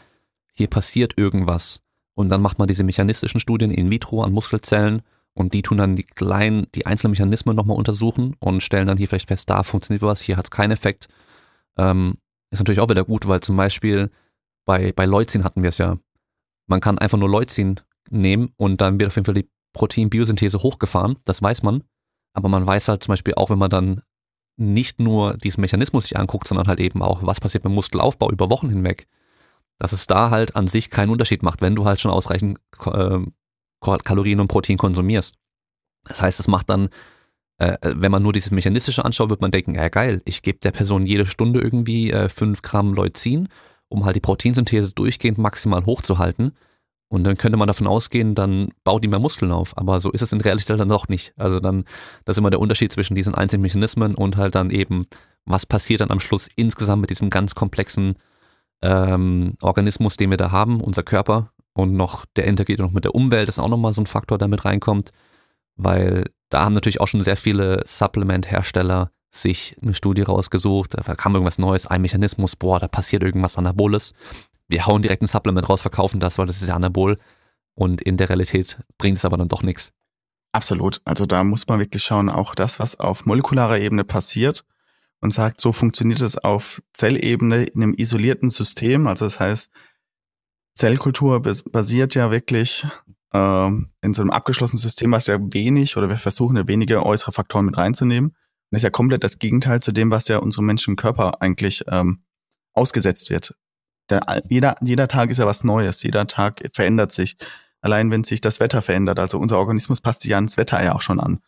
hier 0.54 0.68
passiert 0.68 1.14
irgendwas. 1.18 1.82
Und 2.16 2.30
dann 2.30 2.42
macht 2.42 2.60
man 2.60 2.68
diese 2.68 2.84
mechanistischen 2.84 3.40
Studien 3.40 3.72
in 3.72 3.90
vitro 3.90 4.24
an 4.24 4.34
Muskelzellen 4.34 5.02
und 5.34 5.54
die 5.54 5.62
tun 5.62 5.78
dann 5.78 5.96
die 5.96 6.04
kleinen, 6.04 6.68
die 6.74 6.86
einzelnen 6.86 7.12
Mechanismen 7.12 7.56
nochmal 7.56 7.78
untersuchen 7.78 8.36
und 8.40 8.62
stellen 8.62 8.88
dann 8.88 8.98
hier 8.98 9.08
vielleicht 9.08 9.28
fest, 9.28 9.50
da 9.50 9.64
funktioniert 9.64 10.02
was, 10.02 10.22
hier 10.22 10.36
hat 10.36 10.46
es 10.46 10.52
keinen 10.52 10.72
Effekt. 10.72 11.08
Ähm, 11.78 12.18
ist 12.50 12.60
natürlich 12.60 12.80
auch 12.80 12.90
wieder 12.90 13.04
gut, 13.04 13.28
weil 13.28 13.42
zum 13.42 13.56
Beispiel 13.56 14.10
bei, 14.66 14.92
bei 14.92 15.06
Leucin 15.06 15.44
hatten 15.44 15.62
wir 15.62 15.70
es 15.70 15.78
ja. 15.78 15.98
Man 16.66 16.82
kann 16.82 16.98
einfach 16.98 17.18
nur 17.18 17.30
Leucin 17.30 17.80
nehmen 18.10 18.54
und 18.58 18.82
dann 18.82 19.00
wird 19.00 19.10
auf 19.10 19.16
jeden 19.16 19.26
Fall 19.26 19.36
die 19.36 19.50
Proteinbiosynthese 19.74 20.60
hochgefahren, 20.60 21.18
das 21.24 21.42
weiß 21.42 21.62
man. 21.64 21.84
Aber 22.38 22.50
man 22.50 22.68
weiß 22.68 22.88
halt 22.88 23.04
zum 23.04 23.14
Beispiel 23.14 23.34
auch, 23.34 23.50
wenn 23.50 23.58
man 23.58 23.72
dann 23.72 24.04
nicht 24.58 25.00
nur 25.00 25.38
diesen 25.38 25.62
Mechanismus 25.62 26.04
sich 26.04 26.18
anguckt, 26.18 26.48
sondern 26.48 26.68
halt 26.68 26.80
eben 26.80 27.02
auch, 27.02 27.24
was 27.24 27.40
passiert 27.42 27.64
beim 27.64 27.74
Muskelaufbau 27.74 28.30
über 28.30 28.52
Wochen 28.52 28.70
hinweg, 28.70 29.08
dass 29.80 29.92
es 29.92 30.06
da 30.06 30.30
halt 30.30 30.56
an 30.56 30.68
sich 30.68 30.92
keinen 30.92 31.10
Unterschied 31.10 31.42
macht, 31.42 31.62
wenn 31.62 31.74
du 31.74 31.86
halt 31.86 32.00
schon 32.00 32.12
ausreichend 32.12 32.60
äh, 32.86 33.20
Kalorien 33.82 34.40
und 34.40 34.50
Protein 34.50 34.78
konsumierst. 34.78 35.34
Das 36.04 36.22
heißt, 36.22 36.40
es 36.40 36.48
macht 36.48 36.70
dann, 36.70 36.90
äh, 37.58 37.76
wenn 37.82 38.12
man 38.12 38.22
nur 38.22 38.34
dieses 38.34 38.52
Mechanistische 38.52 39.04
anschaut, 39.04 39.32
wird 39.32 39.42
man 39.42 39.50
denken, 39.50 39.74
ja 39.74 39.90
geil, 39.90 40.22
ich 40.26 40.44
gebe 40.44 40.60
der 40.60 40.72
Person 40.72 41.08
jede 41.08 41.26
Stunde 41.26 41.60
irgendwie 41.60 42.12
äh, 42.12 42.30
5 42.30 42.62
Gramm 42.62 42.94
Leucin, 42.94 43.50
um 43.90 44.06
halt 44.06 44.16
die 44.16 44.22
Proteinsynthese 44.22 44.94
durchgehend 44.94 45.40
maximal 45.40 45.88
hochzuhalten. 45.88 46.56
Und 47.10 47.24
dann 47.24 47.38
könnte 47.38 47.58
man 47.58 47.68
davon 47.68 47.88
ausgehen, 47.88 48.36
dann 48.36 48.70
baut 48.84 49.04
die 49.04 49.08
mehr 49.08 49.20
Muskeln 49.20 49.52
auf. 49.52 49.78
Aber 49.78 50.02
so 50.02 50.12
ist 50.12 50.22
es 50.22 50.34
in 50.34 50.42
Realität 50.42 50.80
dann 50.80 50.90
doch 50.90 51.08
nicht. 51.08 51.34
Also 51.38 51.60
dann, 51.60 51.86
das 52.26 52.36
ist 52.36 52.40
immer 52.40 52.50
der 52.50 52.60
Unterschied 52.60 52.92
zwischen 52.92 53.16
diesen 53.16 53.34
einzelnen 53.34 53.62
Mechanismen 53.62 54.14
und 54.14 54.36
halt 54.36 54.56
dann 54.56 54.72
eben, 54.72 55.08
was 55.46 55.66
passiert 55.66 56.02
dann 56.02 56.12
am 56.12 56.20
Schluss 56.20 56.50
insgesamt 56.56 57.02
mit 57.02 57.10
diesem 57.10 57.30
ganz 57.30 57.56
komplexen 57.56 58.16
ähm, 58.82 59.54
Organismus, 59.62 60.18
den 60.18 60.32
wir 60.32 60.38
da 60.38 60.52
haben, 60.52 60.82
unser 60.82 61.04
Körper, 61.04 61.52
und 61.78 61.94
noch, 61.94 62.26
der 62.36 62.46
interagiert 62.46 62.80
noch 62.80 62.92
mit 62.92 63.06
der 63.06 63.14
Umwelt, 63.14 63.50
ist 63.50 63.60
auch 63.60 63.70
nochmal 63.70 63.94
so 63.94 64.02
ein 64.02 64.08
Faktor, 64.08 64.40
der 64.40 64.48
mit 64.48 64.66
reinkommt, 64.66 65.12
weil 65.76 66.26
da 66.50 66.66
haben 66.66 66.74
natürlich 66.74 67.00
auch 67.00 67.08
schon 67.08 67.22
sehr 67.22 67.38
viele 67.38 67.84
Supplement-Hersteller 67.86 69.12
sich 69.30 69.76
eine 69.82 69.94
Studie 69.94 70.24
rausgesucht, 70.24 70.96
da 70.96 71.16
kam 71.16 71.36
irgendwas 71.36 71.60
Neues, 71.60 71.86
ein 71.86 72.02
Mechanismus, 72.02 72.56
boah, 72.56 72.80
da 72.80 72.88
passiert 72.88 73.22
irgendwas 73.22 73.58
Anaboles. 73.58 74.14
Wir 74.68 74.86
hauen 74.86 75.02
direkt 75.02 75.22
ein 75.22 75.28
Supplement 75.28 75.68
raus, 75.70 75.82
verkaufen 75.82 76.20
das, 76.20 76.38
weil 76.38 76.48
das 76.48 76.62
ist 76.62 76.68
ja 76.68 76.76
Anabol. 76.76 77.18
Und 77.74 78.02
in 78.02 78.18
der 78.18 78.30
Realität 78.30 78.80
bringt 78.98 79.18
es 79.18 79.26
aber 79.26 79.38
dann 79.38 79.50
doch 79.50 79.62
nichts. 79.62 79.94
Absolut. 80.52 81.02
Also 81.06 81.26
da 81.26 81.44
muss 81.44 81.68
man 81.68 81.80
wirklich 81.80 82.04
schauen, 82.04 82.30
auch 82.30 82.56
das, 82.56 82.80
was 82.80 83.00
auf 83.00 83.26
molekularer 83.26 83.80
Ebene 83.80 84.04
passiert 84.04 84.66
und 85.22 85.34
sagt, 85.34 85.62
so 85.62 85.72
funktioniert 85.72 86.22
es 86.22 86.38
auf 86.38 86.82
Zellebene 86.94 87.66
in 87.66 87.84
einem 87.84 87.94
isolierten 87.94 88.50
System. 88.50 89.08
Also 89.08 89.26
das 89.26 89.40
heißt, 89.40 89.72
Zellkultur 90.74 91.42
basiert 91.42 92.16
ja 92.16 92.32
wirklich 92.32 92.86
äh, 93.34 93.68
in 93.68 94.14
so 94.14 94.22
einem 94.22 94.32
abgeschlossenen 94.32 94.82
System, 94.82 95.12
was 95.12 95.28
ja 95.28 95.38
wenig 95.40 95.98
oder 95.98 96.10
wir 96.10 96.18
versuchen 96.18 96.56
ja 96.56 96.68
wenige 96.68 97.06
äußere 97.06 97.32
Faktoren 97.32 97.66
mit 97.66 97.78
reinzunehmen. 97.78 98.36
Das 98.72 98.80
ist 98.80 98.84
ja 98.84 98.90
komplett 98.90 99.24
das 99.24 99.40
Gegenteil 99.40 99.82
zu 99.82 99.92
dem, 99.92 100.12
was 100.12 100.28
ja 100.28 100.38
unserem 100.40 100.66
Menschen 100.66 100.92
im 100.92 100.98
Körper 100.98 101.42
eigentlich 101.42 101.84
ähm, 101.88 102.24
ausgesetzt 102.74 103.30
wird. 103.30 103.56
Der, 104.10 104.44
jeder, 104.50 104.76
jeder 104.82 105.08
Tag 105.08 105.30
ist 105.30 105.38
ja 105.38 105.46
was 105.46 105.64
Neues, 105.64 106.04
jeder 106.04 106.28
Tag 106.28 106.64
verändert 106.74 107.12
sich. 107.12 107.38
Allein 107.82 108.10
wenn 108.12 108.24
sich 108.24 108.42
das 108.42 108.60
Wetter 108.60 108.82
verändert, 108.82 109.20
also 109.20 109.38
unser 109.38 109.60
Organismus 109.60 110.02
passt 110.02 110.22
sich 110.22 110.32
ja 110.32 110.38
ans 110.38 110.58
Wetter 110.58 110.84
ja 110.84 110.96
auch 110.96 111.02
schon 111.02 111.20
an. 111.20 111.40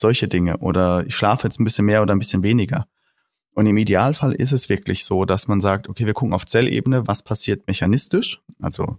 Solche 0.00 0.28
Dinge. 0.28 0.58
Oder 0.58 1.06
ich 1.06 1.16
schlafe 1.16 1.46
jetzt 1.46 1.58
ein 1.58 1.64
bisschen 1.64 1.86
mehr 1.86 2.02
oder 2.02 2.14
ein 2.14 2.18
bisschen 2.18 2.42
weniger. 2.42 2.86
Und 3.54 3.66
im 3.66 3.76
Idealfall 3.76 4.32
ist 4.34 4.52
es 4.52 4.68
wirklich 4.68 5.04
so, 5.04 5.24
dass 5.24 5.48
man 5.48 5.60
sagt, 5.60 5.88
okay, 5.88 6.06
wir 6.06 6.14
gucken 6.14 6.32
auf 6.32 6.46
Zellebene, 6.46 7.08
was 7.08 7.22
passiert 7.22 7.66
mechanistisch, 7.66 8.40
also 8.60 8.98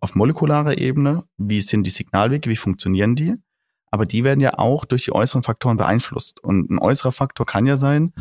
auf 0.00 0.16
molekularer 0.16 0.78
Ebene, 0.78 1.22
wie 1.36 1.60
sind 1.60 1.84
die 1.84 1.90
Signalwege, 1.90 2.50
wie 2.50 2.56
funktionieren 2.56 3.14
die, 3.14 3.36
aber 3.92 4.04
die 4.04 4.24
werden 4.24 4.40
ja 4.40 4.58
auch 4.58 4.84
durch 4.84 5.04
die 5.04 5.12
äußeren 5.12 5.44
Faktoren 5.44 5.76
beeinflusst. 5.76 6.42
Und 6.42 6.70
ein 6.70 6.80
äußerer 6.80 7.12
Faktor 7.12 7.46
kann 7.46 7.66
ja 7.66 7.76
sein, 7.76 8.12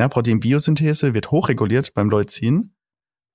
ja, 0.00 0.08
Proteinbiosynthese 0.08 1.14
wird 1.14 1.30
hochreguliert 1.30 1.94
beim 1.94 2.10
Leucin, 2.10 2.74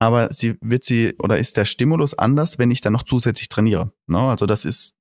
aber 0.05 0.31
sie 0.31 0.57
wird 0.61 0.83
sie 0.83 1.15
oder 1.17 1.37
ist 1.37 1.57
der 1.57 1.65
Stimulus 1.65 2.13
anders, 2.17 2.59
wenn 2.59 2.69
ich 2.69 2.81
dann 2.81 2.93
noch 2.93 3.03
zusätzlich 3.03 3.49
trainiere. 3.49 3.91
Ne? 4.05 4.19
Also 4.19 4.45
das 4.45 4.63
ist 4.63 4.95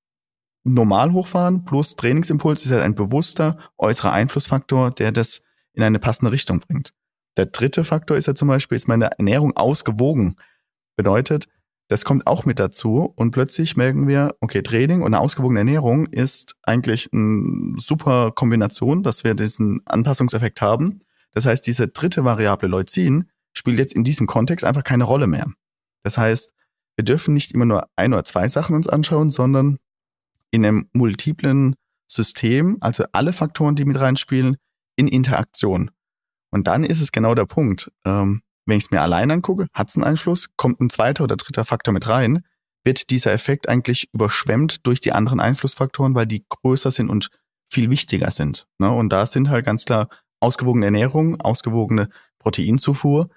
normal 0.64 1.12
hochfahren 1.12 1.64
plus 1.64 1.94
Trainingsimpuls 1.94 2.64
ist 2.64 2.70
ja 2.70 2.80
ein 2.80 2.94
bewusster 2.94 3.58
äußerer 3.76 4.12
Einflussfaktor, 4.12 4.90
der 4.90 5.12
das 5.12 5.42
in 5.74 5.82
eine 5.82 5.98
passende 5.98 6.32
Richtung 6.32 6.60
bringt. 6.60 6.94
Der 7.36 7.46
dritte 7.46 7.84
Faktor 7.84 8.16
ist 8.16 8.26
ja 8.26 8.34
zum 8.34 8.48
Beispiel, 8.48 8.76
ist 8.76 8.88
meine 8.88 9.10
Ernährung 9.18 9.56
ausgewogen. 9.56 10.36
Bedeutet, 10.96 11.48
das 11.88 12.06
kommt 12.06 12.26
auch 12.26 12.46
mit 12.46 12.58
dazu 12.58 13.12
und 13.14 13.32
plötzlich 13.32 13.76
merken 13.76 14.08
wir, 14.08 14.36
okay, 14.40 14.62
Training 14.62 15.02
und 15.02 15.08
eine 15.08 15.20
ausgewogene 15.20 15.60
Ernährung 15.60 16.06
ist 16.06 16.56
eigentlich 16.62 17.12
eine 17.12 17.74
super 17.76 18.32
Kombination, 18.32 19.02
dass 19.02 19.22
wir 19.22 19.34
diesen 19.34 19.82
Anpassungseffekt 19.84 20.62
haben. 20.62 21.02
Das 21.34 21.44
heißt, 21.44 21.66
diese 21.66 21.88
dritte 21.88 22.24
Variable 22.24 22.68
Leucin 22.68 23.28
spielt 23.54 23.78
jetzt 23.78 23.94
in 23.94 24.04
diesem 24.04 24.26
Kontext 24.26 24.64
einfach 24.64 24.84
keine 24.84 25.04
Rolle 25.04 25.26
mehr. 25.26 25.46
Das 26.02 26.18
heißt, 26.18 26.52
wir 26.96 27.04
dürfen 27.04 27.34
nicht 27.34 27.52
immer 27.52 27.64
nur 27.64 27.88
ein 27.96 28.12
oder 28.12 28.24
zwei 28.24 28.48
Sachen 28.48 28.76
uns 28.76 28.88
anschauen, 28.88 29.30
sondern 29.30 29.78
in 30.50 30.64
einem 30.64 30.88
multiplen 30.92 31.74
System, 32.06 32.76
also 32.80 33.04
alle 33.12 33.32
Faktoren, 33.32 33.74
die 33.74 33.84
mit 33.84 33.98
reinspielen, 33.98 34.56
in 34.96 35.08
Interaktion. 35.08 35.90
Und 36.50 36.68
dann 36.68 36.84
ist 36.84 37.00
es 37.00 37.10
genau 37.10 37.34
der 37.34 37.46
Punkt. 37.46 37.90
Ähm, 38.04 38.42
wenn 38.66 38.78
ich 38.78 38.84
es 38.84 38.90
mir 38.90 39.02
allein 39.02 39.30
angucke, 39.30 39.66
hat 39.72 39.88
es 39.88 39.96
einen 39.96 40.04
Einfluss, 40.04 40.50
kommt 40.56 40.80
ein 40.80 40.90
zweiter 40.90 41.24
oder 41.24 41.36
dritter 41.36 41.64
Faktor 41.64 41.92
mit 41.92 42.06
rein, 42.08 42.44
wird 42.84 43.10
dieser 43.10 43.32
Effekt 43.32 43.68
eigentlich 43.68 44.08
überschwemmt 44.12 44.86
durch 44.86 45.00
die 45.00 45.12
anderen 45.12 45.40
Einflussfaktoren, 45.40 46.14
weil 46.14 46.26
die 46.26 46.44
größer 46.48 46.90
sind 46.90 47.10
und 47.10 47.30
viel 47.70 47.90
wichtiger 47.90 48.30
sind. 48.30 48.66
Ne? 48.78 48.90
Und 48.90 49.10
da 49.10 49.26
sind 49.26 49.48
halt 49.48 49.64
ganz 49.64 49.84
klar 49.84 50.08
ausgewogene 50.40 50.86
Ernährung, 50.86 51.40
ausgewogene 51.40 52.10
Proteinzufuhr, 52.38 53.30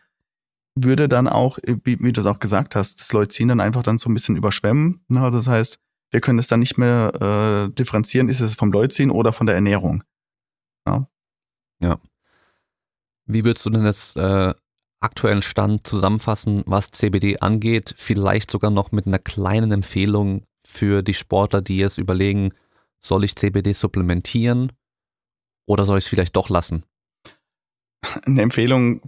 würde 0.83 1.07
dann 1.07 1.27
auch, 1.27 1.57
wie, 1.63 1.99
wie 1.99 2.13
du 2.13 2.21
es 2.21 2.27
auch 2.27 2.39
gesagt 2.39 2.75
hast, 2.75 2.99
das 2.99 3.13
Leucin 3.13 3.47
dann 3.47 3.59
einfach 3.59 3.83
dann 3.83 3.97
so 3.97 4.09
ein 4.09 4.13
bisschen 4.13 4.35
überschwemmen. 4.35 5.01
Ne? 5.07 5.21
Also 5.21 5.37
das 5.37 5.47
heißt, 5.47 5.79
wir 6.11 6.21
können 6.21 6.39
es 6.39 6.47
dann 6.47 6.59
nicht 6.59 6.77
mehr 6.77 7.67
äh, 7.69 7.73
differenzieren, 7.73 8.29
ist 8.29 8.39
es 8.39 8.55
vom 8.55 8.71
Leucin 8.71 9.11
oder 9.11 9.33
von 9.33 9.45
der 9.47 9.55
Ernährung. 9.55 10.03
Ja. 10.85 11.07
Ja. 11.81 11.99
Wie 13.25 13.43
würdest 13.43 13.65
du 13.65 13.69
denn 13.69 13.85
jetzt 13.85 14.15
äh, 14.15 14.53
aktuellen 15.01 15.41
Stand 15.41 15.85
zusammenfassen, 15.85 16.63
was 16.65 16.91
CBD 16.91 17.39
angeht? 17.39 17.93
Vielleicht 17.97 18.49
sogar 18.49 18.71
noch 18.71 18.91
mit 18.91 19.05
einer 19.05 19.19
kleinen 19.19 19.71
Empfehlung 19.71 20.43
für 20.65 21.01
die 21.03 21.13
Sportler, 21.13 21.61
die 21.61 21.77
jetzt 21.77 21.97
überlegen, 21.97 22.53
soll 22.99 23.23
ich 23.23 23.35
CBD 23.35 23.73
supplementieren 23.73 24.71
Oder 25.65 25.85
soll 25.85 25.97
ich 25.97 26.05
es 26.05 26.09
vielleicht 26.09 26.35
doch 26.35 26.49
lassen? 26.49 26.83
Eine 28.25 28.43
Empfehlung 28.43 29.01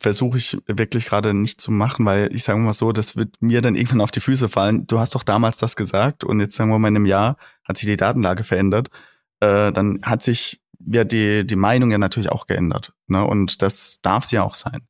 versuche 0.00 0.38
ich 0.38 0.56
wirklich 0.66 1.04
gerade 1.04 1.34
nicht 1.34 1.60
zu 1.60 1.70
machen, 1.70 2.06
weil 2.06 2.34
ich 2.34 2.42
sage 2.42 2.58
mal 2.58 2.72
so, 2.72 2.90
das 2.92 3.14
wird 3.16 3.34
mir 3.40 3.60
dann 3.60 3.74
irgendwann 3.74 4.00
auf 4.00 4.10
die 4.10 4.20
Füße 4.20 4.48
fallen. 4.48 4.86
Du 4.86 4.98
hast 4.98 5.14
doch 5.14 5.22
damals 5.22 5.58
das 5.58 5.76
gesagt 5.76 6.24
und 6.24 6.40
jetzt 6.40 6.56
sagen 6.56 6.70
wir 6.70 6.78
mal 6.78 6.88
in 6.88 6.96
einem 6.96 7.06
Jahr 7.06 7.36
hat 7.64 7.76
sich 7.76 7.86
die 7.86 7.96
Datenlage 7.96 8.42
verändert. 8.42 8.88
Äh, 9.40 9.72
dann 9.72 10.00
hat 10.02 10.22
sich 10.22 10.62
ja 10.86 11.04
die, 11.04 11.46
die 11.46 11.56
Meinung 11.56 11.90
ja 11.90 11.98
natürlich 11.98 12.30
auch 12.30 12.46
geändert. 12.46 12.94
Ne? 13.06 13.24
Und 13.24 13.62
das 13.62 14.00
darf 14.00 14.24
es 14.24 14.30
ja 14.30 14.42
auch 14.42 14.54
sein. 14.54 14.88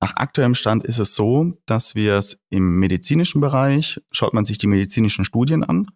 Nach 0.00 0.16
aktuellem 0.16 0.54
Stand 0.54 0.84
ist 0.84 0.98
es 0.98 1.14
so, 1.14 1.54
dass 1.66 1.94
wir 1.94 2.14
es 2.14 2.40
im 2.50 2.78
medizinischen 2.78 3.40
Bereich, 3.40 4.00
schaut 4.10 4.34
man 4.34 4.44
sich 4.44 4.58
die 4.58 4.66
medizinischen 4.66 5.24
Studien 5.24 5.64
an 5.64 5.86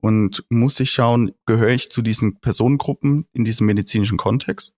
und 0.00 0.44
muss 0.48 0.76
sich 0.76 0.90
schauen, 0.90 1.32
gehöre 1.46 1.70
ich 1.70 1.90
zu 1.90 2.02
diesen 2.02 2.40
Personengruppen 2.40 3.26
in 3.32 3.44
diesem 3.44 3.66
medizinischen 3.66 4.18
Kontext? 4.18 4.74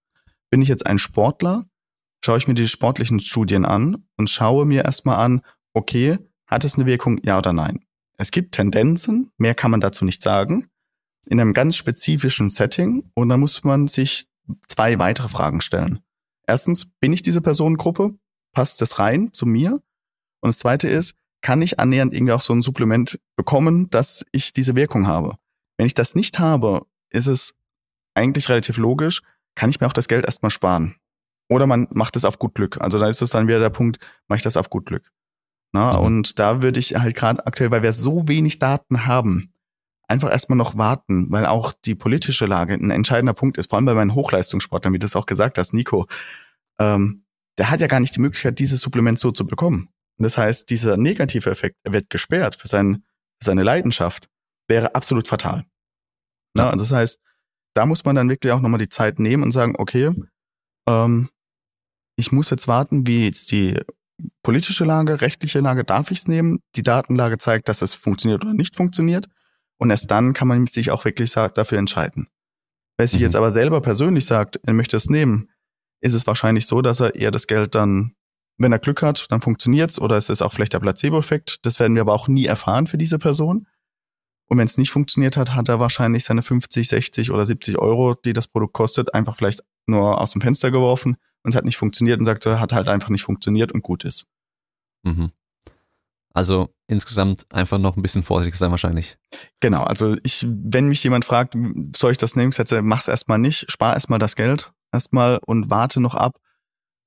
Bin 0.57 0.63
ich 0.63 0.71
jetzt 0.71 0.87
ein 0.87 0.99
Sportler? 0.99 1.67
Schaue 2.25 2.39
ich 2.39 2.49
mir 2.49 2.55
die 2.55 2.67
sportlichen 2.67 3.21
Studien 3.21 3.67
an 3.67 4.07
und 4.17 4.31
schaue 4.31 4.65
mir 4.65 4.87
erstmal 4.87 5.17
an, 5.17 5.43
okay, 5.75 6.17
hat 6.47 6.65
es 6.65 6.77
eine 6.77 6.87
Wirkung, 6.87 7.21
ja 7.23 7.37
oder 7.37 7.53
nein? 7.53 7.85
Es 8.17 8.31
gibt 8.31 8.55
Tendenzen, 8.55 9.31
mehr 9.37 9.55
kann 9.55 9.71
man 9.71 9.83
dazu 9.83 10.07
nicht 10.07 10.23
sagen, 10.23 10.71
in 11.27 11.39
einem 11.39 11.53
ganz 11.53 11.77
spezifischen 11.77 12.49
Setting 12.49 13.11
und 13.13 13.29
da 13.29 13.37
muss 13.37 13.65
man 13.65 13.87
sich 13.87 14.29
zwei 14.67 14.99
weitere 14.99 15.29
Fragen 15.29 15.61
stellen. 15.61 16.01
Erstens, 16.47 16.87
bin 16.87 17.13
ich 17.13 17.21
diese 17.21 17.43
Personengruppe? 17.43 18.15
Passt 18.55 18.81
das 18.81 18.99
rein 18.99 19.35
zu 19.35 19.45
mir? 19.45 19.73
Und 20.41 20.49
das 20.49 20.57
zweite 20.57 20.89
ist, 20.89 21.17
kann 21.43 21.61
ich 21.61 21.79
annähernd 21.79 22.15
irgendwie 22.15 22.33
auch 22.33 22.41
so 22.41 22.55
ein 22.55 22.63
Supplement 22.63 23.21
bekommen, 23.37 23.91
dass 23.91 24.25
ich 24.33 24.55
diese 24.55 24.75
Wirkung 24.75 25.07
habe? 25.07 25.37
Wenn 25.77 25.87
ich 25.87 25.93
das 25.93 26.15
nicht 26.15 26.39
habe, 26.39 26.87
ist 27.11 27.27
es 27.27 27.55
eigentlich 28.15 28.49
relativ 28.49 28.79
logisch, 28.79 29.21
kann 29.57 29.71
ich 29.71 29.81
mir 29.81 29.89
auch 29.89 29.93
das 29.93 30.07
Geld 30.07 30.25
erstmal 30.25 30.51
sparen. 30.51 30.95
Oder 31.49 31.67
man 31.67 31.89
macht 31.91 32.17
es 32.17 32.25
auf 32.25 32.39
gut 32.39 32.55
Glück. 32.55 32.81
Also 32.81 32.99
da 32.99 33.09
ist 33.09 33.23
es 33.23 33.31
dann 33.31 33.49
wieder 33.49 33.59
der 33.59 33.71
Punkt, 33.71 33.99
mache 34.29 34.37
ich 34.37 34.43
das 34.43 34.57
auf 34.57 34.71
gut 34.71 34.87
Glück. 34.87 35.11
Na, 35.73 35.95
mhm. 35.95 36.05
Und 36.05 36.39
da 36.39 36.63
würde 36.63 36.79
ich 36.79 36.95
halt 36.95 37.17
gerade 37.17 37.45
aktuell, 37.47 37.71
weil 37.71 37.83
wir 37.83 37.93
so 37.93 38.29
wenig 38.29 38.59
Daten 38.59 39.07
haben, 39.07 39.53
einfach 40.09 40.31
erstmal 40.31 40.57
noch 40.57 40.77
warten, 40.77 41.31
weil 41.31 41.47
auch 41.47 41.73
die 41.73 41.95
politische 41.95 42.47
Lage 42.47 42.75
ein 42.75 42.91
entscheidender 42.91 43.35
Punkt 43.35 43.59
ist, 43.59 43.71
vor 43.71 43.77
allem 43.77 43.87
bei 43.87 43.95
meinen 43.95 44.15
Hochleistungssportlern, 44.15 44.95
wie 44.95 44.99
du 44.99 45.07
es 45.07 45.17
auch 45.17 45.27
gesagt 45.27 45.59
hast, 45.59 45.73
Nico. 45.73 46.07
Ähm, 46.79 47.25
der 47.59 47.71
hat 47.71 47.81
ja 47.81 47.87
gar 47.87 48.01
nicht 48.01 48.15
die 48.15 48.21
Möglichkeit, 48.21 48.59
dieses 48.59 48.81
Supplement 48.81 49.19
so 49.19 49.33
zu 49.33 49.47
bekommen. 49.47 49.89
Und 50.19 50.23
das 50.23 50.39
heißt, 50.39 50.71
dieser 50.71 50.97
negative 50.97 51.51
Effekt, 51.51 51.77
er 51.85 51.93
wird 51.93 52.11
gesperrt 52.11 52.57
für, 52.57 52.69
sein, 52.69 53.05
für 53.41 53.47
seine 53.47 53.63
Leidenschaft, 53.63 54.29
wäre 54.69 54.95
absolut 54.95 55.29
fatal. 55.29 55.65
Ja. 56.57 56.71
Na, 56.71 56.77
das 56.77 56.93
heißt, 56.93 57.21
da 57.77 57.87
muss 57.87 58.05
man 58.05 58.17
dann 58.17 58.31
wirklich 58.31 58.53
auch 58.53 58.61
nochmal 58.61 58.79
die 58.79 58.89
Zeit 58.89 59.19
nehmen 59.19 59.43
und 59.43 59.53
sagen, 59.53 59.75
okay, 59.77 60.13
ähm, 60.89 61.29
ich 62.17 62.33
muss 62.33 62.51
jetzt 62.51 62.69
warten, 62.69 63.07
wie 63.07 63.27
jetzt 63.27 63.53
die 63.53 63.79
politische 64.43 64.85
Lage, 64.85 65.21
rechtliche 65.21 65.61
Lage, 65.61 65.85
darf 65.85 66.11
ich 66.11 66.19
es 66.19 66.29
nehmen? 66.29 66.61
Die 66.75 66.83
Datenlage 66.83 67.37
zeigt, 67.37 67.69
dass 67.69 67.83
es 67.83 67.95
funktioniert 67.95 68.43
oder 68.43 68.55
nicht 68.55 68.77
funktioniert. 68.77 69.29
Und 69.79 69.91
erst 69.91 70.11
dann 70.11 70.33
kann 70.33 70.49
man 70.49 70.67
sich 70.67 70.91
auch 70.91 71.05
wirklich 71.05 71.33
dafür 71.33 71.79
entscheiden. 71.79 72.29
Wenn 72.97 73.07
sich 73.07 73.19
mhm. 73.19 73.25
jetzt 73.25 73.37
aber 73.37 73.53
selber 73.53 73.83
persönlich 73.83 74.25
sagt, 74.25 74.59
er 74.63 74.73
möchte 74.73 74.97
es 74.97 75.11
nehmen, 75.11 75.51
ist 76.01 76.15
es 76.15 76.27
wahrscheinlich 76.27 76.67
so, 76.67 76.81
dass 76.81 77.01
er 77.01 77.15
eher 77.15 77.31
das 77.31 77.47
Geld 77.47 77.75
dann, 77.75 78.15
wenn 78.57 78.73
er 78.73 78.79
Glück 78.79 79.03
hat, 79.03 79.27
dann 79.31 79.43
funktioniert's 79.43 80.01
oder 80.01 80.17
es 80.17 80.31
ist 80.31 80.41
auch 80.41 80.55
vielleicht 80.55 80.73
der 80.73 80.81
Placebo-Effekt. 80.81 81.59
Das 81.67 81.79
werden 81.79 81.95
wir 81.95 82.01
aber 82.01 82.15
auch 82.15 82.27
nie 82.27 82.47
erfahren 82.47 82.87
für 82.87 82.97
diese 82.97 83.19
Person. 83.19 83.67
Und 84.49 84.59
wenn 84.59 84.67
es 84.67 84.79
nicht 84.79 84.91
funktioniert 84.91 85.37
hat, 85.37 85.55
hat 85.55 85.69
er 85.69 85.81
wahrscheinlich 85.81 86.25
seine 86.25 86.43
50, 86.43 86.89
60 86.89 87.31
oder 87.33 87.47
70 87.47 87.79
Euro, 87.79 88.15
die 88.15 88.33
das 88.33 88.47
Produkt 88.47 88.75
kostet, 88.75 89.13
einfach 89.15 89.37
vielleicht 89.37 89.65
nur 89.87 90.21
aus 90.21 90.33
dem 90.33 90.41
Fenster 90.41 90.71
geworfen 90.71 91.17
und 91.43 91.51
es 91.51 91.57
hat 91.57 91.65
nicht 91.65 91.77
funktioniert 91.77 92.19
und 92.19 92.27
sagte, 92.27 92.61
hat 92.61 92.73
halt 92.73 92.89
einfach 92.89 93.09
nicht 93.09 93.23
funktioniert 93.23 93.73
und 93.73 93.83
gut 93.83 94.05
ist. 94.05 94.27
Mhm. 95.03 95.33
Also 96.33 96.69
insgesamt 96.87 97.47
einfach 97.51 97.79
noch 97.79 97.97
ein 97.97 98.03
bisschen 98.03 98.23
vorsichtig 98.23 98.59
sein 98.59 98.71
wahrscheinlich. 98.71 99.17
Genau, 99.61 99.85
also 99.85 100.17
ich, 100.23 100.47
wenn 100.47 100.89
mich 100.89 101.03
jemand 101.03 101.25
fragt, 101.25 101.57
soll 101.97 102.13
ich 102.13 102.19
das 102.19 102.37
nehmen, 102.37 102.53
setze, 102.53 102.83
mach's 102.83 103.09
erstmal 103.09 103.39
nicht, 103.39 103.71
spar 103.71 103.95
erstmal 103.95 104.19
das 104.19 104.37
Geld 104.37 104.73
erstmal 104.93 105.39
und 105.39 105.71
warte 105.71 106.01
noch 106.01 106.15
ab, 106.15 106.39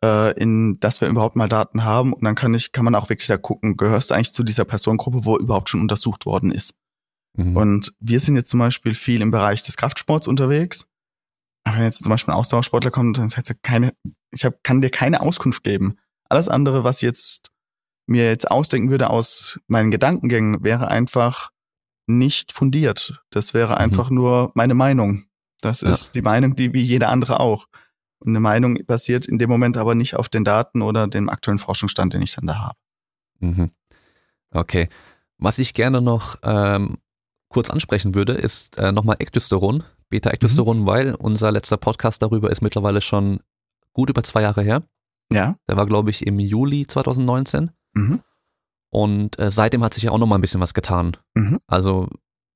äh, 0.04 0.34
in, 0.40 0.80
dass 0.80 1.02
wir 1.02 1.08
überhaupt 1.08 1.36
mal 1.36 1.48
Daten 1.48 1.84
haben 1.84 2.14
und 2.14 2.24
dann 2.24 2.36
kann 2.36 2.54
ich, 2.54 2.72
kann 2.72 2.86
man 2.86 2.96
auch 2.96 3.10
wirklich 3.10 3.28
da 3.28 3.38
gucken, 3.38 3.78
gehörst 3.78 4.10
du 4.10 4.16
eigentlich 4.16 4.34
zu 4.34 4.44
dieser 4.44 4.66
Personengruppe, 4.66 5.26
wo 5.26 5.38
überhaupt 5.38 5.70
schon 5.70 5.82
untersucht 5.82 6.26
worden 6.26 6.52
ist. 6.52 6.74
Mhm. 7.34 7.56
Und 7.56 7.94
wir 8.00 8.20
sind 8.20 8.36
jetzt 8.36 8.50
zum 8.50 8.60
Beispiel 8.60 8.94
viel 8.94 9.22
im 9.22 9.32
Bereich 9.32 9.64
des 9.64 9.78
Kraftsports 9.78 10.28
unterwegs. 10.28 10.88
Aber 11.64 11.78
wenn 11.78 11.84
jetzt 11.84 12.04
zum 12.04 12.10
Beispiel 12.10 12.34
ein 12.34 12.38
Ausdauersportler 12.38 12.92
kommt, 12.92 13.18
dann 13.18 13.30
hätte 13.30 13.56
keine, 13.56 13.94
ich 14.32 14.46
hab, 14.46 14.64
kann 14.64 14.82
dir 14.82 14.90
keine 14.90 15.22
Auskunft 15.22 15.64
geben. 15.64 15.98
Alles 16.30 16.48
andere, 16.48 16.84
was 16.84 17.02
jetzt 17.02 17.52
mir 18.08 18.26
jetzt 18.26 18.50
ausdenken 18.50 18.90
würde 18.90 19.10
aus 19.10 19.60
meinen 19.68 19.92
Gedankengängen, 19.92 20.64
wäre 20.64 20.88
einfach 20.88 21.52
nicht 22.08 22.52
fundiert. 22.52 23.22
Das 23.30 23.54
wäre 23.54 23.74
mhm. 23.74 23.80
einfach 23.80 24.10
nur 24.10 24.52
meine 24.56 24.74
Meinung. 24.74 25.26
Das 25.62 25.82
ist 25.82 26.08
ja. 26.08 26.12
die 26.14 26.22
Meinung, 26.22 26.56
die 26.56 26.74
wie 26.74 26.82
jeder 26.82 27.10
andere 27.10 27.40
auch. 27.40 27.68
Und 28.20 28.30
eine 28.30 28.40
Meinung 28.40 28.78
basiert 28.86 29.28
in 29.28 29.38
dem 29.38 29.50
Moment 29.50 29.78
aber 29.78 29.96
nicht 29.96 30.16
auf 30.16 30.28
den 30.28 30.44
Daten 30.44 30.82
oder 30.82 31.08
dem 31.08 31.30
aktuellen 31.30 31.60
Forschungsstand, 31.60 32.14
den 32.14 32.22
ich 32.22 32.34
dann 32.36 32.48
da 32.48 32.60
habe. 32.60 32.80
Mhm. 33.40 33.72
Okay. 34.52 34.90
Was 35.38 35.60
ich 35.60 35.74
gerne 35.74 36.02
noch 36.02 36.38
ähm, 36.44 36.98
kurz 37.50 37.70
ansprechen 37.70 38.16
würde, 38.16 38.34
ist 38.34 38.78
äh, 38.78 38.92
nochmal 38.92 39.18
Ektosteron, 39.20 39.84
Beta-Ektosteron, 40.10 40.82
mhm. 40.82 40.86
weil 40.86 41.16
unser 41.16 41.52
letzter 41.52 41.78
Podcast 41.78 42.22
darüber 42.22 42.50
ist 42.52 42.62
mittlerweile 42.62 43.02
schon 43.02 43.42
gut 43.94 44.10
über 44.10 44.24
zwei 44.24 44.42
Jahre 44.42 44.62
her. 44.62 44.84
Ja. 45.32 45.56
Der 45.68 45.78
war, 45.78 45.86
glaube 45.86 46.10
ich, 46.10 46.26
im 46.26 46.40
Juli 46.40 46.88
2019. 46.88 47.72
Mhm. 47.94 48.22
Und 48.90 49.38
äh, 49.38 49.52
seitdem 49.52 49.84
hat 49.84 49.94
sich 49.94 50.04
ja 50.04 50.12
auch 50.12 50.18
nochmal 50.18 50.40
ein 50.40 50.42
bisschen 50.42 50.62
was 50.62 50.74
getan. 50.74 51.18
Mhm. 51.36 51.60
Also 51.68 52.08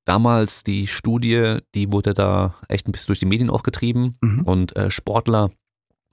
damals 0.05 0.63
die 0.63 0.87
Studie, 0.87 1.59
die 1.75 1.91
wurde 1.91 2.13
da 2.13 2.55
echt 2.67 2.87
ein 2.87 2.91
bisschen 2.91 3.07
durch 3.07 3.19
die 3.19 3.25
Medien 3.25 3.49
auch 3.49 3.63
getrieben 3.63 4.17
mhm. 4.21 4.41
und 4.41 4.75
äh, 4.75 4.89
Sportler 4.89 5.51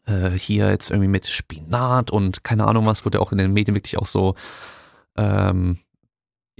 äh, 0.06 0.30
hier 0.30 0.70
jetzt 0.70 0.90
irgendwie 0.90 1.08
mit 1.08 1.26
Spinat 1.26 2.10
und 2.10 2.44
keine 2.44 2.66
Ahnung 2.66 2.86
was, 2.86 3.04
wurde 3.04 3.20
auch 3.20 3.32
in 3.32 3.38
den 3.38 3.52
Medien 3.52 3.74
wirklich 3.74 3.98
auch 3.98 4.06
so 4.06 4.34
ähm, 5.16 5.78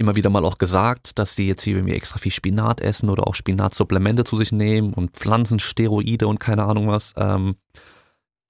immer 0.01 0.15
wieder 0.15 0.29
mal 0.29 0.43
auch 0.43 0.57
gesagt, 0.57 1.17
dass 1.17 1.35
sie 1.35 1.47
jetzt 1.47 1.63
hier 1.63 1.77
irgendwie 1.77 1.95
extra 1.95 2.19
viel 2.19 2.31
Spinat 2.31 2.81
essen 2.81 3.09
oder 3.09 3.27
auch 3.27 3.35
Spinatsupplemente 3.35 4.23
zu 4.23 4.35
sich 4.35 4.51
nehmen 4.51 4.93
und 4.93 5.11
Pflanzensteroide 5.11 6.27
und 6.27 6.39
keine 6.39 6.65
Ahnung 6.65 6.87
was. 6.87 7.13
Ähm, 7.15 7.55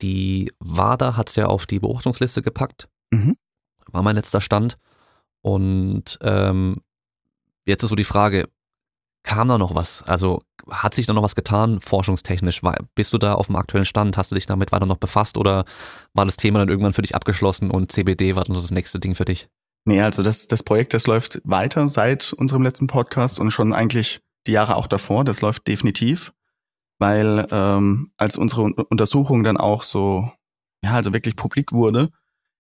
die 0.02 0.52
WADA 0.60 1.16
hat 1.16 1.30
es 1.30 1.36
ja 1.36 1.46
auf 1.46 1.68
die 1.68 1.80
Beobachtungsliste 1.80 2.42
gepackt. 2.42 2.90
Mhm. 3.12 3.38
War 3.92 4.02
mein 4.02 4.16
letzter 4.16 4.42
Stand. 4.42 4.78
Und 5.42 6.18
ähm, 6.22 6.78
jetzt 7.66 7.84
ist 7.84 7.90
so 7.90 7.96
die 7.96 8.04
Frage, 8.04 8.50
kam 9.24 9.48
da 9.48 9.58
noch 9.58 9.76
was? 9.76 10.04
Also 10.04 10.44
hat 10.70 10.96
sich 10.96 11.06
da 11.06 11.14
noch 11.14 11.24
was 11.24 11.36
getan, 11.36 11.82
forschungstechnisch? 11.82 12.64
War, 12.64 12.78
bist 12.96 13.14
du 13.14 13.18
da 13.18 13.34
auf 13.34 13.48
dem 13.48 13.56
aktuellen 13.56 13.86
Stand? 13.86 14.18
Hast 14.18 14.32
du 14.32 14.36
dich 14.36 14.46
damit 14.46 14.72
weiter 14.72 14.86
noch 14.86 14.98
befasst 14.98 15.38
oder 15.38 15.66
war 16.14 16.26
das 16.26 16.38
Thema 16.38 16.60
dann 16.60 16.70
irgendwann 16.70 16.94
für 16.94 17.02
dich 17.02 17.16
abgeschlossen 17.16 17.70
und 17.70 17.92
CBD 17.92 18.36
war 18.36 18.44
dann 18.44 18.56
so 18.56 18.62
das 18.62 18.72
nächste 18.72 19.00
Ding 19.00 19.16
für 19.16 19.26
dich? 19.26 19.50
Nee, 19.86 20.02
also 20.02 20.22
das, 20.22 20.48
das 20.48 20.64
Projekt, 20.64 20.94
das 20.94 21.08
läuft 21.08 21.42
weiter 21.44 21.90
seit 21.90 22.34
unserem 22.34 22.64
letzten 22.64 22.88
Podcast 22.88 23.40
und 23.40 23.52
schon 23.52 23.74
eigentlich 23.74 24.22
die 24.48 24.52
Jahre 24.52 24.76
auch 24.76 24.88
davor. 24.88 25.24
Das 25.24 25.42
läuft 25.42 25.68
definitiv, 25.68 26.34
weil 27.00 27.48
ähm, 27.52 28.12
als 28.18 28.38
unsere 28.38 28.64
Untersuchung 28.64 29.44
dann 29.44 29.58
auch 29.58 29.84
so, 29.84 30.32
ja, 30.84 30.94
also 30.94 31.14
wirklich 31.14 31.36
publik 31.36 31.72
wurde, 31.72 32.10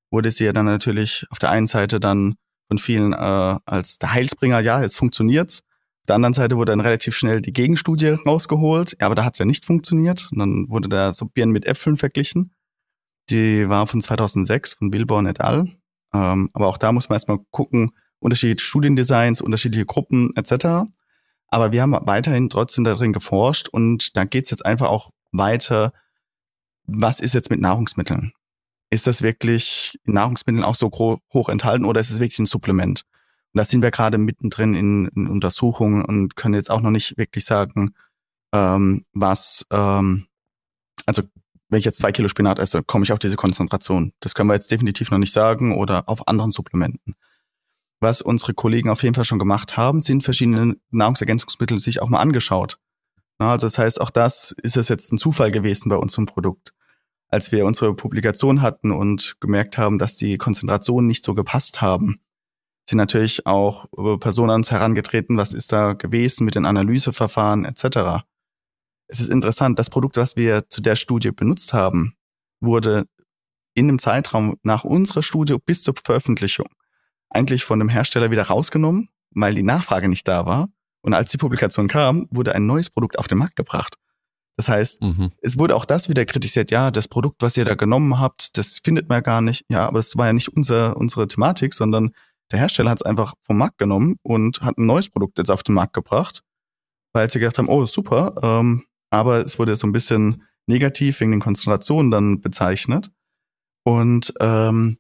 wurde 0.10 0.32
sie 0.32 0.46
ja 0.46 0.54
dann 0.54 0.66
natürlich 0.66 1.26
auf 1.30 1.40
der 1.40 1.52
einen 1.52 1.68
Seite 1.68 2.00
dann 2.00 2.36
von 2.68 2.78
vielen 2.78 3.14
äh, 3.14 3.60
als 3.66 4.00
der 4.00 4.14
Heilsbringer, 4.14 4.60
ja, 4.62 4.82
jetzt 4.82 4.98
funktioniert's. 4.98 5.60
Auf 6.02 6.08
der 6.08 6.16
anderen 6.16 6.34
Seite 6.34 6.58
wurde 6.58 6.72
dann 6.72 6.80
relativ 6.80 7.16
schnell 7.16 7.42
die 7.42 7.54
Gegenstudie 7.54 8.18
rausgeholt, 8.26 8.98
ja, 9.00 9.06
aber 9.06 9.16
da 9.16 9.26
hat's 9.26 9.38
ja 9.38 9.46
nicht 9.46 9.66
funktioniert. 9.66 10.30
Und 10.32 10.40
dann 10.40 10.70
wurde 10.70 10.90
da 10.90 11.14
so 11.14 11.26
Birnen 11.26 11.52
mit 11.52 11.66
Äpfeln 11.66 11.98
verglichen. 11.98 12.56
Die 13.30 13.70
war 13.70 13.86
von 13.86 14.02
2006 14.02 14.74
von 14.74 14.90
Billborn 14.90 15.28
et 15.28 15.40
al. 15.42 15.68
Ähm, 16.14 16.50
aber 16.54 16.68
auch 16.68 16.78
da 16.78 16.92
muss 16.92 17.10
man 17.10 17.16
erstmal 17.16 17.40
gucken, 17.52 17.92
unterschiedliche 18.20 18.66
Studiendesigns, 18.66 19.42
unterschiedliche 19.42 19.86
Gruppen 19.86 20.36
etc. 20.36 20.90
Aber 21.48 21.72
wir 21.72 21.82
haben 21.82 21.94
weiterhin 22.02 22.50
trotzdem 22.50 22.84
darin 22.84 23.14
geforscht 23.14 23.68
und 23.68 24.16
da 24.16 24.24
geht's 24.24 24.52
jetzt 24.52 24.66
einfach 24.66 24.90
auch 24.90 25.12
weiter, 25.32 25.94
was 26.86 27.20
ist 27.20 27.34
jetzt 27.34 27.50
mit 27.50 27.62
Nahrungsmitteln? 27.62 28.34
Ist 28.90 29.08
das 29.08 29.22
wirklich 29.22 30.00
in 30.04 30.14
Nahrungsmitteln 30.14 30.64
auch 30.64 30.76
so 30.76 30.92
hoch 30.92 31.50
enthalten 31.50 31.86
oder 31.86 32.02
ist 32.02 32.12
es 32.12 32.20
wirklich 32.20 32.40
ein 32.40 32.46
Supplement? 32.46 33.06
Und 33.54 33.58
da 33.58 33.64
sind 33.64 33.82
wir 33.82 33.92
gerade 33.92 34.18
mittendrin 34.18 34.76
in, 34.76 35.08
in 35.16 35.28
Untersuchungen 35.28 36.04
und 36.04 36.36
können 36.36 36.56
jetzt 36.56 36.70
auch 36.70 36.82
noch 36.82 36.92
nicht 36.92 37.18
wirklich 37.18 37.46
sagen, 37.46 37.94
ähm, 38.54 39.06
was, 39.14 39.66
ähm, 39.72 40.28
also 41.06 41.24
wenn 41.72 41.80
ich 41.80 41.86
jetzt 41.86 42.00
zwei 42.00 42.12
Kilo 42.12 42.28
Spinat 42.28 42.60
esse, 42.60 42.84
komme 42.84 43.04
ich 43.04 43.14
auf 43.14 43.20
diese 43.20 43.38
Konzentration. 43.38 44.14
Das 44.20 44.36
können 44.36 44.50
wir 44.50 44.54
jetzt 44.54 44.72
definitiv 44.72 45.10
noch 45.10 45.18
nicht 45.18 45.32
sagen 45.32 45.76
oder 45.76 46.08
auf 46.08 46.28
anderen 46.28 46.52
Supplementen. 46.52 47.16
Was 48.02 48.22
unsere 48.22 48.54
Kollegen 48.54 48.90
auf 48.90 49.04
jeden 49.04 49.16
Fall 49.16 49.26
schon 49.26 49.40
gemacht 49.40 49.78
haben, 49.78 50.02
sind 50.02 50.24
verschiedene 50.24 50.76
Nahrungsergänzungsmittel 50.90 51.80
sich 51.80 52.02
auch 52.02 52.10
mal 52.10 52.20
angeschaut. 52.20 52.78
Also 53.38 53.66
das 53.66 53.78
heißt, 53.78 54.02
auch 54.02 54.10
das 54.10 54.54
ist 54.62 54.76
es 54.76 54.90
jetzt 54.90 55.14
ein 55.14 55.18
Zufall 55.18 55.50
gewesen 55.50 55.90
bei 55.90 55.96
unserem 55.96 56.26
Produkt. 56.26 56.74
Als 57.30 57.54
wir 57.54 57.66
unsere 57.66 57.96
Publikation 57.96 58.62
hatten 58.62 58.92
und 58.92 59.38
gemerkt 59.40 59.78
haben, 59.78 59.98
dass 59.98 60.18
die 60.18 60.38
Konzentrationen 60.38 61.08
nicht 61.08 61.24
so 61.24 61.34
gepasst 61.34 61.82
haben, 61.82 62.20
sind 62.90 62.98
natürlich 62.98 63.46
auch 63.48 63.88
Personen 64.20 64.50
an 64.50 64.56
uns 64.58 64.72
herangetreten, 64.72 65.38
was 65.38 65.54
ist 65.54 65.72
da 65.72 65.94
gewesen 65.94 66.44
mit 66.44 66.56
den 66.56 66.66
Analyseverfahren 66.66 67.64
etc. 67.64 68.26
Es 69.12 69.20
ist 69.20 69.30
interessant, 69.30 69.78
das 69.78 69.90
Produkt, 69.90 70.16
was 70.16 70.38
wir 70.38 70.70
zu 70.70 70.80
der 70.82 70.96
Studie 70.96 71.32
benutzt 71.32 71.74
haben, 71.74 72.16
wurde 72.62 73.08
in 73.74 73.88
dem 73.88 74.00
Zeitraum 74.00 74.58
nach 74.64 74.86
unserer 74.86 75.22
Studie 75.22 75.58
bis 75.66 75.84
zur 75.84 75.96
Veröffentlichung 76.02 76.68
eigentlich 77.30 77.66
von 77.66 77.80
dem 77.80 77.90
Hersteller 77.90 78.32
wieder 78.32 78.44
rausgenommen, 78.44 79.10
weil 79.32 79.54
die 79.54 79.64
Nachfrage 79.64 80.08
nicht 80.08 80.28
da 80.30 80.46
war. 80.46 80.70
Und 81.02 81.14
als 81.14 81.32
die 81.32 81.38
Publikation 81.38 81.90
kam, 81.90 82.28
wurde 82.32 82.56
ein 82.56 82.66
neues 82.66 82.90
Produkt 82.90 83.20
auf 83.20 83.28
den 83.28 83.38
Markt 83.38 83.58
gebracht. 83.58 83.98
Das 84.56 84.70
heißt, 84.70 85.02
mhm. 85.02 85.32
es 85.42 85.60
wurde 85.60 85.76
auch 85.76 85.86
das 85.86 86.08
wieder 86.08 86.26
kritisiert, 86.26 86.72
ja, 86.72 86.90
das 86.90 87.08
Produkt, 87.10 87.42
was 87.42 87.58
ihr 87.58 87.66
da 87.66 87.76
genommen 87.76 88.20
habt, 88.20 88.58
das 88.58 88.80
findet 88.82 89.10
man 89.10 89.24
gar 89.24 89.42
nicht. 89.42 89.66
Ja, 89.70 89.88
aber 89.88 90.00
das 90.00 90.16
war 90.18 90.28
ja 90.28 90.34
nicht 90.34 90.50
unser, 90.50 90.96
unsere 90.96 91.28
Thematik, 91.28 91.74
sondern 91.74 92.12
der 92.52 92.60
Hersteller 92.60 92.92
hat 92.92 93.00
es 93.00 93.06
einfach 93.06 93.34
vom 93.42 93.58
Markt 93.58 93.78
genommen 93.78 94.18
und 94.22 94.62
hat 94.62 94.78
ein 94.78 94.86
neues 94.86 95.10
Produkt 95.10 95.38
jetzt 95.38 95.52
auf 95.52 95.64
den 95.64 95.76
Markt 95.76 95.94
gebracht, 95.94 96.44
weil 97.14 97.30
sie 97.30 97.40
gedacht 97.40 97.58
haben, 97.58 97.70
oh, 97.70 97.86
super, 97.86 98.36
ähm, 98.42 98.84
aber 99.12 99.46
es 99.46 99.60
wurde 99.60 99.76
so 99.76 99.86
ein 99.86 99.92
bisschen 99.92 100.44
negativ 100.68 101.20
wegen 101.20 101.32
den 101.32 101.40
Konzentrationen 101.40 102.10
dann 102.10 102.42
bezeichnet. 102.42 103.12
Und 103.84 104.34
ähm, 104.40 104.98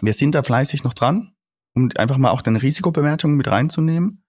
wir 0.00 0.12
sind 0.12 0.34
da 0.34 0.42
fleißig 0.42 0.82
noch 0.82 0.94
dran, 0.94 1.34
um 1.74 1.90
einfach 1.96 2.18
mal 2.18 2.30
auch 2.30 2.42
deine 2.42 2.62
Risikobewertung 2.62 3.34
mit 3.34 3.48
reinzunehmen. 3.48 4.24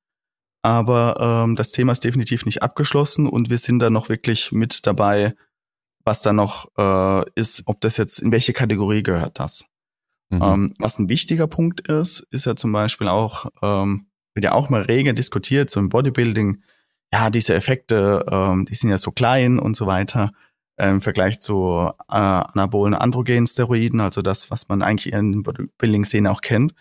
Aber 0.64 1.18
ähm, 1.20 1.56
das 1.56 1.72
Thema 1.72 1.92
ist 1.92 2.04
definitiv 2.04 2.46
nicht 2.46 2.64
abgeschlossen 2.64 3.28
und 3.28 3.50
wir 3.50 3.60
sind 3.60 3.80
da 3.80 3.90
noch 3.90 4.10
wirklich 4.10 4.52
mit 4.52 4.86
dabei, 4.88 5.36
was 6.04 6.22
da 6.22 6.34
noch 6.34 6.70
äh, 6.78 7.30
ist, 7.36 7.64
ob 7.66 7.82
das 7.82 7.98
jetzt, 7.98 8.20
in 8.20 8.32
welche 8.32 8.54
Kategorie 8.54 9.04
gehört 9.04 9.40
das. 9.40 9.66
Mhm. 10.30 10.42
Ähm, 10.42 10.74
was 10.80 10.98
ein 10.98 11.10
wichtiger 11.10 11.48
Punkt 11.48 11.88
ist, 11.88 12.22
ist 12.32 12.46
ja 12.46 12.56
zum 12.56 12.72
Beispiel 12.72 13.08
auch, 13.08 13.52
ähm, 13.62 14.08
wird 14.34 14.46
ja 14.46 14.54
auch 14.54 14.70
mal 14.70 14.82
rege 14.82 15.14
diskutiert, 15.14 15.70
so 15.70 15.80
im 15.80 15.90
Bodybuilding, 15.90 16.64
ja, 17.16 17.30
diese 17.30 17.54
Effekte, 17.54 18.26
ähm, 18.30 18.66
die 18.66 18.76
sind 18.76 18.90
ja 18.90 18.98
so 18.98 19.10
klein 19.10 19.58
und 19.58 19.78
so 19.78 19.88
weiter 19.88 20.34
äh, 20.76 20.90
im 20.90 21.00
Vergleich 21.02 21.40
zu 21.40 21.90
äh, 22.10 22.14
anabolen 22.14 22.94
Androgen-Steroiden, 22.94 24.02
also 24.02 24.22
das, 24.22 24.52
was 24.52 24.68
man 24.68 24.82
eigentlich 24.82 25.14
in 25.14 25.32
der 25.32 25.40
Bodybuilding-Szene 25.40 26.30
auch 26.30 26.42
kennt. 26.42 26.74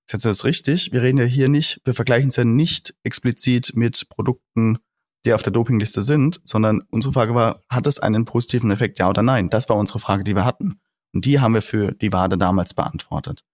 Jetzt 0.00 0.14
ist 0.14 0.24
das 0.24 0.44
richtig. 0.46 0.92
Wir 0.92 1.02
reden 1.02 1.18
ja 1.18 1.24
hier 1.24 1.50
nicht, 1.50 1.82
wir 1.84 1.92
vergleichen 1.92 2.30
es 2.30 2.36
ja 2.36 2.44
nicht 2.44 2.94
explizit 3.02 3.76
mit 3.76 4.08
Produkten, 4.08 4.78
die 5.26 5.34
auf 5.34 5.42
der 5.42 5.52
Dopingliste 5.52 6.02
sind, 6.02 6.40
sondern 6.42 6.80
unsere 6.90 7.12
Frage 7.12 7.34
war, 7.34 7.60
hat 7.68 7.86
es 7.86 7.98
einen 7.98 8.24
positiven 8.24 8.70
Effekt, 8.70 8.98
ja 8.98 9.10
oder 9.10 9.22
nein? 9.22 9.50
Das 9.50 9.68
war 9.68 9.76
unsere 9.76 9.98
Frage, 9.98 10.24
die 10.24 10.34
wir 10.34 10.46
hatten. 10.46 10.80
Und 11.14 11.26
die 11.26 11.38
haben 11.38 11.52
wir 11.52 11.62
für 11.62 11.92
die 11.92 12.14
Wade 12.14 12.38
damals 12.38 12.72
beantwortet. 12.72 13.44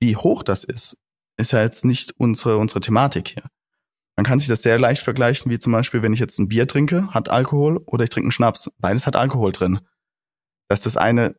Wie 0.00 0.16
hoch 0.16 0.42
das 0.42 0.64
ist, 0.64 0.96
ist 1.36 1.52
ja 1.52 1.62
jetzt 1.62 1.84
nicht 1.84 2.14
unsere, 2.18 2.56
unsere 2.56 2.80
Thematik 2.80 3.28
hier. 3.28 3.44
Man 4.16 4.24
kann 4.24 4.38
sich 4.38 4.48
das 4.48 4.62
sehr 4.62 4.78
leicht 4.78 5.02
vergleichen, 5.02 5.50
wie 5.50 5.58
zum 5.58 5.72
Beispiel, 5.72 6.02
wenn 6.02 6.12
ich 6.12 6.20
jetzt 6.20 6.38
ein 6.38 6.48
Bier 6.48 6.68
trinke, 6.68 7.08
hat 7.12 7.30
Alkohol, 7.30 7.78
oder 7.86 8.04
ich 8.04 8.10
trinke 8.10 8.26
einen 8.26 8.32
Schnaps. 8.32 8.70
Beides 8.78 9.06
hat 9.06 9.16
Alkohol 9.16 9.52
drin. 9.52 9.80
Dass 10.68 10.82
das 10.82 10.96
eine 10.96 11.36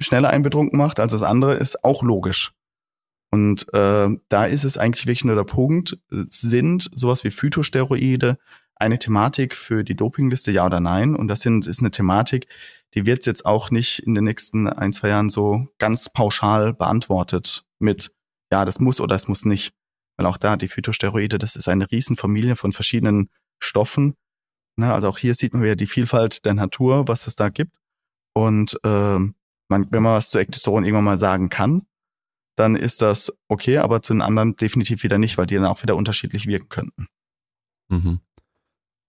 schneller 0.00 0.30
einen 0.30 0.42
betrunken 0.42 0.78
macht 0.78 1.00
als 1.00 1.12
das 1.12 1.22
andere, 1.22 1.54
ist 1.54 1.84
auch 1.84 2.02
logisch. 2.02 2.52
Und 3.30 3.66
äh, 3.74 4.08
da 4.28 4.46
ist 4.46 4.64
es 4.64 4.78
eigentlich 4.78 5.06
wirklich 5.06 5.24
nur 5.24 5.34
der 5.34 5.44
Punkt, 5.44 5.98
sind 6.08 6.88
sowas 6.94 7.24
wie 7.24 7.30
Phytosteroide 7.30 8.38
eine 8.76 8.98
Thematik 8.98 9.54
für 9.54 9.84
die 9.84 9.96
Dopingliste, 9.96 10.52
ja 10.52 10.66
oder 10.66 10.80
nein? 10.80 11.16
Und 11.16 11.28
das 11.28 11.40
sind, 11.40 11.66
ist 11.66 11.80
eine 11.80 11.90
Thematik, 11.90 12.46
die 12.94 13.06
wird 13.06 13.26
jetzt 13.26 13.44
auch 13.44 13.70
nicht 13.70 14.00
in 14.00 14.14
den 14.14 14.24
nächsten 14.24 14.68
ein, 14.68 14.92
zwei 14.92 15.08
Jahren 15.08 15.30
so 15.30 15.66
ganz 15.78 16.08
pauschal 16.10 16.72
beantwortet 16.74 17.64
mit, 17.78 18.12
ja, 18.52 18.64
das 18.64 18.78
muss 18.78 19.00
oder 19.00 19.14
das 19.14 19.28
muss 19.28 19.44
nicht. 19.44 19.74
Weil 20.16 20.26
auch 20.26 20.36
da 20.36 20.56
die 20.56 20.68
Phytosteroide, 20.68 21.38
das 21.38 21.56
ist 21.56 21.68
eine 21.68 21.90
Riesenfamilie 21.90 22.56
von 22.56 22.72
verschiedenen 22.72 23.30
Stoffen. 23.58 24.14
Ne, 24.76 24.92
also 24.92 25.08
auch 25.08 25.18
hier 25.18 25.34
sieht 25.34 25.52
man 25.52 25.62
wieder 25.62 25.76
die 25.76 25.86
Vielfalt 25.86 26.44
der 26.44 26.54
Natur, 26.54 27.08
was 27.08 27.26
es 27.26 27.36
da 27.36 27.48
gibt. 27.48 27.76
Und 28.32 28.78
äh, 28.84 29.18
man, 29.18 29.86
wenn 29.90 30.02
man 30.02 30.14
was 30.14 30.30
zu 30.30 30.38
Ektosteron 30.38 30.84
irgendwann 30.84 31.04
mal 31.04 31.18
sagen 31.18 31.48
kann, 31.48 31.86
dann 32.56 32.76
ist 32.76 33.02
das 33.02 33.32
okay, 33.48 33.78
aber 33.78 34.02
zu 34.02 34.12
den 34.12 34.22
anderen 34.22 34.56
definitiv 34.56 35.02
wieder 35.02 35.18
nicht, 35.18 35.38
weil 35.38 35.46
die 35.46 35.56
dann 35.56 35.64
auch 35.64 35.82
wieder 35.82 35.96
unterschiedlich 35.96 36.46
wirken 36.46 36.68
könnten. 36.68 37.08
Mhm. 37.88 38.20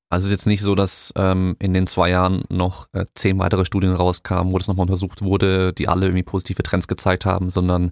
Also 0.09 0.25
es 0.25 0.31
ist 0.31 0.39
jetzt 0.39 0.47
nicht 0.47 0.61
so, 0.61 0.75
dass 0.75 1.11
ähm, 1.15 1.55
in 1.59 1.73
den 1.73 1.87
zwei 1.87 2.09
Jahren 2.09 2.43
noch 2.49 2.87
äh, 2.93 3.05
zehn 3.15 3.39
weitere 3.39 3.65
Studien 3.65 3.93
rauskamen, 3.93 4.53
wo 4.53 4.57
das 4.57 4.67
nochmal 4.67 4.85
untersucht 4.85 5.21
wurde, 5.21 5.73
die 5.73 5.87
alle 5.87 6.05
irgendwie 6.05 6.23
positive 6.23 6.63
Trends 6.63 6.87
gezeigt 6.87 7.25
haben, 7.25 7.49
sondern 7.49 7.91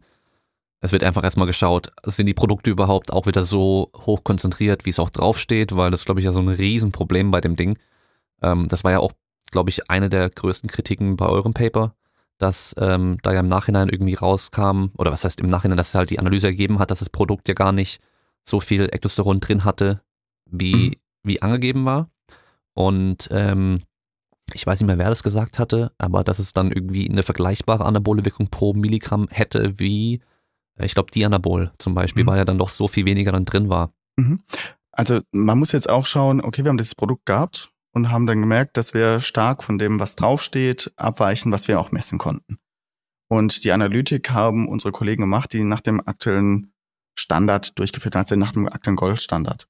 es 0.83 0.91
wird 0.91 1.05
einfach 1.05 1.23
erstmal 1.23 1.47
geschaut, 1.47 1.93
sind 2.03 2.25
die 2.25 2.33
Produkte 2.33 2.69
überhaupt 2.69 3.13
auch 3.13 3.25
wieder 3.25 3.45
so 3.45 3.89
hoch 3.95 4.25
konzentriert, 4.25 4.85
wie 4.85 4.89
es 4.89 4.99
auch 4.99 5.09
draufsteht, 5.09 5.77
weil 5.77 5.91
das 5.91 6.03
glaube 6.03 6.19
ich 6.19 6.25
ja 6.25 6.33
so 6.33 6.41
ein 6.41 6.49
Riesenproblem 6.49 7.31
bei 7.31 7.39
dem 7.39 7.55
Ding. 7.55 7.79
Ähm, 8.41 8.67
das 8.67 8.83
war 8.83 8.91
ja 8.91 8.99
auch, 8.99 9.13
glaube 9.49 9.69
ich, 9.69 9.89
eine 9.89 10.09
der 10.09 10.29
größten 10.29 10.69
Kritiken 10.69 11.15
bei 11.15 11.25
eurem 11.25 11.53
Paper, 11.53 11.95
dass 12.37 12.75
ähm, 12.77 13.17
da 13.23 13.31
ja 13.31 13.39
im 13.39 13.47
Nachhinein 13.47 13.87
irgendwie 13.87 14.15
rauskam, 14.15 14.87
oder 14.97 15.13
was 15.13 15.23
heißt 15.23 15.39
im 15.39 15.49
Nachhinein, 15.49 15.77
dass 15.77 15.95
halt 15.95 16.09
die 16.09 16.19
Analyse 16.19 16.47
ergeben 16.47 16.79
hat, 16.79 16.91
dass 16.91 16.99
das 16.99 17.09
Produkt 17.09 17.47
ja 17.47 17.53
gar 17.53 17.71
nicht 17.71 18.01
so 18.43 18.59
viel 18.59 18.89
Ektosteron 18.91 19.39
drin 19.39 19.63
hatte, 19.63 20.01
wie, 20.51 20.75
mhm. 20.75 20.95
wie 21.23 21.41
angegeben 21.41 21.85
war. 21.85 22.09
Und 22.73 23.29
ähm, 23.31 23.83
ich 24.53 24.67
weiß 24.67 24.81
nicht 24.81 24.87
mehr, 24.87 24.97
wer 24.97 25.09
das 25.09 25.23
gesagt 25.23 25.59
hatte, 25.59 25.93
aber 25.97 26.25
dass 26.25 26.39
es 26.39 26.51
dann 26.51 26.73
irgendwie 26.73 27.09
eine 27.09 27.23
vergleichbare 27.23 27.85
anabole 27.85 28.25
Wirkung 28.25 28.49
pro 28.49 28.73
Milligramm 28.73 29.29
hätte, 29.31 29.79
wie, 29.79 30.19
ich 30.79 30.93
glaube, 30.93 31.11
Dianabol 31.11 31.71
zum 31.77 31.93
Beispiel, 31.93 32.23
mhm. 32.23 32.27
weil 32.27 32.37
ja 32.37 32.45
dann 32.45 32.57
doch 32.57 32.69
so 32.69 32.87
viel 32.87 33.05
weniger 33.05 33.31
dann 33.31 33.45
drin 33.45 33.69
war. 33.69 33.93
Mhm. 34.15 34.41
Also 34.91 35.21
man 35.31 35.57
muss 35.57 35.71
jetzt 35.71 35.89
auch 35.89 36.05
schauen, 36.05 36.41
okay, 36.41 36.63
wir 36.63 36.69
haben 36.69 36.77
dieses 36.77 36.95
Produkt 36.95 37.25
gehabt, 37.25 37.73
und 37.93 38.09
haben 38.11 38.25
dann 38.25 38.41
gemerkt, 38.41 38.75
dass 38.75 38.93
wir 38.93 39.21
stark 39.21 39.63
von 39.63 39.77
dem, 39.77 39.99
was 39.99 40.15
draufsteht, 40.15 40.91
abweichen, 40.97 41.51
was 41.51 41.67
wir 41.67 41.79
auch 41.79 41.91
messen 41.91 42.17
konnten. 42.17 42.57
Und 43.29 43.63
die 43.63 43.71
Analytik 43.71 44.31
haben 44.31 44.67
unsere 44.67 44.91
Kollegen 44.91 45.21
gemacht, 45.21 45.53
die 45.53 45.63
nach 45.63 45.81
dem 45.81 46.05
aktuellen 46.05 46.73
Standard 47.15 47.77
durchgeführt 47.77 48.15
haben, 48.15 48.23
also 48.23 48.35
nach 48.35 48.51
dem 48.51 48.67
aktuellen 48.67 48.95
Goldstandard. 48.95 49.67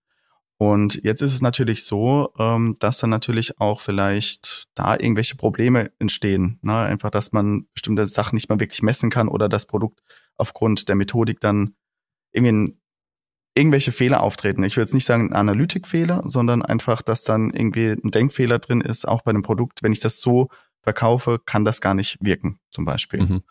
Und 0.57 1.01
jetzt 1.03 1.21
ist 1.21 1.33
es 1.33 1.41
natürlich 1.41 1.83
so, 1.83 2.31
ähm, 2.39 2.77
dass 2.79 2.99
dann 2.99 3.09
natürlich 3.09 3.59
auch 3.59 3.81
vielleicht 3.81 4.67
da 4.75 4.93
irgendwelche 4.93 5.35
Probleme 5.35 5.91
entstehen. 5.99 6.59
Ne? 6.61 6.77
Einfach, 6.77 7.09
dass 7.09 7.33
man 7.33 7.67
bestimmte 7.73 8.07
Sachen 8.07 8.35
nicht 8.35 8.47
mehr 8.49 8.59
wirklich 8.59 8.81
messen 8.81 9.09
kann 9.09 9.27
oder 9.27 9.49
das 9.49 9.65
Produkt 9.65 10.01
aufgrund 10.37 10.89
der 10.89 10.95
Methodik 10.95 11.39
dann 11.39 11.75
irgendwie 12.31 12.77
irgendwelche 13.55 13.91
Fehler 13.91 14.23
auftreten. 14.23 14.63
Ich 14.63 14.75
will 14.75 14.83
jetzt 14.83 14.93
nicht 14.93 15.05
sagen 15.05 15.29
ein 15.29 15.33
Analytikfehler, 15.33 16.23
sondern 16.25 16.63
einfach, 16.63 17.01
dass 17.01 17.23
dann 17.23 17.51
irgendwie 17.51 17.89
ein 17.89 18.11
Denkfehler 18.11 18.59
drin 18.59 18.81
ist, 18.81 19.07
auch 19.07 19.21
bei 19.21 19.29
einem 19.29 19.43
Produkt. 19.43 19.83
Wenn 19.83 19.91
ich 19.91 19.99
das 19.99 20.21
so 20.21 20.49
verkaufe, 20.81 21.39
kann 21.39 21.63
das 21.63 21.79
gar 21.79 21.93
nicht 21.93 22.17
wirken, 22.19 22.59
zum 22.71 22.85
Beispiel. 22.85 23.21
Mhm. 23.21 23.43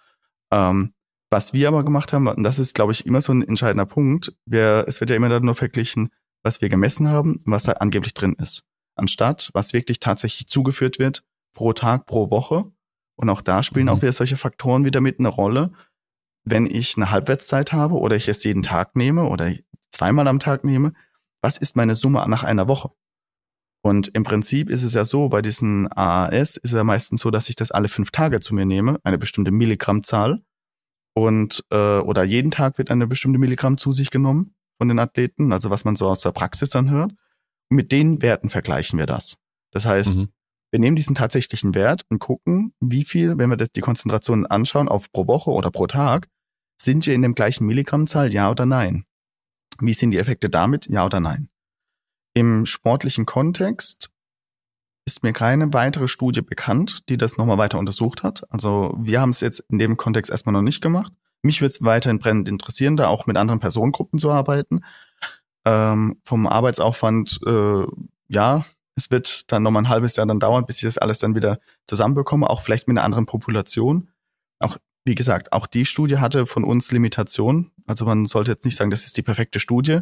Ähm, 0.50 0.94
was 1.30 1.52
wir 1.54 1.68
aber 1.68 1.84
gemacht 1.84 2.12
haben, 2.12 2.26
und 2.26 2.42
das 2.42 2.58
ist, 2.58 2.74
glaube 2.74 2.92
ich, 2.92 3.06
immer 3.06 3.22
so 3.22 3.32
ein 3.32 3.42
entscheidender 3.42 3.86
Punkt, 3.86 4.34
wir, 4.44 4.84
es 4.86 5.00
wird 5.00 5.10
ja 5.10 5.16
immer 5.16 5.40
nur 5.40 5.54
verglichen, 5.54 6.10
was 6.42 6.60
wir 6.60 6.68
gemessen 6.68 7.08
haben, 7.08 7.40
was 7.46 7.62
da 7.62 7.72
angeblich 7.72 8.12
drin 8.12 8.34
ist. 8.38 8.64
Anstatt, 8.96 9.50
was 9.54 9.72
wirklich 9.72 10.00
tatsächlich 10.00 10.48
zugeführt 10.48 10.98
wird, 10.98 11.24
pro 11.54 11.72
Tag, 11.72 12.06
pro 12.06 12.30
Woche. 12.30 12.64
Und 13.16 13.30
auch 13.30 13.40
da 13.40 13.62
spielen 13.62 13.86
mhm. 13.86 13.92
auch 13.92 14.02
wieder 14.02 14.12
solche 14.12 14.36
Faktoren 14.36 14.84
wieder 14.84 15.00
mit 15.00 15.20
eine 15.20 15.28
Rolle. 15.28 15.72
Wenn 16.44 16.66
ich 16.66 16.96
eine 16.96 17.10
Halbwertszeit 17.10 17.72
habe 17.72 17.94
oder 17.98 18.16
ich 18.16 18.28
es 18.28 18.44
jeden 18.44 18.62
Tag 18.62 18.96
nehme 18.96 19.28
oder 19.28 19.52
zweimal 19.92 20.26
am 20.28 20.40
Tag 20.40 20.64
nehme, 20.64 20.92
was 21.40 21.58
ist 21.58 21.76
meine 21.76 21.96
Summe 21.96 22.24
nach 22.28 22.44
einer 22.44 22.68
Woche? 22.68 22.90
Und 23.84 24.08
im 24.14 24.22
Prinzip 24.22 24.70
ist 24.70 24.84
es 24.84 24.94
ja 24.94 25.04
so, 25.04 25.28
bei 25.28 25.42
diesen 25.42 25.92
AAS 25.92 26.56
ist 26.56 26.66
es 26.66 26.72
ja 26.72 26.84
meistens 26.84 27.20
so, 27.20 27.30
dass 27.30 27.48
ich 27.48 27.56
das 27.56 27.72
alle 27.72 27.88
fünf 27.88 28.12
Tage 28.12 28.38
zu 28.40 28.54
mir 28.54 28.64
nehme, 28.64 29.00
eine 29.02 29.18
bestimmte 29.18 29.50
Milligrammzahl. 29.50 30.42
Und 31.14 31.64
äh, 31.70 31.98
oder 31.98 32.22
jeden 32.22 32.52
Tag 32.52 32.78
wird 32.78 32.90
eine 32.90 33.06
bestimmte 33.06 33.38
Milligramm 33.38 33.76
zu 33.76 33.92
sich 33.92 34.10
genommen 34.10 34.54
von 34.78 34.88
den 34.88 35.00
Athleten, 35.00 35.52
also 35.52 35.68
was 35.68 35.84
man 35.84 35.96
so 35.96 36.08
aus 36.08 36.22
der 36.22 36.30
Praxis 36.30 36.70
dann 36.70 36.90
hört. 36.90 37.12
Mit 37.68 37.92
den 37.92 38.22
Werten 38.22 38.50
vergleichen 38.50 38.98
wir 38.98 39.06
das. 39.06 39.38
Das 39.72 39.84
heißt, 39.84 40.20
mhm. 40.20 40.28
wir 40.70 40.80
nehmen 40.80 40.96
diesen 40.96 41.16
tatsächlichen 41.16 41.74
Wert 41.74 42.02
und 42.08 42.20
gucken, 42.20 42.74
wie 42.80 43.04
viel, 43.04 43.36
wenn 43.36 43.50
wir 43.50 43.56
das, 43.56 43.72
die 43.72 43.80
Konzentrationen 43.80 44.46
anschauen, 44.46 44.88
auf 44.88 45.10
pro 45.10 45.26
Woche 45.26 45.50
oder 45.50 45.70
pro 45.70 45.86
Tag, 45.86 46.28
sind 46.82 47.06
wir 47.06 47.14
in 47.14 47.22
dem 47.22 47.34
gleichen 47.34 47.66
Milligrammzahl, 47.66 48.32
ja 48.32 48.50
oder 48.50 48.66
nein? 48.66 49.04
Wie 49.80 49.94
sind 49.94 50.10
die 50.10 50.18
Effekte 50.18 50.50
damit? 50.50 50.86
Ja 50.86 51.06
oder 51.06 51.20
nein? 51.20 51.48
Im 52.34 52.66
sportlichen 52.66 53.26
Kontext 53.26 54.10
ist 55.04 55.22
mir 55.22 55.32
keine 55.32 55.72
weitere 55.72 56.08
Studie 56.08 56.42
bekannt, 56.42 57.08
die 57.08 57.16
das 57.16 57.36
nochmal 57.36 57.58
weiter 57.58 57.78
untersucht 57.78 58.22
hat. 58.22 58.50
Also 58.50 58.94
wir 58.98 59.20
haben 59.20 59.30
es 59.30 59.40
jetzt 59.40 59.60
in 59.68 59.78
dem 59.78 59.96
Kontext 59.96 60.30
erstmal 60.30 60.52
noch 60.52 60.62
nicht 60.62 60.80
gemacht. 60.80 61.12
Mich 61.42 61.60
würde 61.60 61.72
es 61.72 61.82
weiterhin 61.82 62.20
brennend 62.20 62.48
interessieren, 62.48 62.96
da 62.96 63.08
auch 63.08 63.26
mit 63.26 63.36
anderen 63.36 63.58
Personengruppen 63.58 64.18
zu 64.18 64.30
arbeiten. 64.30 64.84
Ähm, 65.64 66.20
vom 66.22 66.46
Arbeitsaufwand, 66.46 67.40
äh, 67.46 67.84
ja, 68.28 68.64
Es 68.94 69.10
wird 69.10 69.50
dann 69.50 69.62
nochmal 69.62 69.84
ein 69.84 69.88
halbes 69.88 70.16
Jahr 70.16 70.26
dann 70.26 70.40
dauern, 70.40 70.66
bis 70.66 70.76
ich 70.76 70.82
das 70.82 70.98
alles 70.98 71.18
dann 71.18 71.34
wieder 71.34 71.58
zusammenbekomme, 71.86 72.48
auch 72.48 72.60
vielleicht 72.60 72.88
mit 72.88 72.98
einer 72.98 73.04
anderen 73.04 73.26
Population. 73.26 74.10
Auch, 74.58 74.76
wie 75.04 75.14
gesagt, 75.14 75.52
auch 75.52 75.66
die 75.66 75.84
Studie 75.84 76.18
hatte 76.18 76.46
von 76.46 76.64
uns 76.64 76.92
Limitationen. 76.92 77.72
Also 77.86 78.04
man 78.04 78.26
sollte 78.26 78.52
jetzt 78.52 78.64
nicht 78.64 78.76
sagen, 78.76 78.90
das 78.90 79.04
ist 79.04 79.16
die 79.16 79.22
perfekte 79.22 79.60
Studie. 79.60 80.00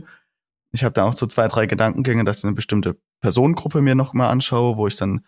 Ich 0.72 0.85
habe 0.85 0.93
da 0.93 1.05
auch 1.05 1.16
so 1.16 1.27
zwei, 1.27 1.48
drei 1.48 1.66
Gedankengänge, 1.66 2.24
dass 2.24 2.39
ich 2.39 2.44
eine 2.44 2.55
bestimmte 2.55 2.97
Personengruppe 3.20 3.81
mir 3.81 3.94
nochmal 3.94 4.31
anschaue, 4.31 4.77
wo 4.77 4.86
ich 4.86 4.97
dann 4.97 5.24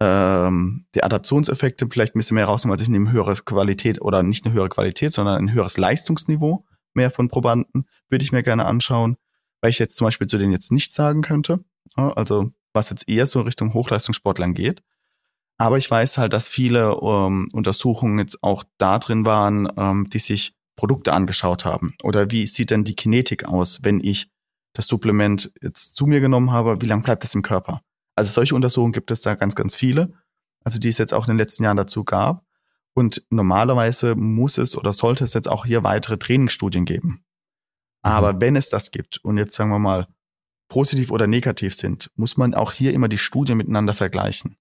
ähm, 0.00 0.86
die 0.94 1.02
Adaptionseffekte 1.02 1.88
vielleicht 1.90 2.14
ein 2.14 2.18
bisschen 2.18 2.34
mehr 2.34 2.46
rausnehme, 2.46 2.74
als 2.74 2.82
ich 2.82 2.88
nehme 2.88 3.12
höhere 3.12 3.34
Qualität 3.36 4.02
oder 4.02 4.22
nicht 4.22 4.44
eine 4.44 4.54
höhere 4.54 4.68
Qualität, 4.68 5.12
sondern 5.12 5.38
ein 5.38 5.52
höheres 5.52 5.78
Leistungsniveau 5.78 6.66
mehr 6.92 7.10
von 7.10 7.28
Probanden, 7.28 7.86
würde 8.08 8.24
ich 8.24 8.32
mir 8.32 8.42
gerne 8.42 8.66
anschauen, 8.66 9.16
weil 9.60 9.70
ich 9.70 9.78
jetzt 9.78 9.96
zum 9.96 10.06
Beispiel 10.06 10.26
zu 10.26 10.38
denen 10.38 10.52
jetzt 10.52 10.72
nicht 10.72 10.92
sagen 10.92 11.22
könnte. 11.22 11.64
Also 11.94 12.50
was 12.72 12.90
jetzt 12.90 13.08
eher 13.08 13.26
so 13.26 13.40
Richtung 13.40 13.72
Hochleistungssportlern 13.72 14.54
geht. 14.54 14.82
Aber 15.58 15.78
ich 15.78 15.90
weiß 15.90 16.18
halt, 16.18 16.32
dass 16.32 16.48
viele 16.48 16.98
ähm, 17.02 17.48
Untersuchungen 17.52 18.18
jetzt 18.18 18.42
auch 18.42 18.64
da 18.78 18.98
drin 18.98 19.24
waren, 19.24 19.68
ähm, 19.76 20.08
die 20.10 20.18
sich 20.18 20.54
Produkte 20.76 21.12
angeschaut 21.12 21.64
haben. 21.64 21.94
Oder 22.02 22.30
wie 22.30 22.46
sieht 22.46 22.70
denn 22.70 22.84
die 22.84 22.96
Kinetik 22.96 23.46
aus, 23.46 23.80
wenn 23.82 24.00
ich 24.00 24.28
das 24.74 24.86
Supplement 24.86 25.50
jetzt 25.62 25.96
zu 25.96 26.06
mir 26.06 26.20
genommen 26.20 26.52
habe? 26.52 26.80
Wie 26.82 26.86
lange 26.86 27.02
bleibt 27.02 27.22
das 27.22 27.34
im 27.34 27.42
Körper? 27.42 27.80
Also 28.14 28.30
solche 28.30 28.54
Untersuchungen 28.54 28.92
gibt 28.92 29.10
es 29.10 29.22
da 29.22 29.34
ganz, 29.34 29.54
ganz 29.54 29.74
viele. 29.74 30.12
Also 30.64 30.78
die 30.78 30.88
es 30.88 30.98
jetzt 30.98 31.14
auch 31.14 31.24
in 31.24 31.32
den 31.34 31.38
letzten 31.38 31.64
Jahren 31.64 31.76
dazu 31.76 32.04
gab. 32.04 32.44
Und 32.92 33.22
normalerweise 33.30 34.14
muss 34.14 34.58
es 34.58 34.76
oder 34.76 34.92
sollte 34.92 35.24
es 35.24 35.34
jetzt 35.34 35.48
auch 35.48 35.64
hier 35.64 35.84
weitere 35.84 36.18
Trainingsstudien 36.18 36.84
geben. 36.84 37.24
Aber 38.02 38.34
mhm. 38.34 38.40
wenn 38.40 38.56
es 38.56 38.68
das 38.68 38.90
gibt 38.90 39.18
und 39.18 39.38
jetzt 39.38 39.54
sagen 39.54 39.70
wir 39.70 39.78
mal 39.78 40.06
positiv 40.68 41.10
oder 41.10 41.26
negativ 41.26 41.74
sind, 41.74 42.10
muss 42.16 42.36
man 42.36 42.54
auch 42.54 42.72
hier 42.72 42.92
immer 42.92 43.08
die 43.08 43.18
Studien 43.18 43.58
miteinander 43.58 43.94
vergleichen. 43.94 44.56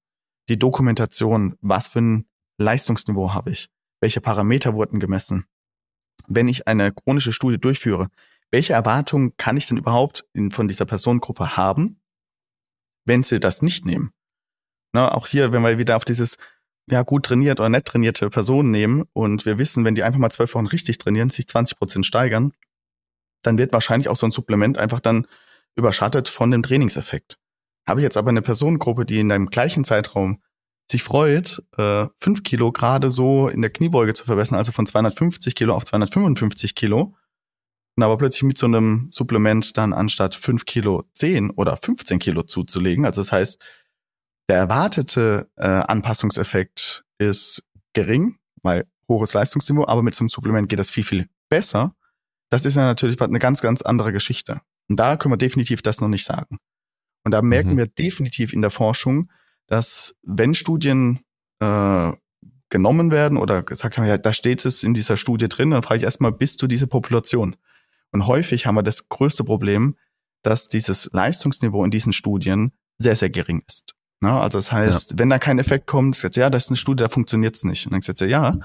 Die 0.49 0.59
Dokumentation, 0.59 1.57
was 1.61 1.87
für 1.87 2.01
ein 2.01 2.25
Leistungsniveau 2.57 3.33
habe 3.33 3.51
ich? 3.51 3.69
Welche 3.99 4.21
Parameter 4.21 4.73
wurden 4.73 4.99
gemessen? 4.99 5.45
Wenn 6.27 6.47
ich 6.47 6.67
eine 6.67 6.91
chronische 6.91 7.33
Studie 7.33 7.57
durchführe, 7.57 8.09
welche 8.51 8.73
Erwartungen 8.73 9.35
kann 9.37 9.57
ich 9.57 9.67
denn 9.67 9.77
überhaupt 9.77 10.25
in, 10.33 10.51
von 10.51 10.67
dieser 10.67 10.85
Personengruppe 10.85 11.57
haben, 11.57 11.99
wenn 13.05 13.23
sie 13.23 13.39
das 13.39 13.61
nicht 13.61 13.85
nehmen? 13.85 14.11
Na, 14.93 15.13
auch 15.13 15.27
hier, 15.27 15.51
wenn 15.51 15.63
wir 15.63 15.77
wieder 15.77 15.95
auf 15.95 16.05
dieses 16.05 16.37
ja 16.89 17.01
gut 17.01 17.25
trainiert 17.25 17.59
oder 17.59 17.69
nett 17.69 17.85
trainierte 17.85 18.29
Personen 18.29 18.71
nehmen 18.71 19.05
und 19.13 19.45
wir 19.45 19.57
wissen, 19.57 19.83
wenn 19.83 19.95
die 19.95 20.03
einfach 20.03 20.19
mal 20.19 20.29
zwölf 20.29 20.53
Wochen 20.53 20.67
richtig 20.67 20.99
trainieren, 20.99 21.29
sich 21.29 21.47
20 21.47 21.77
Prozent 21.77 22.05
steigern, 22.05 22.53
dann 23.41 23.57
wird 23.57 23.73
wahrscheinlich 23.73 24.09
auch 24.09 24.15
so 24.15 24.27
ein 24.27 24.31
Supplement 24.31 24.77
einfach 24.77 24.99
dann 24.99 25.27
überschattet 25.75 26.29
von 26.29 26.51
dem 26.51 26.63
Trainingseffekt. 26.63 27.37
Habe 27.87 27.99
ich 27.99 28.03
jetzt 28.03 28.17
aber 28.17 28.29
eine 28.29 28.41
Personengruppe, 28.41 29.05
die 29.05 29.19
in 29.19 29.31
einem 29.31 29.47
gleichen 29.47 29.83
Zeitraum 29.83 30.41
sich 30.89 31.03
freut, 31.03 31.63
äh, 31.77 32.07
5 32.19 32.43
Kilo 32.43 32.71
gerade 32.71 33.09
so 33.09 33.47
in 33.47 33.61
der 33.61 33.71
Kniebeuge 33.71 34.13
zu 34.13 34.25
verbessern, 34.25 34.57
also 34.57 34.71
von 34.71 34.85
250 34.85 35.55
Kilo 35.55 35.75
auf 35.75 35.83
255 35.83 36.75
Kilo, 36.75 37.15
und 37.97 38.03
aber 38.03 38.17
plötzlich 38.17 38.43
mit 38.43 38.57
so 38.57 38.65
einem 38.65 39.07
Supplement 39.09 39.77
dann 39.77 39.93
anstatt 39.93 40.35
5 40.35 40.65
Kilo 40.65 41.05
10 41.13 41.51
oder 41.51 41.77
15 41.77 42.19
Kilo 42.19 42.43
zuzulegen. 42.43 43.05
Also 43.05 43.21
das 43.21 43.31
heißt, 43.31 43.61
der 44.49 44.57
erwartete 44.57 45.49
äh, 45.55 45.65
Anpassungseffekt 45.65 47.05
ist 47.17 47.63
gering, 47.93 48.37
weil 48.61 48.85
hohes 49.07 49.33
Leistungsniveau, 49.33 49.85
aber 49.87 50.03
mit 50.03 50.13
so 50.13 50.23
einem 50.23 50.29
Supplement 50.29 50.67
geht 50.67 50.79
das 50.79 50.91
viel, 50.91 51.03
viel 51.03 51.29
besser. 51.49 51.95
Das 52.51 52.65
ist 52.65 52.75
ja 52.75 52.83
natürlich 52.83 53.19
eine 53.21 53.39
ganz, 53.39 53.61
ganz 53.61 53.81
andere 53.81 54.11
Geschichte. 54.11 54.61
Und 54.89 54.99
da 54.99 55.17
können 55.17 55.33
wir 55.33 55.37
definitiv 55.37 55.81
das 55.81 56.01
noch 56.01 56.09
nicht 56.09 56.25
sagen. 56.25 56.59
Und 57.25 57.31
da 57.31 57.41
merken 57.41 57.73
mhm. 57.73 57.77
wir 57.77 57.87
definitiv 57.87 58.53
in 58.53 58.61
der 58.61 58.69
Forschung, 58.69 59.29
dass 59.67 60.15
wenn 60.21 60.53
Studien 60.53 61.19
äh, 61.59 62.11
genommen 62.69 63.11
werden 63.11 63.37
oder 63.37 63.63
gesagt 63.63 63.97
haben, 63.97 64.05
ja, 64.05 64.17
da 64.17 64.31
steht 64.31 64.65
es 64.65 64.83
in 64.83 64.93
dieser 64.93 65.17
Studie 65.17 65.49
drin, 65.49 65.71
dann 65.71 65.81
frage 65.81 65.97
ich 65.97 66.03
erstmal, 66.03 66.31
bist 66.31 66.61
du 66.61 66.67
diese 66.67 66.87
Population? 66.87 67.55
Und 68.11 68.27
häufig 68.27 68.65
haben 68.65 68.75
wir 68.75 68.83
das 68.83 69.09
größte 69.09 69.43
Problem, 69.43 69.97
dass 70.43 70.67
dieses 70.67 71.09
Leistungsniveau 71.11 71.83
in 71.83 71.91
diesen 71.91 72.13
Studien 72.13 72.71
sehr, 72.97 73.15
sehr 73.15 73.29
gering 73.29 73.63
ist. 73.67 73.95
Na, 74.21 74.39
also 74.39 74.57
das 74.57 74.71
heißt, 74.71 75.11
ja. 75.11 75.19
wenn 75.19 75.29
da 75.29 75.39
kein 75.39 75.59
Effekt 75.59 75.87
kommt, 75.87 76.15
sagt 76.15 76.35
ja, 76.35 76.49
das 76.49 76.65
ist 76.65 76.69
eine 76.69 76.77
Studie, 76.77 77.03
da 77.03 77.09
funktioniert's 77.09 77.63
nicht. 77.63 77.85
Und 77.87 77.93
dann 77.93 78.01
sagt 78.01 78.21
ja, 78.21 78.57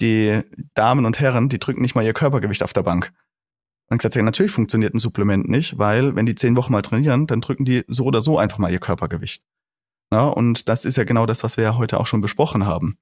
die 0.00 0.42
Damen 0.74 1.06
und 1.06 1.20
Herren, 1.20 1.48
die 1.48 1.58
drücken 1.58 1.82
nicht 1.82 1.94
mal 1.94 2.04
ihr 2.04 2.12
Körpergewicht 2.12 2.62
auf 2.62 2.72
der 2.72 2.82
Bank. 2.82 3.12
Und 3.88 3.98
gesagt, 3.98 4.16
ja, 4.16 4.22
natürlich 4.22 4.52
funktioniert 4.52 4.94
ein 4.94 4.98
Supplement 4.98 5.48
nicht, 5.48 5.78
weil 5.78 6.16
wenn 6.16 6.26
die 6.26 6.34
zehn 6.34 6.56
Wochen 6.56 6.72
mal 6.72 6.82
trainieren, 6.82 7.26
dann 7.26 7.40
drücken 7.40 7.64
die 7.64 7.84
so 7.86 8.04
oder 8.04 8.20
so 8.20 8.38
einfach 8.38 8.58
mal 8.58 8.72
ihr 8.72 8.80
Körpergewicht. 8.80 9.44
Ja, 10.10 10.26
und 10.26 10.68
das 10.68 10.84
ist 10.84 10.96
ja 10.96 11.04
genau 11.04 11.26
das, 11.26 11.44
was 11.44 11.56
wir 11.56 11.64
ja 11.64 11.76
heute 11.76 12.00
auch 12.00 12.06
schon 12.06 12.20
besprochen 12.20 12.66
haben. 12.66 12.98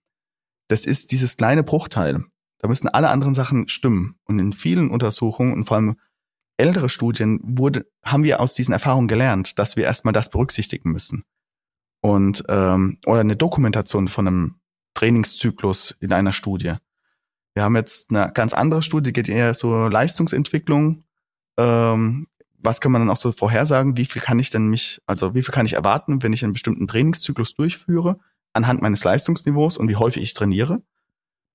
Das 0.69 0.85
ist 0.85 1.13
dieses 1.13 1.37
kleine 1.37 1.63
Bruchteil. 1.63 2.25
Da 2.59 2.69
müssen 2.69 2.89
alle 2.89 3.11
anderen 3.11 3.35
Sachen 3.35 3.69
stimmen. 3.69 4.17
Und 4.25 4.39
in 4.39 4.53
vielen 4.53 4.91
Untersuchungen 4.91 5.53
und 5.53 5.65
vor 5.65 5.77
allem 5.77 5.97
ältere 6.57 6.89
Studien 6.89 7.41
wurde, 7.43 7.87
haben 8.03 8.25
wir 8.25 8.41
aus 8.41 8.55
diesen 8.55 8.73
Erfahrungen 8.73 9.09
gelernt, 9.09 9.59
dass 9.59 9.77
wir 9.77 9.85
erstmal 9.85 10.13
das 10.13 10.31
berücksichtigen 10.31 10.91
müssen. 10.91 11.25
Und 12.01 12.45
ähm, 12.49 12.99
oder 13.07 13.21
eine 13.21 13.37
Dokumentation 13.37 14.09
von 14.09 14.29
einem 14.29 14.55
Trainingszyklus 14.95 15.97
in 16.01 16.13
einer 16.13 16.33
Studie. 16.33 16.75
Wir 17.55 17.63
haben 17.63 17.77
jetzt 17.77 18.11
eine 18.11 18.33
ganz 18.33 18.53
andere 18.53 18.83
Studie, 18.83 19.13
die 19.13 19.13
geht 19.13 19.29
eher 19.29 19.55
so 19.55 19.89
Leistungsentwicklung. 19.89 21.05
Ähm, 21.57 22.27
was 22.59 22.81
kann 22.81 22.93
man 22.93 23.03
dann 23.03 23.11
auch 23.11 23.17
so 23.17 23.31
vorhersagen? 23.31 23.97
Wie 23.97 24.07
viel 24.07 24.23
kann 24.23 24.39
ich 24.39 24.51
denn 24.51 24.67
mich, 24.69 25.01
also 25.07 25.35
wie 25.35 25.43
viel 25.43 25.55
kann 25.55 25.67
ich 25.67 25.75
erwarten, 25.75 26.23
wenn 26.23 26.33
ich 26.33 26.43
einen 26.43 26.55
bestimmten 26.55 26.89
Trainingszyklus 26.89 27.55
durchführe, 27.55 28.19
anhand 28.53 28.83
meines 28.83 29.05
Leistungsniveaus 29.05 29.77
und 29.77 29.89
wie 29.89 29.97
häufig 29.97 30.23
ich 30.23 30.35
trainiere? 30.35 30.83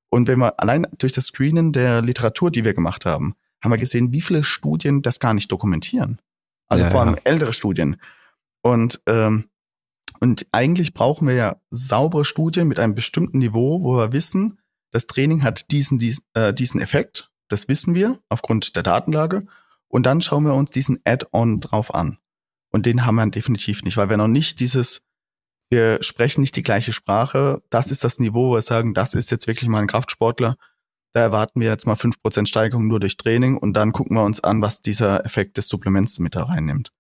Und 0.09 0.27
wenn 0.27 0.39
wir 0.39 0.59
allein 0.59 0.88
durch 0.97 1.13
das 1.13 1.27
Screenen 1.27 1.73
der 1.73 2.01
Literatur, 2.01 2.49
die 2.49 2.63
wir 2.63 2.73
gemacht 2.73 3.05
haben, 3.05 3.35
haben 3.61 3.71
wir 3.71 3.77
gesehen, 3.77 4.13
wie 4.13 4.21
viele 4.21 4.43
Studien 4.43 5.01
das 5.01 5.19
gar 5.19 5.34
nicht 5.34 5.51
dokumentieren. 5.51 6.21
Also 6.67 6.85
ja, 6.85 6.89
vor 6.89 7.01
allem 7.01 7.15
ja. 7.15 7.21
ältere 7.26 7.53
Studien. 7.53 7.97
Und 8.61 9.01
ähm, 9.05 9.49
und 10.19 10.47
eigentlich 10.51 10.93
brauchen 10.93 11.27
wir 11.27 11.35
ja 11.35 11.55
saubere 11.71 12.26
Studien 12.26 12.67
mit 12.67 12.80
einem 12.80 12.93
bestimmten 12.93 13.39
Niveau, 13.39 13.84
wo 13.84 13.95
wir 13.97 14.11
wissen, 14.11 14.59
das 14.91 15.07
Training 15.07 15.44
hat 15.44 15.72
diesen, 15.72 15.98
diesen, 15.98 16.24
äh, 16.34 16.53
diesen 16.53 16.82
Effekt, 16.82 17.30
das 17.48 17.68
wissen 17.68 17.95
wir 17.95 18.20
aufgrund 18.30 18.76
der 18.76 18.84
Datenlage. 18.84 19.45
Und 19.88 20.06
dann 20.06 20.22
schauen 20.22 20.45
wir 20.45 20.53
uns 20.53 20.72
diesen 20.72 20.99
Add-on 21.03 21.60
drauf 21.60 21.94
an. 21.94 22.20
Und 22.72 22.86
den 22.86 23.06
haben 23.06 23.16
wir 23.16 23.26
definitiv 23.28 23.84
nicht, 23.84 23.98
weil 23.98 24.10
wir 24.10 24.18
noch 24.18 24.28
nicht 24.28 24.60
dieses, 24.60 25.02
wir 25.70 26.02
sprechen 26.03 26.41
nicht 26.41 26.56
die 26.56 26.64
gleiche 26.64 26.94
Sprache. 26.94 27.61
Das 27.70 27.90
ist 27.91 28.03
das 28.03 28.20
Niveau, 28.20 28.49
wo 28.49 28.56
wir 28.56 28.61
sagen, 28.61 28.94
das 28.94 29.16
ist 29.16 29.32
jetzt 29.32 29.48
wirklich 29.48 29.70
mal 29.70 29.82
ein 29.82 29.88
Kraftsportler. 29.88 30.57
Da 31.14 31.22
erwarten 31.22 31.60
wir 31.60 31.70
jetzt 31.70 31.88
mal 31.88 31.95
fünf 31.95 32.22
Prozent 32.22 32.48
Steigerung 32.48 32.88
nur 32.88 32.99
durch 32.99 33.18
Training 33.18 33.57
und 33.57 33.74
dann 33.74 33.91
gucken 33.91 34.16
wir 34.16 34.24
uns 34.24 34.44
an, 34.44 34.61
was 34.61 34.82
dieser 34.82 35.26
Effekt 35.26 35.57
des 35.57 35.68
Supplements 35.68 36.20
mit 36.20 36.36
da 36.36 36.44
reinnimmt. 36.44 36.91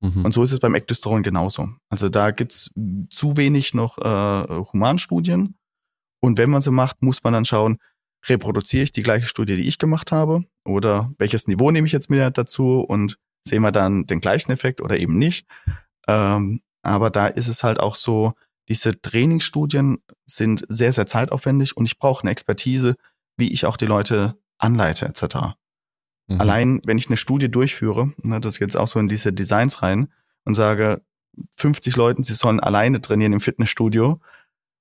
Mhm. 0.00 0.24
Und 0.24 0.34
so 0.34 0.42
ist 0.42 0.50
es 0.50 0.58
beim 0.58 0.74
Ectosteron 0.74 1.22
genauso. 1.22 1.68
Also 1.88 2.08
da 2.08 2.32
gibt's 2.32 2.72
zu 3.10 3.36
wenig 3.36 3.74
noch 3.74 3.98
äh, 3.98 4.64
Humanstudien 4.72 5.56
und 6.24 6.38
wenn 6.38 6.48
man 6.48 6.62
sie 6.62 6.70
macht, 6.70 7.02
muss 7.02 7.22
man 7.22 7.34
dann 7.34 7.44
schauen, 7.44 7.78
reproduziere 8.26 8.84
ich 8.84 8.92
die 8.92 9.02
gleiche 9.02 9.28
Studie, 9.28 9.56
die 9.56 9.68
ich 9.68 9.78
gemacht 9.78 10.10
habe? 10.10 10.44
Oder 10.64 11.12
welches 11.18 11.46
Niveau 11.46 11.70
nehme 11.70 11.86
ich 11.86 11.92
jetzt 11.92 12.08
mir 12.08 12.30
dazu 12.30 12.80
und 12.80 13.18
sehen 13.46 13.60
wir 13.60 13.72
dann 13.72 14.06
den 14.06 14.20
gleichen 14.20 14.50
Effekt 14.50 14.80
oder 14.80 14.96
eben 14.96 15.18
nicht? 15.18 15.46
Ähm, 16.08 16.62
aber 16.82 17.10
da 17.10 17.26
ist 17.26 17.48
es 17.48 17.62
halt 17.62 17.78
auch 17.78 17.94
so, 17.94 18.32
diese 18.70 18.98
Trainingsstudien 18.98 19.98
sind 20.24 20.64
sehr, 20.70 20.94
sehr 20.94 21.06
zeitaufwendig 21.06 21.76
und 21.76 21.84
ich 21.84 21.98
brauche 21.98 22.22
eine 22.22 22.30
Expertise, 22.30 22.96
wie 23.36 23.52
ich 23.52 23.66
auch 23.66 23.76
die 23.76 23.84
Leute 23.84 24.38
anleite 24.56 25.04
etc. 25.04 25.56
Mhm. 26.26 26.40
Allein, 26.40 26.80
wenn 26.86 26.96
ich 26.96 27.08
eine 27.08 27.18
Studie 27.18 27.50
durchführe, 27.50 28.14
ne, 28.22 28.40
das 28.40 28.58
geht 28.58 28.68
jetzt 28.68 28.76
auch 28.76 28.88
so 28.88 28.98
in 28.98 29.08
diese 29.08 29.34
Designs 29.34 29.82
rein 29.82 30.10
und 30.44 30.54
sage, 30.54 31.02
50 31.56 31.96
Leuten, 31.96 32.24
sie 32.24 32.32
sollen 32.32 32.60
alleine 32.60 33.02
trainieren 33.02 33.34
im 33.34 33.40
Fitnessstudio, 33.40 34.20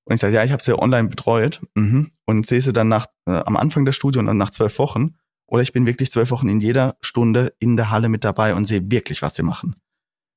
und 0.05 0.15
ich 0.15 0.21
sage, 0.21 0.35
ja, 0.35 0.43
ich 0.43 0.51
habe 0.51 0.61
sie 0.61 0.71
ja 0.71 0.79
online 0.79 1.07
betreut 1.07 1.61
mhm. 1.75 2.11
und 2.25 2.45
sehe 2.45 2.61
sie 2.61 2.73
dann 2.73 2.89
nach 2.89 3.07
äh, 3.25 3.31
am 3.31 3.55
Anfang 3.55 3.85
der 3.85 3.93
Studie 3.93 4.19
und 4.19 4.25
dann 4.25 4.37
nach 4.37 4.49
zwölf 4.49 4.77
Wochen. 4.79 5.15
Oder 5.47 5.61
ich 5.61 5.71
bin 5.71 5.85
wirklich 5.85 6.11
zwölf 6.11 6.31
Wochen 6.31 6.49
in 6.49 6.59
jeder 6.59 6.97
Stunde 7.01 7.53
in 7.59 7.77
der 7.77 7.89
Halle 7.89 8.09
mit 8.09 8.23
dabei 8.23 8.55
und 8.55 8.65
sehe 8.65 8.91
wirklich, 8.91 9.21
was 9.21 9.35
sie 9.35 9.43
machen. 9.43 9.75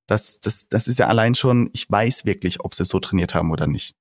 Das, 0.08 0.38
das, 0.40 0.68
das 0.68 0.86
ist 0.86 0.98
ja 0.98 1.08
allein 1.08 1.34
schon, 1.34 1.70
ich 1.72 1.90
weiß 1.90 2.26
wirklich, 2.26 2.60
ob 2.60 2.74
sie 2.74 2.84
so 2.84 3.00
trainiert 3.00 3.34
haben 3.34 3.50
oder 3.50 3.66
nicht. 3.66 3.96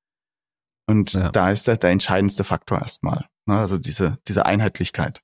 Und 0.88 1.14
ja. 1.14 1.32
da 1.32 1.50
ist 1.50 1.68
der, 1.68 1.78
der 1.78 1.90
entscheidendste 1.90 2.44
Faktor 2.44 2.80
erstmal. 2.80 3.26
Ne? 3.48 3.58
Also 3.58 3.78
diese, 3.78 4.20
diese 4.28 4.46
Einheitlichkeit. 4.46 5.22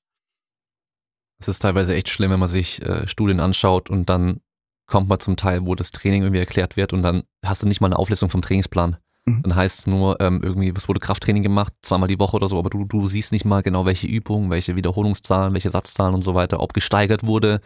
Es 1.40 1.48
ist 1.48 1.60
teilweise 1.60 1.94
echt 1.94 2.10
schlimm, 2.10 2.32
wenn 2.32 2.40
man 2.40 2.50
sich 2.50 2.82
äh, 2.84 3.08
Studien 3.08 3.40
anschaut 3.40 3.90
und 3.90 4.10
dann 4.10 4.42
kommt 4.88 5.08
man 5.08 5.20
zum 5.20 5.38
Teil, 5.38 5.66
wo 5.66 5.76
das 5.76 5.92
Training 5.92 6.24
irgendwie 6.24 6.40
erklärt 6.40 6.78
wird 6.78 6.94
und 6.94 7.04
dann 7.04 7.24
hast 7.46 7.64
du 7.64 7.68
nicht 7.68 7.82
mal 7.82 7.88
eine 7.88 7.98
Auflistung 7.98 8.30
vom 8.30 8.42
Trainingsplan. 8.42 8.98
Mhm. 9.26 9.44
Dann 9.44 9.56
heißt 9.56 9.80
es 9.80 9.88
nur, 9.88 10.20
ähm, 10.20 10.42
irgendwie, 10.44 10.76
was 10.76 10.88
wurde 10.88 11.00
Krafttraining 11.00 11.44
gemacht, 11.44 11.74
zweimal 11.82 12.08
die 12.08 12.20
Woche 12.20 12.36
oder 12.38 12.50
so, 12.50 12.58
aber 12.58 12.70
du, 12.70 12.86
du 12.86 13.08
siehst 13.08 13.32
nicht 13.32 13.46
mal 13.46 13.62
genau, 13.62 13.86
welche 13.86 14.08
Übungen, 14.08 14.50
welche 14.50 14.76
Wiederholungszahlen, 14.76 15.54
welche 15.54 15.70
Satzzahlen 15.70 16.16
und 16.16 16.24
so 16.24 16.34
weiter, 16.36 16.60
ob 16.62 16.74
gesteigert 16.74 17.24
wurde. 17.26 17.62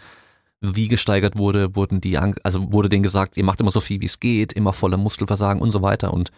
wie 0.61 0.88
gesteigert 0.88 1.38
wurde, 1.38 1.76
wurden 1.76 2.02
die, 2.02 2.18
also 2.18 2.72
wurde 2.72 2.90
denen 2.90 3.03
gesagt, 3.03 3.38
ihr 3.38 3.44
macht 3.45 3.60
immer 3.61 3.72
so 3.72 3.82
viel 3.82 4.02
wie 4.02 4.06
es 4.06 4.19
geht, 4.19 4.53
immer 4.53 4.73
voller 4.73 4.98
Muskelversagen 4.98 5.61
und 5.61 5.72
so 5.72 5.82
weiter 5.82 6.14
und 6.14 6.32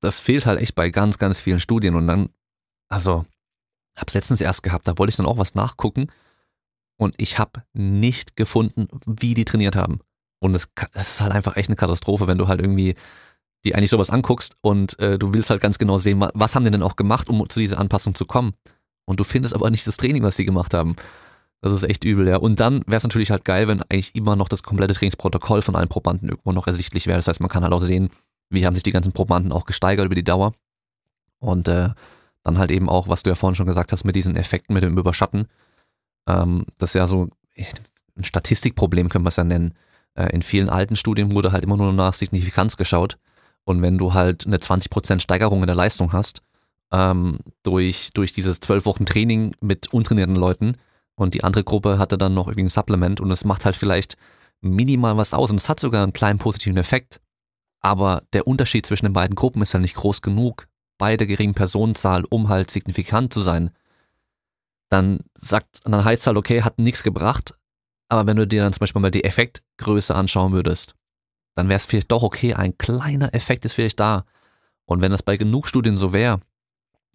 das 0.00 0.20
fehlt 0.20 0.46
halt 0.46 0.60
echt 0.60 0.74
bei 0.74 0.90
ganz, 0.90 1.18
ganz 1.18 1.40
vielen 1.40 1.60
Studien 1.60 1.94
und 1.96 2.06
dann, 2.06 2.28
also, 2.88 3.24
hab's 3.96 4.14
letztens 4.14 4.40
erst 4.40 4.62
gehabt, 4.62 4.86
da 4.86 4.96
wollte 4.98 5.10
ich 5.10 5.16
dann 5.16 5.26
auch 5.26 5.38
was 5.38 5.54
nachgucken 5.54 6.08
und 6.98 7.14
ich 7.18 7.38
habe 7.38 7.64
nicht 7.72 8.36
gefunden, 8.36 8.88
wie 9.06 9.34
die 9.34 9.44
trainiert 9.44 9.76
haben. 9.76 10.00
Und 10.40 10.54
es, 10.54 10.68
es 10.94 11.08
ist 11.14 11.20
halt 11.20 11.32
einfach 11.32 11.56
echt 11.56 11.68
eine 11.68 11.76
Katastrophe, 11.76 12.26
wenn 12.28 12.38
du 12.38 12.48
halt 12.48 12.60
irgendwie 12.60 12.94
die 13.64 13.74
eigentlich 13.74 13.90
sowas 13.90 14.10
anguckst 14.10 14.56
und 14.60 14.98
äh, 15.00 15.18
du 15.18 15.32
willst 15.32 15.50
halt 15.50 15.60
ganz 15.60 15.78
genau 15.78 15.98
sehen, 15.98 16.24
was 16.34 16.54
haben 16.54 16.64
die 16.64 16.70
denn 16.70 16.82
auch 16.82 16.96
gemacht, 16.96 17.28
um 17.28 17.48
zu 17.48 17.60
dieser 17.60 17.78
Anpassung 17.78 18.14
zu 18.14 18.24
kommen. 18.24 18.54
Und 19.04 19.20
du 19.20 19.24
findest 19.24 19.54
aber 19.54 19.70
nicht 19.70 19.86
das 19.86 19.96
Training, 19.96 20.22
was 20.22 20.36
sie 20.36 20.44
gemacht 20.44 20.74
haben. 20.74 20.96
Das 21.60 21.72
ist 21.72 21.82
echt 21.82 22.04
übel, 22.04 22.28
ja. 22.28 22.36
Und 22.36 22.60
dann 22.60 22.82
wäre 22.86 22.98
es 22.98 23.02
natürlich 23.02 23.30
halt 23.30 23.44
geil, 23.44 23.66
wenn 23.66 23.82
eigentlich 23.82 24.14
immer 24.14 24.36
noch 24.36 24.48
das 24.48 24.62
komplette 24.62 24.94
Trainingsprotokoll 24.94 25.62
von 25.62 25.74
allen 25.74 25.88
Probanden 25.88 26.28
irgendwo 26.28 26.52
noch 26.52 26.66
ersichtlich 26.66 27.06
wäre. 27.06 27.18
Das 27.18 27.26
heißt, 27.26 27.40
man 27.40 27.48
kann 27.48 27.64
halt 27.64 27.72
auch 27.72 27.80
sehen, 27.80 28.10
wie 28.50 28.64
haben 28.64 28.74
sich 28.74 28.82
die 28.82 28.92
ganzen 28.92 29.12
Probanden 29.12 29.50
auch 29.50 29.66
gesteigert 29.66 30.06
über 30.06 30.14
die 30.14 30.24
Dauer. 30.24 30.52
Und 31.40 31.68
äh, 31.68 31.90
dann 32.44 32.58
halt 32.58 32.70
eben 32.70 32.88
auch, 32.88 33.08
was 33.08 33.22
du 33.22 33.30
ja 33.30 33.34
vorhin 33.34 33.56
schon 33.56 33.66
gesagt 33.66 33.92
hast, 33.92 34.04
mit 34.04 34.14
diesen 34.14 34.36
Effekten, 34.36 34.74
mit 34.74 34.82
dem 34.82 34.96
Überschatten. 34.96 35.48
Ähm, 36.28 36.66
das 36.78 36.90
ist 36.90 36.94
ja 36.94 37.06
so 37.06 37.28
ein 38.16 38.24
Statistikproblem, 38.24 39.08
können 39.08 39.24
wir 39.24 39.30
es 39.30 39.36
ja 39.36 39.44
nennen. 39.44 39.74
Äh, 40.14 40.30
in 40.32 40.42
vielen 40.42 40.68
alten 40.68 40.96
Studien 40.96 41.34
wurde 41.34 41.52
halt 41.52 41.64
immer 41.64 41.76
nur 41.76 41.92
nach 41.92 42.14
Signifikanz 42.14 42.76
geschaut. 42.76 43.18
Und 43.68 43.82
wenn 43.82 43.98
du 43.98 44.14
halt 44.14 44.46
eine 44.46 44.56
20% 44.56 45.20
Steigerung 45.20 45.60
in 45.60 45.66
der 45.66 45.76
Leistung 45.76 46.14
hast, 46.14 46.40
ähm, 46.90 47.40
durch, 47.62 48.12
durch 48.14 48.32
dieses 48.32 48.60
zwölf 48.60 48.86
Wochen 48.86 49.04
Training 49.04 49.54
mit 49.60 49.92
untrainierten 49.92 50.36
Leuten 50.36 50.78
und 51.16 51.34
die 51.34 51.44
andere 51.44 51.64
Gruppe 51.64 51.98
hatte 51.98 52.16
dann 52.16 52.32
noch 52.32 52.48
irgendwie 52.48 52.64
ein 52.64 52.70
Supplement 52.70 53.20
und 53.20 53.30
es 53.30 53.44
macht 53.44 53.66
halt 53.66 53.76
vielleicht 53.76 54.16
minimal 54.62 55.18
was 55.18 55.34
aus 55.34 55.50
und 55.50 55.58
es 55.58 55.68
hat 55.68 55.80
sogar 55.80 56.02
einen 56.02 56.14
kleinen 56.14 56.38
positiven 56.38 56.78
Effekt. 56.78 57.20
Aber 57.80 58.22
der 58.32 58.46
Unterschied 58.46 58.86
zwischen 58.86 59.04
den 59.04 59.12
beiden 59.12 59.36
Gruppen 59.36 59.60
ist 59.60 59.74
halt 59.74 59.82
nicht 59.82 59.96
groß 59.96 60.22
genug, 60.22 60.66
bei 60.96 61.18
der 61.18 61.26
geringen 61.26 61.52
Personenzahl, 61.52 62.24
um 62.24 62.48
halt 62.48 62.70
signifikant 62.70 63.34
zu 63.34 63.42
sein. 63.42 63.68
Dann 64.88 65.20
sagt, 65.34 65.80
dann 65.84 66.06
heißt 66.06 66.26
halt, 66.26 66.38
okay, 66.38 66.62
hat 66.62 66.78
nichts 66.78 67.02
gebracht, 67.02 67.52
aber 68.08 68.26
wenn 68.26 68.38
du 68.38 68.46
dir 68.46 68.62
dann 68.62 68.72
zum 68.72 68.80
Beispiel 68.80 69.02
mal 69.02 69.10
die 69.10 69.24
Effektgröße 69.24 70.14
anschauen 70.14 70.52
würdest, 70.52 70.94
dann 71.58 71.68
wäre 71.68 71.78
es 71.78 71.86
vielleicht 71.86 72.12
doch 72.12 72.22
okay, 72.22 72.54
ein 72.54 72.78
kleiner 72.78 73.34
Effekt 73.34 73.64
ist 73.64 73.74
vielleicht 73.74 73.98
da. 73.98 74.24
Und 74.84 75.02
wenn 75.02 75.10
das 75.10 75.24
bei 75.24 75.36
genug 75.36 75.66
Studien 75.66 75.96
so 75.96 76.12
wäre, 76.12 76.38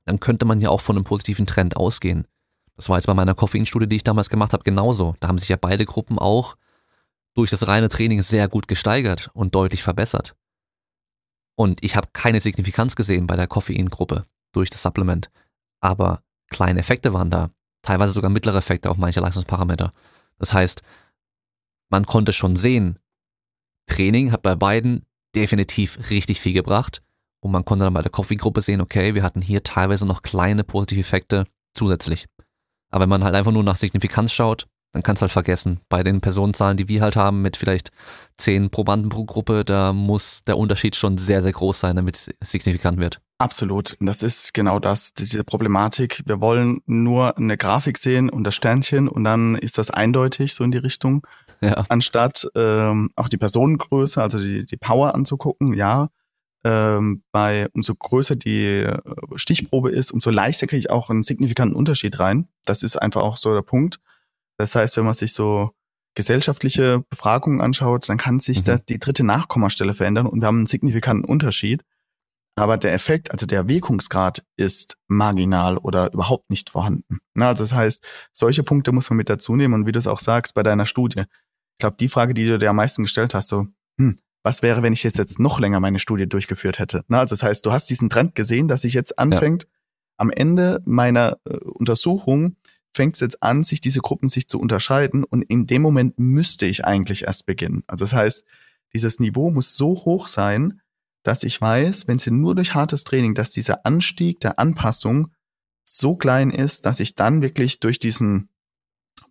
dann 0.04 0.20
könnte 0.20 0.44
man 0.44 0.60
ja 0.60 0.68
auch 0.68 0.82
von 0.82 0.98
einem 0.98 1.06
positiven 1.06 1.46
Trend 1.46 1.78
ausgehen. 1.78 2.28
Das 2.76 2.90
war 2.90 2.98
jetzt 2.98 3.06
bei 3.06 3.14
meiner 3.14 3.36
Koffeinstudie, 3.36 3.88
die 3.88 3.96
ich 3.96 4.04
damals 4.04 4.30
gemacht 4.30 4.52
habe, 4.52 4.66
genauso. 4.66 5.16
Da 5.22 5.30
haben 5.30 5.38
sich 5.38 5.48
ja 5.48 5.56
beide 5.56 5.86
Gruppen 5.86 6.20
auch 6.20 6.58
durch 7.36 7.52
das 7.52 7.68
reine 7.68 7.88
Training 7.88 8.22
sehr 8.22 8.50
gut 8.50 8.68
gesteigert 8.68 9.32
und 9.34 9.56
deutlich 9.56 9.82
verbessert. 9.82 10.36
Und 11.56 11.82
ich 11.82 11.96
habe 11.96 12.10
keine 12.12 12.42
Signifikanz 12.42 12.98
gesehen 12.98 13.28
bei 13.28 13.38
der 13.38 13.48
Koffeingruppe 13.48 14.26
durch 14.52 14.70
das 14.70 14.82
Supplement. 14.82 15.32
Aber 15.80 16.22
kleine 16.50 16.82
Effekte 16.82 17.14
waren 17.14 17.32
da. 17.32 17.50
Teilweise 17.82 18.12
sogar 18.12 18.30
mittlere 18.30 18.58
Effekte 18.58 18.90
auf 18.90 18.98
manche 18.98 19.22
Leistungsparameter. 19.22 19.94
Das 20.38 20.52
heißt, 20.52 20.82
man 21.88 22.06
konnte 22.06 22.34
schon 22.34 22.58
sehen, 22.58 23.00
Training 23.88 24.32
hat 24.32 24.42
bei 24.42 24.56
beiden 24.56 25.06
definitiv 25.36 26.10
richtig 26.10 26.42
viel 26.42 26.54
gebracht. 26.54 27.02
Und 27.42 27.52
man 27.52 27.66
konnte 27.66 27.84
dann 27.84 27.94
bei 27.94 28.02
der 28.02 28.12
Coffee-Gruppe 28.12 28.62
sehen, 28.62 28.80
okay, 28.80 29.16
wir 29.16 29.24
hatten 29.24 29.42
hier 29.42 29.64
teilweise 29.64 30.06
noch 30.06 30.22
kleine 30.22 30.64
positive 30.64 31.02
Effekte 31.02 31.46
zusätzlich. 31.74 32.28
Aber 32.90 33.02
wenn 33.04 33.10
man 33.10 33.24
halt 33.24 33.36
einfach 33.36 33.52
nur 33.52 33.64
nach 33.64 33.76
Signifikanz 33.76 34.32
schaut, 34.32 34.68
dann 34.94 35.02
kannst 35.02 35.22
du 35.22 35.24
halt 35.24 35.32
vergessen. 35.32 35.80
Bei 35.90 36.04
den 36.04 36.22
Personenzahlen, 36.22 36.78
die 36.78 36.88
wir 36.88 37.02
halt 37.02 37.16
haben, 37.16 37.42
mit 37.42 37.58
vielleicht 37.58 37.92
zehn 38.38 38.70
Probanden 38.70 39.10
pro 39.10 39.26
Gruppe, 39.26 39.66
da 39.66 39.92
muss 39.92 40.44
der 40.46 40.58
Unterschied 40.58 40.96
schon 40.96 41.18
sehr, 41.18 41.42
sehr 41.42 41.52
groß 41.52 41.80
sein, 41.80 41.96
damit 41.96 42.16
es 42.16 42.50
signifikant 42.50 43.00
wird. 43.00 43.20
Absolut. 43.40 43.98
Und 44.00 44.06
das 44.06 44.22
ist 44.22 44.54
genau 44.54 44.80
das, 44.80 45.14
diese 45.14 45.44
Problematik. 45.44 46.22
Wir 46.28 46.40
wollen 46.40 46.82
nur 46.86 47.36
eine 47.36 47.58
Grafik 47.58 47.98
sehen 47.98 48.30
und 48.30 48.44
das 48.44 48.56
Sternchen 48.56 49.10
und 49.10 49.24
dann 49.24 49.56
ist 49.56 49.80
das 49.80 49.90
eindeutig 49.90 50.54
so 50.54 50.64
in 50.64 50.72
die 50.72 50.78
Richtung 50.78 51.26
ja. 51.64 51.86
anstatt 51.90 52.48
ähm, 52.56 53.10
auch 53.16 53.30
die 53.30 53.38
Personengröße, 53.38 54.22
also 54.22 54.40
die, 54.40 54.66
die 54.66 54.78
Power 54.78 55.16
anzugucken, 55.16 55.74
ja. 55.74 56.10
Ähm, 56.66 57.24
bei 57.34 57.68
umso 57.74 57.94
größer 57.94 58.38
die 58.38 58.84
äh, 58.84 58.98
Stichprobe 59.36 59.92
ist, 59.92 60.12
umso 60.12 60.30
leichter 60.30 60.66
kriege 60.66 60.80
ich 60.80 60.90
auch 60.90 61.10
einen 61.10 61.24
signifikanten 61.24 61.76
Unterschied 61.76 62.20
rein. 62.20 62.48
Das 62.64 62.84
ist 62.84 62.96
einfach 62.96 63.22
auch 63.22 63.36
so 63.36 63.54
der 63.54 63.64
Punkt. 63.64 64.00
Das 64.58 64.76
heißt, 64.76 64.96
wenn 64.96 65.04
man 65.04 65.14
sich 65.14 65.34
so 65.34 65.72
gesellschaftliche 66.16 67.04
Befragungen 67.10 67.60
anschaut, 67.60 68.08
dann 68.08 68.18
kann 68.18 68.40
sich 68.40 68.60
mhm. 68.62 68.66
das, 68.66 68.86
die 68.86 69.00
dritte 69.00 69.26
Nachkommastelle 69.26 69.94
verändern 69.94 70.28
und 70.28 70.42
wir 70.42 70.48
haben 70.48 70.60
einen 70.60 70.66
signifikanten 70.66 71.26
Unterschied. 71.26 71.84
Aber 72.56 72.78
der 72.78 72.94
Effekt, 72.94 73.32
also 73.32 73.48
der 73.48 73.68
Wirkungsgrad 73.68 74.44
ist 74.58 74.98
marginal 75.08 75.78
oder 75.78 76.14
überhaupt 76.14 76.52
nicht 76.52 76.70
vorhanden. 76.70 77.20
Na, 77.34 77.48
also 77.48 77.64
das 77.64 77.74
heißt, 77.74 78.06
solche 78.32 78.62
Punkte 78.62 78.92
muss 78.92 79.10
man 79.10 79.18
mit 79.18 79.30
dazu 79.30 79.56
nehmen 79.56 79.74
und 79.74 79.86
wie 79.88 79.92
du 79.92 79.98
es 79.98 80.06
auch 80.06 80.20
sagst 80.20 80.54
bei 80.54 80.62
deiner 80.62 80.86
Studie, 80.86 81.24
glaube, 81.84 81.98
die 82.00 82.10
Frage, 82.10 82.34
die 82.34 82.46
du 82.46 82.58
dir 82.58 82.70
am 82.70 82.78
meisten 82.78 83.04
gestellt 83.04 83.34
hast, 83.34 83.50
so, 83.50 83.68
hm, 83.98 84.18
was 84.44 84.64
wäre, 84.64 84.82
wenn 84.84 84.94
ich 84.94 85.04
jetzt, 85.04 85.18
jetzt 85.18 85.40
noch 85.40 85.60
länger 85.60 85.80
meine 85.80 86.00
Studie 86.00 86.28
durchgeführt 86.28 86.80
hätte? 86.80 87.04
Na, 87.08 87.20
also 87.20 87.34
das 87.34 87.44
heißt, 87.44 87.66
du 87.66 87.72
hast 87.72 87.90
diesen 87.90 88.10
Trend 88.10 88.36
gesehen, 88.36 88.68
dass 88.68 88.82
sich 88.82 88.94
jetzt 88.94 89.20
anfängt, 89.20 89.64
ja. 89.64 89.70
am 90.18 90.32
Ende 90.32 90.82
meiner 90.86 91.38
äh, 91.46 91.58
Untersuchung 91.58 92.56
fängt 92.96 93.16
es 93.16 93.22
jetzt 93.22 93.42
an, 93.44 93.64
sich 93.64 93.82
diese 93.82 94.00
Gruppen 94.00 94.30
sich 94.30 94.48
zu 94.48 94.60
unterscheiden 94.60 95.24
und 95.24 95.42
in 95.42 95.66
dem 95.66 95.82
Moment 95.82 96.20
müsste 96.20 96.66
ich 96.66 96.86
eigentlich 96.86 97.24
erst 97.24 97.46
beginnen. 97.46 97.84
Also 97.88 98.04
das 98.06 98.14
heißt, 98.14 98.46
dieses 98.94 99.20
Niveau 99.20 99.50
muss 99.50 99.76
so 99.76 99.90
hoch 100.06 100.28
sein, 100.28 100.82
dass 101.24 101.44
ich 101.44 101.60
weiß, 101.60 102.08
wenn 102.08 102.20
sie 102.20 102.32
nur 102.32 102.54
durch 102.54 102.76
hartes 102.76 103.04
Training, 103.04 103.34
dass 103.34 103.52
dieser 103.52 103.86
Anstieg 103.86 104.40
der 104.42 104.60
Anpassung 104.60 105.32
so 105.86 106.16
klein 106.16 106.52
ist, 106.52 106.86
dass 106.86 107.00
ich 107.00 107.16
dann 107.16 107.42
wirklich 107.42 107.80
durch 107.80 107.98
diesen 107.98 108.50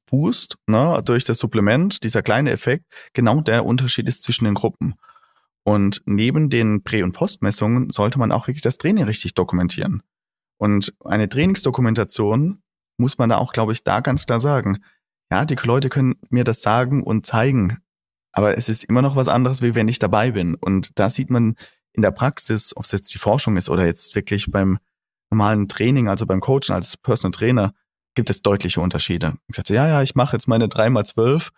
Boost 0.06 0.56
ne, 0.66 1.02
durch 1.04 1.24
das 1.24 1.38
Supplement, 1.38 2.04
dieser 2.04 2.22
kleine 2.22 2.50
Effekt, 2.50 2.84
genau 3.12 3.40
der 3.40 3.64
Unterschied 3.64 4.06
ist 4.06 4.22
zwischen 4.22 4.44
den 4.44 4.54
Gruppen. 4.54 4.94
Und 5.64 6.02
neben 6.06 6.50
den 6.50 6.82
Prä- 6.82 7.02
und 7.02 7.12
Postmessungen 7.12 7.90
sollte 7.90 8.18
man 8.18 8.32
auch 8.32 8.46
wirklich 8.46 8.62
das 8.62 8.78
Training 8.78 9.04
richtig 9.04 9.34
dokumentieren. 9.34 10.02
Und 10.58 10.92
eine 11.04 11.28
Trainingsdokumentation 11.28 12.62
muss 12.98 13.18
man 13.18 13.30
da 13.30 13.38
auch, 13.38 13.52
glaube 13.52 13.72
ich, 13.72 13.84
da 13.84 14.00
ganz 14.00 14.26
klar 14.26 14.40
sagen. 14.40 14.78
Ja, 15.30 15.44
die 15.44 15.56
Leute 15.62 15.88
können 15.88 16.16
mir 16.30 16.44
das 16.44 16.62
sagen 16.62 17.02
und 17.02 17.26
zeigen, 17.26 17.78
aber 18.32 18.56
es 18.56 18.68
ist 18.68 18.84
immer 18.84 19.02
noch 19.02 19.16
was 19.16 19.28
anderes, 19.28 19.62
wie 19.62 19.74
wenn 19.74 19.88
ich 19.88 19.98
dabei 19.98 20.32
bin. 20.32 20.54
Und 20.54 20.90
da 20.98 21.10
sieht 21.10 21.30
man 21.30 21.56
in 21.92 22.02
der 22.02 22.10
Praxis, 22.10 22.76
ob 22.76 22.84
es 22.84 22.92
jetzt 22.92 23.12
die 23.14 23.18
Forschung 23.18 23.56
ist 23.56 23.68
oder 23.68 23.86
jetzt 23.86 24.14
wirklich 24.14 24.50
beim 24.50 24.78
normalen 25.30 25.68
Training, 25.68 26.08
also 26.08 26.26
beim 26.26 26.40
Coachen 26.40 26.74
als 26.74 26.96
Personal 26.96 27.32
Trainer, 27.32 27.72
gibt 28.14 28.30
es 28.30 28.42
deutliche 28.42 28.80
Unterschiede. 28.80 29.34
Ich 29.48 29.56
sagte, 29.56 29.74
ja, 29.74 29.88
ja, 29.88 30.02
ich 30.02 30.14
mache 30.14 30.36
jetzt 30.36 30.48
meine 30.48 30.66
3x12 30.66 31.50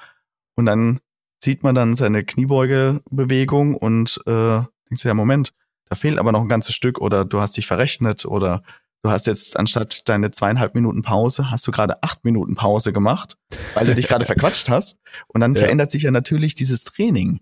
und 0.56 0.66
dann 0.66 1.00
sieht 1.42 1.62
man 1.62 1.74
dann 1.74 1.94
seine 1.94 2.24
Kniebeugebewegung 2.24 3.74
und 3.74 4.20
äh, 4.26 4.62
denkst 4.88 5.02
du, 5.02 5.08
ja, 5.08 5.14
Moment, 5.14 5.52
da 5.88 5.96
fehlt 5.96 6.18
aber 6.18 6.32
noch 6.32 6.40
ein 6.40 6.48
ganzes 6.48 6.74
Stück 6.74 7.00
oder 7.00 7.24
du 7.24 7.40
hast 7.40 7.56
dich 7.56 7.66
verrechnet 7.66 8.24
oder 8.24 8.62
du 9.02 9.10
hast 9.10 9.26
jetzt 9.26 9.58
anstatt 9.58 10.08
deine 10.08 10.30
zweieinhalb 10.30 10.74
Minuten 10.74 11.02
Pause, 11.02 11.50
hast 11.50 11.66
du 11.66 11.70
gerade 11.70 12.02
acht 12.02 12.24
Minuten 12.24 12.54
Pause 12.54 12.92
gemacht, 12.92 13.36
weil 13.74 13.86
du 13.86 13.94
dich 13.94 14.08
gerade 14.08 14.24
verquatscht 14.24 14.70
hast. 14.70 14.98
Und 15.28 15.42
dann 15.42 15.54
ja. 15.54 15.60
verändert 15.60 15.90
sich 15.90 16.04
ja 16.04 16.10
natürlich 16.10 16.54
dieses 16.54 16.84
Training. 16.84 17.40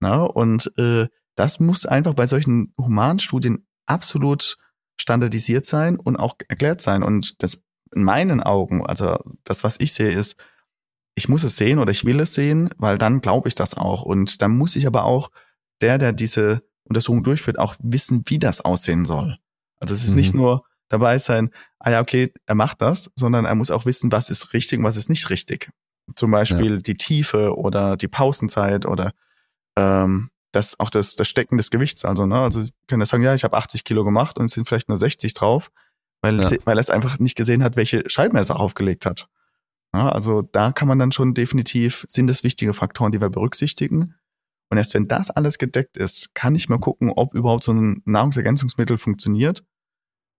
Na? 0.00 0.22
Und 0.22 0.70
äh, 0.76 1.08
das 1.34 1.60
muss 1.60 1.86
einfach 1.86 2.14
bei 2.14 2.26
solchen 2.26 2.74
Humanstudien 2.78 3.66
absolut 3.86 4.58
standardisiert 5.00 5.64
sein 5.64 5.96
und 5.96 6.16
auch 6.16 6.34
erklärt 6.48 6.82
sein. 6.82 7.02
Und 7.02 7.42
das 7.42 7.62
in 7.94 8.04
meinen 8.04 8.42
Augen, 8.42 8.84
also 8.86 9.18
das, 9.44 9.64
was 9.64 9.76
ich 9.80 9.92
sehe, 9.92 10.12
ist, 10.12 10.36
ich 11.14 11.28
muss 11.28 11.42
es 11.42 11.56
sehen 11.56 11.78
oder 11.78 11.90
ich 11.90 12.04
will 12.04 12.20
es 12.20 12.34
sehen, 12.34 12.70
weil 12.78 12.96
dann 12.96 13.20
glaube 13.20 13.48
ich 13.48 13.54
das 13.54 13.74
auch. 13.74 14.02
Und 14.02 14.40
dann 14.40 14.56
muss 14.56 14.76
ich 14.76 14.86
aber 14.86 15.04
auch 15.04 15.30
der, 15.80 15.98
der 15.98 16.12
diese 16.12 16.62
Untersuchung 16.84 17.22
durchführt, 17.22 17.58
auch 17.58 17.74
wissen, 17.80 18.22
wie 18.26 18.38
das 18.38 18.60
aussehen 18.60 19.04
soll. 19.04 19.36
Also 19.80 19.94
es 19.94 20.04
ist 20.04 20.10
mhm. 20.10 20.16
nicht 20.16 20.34
nur 20.34 20.64
dabei 20.88 21.18
sein, 21.18 21.50
ah 21.78 21.90
ja, 21.90 22.00
okay, 22.00 22.32
er 22.46 22.54
macht 22.54 22.80
das, 22.80 23.10
sondern 23.14 23.44
er 23.44 23.54
muss 23.54 23.70
auch 23.70 23.84
wissen, 23.84 24.10
was 24.10 24.30
ist 24.30 24.52
richtig 24.52 24.78
und 24.78 24.84
was 24.84 24.96
ist 24.96 25.10
nicht 25.10 25.28
richtig. 25.28 25.70
Zum 26.14 26.30
Beispiel 26.30 26.76
ja. 26.76 26.80
die 26.80 26.96
Tiefe 26.96 27.56
oder 27.56 27.96
die 27.96 28.08
Pausenzeit 28.08 28.86
oder 28.86 29.12
ähm, 29.76 30.30
das 30.52 30.80
auch 30.80 30.88
das, 30.88 31.16
das 31.16 31.28
Stecken 31.28 31.58
des 31.58 31.70
Gewichts. 31.70 32.04
Also, 32.04 32.26
ne, 32.26 32.38
also 32.40 32.62
ich 32.62 32.72
kann 32.86 33.00
ja 33.00 33.06
sagen, 33.06 33.22
ja, 33.22 33.34
ich 33.34 33.44
habe 33.44 33.56
80 33.56 33.84
Kilo 33.84 34.04
gemacht 34.04 34.38
und 34.38 34.46
es 34.46 34.52
sind 34.52 34.66
vielleicht 34.66 34.88
nur 34.88 34.98
60 34.98 35.34
drauf 35.34 35.70
weil, 36.20 36.40
ja. 36.40 36.50
weil 36.64 36.78
er 36.78 36.80
es 36.80 36.90
einfach 36.90 37.18
nicht 37.18 37.36
gesehen 37.36 37.62
hat, 37.62 37.76
welche 37.76 38.08
Scheiben 38.08 38.36
er 38.36 38.44
darauf 38.44 38.74
gelegt 38.74 39.06
hat. 39.06 39.28
Ja, 39.94 40.10
also 40.10 40.42
da 40.42 40.72
kann 40.72 40.88
man 40.88 40.98
dann 40.98 41.12
schon 41.12 41.34
definitiv, 41.34 42.04
sind 42.08 42.28
es 42.28 42.44
wichtige 42.44 42.74
Faktoren, 42.74 43.12
die 43.12 43.20
wir 43.20 43.30
berücksichtigen. 43.30 44.14
Und 44.70 44.76
erst 44.76 44.94
wenn 44.94 45.08
das 45.08 45.30
alles 45.30 45.56
gedeckt 45.58 45.96
ist, 45.96 46.34
kann 46.34 46.54
ich 46.54 46.68
mal 46.68 46.78
gucken, 46.78 47.10
ob 47.10 47.34
überhaupt 47.34 47.64
so 47.64 47.72
ein 47.72 48.02
Nahrungsergänzungsmittel 48.04 48.98
funktioniert, 48.98 49.64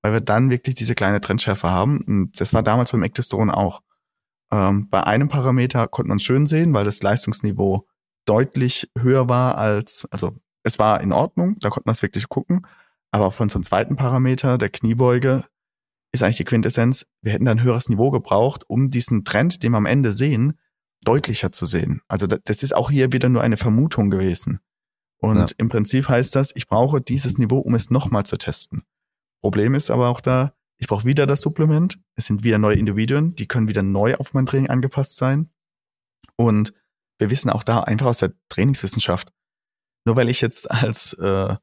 weil 0.03 0.13
wir 0.13 0.21
dann 0.21 0.51
wirklich 0.51 0.75
diese 0.75 0.93
kleine 0.93 1.19
Trendschärfe 1.19 1.69
haben. 1.69 2.01
Und 2.01 2.39
das 2.39 2.53
war 2.53 2.61
damals 2.61 2.91
beim 2.91 3.03
Ektestosteron 3.03 3.49
auch. 3.49 3.81
Ähm, 4.51 4.87
bei 4.89 5.03
einem 5.03 5.29
Parameter 5.29 5.87
konnte 5.87 6.09
man 6.09 6.17
es 6.17 6.23
schön 6.23 6.45
sehen, 6.45 6.73
weil 6.73 6.85
das 6.85 7.01
Leistungsniveau 7.01 7.87
deutlich 8.25 8.91
höher 8.97 9.29
war 9.29 9.57
als, 9.57 10.07
also 10.11 10.35
es 10.63 10.77
war 10.77 11.01
in 11.01 11.11
Ordnung, 11.11 11.57
da 11.59 11.69
konnte 11.69 11.87
man 11.87 11.93
es 11.93 12.03
wirklich 12.03 12.29
gucken. 12.29 12.67
Aber 13.11 13.31
von 13.31 13.49
so 13.49 13.57
einem 13.57 13.63
zweiten 13.63 13.95
Parameter, 13.95 14.59
der 14.59 14.69
Kniebeuge, 14.69 15.45
ist 16.11 16.23
eigentlich 16.23 16.37
die 16.37 16.45
Quintessenz, 16.45 17.05
wir 17.21 17.33
hätten 17.33 17.45
da 17.45 17.51
ein 17.51 17.63
höheres 17.63 17.89
Niveau 17.89 18.09
gebraucht, 18.11 18.63
um 18.67 18.89
diesen 18.89 19.25
Trend, 19.25 19.63
den 19.63 19.71
wir 19.71 19.77
am 19.77 19.85
Ende 19.85 20.11
sehen, 20.11 20.57
deutlicher 21.03 21.51
zu 21.51 21.65
sehen. 21.65 22.01
Also 22.07 22.27
das 22.27 22.63
ist 22.63 22.75
auch 22.75 22.89
hier 22.89 23.13
wieder 23.13 23.29
nur 23.29 23.41
eine 23.41 23.57
Vermutung 23.57 24.09
gewesen. 24.09 24.59
Und 25.21 25.37
ja. 25.37 25.47
im 25.57 25.69
Prinzip 25.69 26.07
heißt 26.09 26.35
das, 26.35 26.55
ich 26.55 26.67
brauche 26.67 27.01
dieses 27.01 27.37
Niveau, 27.37 27.59
um 27.59 27.75
es 27.75 27.89
nochmal 27.89 28.25
zu 28.25 28.37
testen. 28.37 28.83
Problem 29.41 29.75
ist 29.75 29.91
aber 29.91 30.09
auch 30.09 30.21
da, 30.21 30.53
ich 30.77 30.87
brauche 30.87 31.05
wieder 31.05 31.27
das 31.27 31.41
Supplement. 31.41 31.99
Es 32.15 32.25
sind 32.25 32.43
wieder 32.43 32.57
neue 32.57 32.75
Individuen, 32.75 33.35
die 33.35 33.47
können 33.47 33.67
wieder 33.67 33.83
neu 33.83 34.15
auf 34.15 34.33
mein 34.33 34.45
Training 34.45 34.69
angepasst 34.69 35.17
sein. 35.17 35.49
Und 36.37 36.73
wir 37.17 37.29
wissen 37.29 37.49
auch 37.49 37.63
da 37.63 37.81
einfach 37.81 38.07
aus 38.07 38.19
der 38.19 38.33
Trainingswissenschaft, 38.47 39.33
nur 40.05 40.15
weil 40.15 40.29
ich 40.29 40.39
jetzt 40.39 40.71
als 40.71 41.13
äh, 41.13 41.55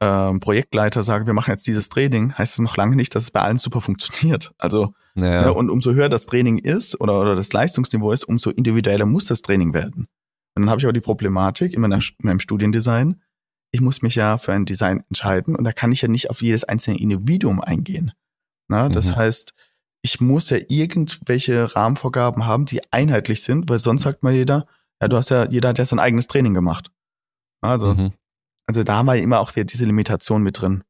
äh, 0.00 0.38
Projektleiter 0.38 1.02
sage, 1.04 1.26
wir 1.26 1.32
machen 1.32 1.50
jetzt 1.50 1.66
dieses 1.66 1.88
Training, 1.88 2.34
heißt 2.34 2.54
es 2.54 2.58
noch 2.58 2.76
lange 2.76 2.96
nicht, 2.96 3.14
dass 3.14 3.24
es 3.24 3.30
bei 3.30 3.40
allen 3.40 3.58
super 3.58 3.80
funktioniert. 3.80 4.52
Also 4.58 4.94
ja. 5.14 5.42
Ja, 5.42 5.50
und 5.50 5.70
umso 5.70 5.92
höher 5.92 6.10
das 6.10 6.26
Training 6.26 6.58
ist 6.58 7.00
oder, 7.00 7.18
oder 7.20 7.34
das 7.34 7.52
Leistungsniveau 7.52 8.12
ist, 8.12 8.24
umso 8.24 8.50
individueller 8.50 9.06
muss 9.06 9.26
das 9.26 9.40
Training 9.40 9.72
werden. 9.72 10.08
Und 10.54 10.62
dann 10.62 10.70
habe 10.70 10.78
ich 10.78 10.84
aber 10.84 10.92
die 10.92 11.00
Problematik 11.00 11.72
in, 11.72 11.80
meiner, 11.80 11.96
in 11.96 12.02
meinem 12.18 12.40
Studiendesign, 12.40 13.22
ich 13.72 13.80
muss 13.80 14.02
mich 14.02 14.14
ja 14.14 14.38
für 14.38 14.52
ein 14.52 14.66
Design 14.66 15.02
entscheiden 15.08 15.56
und 15.56 15.64
da 15.64 15.72
kann 15.72 15.92
ich 15.92 16.02
ja 16.02 16.08
nicht 16.08 16.30
auf 16.30 16.42
jedes 16.42 16.64
einzelne 16.64 16.98
Individuum 16.98 17.60
eingehen. 17.60 18.12
Na, 18.68 18.88
das 18.88 19.10
mhm. 19.10 19.16
heißt, 19.16 19.54
ich 20.02 20.20
muss 20.20 20.50
ja 20.50 20.58
irgendwelche 20.68 21.74
Rahmenvorgaben 21.74 22.46
haben, 22.46 22.66
die 22.66 22.80
einheitlich 22.92 23.42
sind, 23.42 23.68
weil 23.68 23.78
sonst 23.78 24.02
sagt 24.02 24.22
mal 24.22 24.32
jeder, 24.32 24.66
ja, 25.00 25.08
du 25.08 25.16
hast 25.16 25.30
ja, 25.30 25.48
jeder 25.48 25.70
hat 25.70 25.78
ja 25.78 25.84
sein 25.84 25.98
eigenes 25.98 26.26
Training 26.26 26.54
gemacht. 26.54 26.90
Also, 27.60 27.94
mhm. 27.94 28.12
Also 28.66 28.82
da 28.82 28.96
haben 28.96 29.06
wir 29.06 29.16
immer 29.16 29.40
auch 29.40 29.54
wieder 29.54 29.64
diese 29.64 29.86
Limitation 29.86 30.42
mit 30.42 30.60
drin. 30.60 30.82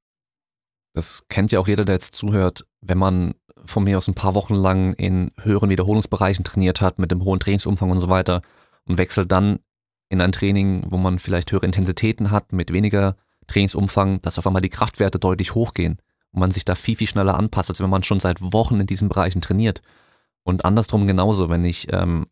Das 0.95 1.29
kennt 1.29 1.53
ja 1.53 1.61
auch 1.61 1.69
jeder, 1.69 1.85
der 1.85 1.97
jetzt 1.97 2.15
zuhört, 2.15 2.67
wenn 2.81 2.99
man 2.99 3.35
von 3.67 3.85
mir 3.85 3.99
aus 3.99 4.09
ein 4.09 4.15
paar 4.15 4.35
Wochen 4.35 4.55
lang 4.55 4.95
in 4.95 5.33
höheren 5.43 5.69
Wiederholungsbereichen 5.69 6.45
trainiert 6.45 6.81
hat, 6.81 6.99
mit 6.99 7.11
dem 7.11 7.25
hohen 7.25 7.41
Trainingsumfang 7.41 7.91
und 7.91 7.99
so 7.99 8.09
weiter 8.09 8.41
und 8.87 8.97
wechselt 8.97 9.31
dann 9.31 9.59
in 10.09 10.21
ein 10.21 10.33
Training, 10.33 10.87
wo 10.89 10.97
man 10.97 11.19
vielleicht 11.19 11.53
höhere 11.53 11.67
Intensitäten 11.67 12.31
hat, 12.31 12.53
mit 12.53 12.73
weniger 12.73 13.17
Trainingsumfang, 13.49 14.23
dass 14.23 14.39
auf 14.39 14.47
einmal 14.47 14.63
die 14.63 14.71
Kraftwerte 14.71 15.19
deutlich 15.19 15.55
hochgehen 15.55 15.99
und 16.33 16.41
man 16.41 16.51
sich 16.51 16.65
da 16.65 16.75
viel, 16.75 16.97
viel 16.97 17.09
schneller 17.09 17.37
anpasst, 17.37 17.71
als 17.71 17.81
wenn 17.81 17.91
man 17.91 18.03
schon 18.03 18.21
seit 18.21 18.41
Wochen 18.41 18.81
in 18.81 18.87
diesen 18.87 19.09
Bereichen 19.09 19.41
trainiert. 19.41 19.83
Und 20.45 20.65
andersrum 20.65 21.07
genauso, 21.07 21.51
wenn 21.51 21.65
ich 21.65 21.93
ähm, 21.93 22.27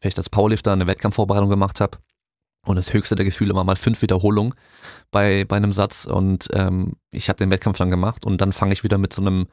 vielleicht 0.00 0.18
als 0.18 0.28
Powerlifter 0.28 0.72
eine 0.72 0.86
Wettkampfvorbereitung 0.86 1.48
gemacht 1.48 1.80
habe 1.80 1.98
und 2.64 2.76
das 2.76 2.92
höchste 2.92 3.14
der 3.14 3.24
Gefühle 3.24 3.54
war 3.54 3.64
mal 3.64 3.76
fünf 3.76 4.02
Wiederholungen 4.02 4.54
bei, 5.10 5.44
bei 5.44 5.56
einem 5.56 5.72
Satz 5.72 6.04
und 6.04 6.48
ähm, 6.52 6.96
ich 7.10 7.28
habe 7.28 7.38
den 7.38 7.50
Wettkampf 7.50 7.78
dann 7.78 7.90
gemacht 7.90 8.24
und 8.24 8.40
dann 8.40 8.52
fange 8.52 8.72
ich 8.72 8.84
wieder 8.84 8.98
mit 8.98 9.12
so 9.12 9.22
einem 9.22 9.48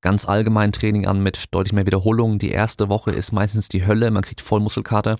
ganz 0.00 0.26
allgemeinen 0.26 0.72
Training 0.72 1.06
an 1.06 1.22
mit 1.22 1.46
deutlich 1.50 1.72
mehr 1.72 1.86
Wiederholungen. 1.86 2.38
Die 2.38 2.50
erste 2.50 2.88
Woche 2.88 3.10
ist 3.10 3.32
meistens 3.32 3.68
die 3.68 3.86
Hölle, 3.86 4.10
man 4.10 4.22
kriegt 4.22 4.40
Vollmuskelkater 4.40 5.16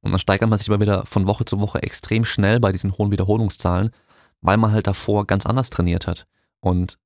und 0.00 0.12
dann 0.12 0.20
steigert 0.20 0.48
man 0.48 0.58
sich 0.58 0.68
aber 0.68 0.80
wieder 0.80 1.04
von 1.06 1.26
Woche 1.26 1.44
zu 1.44 1.60
Woche 1.60 1.82
extrem 1.82 2.24
schnell 2.24 2.60
bei 2.60 2.72
diesen 2.72 2.96
hohen 2.96 3.10
Wiederholungszahlen, 3.10 3.90
weil 4.40 4.56
man 4.56 4.72
halt 4.72 4.86
davor 4.86 5.26
ganz 5.26 5.44
anders 5.44 5.70
trainiert 5.70 6.06
hat. 6.06 6.26
Und 6.60 6.98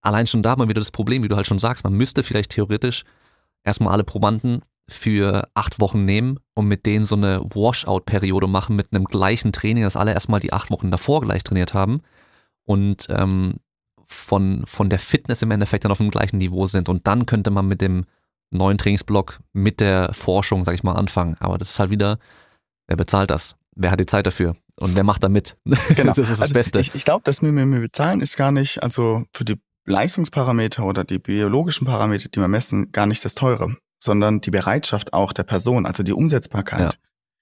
allein 0.00 0.26
schon 0.26 0.42
da 0.42 0.52
hat 0.52 0.58
man 0.58 0.68
wieder 0.68 0.80
das 0.80 0.90
Problem, 0.90 1.22
wie 1.22 1.28
du 1.28 1.36
halt 1.36 1.46
schon 1.46 1.58
sagst, 1.58 1.84
man 1.84 1.92
müsste 1.92 2.22
vielleicht 2.22 2.52
theoretisch 2.52 3.04
erstmal 3.62 3.92
alle 3.92 4.04
Probanden 4.04 4.62
für 4.90 5.48
acht 5.54 5.80
Wochen 5.80 6.04
nehmen 6.04 6.38
und 6.54 6.66
mit 6.66 6.86
denen 6.86 7.04
so 7.04 7.14
eine 7.14 7.40
Washout-Periode 7.42 8.46
machen 8.46 8.76
mit 8.76 8.88
einem 8.92 9.04
gleichen 9.04 9.52
Training, 9.52 9.84
dass 9.84 9.96
alle 9.96 10.12
erstmal 10.12 10.40
die 10.40 10.52
acht 10.52 10.70
Wochen 10.70 10.90
davor 10.90 11.20
gleich 11.20 11.44
trainiert 11.44 11.74
haben 11.74 12.02
und 12.64 13.06
ähm, 13.08 13.54
von, 14.06 14.64
von 14.66 14.90
der 14.90 14.98
Fitness 14.98 15.42
im 15.42 15.50
Endeffekt 15.50 15.84
dann 15.84 15.92
auf 15.92 15.98
dem 15.98 16.10
gleichen 16.10 16.38
Niveau 16.38 16.66
sind. 16.66 16.88
Und 16.88 17.06
dann 17.06 17.26
könnte 17.26 17.50
man 17.50 17.66
mit 17.66 17.80
dem 17.80 18.04
neuen 18.50 18.78
Trainingsblock 18.78 19.38
mit 19.52 19.80
der 19.80 20.12
Forschung, 20.12 20.64
sag 20.64 20.74
ich 20.74 20.82
mal, 20.82 20.94
anfangen. 20.94 21.36
Aber 21.38 21.58
das 21.58 21.70
ist 21.70 21.78
halt 21.78 21.90
wieder, 21.90 22.18
wer 22.88 22.96
bezahlt 22.96 23.30
das? 23.30 23.54
Wer 23.76 23.92
hat 23.92 24.00
die 24.00 24.06
Zeit 24.06 24.26
dafür? 24.26 24.56
Und 24.76 24.96
wer 24.96 25.04
macht 25.04 25.22
da 25.22 25.28
mit? 25.28 25.56
Genau. 25.94 26.12
das 26.12 26.30
ist 26.30 26.32
das 26.32 26.42
also 26.42 26.54
Beste. 26.54 26.80
Ich, 26.80 26.94
ich 26.94 27.04
glaube, 27.04 27.22
das 27.24 27.42
mit 27.42 27.52
mir 27.52 27.80
bezahlen 27.80 28.20
ist 28.20 28.36
gar 28.36 28.50
nicht, 28.50 28.82
also 28.82 29.24
für 29.32 29.44
die 29.44 29.60
Leistungsparameter 29.86 30.84
oder 30.84 31.04
die 31.04 31.18
biologischen 31.18 31.86
Parameter, 31.86 32.28
die 32.28 32.40
wir 32.40 32.48
messen, 32.48 32.92
gar 32.92 33.06
nicht 33.06 33.24
das 33.24 33.34
Teure, 33.34 33.76
sondern 34.02 34.40
die 34.40 34.50
Bereitschaft 34.50 35.12
auch 35.12 35.32
der 35.32 35.44
Person, 35.44 35.86
also 35.86 36.02
die 36.02 36.12
Umsetzbarkeit. 36.12 36.94
Ja. 36.94 36.98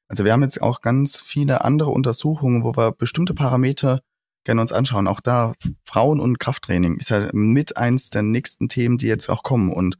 Also 0.09 0.25
wir 0.25 0.33
haben 0.33 0.43
jetzt 0.43 0.61
auch 0.61 0.81
ganz 0.81 1.21
viele 1.21 1.65
andere 1.65 1.91
Untersuchungen, 1.91 2.65
wo 2.65 2.75
wir 2.77 2.93
bestimmte 2.93 3.35
Parameter 3.35 4.01
gerne 4.45 4.61
uns 4.61 4.73
anschauen. 4.73 5.07
Auch 5.07 5.21
da 5.21 5.53
Frauen- 5.85 6.21
und 6.21 6.41
Krafttraining 6.41 6.97
ist 6.97 7.11
ja 7.11 7.29
mit 7.33 7.77
eins 7.77 8.11
der 8.11 8.23
nächsten 8.23 8.69
Themen, 8.69 8.99
die 8.99 9.07
jetzt 9.07 9.29
auch 9.29 9.43
kommen. 9.43 9.73
Und 9.73 9.99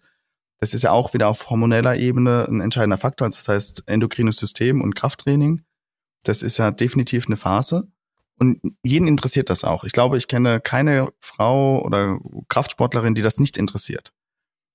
das 0.61 0.75
ist 0.75 0.83
ja 0.83 0.91
auch 0.91 1.15
wieder 1.15 1.29
auf 1.29 1.51
hormoneller 1.51 1.97
Ebene 1.97 2.47
ein 2.49 2.61
entscheidender 2.61 2.99
Faktor. 2.99 3.27
Also 3.27 3.37
das 3.37 3.49
heißt 3.49 3.83
endokrines 3.87 4.39
System 4.39 4.81
und 4.81 4.95
Krafttraining. 4.95 5.63
Das 6.25 6.43
ist 6.43 6.57
ja 6.57 6.71
definitiv 6.71 7.27
eine 7.27 7.37
Phase. 7.37 7.89
Und 8.39 8.61
jeden 8.83 9.07
interessiert 9.07 9.51
das 9.51 9.65
auch. 9.65 9.85
Ich 9.85 9.93
glaube, 9.93 10.17
ich 10.17 10.29
kenne 10.29 10.61
keine 10.61 11.13
Frau 11.21 11.83
oder 11.85 12.19
Kraftsportlerin, 12.49 13.15
die 13.15 13.23
das 13.23 13.39
nicht 13.39 13.59
interessiert. 13.59 14.13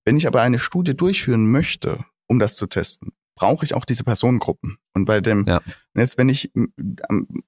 Wenn 0.06 0.18
ich 0.18 0.28
aber 0.28 0.42
eine 0.42 0.60
Studie 0.60 0.96
durchführen 0.96 1.50
möchte, 1.50 2.04
um 2.28 2.40
das 2.40 2.56
zu 2.56 2.68
testen, 2.68 3.14
brauche 3.36 3.66
ich 3.66 3.74
auch 3.74 3.86
diese 3.86 4.04
Personengruppen. 4.04 4.78
Und 4.94 5.06
bei 5.06 5.22
dem, 5.22 5.46
ja. 5.48 5.62
jetzt 5.96 6.18
wenn 6.18 6.30
ich 6.30 6.52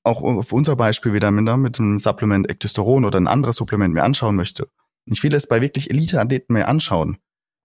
auch 0.03 0.22
auf 0.22 0.52
unser 0.52 0.76
Beispiel 0.76 1.14
wieder 1.14 1.32
mit, 1.32 1.44
ne, 1.44 1.53
einem 1.53 1.99
Supplement 1.99 2.49
Ektosteron 2.49 3.06
oder 3.06 3.19
ein 3.19 3.27
anderes 3.27 3.57
Supplement 3.57 3.94
mir 3.94 4.03
anschauen 4.03 4.36
möchte, 4.36 4.69
ich 5.06 5.22
will 5.22 5.36
es 5.36 5.48
bei 5.48 5.61
wirklich 5.61 5.90
Elite-Athleten 5.91 6.53
mir 6.53 6.68
anschauen, 6.68 7.18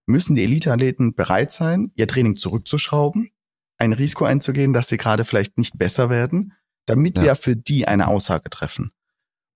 müssen 0.07 0.37
die 0.37 0.45
Elite-Athleten 0.45 1.15
bereit 1.15 1.53
sein, 1.53 1.93
ihr 1.95 2.07
Training 2.07 2.37
zurückzuschrauben, 2.37 3.31
ein 3.79 3.93
Risiko 3.93 4.25
einzugehen, 4.25 4.73
dass 4.73 4.89
sie 4.89 4.99
gerade 4.99 5.25
vielleicht 5.25 5.57
nicht 5.57 5.79
besser 5.79 6.11
werden, 6.11 6.53
damit 6.87 7.17
ja. 7.17 7.23
wir 7.23 7.35
für 7.37 7.57
die 7.57 7.89
eine 7.89 8.09
Aussage 8.09 8.51
treffen. 8.51 8.93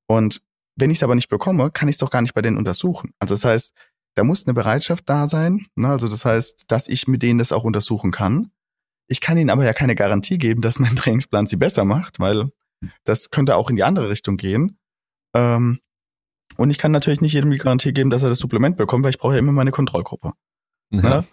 Und 0.06 0.42
wenn 0.76 0.90
ich 0.90 0.98
es 0.98 1.02
aber 1.02 1.14
nicht 1.14 1.28
bekomme, 1.28 1.70
kann 1.70 1.88
ich 1.88 1.94
es 1.94 1.98
doch 1.98 2.10
gar 2.10 2.22
nicht 2.22 2.34
bei 2.34 2.42
denen 2.42 2.56
untersuchen. 2.56 3.12
Also 3.18 3.34
das 3.34 3.44
heißt, 3.44 3.74
da 4.14 4.24
muss 4.24 4.46
eine 4.46 4.54
Bereitschaft 4.54 5.08
da 5.08 5.26
sein. 5.26 5.66
Ne? 5.74 5.88
Also 5.88 6.08
das 6.08 6.24
heißt, 6.24 6.64
dass 6.68 6.88
ich 6.88 7.08
mit 7.08 7.22
denen 7.22 7.38
das 7.38 7.52
auch 7.52 7.64
untersuchen 7.64 8.10
kann. 8.10 8.50
Ich 9.06 9.20
kann 9.20 9.36
ihnen 9.36 9.50
aber 9.50 9.64
ja 9.64 9.72
keine 9.72 9.94
Garantie 9.94 10.38
geben, 10.38 10.62
dass 10.62 10.78
mein 10.78 10.96
Trainingsplan 10.96 11.46
sie 11.46 11.56
besser 11.56 11.84
macht, 11.84 12.20
weil 12.20 12.50
das 13.04 13.30
könnte 13.30 13.56
auch 13.56 13.70
in 13.70 13.76
die 13.76 13.84
andere 13.84 14.08
Richtung 14.08 14.36
gehen. 14.36 14.78
Ähm, 15.34 15.80
und 16.56 16.70
ich 16.70 16.78
kann 16.78 16.92
natürlich 16.92 17.20
nicht 17.20 17.32
jedem 17.32 17.50
die 17.50 17.58
Garantie 17.58 17.92
geben, 17.92 18.10
dass 18.10 18.22
er 18.22 18.28
das 18.28 18.38
Supplement 18.38 18.76
bekommt, 18.76 19.04
weil 19.04 19.10
ich 19.10 19.18
brauche 19.18 19.32
ja 19.32 19.38
immer 19.38 19.52
meine 19.52 19.72
Kontrollgruppe. 19.72 20.32
Ja. 20.90 21.02
Ne? 21.02 21.24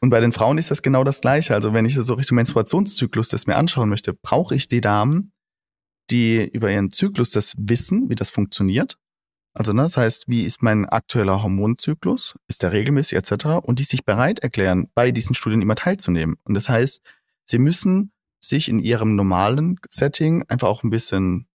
Und 0.00 0.10
bei 0.10 0.20
den 0.20 0.32
Frauen 0.32 0.58
ist 0.58 0.70
das 0.70 0.82
genau 0.82 1.04
das 1.04 1.20
Gleiche. 1.20 1.54
Also 1.54 1.72
wenn 1.72 1.84
ich 1.84 1.94
so 1.94 2.14
Richtung 2.14 2.36
Menstruationszyklus 2.36 3.28
das 3.28 3.46
mir 3.46 3.56
anschauen 3.56 3.88
möchte, 3.88 4.12
brauche 4.12 4.54
ich 4.54 4.68
die 4.68 4.80
Damen, 4.80 5.32
die 6.10 6.48
über 6.48 6.70
ihren 6.70 6.90
Zyklus 6.92 7.30
das 7.30 7.54
wissen, 7.56 8.08
wie 8.08 8.14
das 8.14 8.30
funktioniert. 8.30 8.98
Also 9.54 9.72
ne, 9.72 9.82
das 9.82 9.96
heißt, 9.96 10.28
wie 10.28 10.44
ist 10.44 10.62
mein 10.62 10.88
aktueller 10.88 11.42
Hormonzyklus? 11.42 12.36
Ist 12.48 12.62
der 12.62 12.72
regelmäßig 12.72 13.18
etc. 13.18 13.46
Und 13.62 13.78
die 13.78 13.84
sich 13.84 14.04
bereit 14.04 14.38
erklären, 14.38 14.88
bei 14.94 15.10
diesen 15.10 15.34
Studien 15.34 15.62
immer 15.62 15.74
teilzunehmen. 15.74 16.36
Und 16.44 16.54
das 16.54 16.68
heißt, 16.68 17.02
sie 17.44 17.58
müssen 17.58 18.12
sich 18.40 18.68
in 18.68 18.78
ihrem 18.78 19.14
normalen 19.14 19.78
Setting 19.90 20.44
einfach 20.48 20.68
auch 20.68 20.82
ein 20.82 20.90
bisschen 20.90 21.46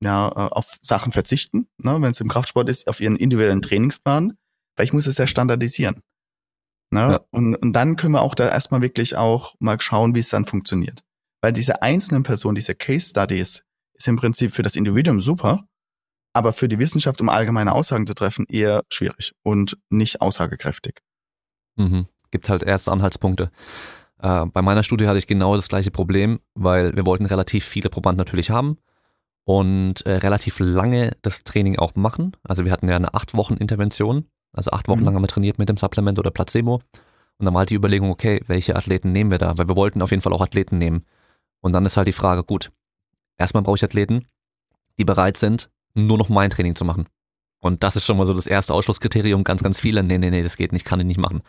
ja, 0.00 0.28
äh, 0.28 0.52
auf 0.52 0.76
Sachen 0.82 1.12
verzichten, 1.12 1.68
ne, 1.78 2.00
wenn 2.00 2.10
es 2.10 2.20
im 2.20 2.28
Kraftsport 2.28 2.68
ist, 2.68 2.86
auf 2.88 3.00
ihren 3.00 3.16
individuellen 3.16 3.62
Trainingsplan, 3.62 4.36
weil 4.76 4.84
ich 4.84 4.92
muss 4.92 5.06
es 5.06 5.18
ja 5.18 5.26
standardisieren. 5.26 6.02
Ne? 6.90 7.00
Ja. 7.00 7.20
Und, 7.30 7.56
und 7.56 7.72
dann 7.72 7.96
können 7.96 8.12
wir 8.12 8.22
auch 8.22 8.34
da 8.34 8.48
erstmal 8.48 8.82
wirklich 8.82 9.16
auch 9.16 9.54
mal 9.58 9.80
schauen, 9.80 10.14
wie 10.14 10.20
es 10.20 10.28
dann 10.28 10.44
funktioniert. 10.44 11.02
Weil 11.40 11.52
diese 11.52 11.82
einzelnen 11.82 12.22
Personen, 12.22 12.54
diese 12.54 12.74
Case 12.74 13.08
Studies, 13.08 13.64
ist 13.94 14.08
im 14.08 14.16
Prinzip 14.16 14.52
für 14.52 14.62
das 14.62 14.76
Individuum 14.76 15.20
super, 15.20 15.66
aber 16.36 16.52
für 16.52 16.68
die 16.68 16.78
Wissenschaft, 16.78 17.20
um 17.20 17.28
allgemeine 17.28 17.72
Aussagen 17.72 18.06
zu 18.06 18.14
treffen, 18.14 18.46
eher 18.48 18.84
schwierig 18.88 19.32
und 19.42 19.76
nicht 19.90 20.20
aussagekräftig. 20.20 21.00
Mhm. 21.76 22.06
Gibt 22.30 22.48
halt 22.48 22.62
erste 22.62 22.92
Anhaltspunkte. 22.92 23.50
Äh, 24.20 24.46
bei 24.46 24.62
meiner 24.62 24.82
Studie 24.82 25.08
hatte 25.08 25.18
ich 25.18 25.26
genau 25.26 25.56
das 25.56 25.68
gleiche 25.68 25.90
Problem, 25.90 26.40
weil 26.54 26.94
wir 26.94 27.06
wollten 27.06 27.26
relativ 27.26 27.64
viele 27.64 27.90
Probanden 27.90 28.18
natürlich 28.18 28.50
haben 28.50 28.78
und 29.44 30.04
äh, 30.06 30.12
relativ 30.12 30.58
lange 30.60 31.16
das 31.22 31.42
Training 31.44 31.78
auch 31.78 31.94
machen. 31.94 32.36
Also 32.44 32.64
wir 32.64 32.72
hatten 32.72 32.88
ja 32.88 32.96
eine 32.96 33.14
acht 33.14 33.34
Wochen 33.34 33.54
Intervention 33.54 34.26
also 34.56 34.70
acht 34.70 34.88
Wochen 34.88 35.00
mhm. 35.00 35.04
lang 35.04 35.14
haben 35.14 35.22
wir 35.22 35.28
trainiert 35.28 35.58
mit 35.58 35.68
dem 35.68 35.76
Supplement 35.76 36.18
oder 36.18 36.30
Placebo. 36.30 36.76
Und 37.38 37.44
dann 37.44 37.52
war 37.52 37.60
halt 37.60 37.70
die 37.70 37.74
Überlegung, 37.74 38.10
okay, 38.10 38.40
welche 38.46 38.74
Athleten 38.74 39.12
nehmen 39.12 39.30
wir 39.30 39.38
da? 39.38 39.56
Weil 39.58 39.68
wir 39.68 39.76
wollten 39.76 40.00
auf 40.00 40.10
jeden 40.10 40.22
Fall 40.22 40.32
auch 40.32 40.40
Athleten 40.40 40.78
nehmen. 40.78 41.04
Und 41.60 41.72
dann 41.72 41.84
ist 41.84 41.98
halt 41.98 42.08
die 42.08 42.12
Frage, 42.12 42.42
gut, 42.42 42.72
erstmal 43.36 43.62
brauche 43.62 43.76
ich 43.76 43.84
Athleten, 43.84 44.26
die 44.98 45.04
bereit 45.04 45.36
sind, 45.36 45.70
nur 45.96 46.18
noch 46.18 46.28
mein 46.28 46.50
Training 46.50 46.74
zu 46.74 46.84
machen. 46.84 47.06
Und 47.60 47.82
das 47.82 47.96
ist 47.96 48.04
schon 48.04 48.16
mal 48.16 48.26
so 48.26 48.34
das 48.34 48.46
erste 48.46 48.74
Ausschlusskriterium. 48.74 49.42
Ganz, 49.44 49.62
ganz 49.62 49.80
viele, 49.80 50.02
nee, 50.02 50.18
nee, 50.18 50.30
nee, 50.30 50.42
das 50.42 50.56
geht 50.56 50.72
nicht, 50.72 50.84
kann 50.84 51.00
ich 51.00 51.06
nicht 51.06 51.18
machen. 51.18 51.42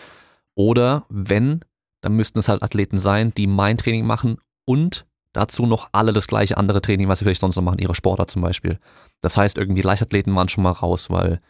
Oder 0.55 1.05
wenn 1.09 1.61
dann 2.01 2.15
müssten 2.15 2.39
es 2.39 2.47
halt 2.47 2.63
Athleten 2.63 2.99
sein, 2.99 3.33
die 3.35 3.47
mein 3.47 3.77
Training 3.77 4.05
machen 4.05 4.37
und 4.65 5.05
dazu 5.33 5.65
noch 5.65 5.89
alle 5.91 6.13
das 6.13 6.27
gleiche 6.27 6.57
andere 6.57 6.81
Training, 6.81 7.07
was 7.07 7.19
sie 7.19 7.25
vielleicht 7.25 7.41
sonst 7.41 7.55
noch 7.55 7.63
machen, 7.63 7.79
ihre 7.79 7.95
Sportler 7.95 8.27
zum 8.27 8.41
Beispiel. 8.41 8.79
Das 9.21 9.37
heißt, 9.37 9.57
irgendwie 9.57 9.81
Leichtathleten 9.81 10.35
waren 10.35 10.49
schon 10.49 10.63
mal 10.63 10.71
raus, 10.71 11.09
weil 11.09 11.41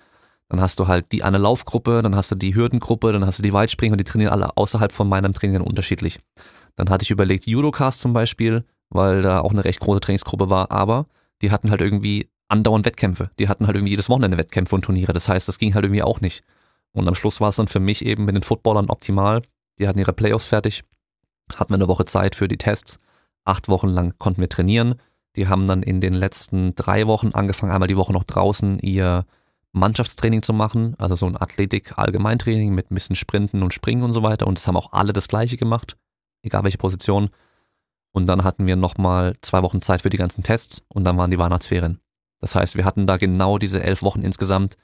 dann 0.50 0.62
hast 0.62 0.80
du 0.80 0.88
halt 0.88 1.12
die 1.12 1.24
eine 1.24 1.38
Laufgruppe, 1.38 2.02
dann 2.02 2.16
hast 2.16 2.32
du 2.32 2.36
die 2.36 2.56
Hürdengruppe, 2.56 3.12
dann 3.12 3.26
hast 3.26 3.40
du 3.40 3.44
die 3.44 3.54
Weitspringer, 3.54 3.98
die 3.98 4.04
trainieren 4.04 4.32
alle 4.32 4.56
außerhalb 4.56 4.92
von 4.92 5.10
meinem 5.10 5.34
Training 5.34 5.62
unterschiedlich. 5.62 6.20
Dann 6.76 6.90
hatte 6.90 7.04
ich 7.04 7.12
überlegt, 7.12 7.48
Judocast 7.48 8.00
zum 8.00 8.14
Beispiel, 8.14 8.64
weil 8.90 9.22
da 9.22 9.42
auch 9.42 9.52
eine 9.52 9.66
recht 9.66 9.80
große 9.80 10.00
Trainingsgruppe 10.00 10.50
war, 10.50 10.72
aber 10.72 11.08
die 11.42 11.52
hatten 11.52 11.70
halt 11.70 11.82
irgendwie 11.82 12.30
andauernd 12.50 12.86
Wettkämpfe. 12.86 13.32
Die 13.40 13.50
hatten 13.50 13.68
halt 13.68 13.76
irgendwie 13.76 13.92
jedes 13.92 14.10
Wochenende 14.10 14.38
Wettkämpfe 14.38 14.76
und 14.76 14.84
Turniere. 14.84 15.14
Das 15.14 15.28
heißt, 15.28 15.48
das 15.48 15.60
ging 15.60 15.74
halt 15.74 15.86
irgendwie 15.86 16.04
auch 16.04 16.22
nicht. 16.22 16.44
Und 16.94 17.08
am 17.08 17.16
Schluss 17.16 17.42
war 17.42 17.50
es 17.50 17.58
dann 17.58 17.68
für 17.68 17.80
mich 17.80 18.06
eben 18.06 18.26
mit 18.26 18.36
den 18.36 18.44
Footballern 18.44 18.90
optimal. 18.90 19.42
Die 19.80 19.88
hatten 19.88 20.00
ihre 20.00 20.14
Playoffs 20.14 20.48
fertig, 20.48 20.84
hatten 21.56 21.72
wir 21.72 21.76
eine 21.76 21.88
Woche 21.88 22.06
Zeit 22.06 22.36
für 22.36 22.48
die 22.48 22.58
Tests. 22.58 23.00
Acht 23.46 23.70
Wochen 23.70 23.90
lang 23.90 24.14
konnten 24.18 24.42
wir 24.42 24.50
trainieren. 24.50 24.96
Die 25.36 25.48
haben 25.48 25.68
dann 25.68 25.84
in 25.84 26.02
den 26.02 26.14
letzten 26.14 26.74
drei 26.74 27.06
Wochen 27.06 27.30
angefangen, 27.34 27.72
einmal 27.72 27.88
die 27.88 27.98
Woche 27.98 28.12
noch 28.12 28.24
draußen 28.24 28.80
ihr 28.80 29.26
Mannschaftstraining 29.72 30.42
zu 30.42 30.54
machen, 30.54 30.96
also 30.98 31.16
so 31.16 31.28
ein 31.28 31.40
Athletik-Allgemeintraining 31.40 32.74
mit 32.74 32.90
ein 32.90 32.96
bisschen 32.96 33.16
Sprinten 33.16 33.62
und 33.62 33.74
Springen 33.74 34.04
und 34.04 34.14
so 34.14 34.24
weiter. 34.24 34.48
Und 34.48 34.58
es 34.58 34.66
haben 34.66 34.78
auch 34.78 34.94
alle 34.94 35.14
das 35.14 35.28
gleiche 35.28 35.58
gemacht, 35.58 35.98
egal 36.42 36.64
welche 36.64 36.80
Position. 36.80 37.30
Und 38.12 38.26
dann 38.28 38.44
hatten 38.44 38.66
wir 38.66 38.76
nochmal 38.76 39.36
zwei 39.42 39.62
Wochen 39.62 39.82
Zeit 39.82 40.02
für 40.02 40.10
die 40.10 40.18
ganzen 40.18 40.42
Tests 40.42 40.84
und 40.88 41.04
dann 41.04 41.18
waren 41.18 41.30
die 41.30 41.38
Weihnachtsferien. 41.38 42.00
Das 42.40 42.56
heißt, 42.56 42.76
wir 42.76 42.86
hatten 42.86 43.08
da 43.08 43.18
genau 43.18 43.58
diese 43.58 43.82
elf 43.82 44.02
Wochen 44.02 44.22
insgesamt, 44.22 44.78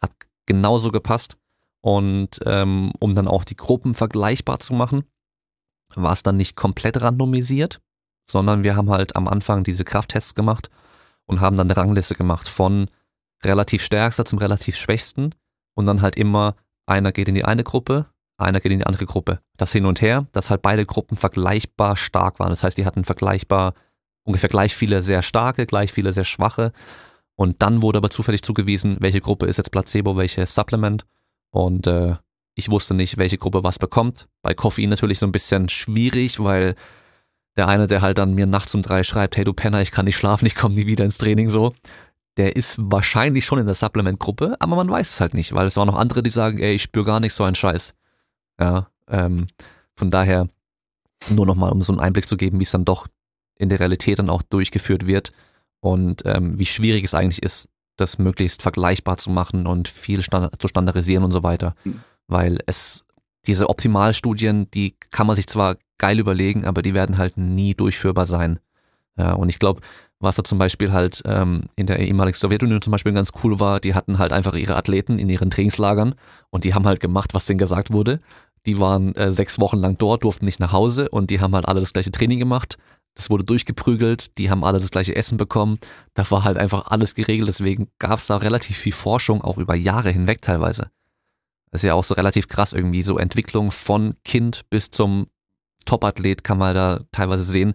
hat 0.00 0.12
genauso 0.46 0.90
gepasst. 0.90 1.36
Und 1.80 2.40
ähm, 2.46 2.92
um 3.00 3.14
dann 3.14 3.26
auch 3.26 3.44
die 3.44 3.56
Gruppen 3.56 3.94
vergleichbar 3.94 4.60
zu 4.60 4.72
machen, 4.72 5.04
war 5.94 6.12
es 6.12 6.22
dann 6.22 6.36
nicht 6.36 6.56
komplett 6.56 7.00
randomisiert, 7.00 7.80
sondern 8.24 8.62
wir 8.62 8.76
haben 8.76 8.90
halt 8.90 9.16
am 9.16 9.26
Anfang 9.26 9.64
diese 9.64 9.84
Krafttests 9.84 10.34
gemacht 10.34 10.70
und 11.26 11.40
haben 11.40 11.56
dann 11.56 11.66
eine 11.66 11.76
Rangliste 11.76 12.14
gemacht 12.14 12.48
von 12.48 12.88
relativ 13.44 13.82
stärkster 13.82 14.24
zum 14.24 14.38
relativ 14.38 14.76
schwächsten 14.76 15.34
und 15.74 15.86
dann 15.86 16.02
halt 16.02 16.16
immer 16.16 16.54
einer 16.86 17.12
geht 17.12 17.28
in 17.28 17.34
die 17.34 17.44
eine 17.44 17.64
Gruppe, 17.64 18.06
einer 18.36 18.60
geht 18.60 18.72
in 18.72 18.78
die 18.78 18.86
andere 18.86 19.06
Gruppe. 19.06 19.40
Das 19.56 19.72
hin 19.72 19.86
und 19.86 20.00
her, 20.00 20.26
dass 20.32 20.50
halt 20.50 20.62
beide 20.62 20.86
Gruppen 20.86 21.16
vergleichbar 21.16 21.96
stark 21.96 22.38
waren. 22.38 22.50
Das 22.50 22.62
heißt, 22.62 22.78
die 22.78 22.86
hatten 22.86 23.04
vergleichbar 23.04 23.74
ungefähr 24.24 24.48
gleich 24.48 24.74
viele 24.74 25.02
sehr 25.02 25.22
starke, 25.22 25.66
gleich 25.66 25.92
viele 25.92 26.12
sehr 26.12 26.24
schwache. 26.24 26.72
Und 27.34 27.62
dann 27.62 27.82
wurde 27.82 27.98
aber 27.98 28.10
zufällig 28.10 28.42
zugewiesen, 28.42 28.96
welche 29.00 29.20
Gruppe 29.20 29.46
ist 29.46 29.56
jetzt 29.56 29.70
Placebo, 29.70 30.16
welche 30.16 30.44
Supplement. 30.46 31.04
Und 31.50 31.86
äh, 31.86 32.16
ich 32.54 32.68
wusste 32.70 32.94
nicht, 32.94 33.16
welche 33.16 33.38
Gruppe 33.38 33.64
was 33.64 33.78
bekommt. 33.78 34.28
Bei 34.42 34.54
Koffein 34.54 34.90
natürlich 34.90 35.18
so 35.18 35.26
ein 35.26 35.32
bisschen 35.32 35.68
schwierig, 35.68 36.38
weil 36.38 36.74
der 37.56 37.68
eine, 37.68 37.86
der 37.86 38.02
halt 38.02 38.18
dann 38.18 38.34
mir 38.34 38.46
nachts 38.46 38.74
um 38.74 38.82
drei 38.82 39.02
schreibt, 39.02 39.36
hey 39.36 39.44
du 39.44 39.52
Penner, 39.52 39.80
ich 39.80 39.90
kann 39.90 40.06
nicht 40.06 40.16
schlafen, 40.16 40.46
ich 40.46 40.54
komme 40.54 40.74
nie 40.74 40.86
wieder 40.86 41.04
ins 41.04 41.18
Training 41.18 41.50
so, 41.50 41.74
der 42.36 42.56
ist 42.56 42.76
wahrscheinlich 42.78 43.44
schon 43.44 43.58
in 43.58 43.66
der 43.66 43.74
Supplement-Gruppe, 43.74 44.56
aber 44.58 44.76
man 44.76 44.88
weiß 44.88 45.10
es 45.10 45.20
halt 45.20 45.34
nicht, 45.34 45.54
weil 45.54 45.66
es 45.66 45.76
waren 45.76 45.88
noch 45.88 45.98
andere, 45.98 46.22
die 46.22 46.30
sagen, 46.30 46.58
ey, 46.58 46.74
ich 46.74 46.82
spüre 46.82 47.04
gar 47.04 47.20
nicht 47.20 47.34
so 47.34 47.44
einen 47.44 47.54
Scheiß. 47.54 47.94
Ja, 48.58 48.88
ähm, 49.08 49.48
von 49.96 50.10
daher 50.10 50.48
nur 51.28 51.46
nochmal, 51.46 51.72
um 51.72 51.82
so 51.82 51.92
einen 51.92 52.00
Einblick 52.00 52.26
zu 52.26 52.36
geben, 52.36 52.58
wie 52.58 52.64
es 52.64 52.70
dann 52.70 52.84
doch 52.84 53.06
in 53.56 53.68
der 53.68 53.80
Realität 53.80 54.18
dann 54.18 54.30
auch 54.30 54.42
durchgeführt 54.42 55.06
wird 55.06 55.32
und 55.80 56.22
ähm, 56.24 56.58
wie 56.58 56.66
schwierig 56.66 57.04
es 57.04 57.14
eigentlich 57.14 57.42
ist, 57.42 57.68
das 57.96 58.18
möglichst 58.18 58.62
vergleichbar 58.62 59.18
zu 59.18 59.30
machen 59.30 59.66
und 59.66 59.88
viel 59.88 60.22
stand 60.22 60.60
zu 60.60 60.68
standardisieren 60.68 61.24
und 61.24 61.32
so 61.32 61.42
weiter. 61.42 61.74
Mhm. 61.84 62.00
Weil 62.26 62.58
es, 62.66 63.04
diese 63.46 63.68
Optimalstudien, 63.68 64.70
die 64.70 64.96
kann 65.10 65.26
man 65.26 65.36
sich 65.36 65.46
zwar 65.46 65.76
geil 65.98 66.18
überlegen, 66.18 66.64
aber 66.64 66.82
die 66.82 66.94
werden 66.94 67.18
halt 67.18 67.36
nie 67.36 67.74
durchführbar 67.74 68.26
sein. 68.26 68.58
Ja, 69.18 69.32
und 69.34 69.48
ich 69.48 69.58
glaube, 69.58 69.82
was 70.20 70.36
da 70.36 70.44
zum 70.44 70.58
Beispiel 70.58 70.92
halt 70.92 71.22
ähm, 71.26 71.64
in 71.76 71.86
der 71.86 71.98
ehemaligen 71.98 72.38
Sowjetunion 72.38 72.80
zum 72.80 72.92
Beispiel 72.92 73.12
ganz 73.12 73.32
cool 73.42 73.60
war, 73.60 73.80
die 73.80 73.94
hatten 73.94 74.18
halt 74.18 74.32
einfach 74.32 74.54
ihre 74.54 74.76
Athleten 74.76 75.18
in 75.18 75.28
ihren 75.28 75.50
Trainingslagern 75.50 76.14
und 76.50 76.64
die 76.64 76.74
haben 76.74 76.86
halt 76.86 77.00
gemacht, 77.00 77.34
was 77.34 77.46
denen 77.46 77.58
gesagt 77.58 77.92
wurde. 77.92 78.20
Die 78.64 78.78
waren 78.78 79.14
äh, 79.16 79.32
sechs 79.32 79.58
Wochen 79.58 79.78
lang 79.78 79.98
dort, 79.98 80.22
durften 80.22 80.44
nicht 80.44 80.60
nach 80.60 80.72
Hause 80.72 81.08
und 81.08 81.30
die 81.30 81.40
haben 81.40 81.54
halt 81.54 81.66
alle 81.66 81.80
das 81.80 81.92
gleiche 81.92 82.12
Training 82.12 82.38
gemacht. 82.38 82.78
Das 83.14 83.28
wurde 83.28 83.44
durchgeprügelt, 83.44 84.38
die 84.38 84.50
haben 84.50 84.64
alle 84.64 84.78
das 84.78 84.90
gleiche 84.90 85.14
Essen 85.14 85.36
bekommen. 85.36 85.78
Da 86.14 86.30
war 86.30 86.44
halt 86.44 86.56
einfach 86.56 86.86
alles 86.86 87.14
geregelt, 87.14 87.48
deswegen 87.48 87.88
gab 87.98 88.18
es 88.18 88.26
da 88.26 88.38
relativ 88.38 88.76
viel 88.78 88.92
Forschung, 88.92 89.42
auch 89.42 89.58
über 89.58 89.74
Jahre 89.74 90.10
hinweg 90.10 90.40
teilweise. 90.40 90.90
Das 91.70 91.82
ist 91.82 91.86
ja 91.86 91.94
auch 91.94 92.04
so 92.04 92.14
relativ 92.14 92.48
krass 92.48 92.72
irgendwie, 92.72 93.02
so 93.02 93.18
Entwicklung 93.18 93.70
von 93.70 94.14
Kind 94.24 94.68
bis 94.70 94.90
zum 94.90 95.26
Topathlet 95.84 96.44
kann 96.44 96.58
man 96.58 96.74
da 96.74 97.00
teilweise 97.10 97.44
sehen 97.44 97.74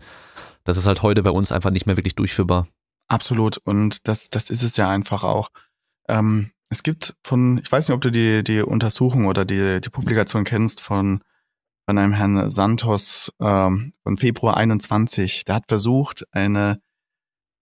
das 0.67 0.75
ist 0.75 0.85
halt 0.85 1.01
heute 1.01 1.23
bei 1.23 1.29
uns 1.29 1.53
einfach 1.53 1.71
nicht 1.71 1.85
mehr 1.85 1.95
wirklich 1.95 2.15
durchführbar. 2.15 2.67
Absolut. 3.07 3.57
Und 3.57 4.05
das, 4.07 4.29
das 4.29 4.49
ist 4.49 4.63
es 4.63 4.75
ja 4.75 4.89
einfach 4.89 5.23
auch. 5.23 5.49
Ähm, 6.09 6.51
es 6.67 6.83
gibt 6.83 7.15
von, 7.23 7.59
ich 7.63 7.71
weiß 7.71 7.87
nicht, 7.87 7.95
ob 7.95 8.01
du 8.01 8.11
die, 8.11 8.43
die 8.43 8.59
Untersuchung 8.59 9.27
oder 9.27 9.45
die, 9.45 9.79
die 9.79 9.89
Publikation 9.89 10.43
kennst 10.43 10.81
von, 10.81 11.21
von 11.87 11.97
einem 11.97 12.13
Herrn 12.13 12.51
Santos 12.51 13.31
ähm, 13.39 13.93
von 14.03 14.17
Februar 14.17 14.57
21. 14.57 15.45
Der 15.45 15.55
hat 15.55 15.63
versucht, 15.69 16.27
eine 16.31 16.81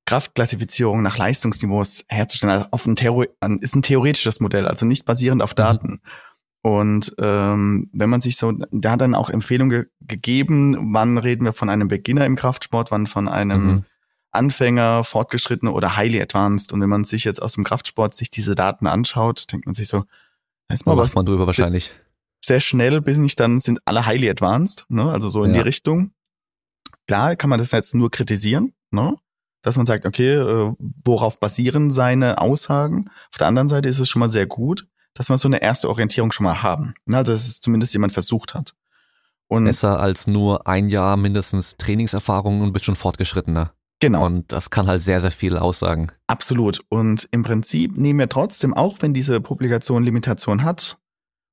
Kraftklassifizierung 0.05 1.03
nach 1.03 1.17
Leistungsniveaus 1.17 2.05
herzustellen. 2.09 2.55
Also 2.55 2.67
auf 2.71 2.85
ein 2.87 2.95
Theor 2.95 3.25
ist 3.61 3.75
ein 3.75 3.81
theoretisches 3.83 4.39
Modell, 4.39 4.67
also 4.67 4.85
nicht 4.85 5.05
basierend 5.05 5.43
auf 5.43 5.51
mhm. 5.51 5.55
Daten. 5.55 5.89
Mhm. 5.89 5.99
Und 6.63 7.15
ähm, 7.19 7.89
wenn 7.93 8.09
man 8.09 8.21
sich 8.21 8.37
so, 8.37 8.51
der 8.51 8.91
hat 8.91 9.01
dann 9.01 9.13
auch 9.13 9.29
Empfehlungen 9.29 9.69
ge 9.69 9.85
gegeben, 10.01 10.93
wann 10.93 11.19
reden 11.19 11.45
wir 11.45 11.53
von 11.53 11.69
einem 11.69 11.87
Beginner 11.87 12.25
im 12.25 12.35
Kraftsport, 12.35 12.89
wann 12.89 13.05
von 13.05 13.27
einem 13.27 13.67
mhm. 13.67 13.85
Anfänger, 14.31 15.03
Fortgeschrittene 15.03 15.71
oder 15.71 15.95
Highly 15.95 16.19
Advanced. 16.19 16.73
Und 16.73 16.81
wenn 16.81 16.89
man 16.89 17.03
sich 17.03 17.23
jetzt 17.23 17.41
aus 17.41 17.53
dem 17.53 17.63
Kraftsport 17.63 18.15
sich 18.15 18.31
diese 18.31 18.55
Daten 18.55 18.87
anschaut, 18.87 19.51
denkt 19.51 19.67
man 19.67 19.75
sich 19.75 19.87
so, 19.87 20.05
mal 20.85 20.97
was. 20.97 21.13
man 21.13 21.27
drüber 21.27 21.45
wahrscheinlich. 21.45 21.91
Sehr 22.45 22.59
schnell 22.59 23.01
bin 23.01 23.25
ich 23.25 23.35
dann, 23.35 23.59
sind 23.59 23.79
alle 23.85 24.05
Highly 24.05 24.29
Advanced, 24.29 24.85
ne? 24.87 25.11
also 25.11 25.31
so 25.31 25.43
in 25.43 25.55
ja. 25.55 25.57
die 25.57 25.67
Richtung. 25.67 26.11
Klar 27.07 27.35
kann 27.35 27.49
man 27.49 27.57
das 27.57 27.71
jetzt 27.71 27.95
nur 27.95 28.11
kritisieren, 28.11 28.75
ne? 28.91 29.15
dass 29.63 29.77
man 29.77 29.87
sagt, 29.87 30.05
okay, 30.05 30.35
äh, 30.35 30.73
worauf 31.03 31.39
basieren 31.39 31.89
seine 31.89 32.37
Aussagen? 32.37 33.09
Auf 33.31 33.39
der 33.39 33.47
anderen 33.47 33.67
Seite 33.67 33.89
ist 33.89 33.97
es 33.97 34.09
schon 34.09 34.19
mal 34.19 34.29
sehr 34.29 34.45
gut, 34.45 34.87
dass 35.15 35.27
wir 35.29 35.39
so 35.39 35.47
eine 35.47 35.63
erste 35.63 35.89
Orientierung 35.89 36.31
schon 36.31 36.43
mal 36.43 36.61
haben. 36.61 36.93
Ne? 37.07 37.17
Also, 37.17 37.31
dass 37.31 37.47
es 37.47 37.61
zumindest 37.61 37.93
jemand 37.93 38.13
versucht 38.13 38.53
hat. 38.53 38.75
Und 39.47 39.63
Besser 39.63 39.99
als 39.99 40.27
nur 40.27 40.67
ein 40.67 40.87
Jahr 40.87 41.17
mindestens 41.17 41.77
Trainingserfahrung 41.77 42.61
und 42.61 42.73
bist 42.73 42.85
schon 42.85 42.95
fortgeschrittener. 42.95 43.73
Genau. 43.99 44.23
Und 44.23 44.51
das 44.51 44.69
kann 44.69 44.85
halt 44.85 45.01
sehr, 45.01 45.19
sehr 45.19 45.31
viel 45.31 45.57
aussagen. 45.57 46.11
Absolut. 46.27 46.81
Und 46.89 47.27
im 47.31 47.41
Prinzip 47.41 47.97
nehmen 47.97 48.19
wir 48.19 48.29
trotzdem, 48.29 48.75
auch 48.75 48.97
wenn 49.01 49.15
diese 49.15 49.41
Publikation 49.41 50.03
Limitation 50.03 50.63
hat 50.63 50.99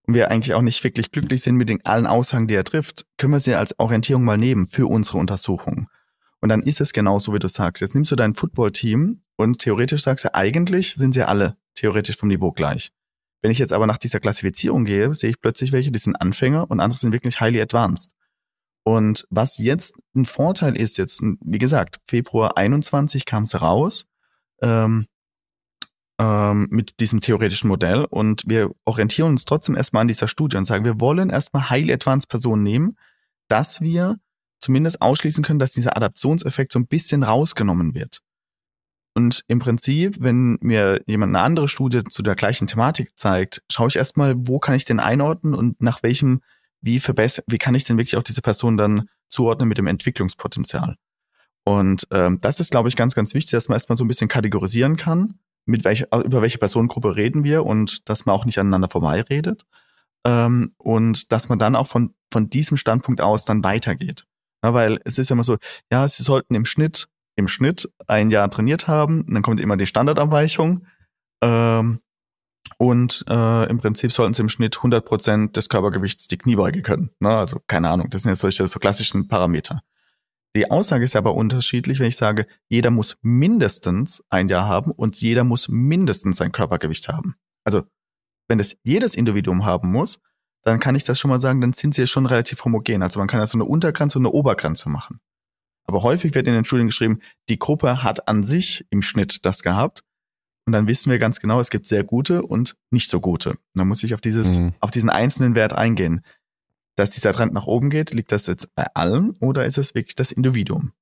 und 0.06 0.14
wir 0.14 0.30
eigentlich 0.30 0.54
auch 0.54 0.62
nicht 0.62 0.82
wirklich 0.82 1.10
glücklich 1.10 1.42
sind 1.42 1.56
mit 1.56 1.68
den 1.68 1.84
allen 1.84 2.06
Aussagen, 2.06 2.48
die 2.48 2.54
er 2.54 2.64
trifft, 2.64 3.06
können 3.18 3.32
wir 3.32 3.40
sie 3.40 3.54
als 3.54 3.78
Orientierung 3.78 4.24
mal 4.24 4.38
nehmen 4.38 4.66
für 4.66 4.86
unsere 4.86 5.18
Untersuchung. 5.18 5.88
Und 6.40 6.48
dann 6.48 6.62
ist 6.62 6.80
es 6.80 6.92
genauso, 6.92 7.32
wie 7.32 7.38
du 7.38 7.48
sagst. 7.48 7.80
Jetzt 7.80 7.94
nimmst 7.94 8.10
du 8.10 8.16
dein 8.16 8.34
Football-Team 8.34 9.22
und 9.36 9.58
theoretisch 9.60 10.02
sagst 10.02 10.24
du, 10.24 10.34
eigentlich 10.34 10.94
sind 10.94 11.12
sie 11.12 11.26
alle 11.26 11.56
theoretisch 11.76 12.16
vom 12.16 12.28
Niveau 12.28 12.50
gleich. 12.50 12.90
Wenn 13.42 13.52
ich 13.52 13.58
jetzt 13.58 13.72
aber 13.72 13.86
nach 13.86 13.98
dieser 13.98 14.20
Klassifizierung 14.20 14.84
gehe, 14.84 15.14
sehe 15.14 15.30
ich 15.30 15.40
plötzlich 15.40 15.72
welche, 15.72 15.92
die 15.92 15.98
sind 15.98 16.16
Anfänger 16.16 16.70
und 16.70 16.80
andere 16.80 16.98
sind 16.98 17.12
wirklich 17.12 17.40
highly 17.40 17.60
advanced. 17.60 18.12
Und 18.84 19.26
was 19.30 19.58
jetzt 19.58 19.94
ein 20.16 20.24
Vorteil 20.24 20.76
ist, 20.76 20.98
jetzt, 20.98 21.22
wie 21.22 21.58
gesagt, 21.58 22.00
Februar 22.08 22.56
21 22.56 23.24
kam 23.24 23.44
es 23.44 23.60
raus 23.60 24.06
ähm, 24.60 25.06
ähm, 26.22 26.68
mit 26.70 27.00
diesem 27.00 27.20
theoretischen 27.20 27.66
Modell 27.66 28.04
und 28.04 28.44
wir 28.46 28.70
orientieren 28.84 29.30
uns 29.30 29.44
trotzdem 29.44 29.74
erstmal 29.74 30.02
an 30.02 30.08
dieser 30.08 30.28
Studie 30.28 30.56
und 30.56 30.66
sagen, 30.66 30.84
wir 30.84 31.00
wollen 31.00 31.30
erstmal 31.30 31.68
highly 31.68 31.92
advanced 31.92 32.28
Personen 32.28 32.62
nehmen, 32.62 32.96
dass 33.48 33.80
wir 33.80 34.18
zumindest 34.60 35.02
ausschließen 35.02 35.42
können, 35.42 35.58
dass 35.58 35.72
dieser 35.72 35.96
Adaptionseffekt 35.96 36.70
so 36.70 36.78
ein 36.78 36.86
bisschen 36.86 37.24
rausgenommen 37.24 37.94
wird. 37.94 38.20
Und 39.14 39.42
im 39.48 39.58
Prinzip, 39.58 40.16
wenn 40.20 40.58
mir 40.60 41.02
jemand 41.06 41.34
eine 41.34 41.44
andere 41.44 41.68
Studie 41.68 42.04
zu 42.08 42.22
der 42.22 42.36
gleichen 42.36 42.68
Thematik 42.68 43.10
zeigt, 43.16 43.62
schaue 43.68 43.88
ich 43.88 43.96
erstmal, 43.96 44.34
wo 44.36 44.60
kann 44.60 44.76
ich 44.76 44.84
den 44.84 45.00
einordnen 45.00 45.54
und 45.54 45.82
nach 45.82 46.04
welchem, 46.04 46.40
wie 46.80 47.00
verbessern, 47.00 47.44
wie 47.48 47.58
kann 47.58 47.74
ich 47.74 47.82
denn 47.82 47.98
wirklich 47.98 48.16
auch 48.16 48.22
diese 48.22 48.42
Person 48.42 48.76
dann 48.76 49.08
zuordnen 49.28 49.68
mit 49.68 49.76
dem 49.76 49.88
Entwicklungspotenzial. 49.88 50.96
Und 51.64 52.06
ähm, 52.12 52.40
das 52.40 52.60
ist, 52.60 52.70
glaube 52.70 52.88
ich, 52.88 52.96
ganz, 52.96 53.16
ganz 53.16 53.34
wichtig, 53.34 53.50
dass 53.50 53.68
man 53.68 53.74
erstmal 53.74 53.96
so 53.96 54.04
ein 54.04 54.08
bisschen 54.08 54.28
kategorisieren 54.28 54.96
kann, 54.96 55.40
mit 55.64 55.84
welcher, 55.84 56.06
über 56.24 56.42
welche 56.42 56.58
Personengruppe 56.58 57.16
reden 57.16 57.44
wir 57.44 57.64
und 57.64 58.08
dass 58.08 58.26
man 58.26 58.34
auch 58.34 58.44
nicht 58.44 58.58
aneinander 58.58 58.88
vorbeiredet. 58.88 59.64
Ähm, 60.24 60.74
und 60.78 61.32
dass 61.32 61.48
man 61.48 61.58
dann 61.58 61.76
auch 61.76 61.86
von, 61.86 62.14
von 62.32 62.48
diesem 62.50 62.76
Standpunkt 62.76 63.20
aus 63.20 63.44
dann 63.44 63.64
weitergeht. 63.64 64.26
Ja, 64.64 64.74
weil 64.74 65.00
es 65.04 65.18
ist 65.18 65.30
ja 65.30 65.34
immer 65.34 65.44
so, 65.44 65.56
ja, 65.90 66.06
sie 66.08 66.22
sollten 66.22 66.54
im 66.54 66.64
Schnitt 66.64 67.08
im 67.34 67.48
Schnitt 67.48 67.90
ein 68.06 68.30
Jahr 68.30 68.50
trainiert 68.50 68.88
haben. 68.88 69.24
Dann 69.32 69.42
kommt 69.42 69.60
immer 69.60 69.76
die 69.76 69.86
Standardabweichung. 69.86 70.86
Ähm, 71.42 72.00
Und 72.78 73.24
äh, 73.28 73.68
im 73.68 73.78
Prinzip 73.78 74.12
sollten 74.12 74.34
sie 74.34 74.42
im 74.42 74.48
Schnitt 74.48 74.76
100 74.78 75.04
Prozent 75.04 75.56
des 75.56 75.68
Körpergewichts 75.68 76.28
die 76.28 76.38
Kniebeuge 76.38 76.82
können. 76.82 77.10
Ne? 77.20 77.30
Also 77.30 77.60
keine 77.66 77.88
Ahnung, 77.90 78.10
das 78.10 78.22
sind 78.22 78.30
ja 78.30 78.36
solche 78.36 78.68
so 78.68 78.78
klassischen 78.78 79.28
Parameter. 79.28 79.82
Die 80.54 80.70
Aussage 80.70 81.04
ist 81.04 81.16
aber 81.16 81.34
unterschiedlich, 81.34 81.98
wenn 81.98 82.08
ich 82.08 82.16
sage, 82.16 82.46
jeder 82.68 82.90
muss 82.90 83.16
mindestens 83.22 84.22
ein 84.28 84.48
Jahr 84.48 84.68
haben 84.68 84.90
und 84.90 85.16
jeder 85.20 85.44
muss 85.44 85.68
mindestens 85.68 86.36
sein 86.36 86.52
Körpergewicht 86.52 87.08
haben. 87.08 87.36
Also 87.64 87.84
wenn 88.48 88.58
das 88.58 88.76
jedes 88.82 89.14
Individuum 89.14 89.64
haben 89.64 89.90
muss, 89.90 90.20
dann 90.62 90.78
kann 90.78 90.94
ich 90.94 91.04
das 91.04 91.18
schon 91.18 91.30
mal 91.30 91.40
sagen, 91.40 91.60
dann 91.60 91.72
sind 91.72 91.94
sie 91.94 92.02
ja 92.02 92.06
schon 92.06 92.26
relativ 92.26 92.64
homogen. 92.64 93.02
Also 93.02 93.18
man 93.18 93.28
kann 93.28 93.40
ja 93.40 93.46
so 93.46 93.56
eine 93.56 93.64
Untergrenze 93.64 94.18
und 94.18 94.26
eine 94.26 94.34
Obergrenze 94.34 94.88
machen. 94.88 95.20
Aber 95.84 96.02
häufig 96.02 96.34
wird 96.34 96.46
in 96.46 96.54
den 96.54 96.64
Studien 96.64 96.86
geschrieben, 96.86 97.20
die 97.48 97.58
Gruppe 97.58 98.02
hat 98.02 98.28
an 98.28 98.44
sich 98.44 98.86
im 98.90 99.02
Schnitt 99.02 99.44
das 99.44 99.62
gehabt. 99.62 100.04
Und 100.64 100.72
dann 100.72 100.86
wissen 100.86 101.10
wir 101.10 101.18
ganz 101.18 101.40
genau, 101.40 101.58
es 101.58 101.70
gibt 101.70 101.86
sehr 101.86 102.04
gute 102.04 102.42
und 102.42 102.76
nicht 102.90 103.10
so 103.10 103.20
gute. 103.20 103.50
Und 103.50 103.58
dann 103.74 103.88
muss 103.88 104.04
ich 104.04 104.14
auf 104.14 104.20
dieses, 104.20 104.60
mhm. 104.60 104.74
auf 104.78 104.92
diesen 104.92 105.10
einzelnen 105.10 105.56
Wert 105.56 105.72
eingehen. 105.72 106.24
Dass 106.96 107.10
dieser 107.10 107.32
Trend 107.32 107.54
nach 107.54 107.66
oben 107.66 107.90
geht, 107.90 108.12
liegt 108.12 108.32
das 108.32 108.46
jetzt 108.46 108.74
bei 108.74 108.86
allen 108.94 109.30
oder 109.40 109.64
ist 109.64 109.78
es 109.78 109.94
wirklich 109.94 110.14
das 110.14 110.32
Individuum? 110.32 110.92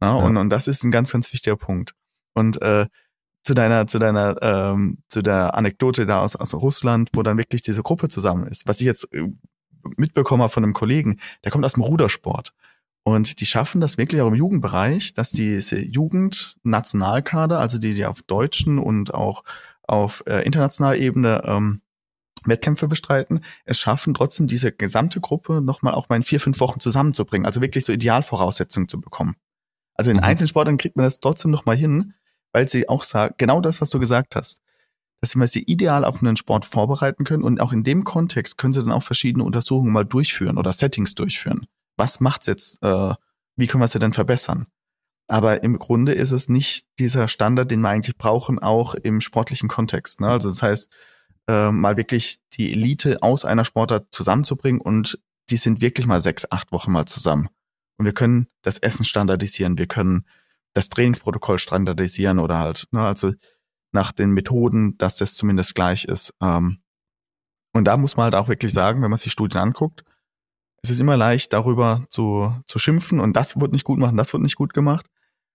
Ja, 0.00 0.18
ja. 0.18 0.24
Und, 0.24 0.36
und 0.36 0.50
das 0.50 0.66
ist 0.66 0.82
ein 0.82 0.90
ganz, 0.90 1.12
ganz 1.12 1.32
wichtiger 1.32 1.56
Punkt. 1.56 1.94
Und 2.34 2.60
äh, 2.60 2.86
zu 3.44 3.54
deiner, 3.54 3.86
zu 3.86 3.98
deiner, 3.98 4.40
ähm, 4.42 4.98
zu 5.08 5.22
der 5.22 5.54
Anekdote 5.54 6.06
da 6.06 6.22
aus, 6.22 6.36
aus 6.36 6.54
Russland, 6.54 7.10
wo 7.12 7.22
dann 7.22 7.38
wirklich 7.38 7.62
diese 7.62 7.82
Gruppe 7.82 8.08
zusammen 8.08 8.46
ist. 8.46 8.66
Was 8.66 8.80
ich 8.80 8.86
jetzt 8.86 9.12
äh, 9.12 9.28
mitbekommen 9.96 10.42
habe 10.42 10.52
von 10.52 10.64
einem 10.64 10.74
Kollegen, 10.74 11.20
der 11.44 11.50
kommt 11.50 11.64
aus 11.64 11.74
dem 11.74 11.82
Rudersport. 11.82 12.52
Und 13.04 13.40
die 13.40 13.46
schaffen 13.46 13.80
das 13.80 13.98
wirklich 13.98 14.22
auch 14.22 14.28
im 14.28 14.36
Jugendbereich, 14.36 15.12
dass 15.14 15.32
diese 15.32 15.78
Jugendnationalkader, 15.78 17.58
also 17.58 17.78
die, 17.78 17.94
die 17.94 18.06
auf 18.06 18.22
deutschen 18.22 18.78
und 18.78 19.12
auch 19.12 19.42
auf 19.82 20.22
äh, 20.26 20.44
internationaler 20.44 20.96
Ebene 20.96 21.42
ähm, 21.44 21.80
Wettkämpfe 22.46 22.88
bestreiten, 22.88 23.44
es 23.64 23.78
schaffen 23.78 24.14
trotzdem 24.14 24.46
diese 24.46 24.72
gesamte 24.72 25.20
Gruppe 25.20 25.60
nochmal 25.60 25.94
auch 25.94 26.08
mal 26.08 26.16
in 26.16 26.22
vier, 26.22 26.40
fünf 26.40 26.60
Wochen 26.60 26.80
zusammenzubringen, 26.80 27.46
also 27.46 27.60
wirklich 27.60 27.84
so 27.84 27.92
Idealvoraussetzungen 27.92 28.88
zu 28.88 29.00
bekommen. 29.00 29.36
Also 29.94 30.10
in 30.10 30.18
mhm. 30.18 30.24
Einzelsportern 30.24 30.78
kriegt 30.78 30.96
man 30.96 31.04
das 31.04 31.20
trotzdem 31.20 31.50
nochmal 31.50 31.76
hin, 31.76 32.14
weil 32.52 32.68
sie 32.68 32.88
auch 32.88 33.04
sagen, 33.04 33.34
genau 33.38 33.60
das, 33.60 33.80
was 33.80 33.90
du 33.90 33.98
gesagt 33.98 34.36
hast, 34.36 34.60
dass 35.20 35.30
sie 35.30 35.38
mal 35.38 35.48
sie 35.48 35.62
ideal 35.62 36.04
auf 36.04 36.22
einen 36.22 36.36
Sport 36.36 36.66
vorbereiten 36.66 37.24
können 37.24 37.44
und 37.44 37.60
auch 37.60 37.72
in 37.72 37.84
dem 37.84 38.04
Kontext 38.04 38.58
können 38.58 38.72
sie 38.72 38.80
dann 38.80 38.92
auch 38.92 39.04
verschiedene 39.04 39.44
Untersuchungen 39.44 39.92
mal 39.92 40.04
durchführen 40.04 40.58
oder 40.58 40.72
Settings 40.72 41.14
durchführen. 41.14 41.66
Was 41.96 42.20
macht's 42.20 42.46
jetzt? 42.46 42.82
Äh, 42.82 43.14
wie 43.56 43.66
können 43.66 43.82
wir 43.82 43.88
sie 43.88 43.98
denn 43.98 44.12
verbessern? 44.12 44.66
Aber 45.28 45.62
im 45.62 45.78
Grunde 45.78 46.12
ist 46.12 46.32
es 46.32 46.48
nicht 46.48 46.86
dieser 46.98 47.28
Standard, 47.28 47.70
den 47.70 47.80
wir 47.80 47.88
eigentlich 47.88 48.18
brauchen, 48.18 48.58
auch 48.58 48.94
im 48.94 49.20
sportlichen 49.20 49.68
Kontext. 49.68 50.20
Ne? 50.20 50.28
Also 50.28 50.48
das 50.48 50.62
heißt, 50.62 50.90
äh, 51.48 51.70
mal 51.70 51.96
wirklich 51.96 52.38
die 52.54 52.72
Elite 52.72 53.22
aus 53.22 53.44
einer 53.44 53.64
Sportart 53.64 54.06
zusammenzubringen 54.10 54.80
und 54.80 55.18
die 55.50 55.56
sind 55.56 55.80
wirklich 55.80 56.06
mal 56.06 56.20
sechs, 56.20 56.50
acht 56.50 56.72
Wochen 56.72 56.92
mal 56.92 57.06
zusammen. 57.06 57.48
Und 57.98 58.06
wir 58.06 58.14
können 58.14 58.48
das 58.62 58.78
Essen 58.78 59.04
standardisieren, 59.04 59.78
wir 59.78 59.86
können 59.86 60.26
das 60.74 60.88
Trainingsprotokoll 60.88 61.58
standardisieren 61.58 62.38
oder 62.38 62.58
halt, 62.58 62.86
ne, 62.90 63.02
also 63.02 63.32
nach 63.92 64.12
den 64.12 64.30
Methoden, 64.30 64.96
dass 64.96 65.16
das 65.16 65.34
zumindest 65.34 65.74
gleich 65.74 66.04
ist. 66.04 66.32
Ähm, 66.40 66.82
und 67.74 67.84
da 67.84 67.96
muss 67.96 68.16
man 68.16 68.24
halt 68.24 68.34
auch 68.34 68.48
wirklich 68.48 68.72
sagen, 68.72 69.02
wenn 69.02 69.10
man 69.10 69.18
sich 69.18 69.32
Studien 69.32 69.60
anguckt, 69.60 70.02
es 70.82 70.90
ist 70.90 71.00
immer 71.00 71.16
leicht, 71.16 71.52
darüber 71.52 72.04
zu, 72.08 72.52
zu 72.66 72.78
schimpfen 72.78 73.20
und 73.20 73.34
das 73.34 73.60
wird 73.60 73.72
nicht 73.72 73.84
gut 73.84 73.98
machen, 73.98 74.16
das 74.16 74.32
wird 74.32 74.42
nicht 74.42 74.56
gut 74.56 74.74
gemacht. 74.74 75.06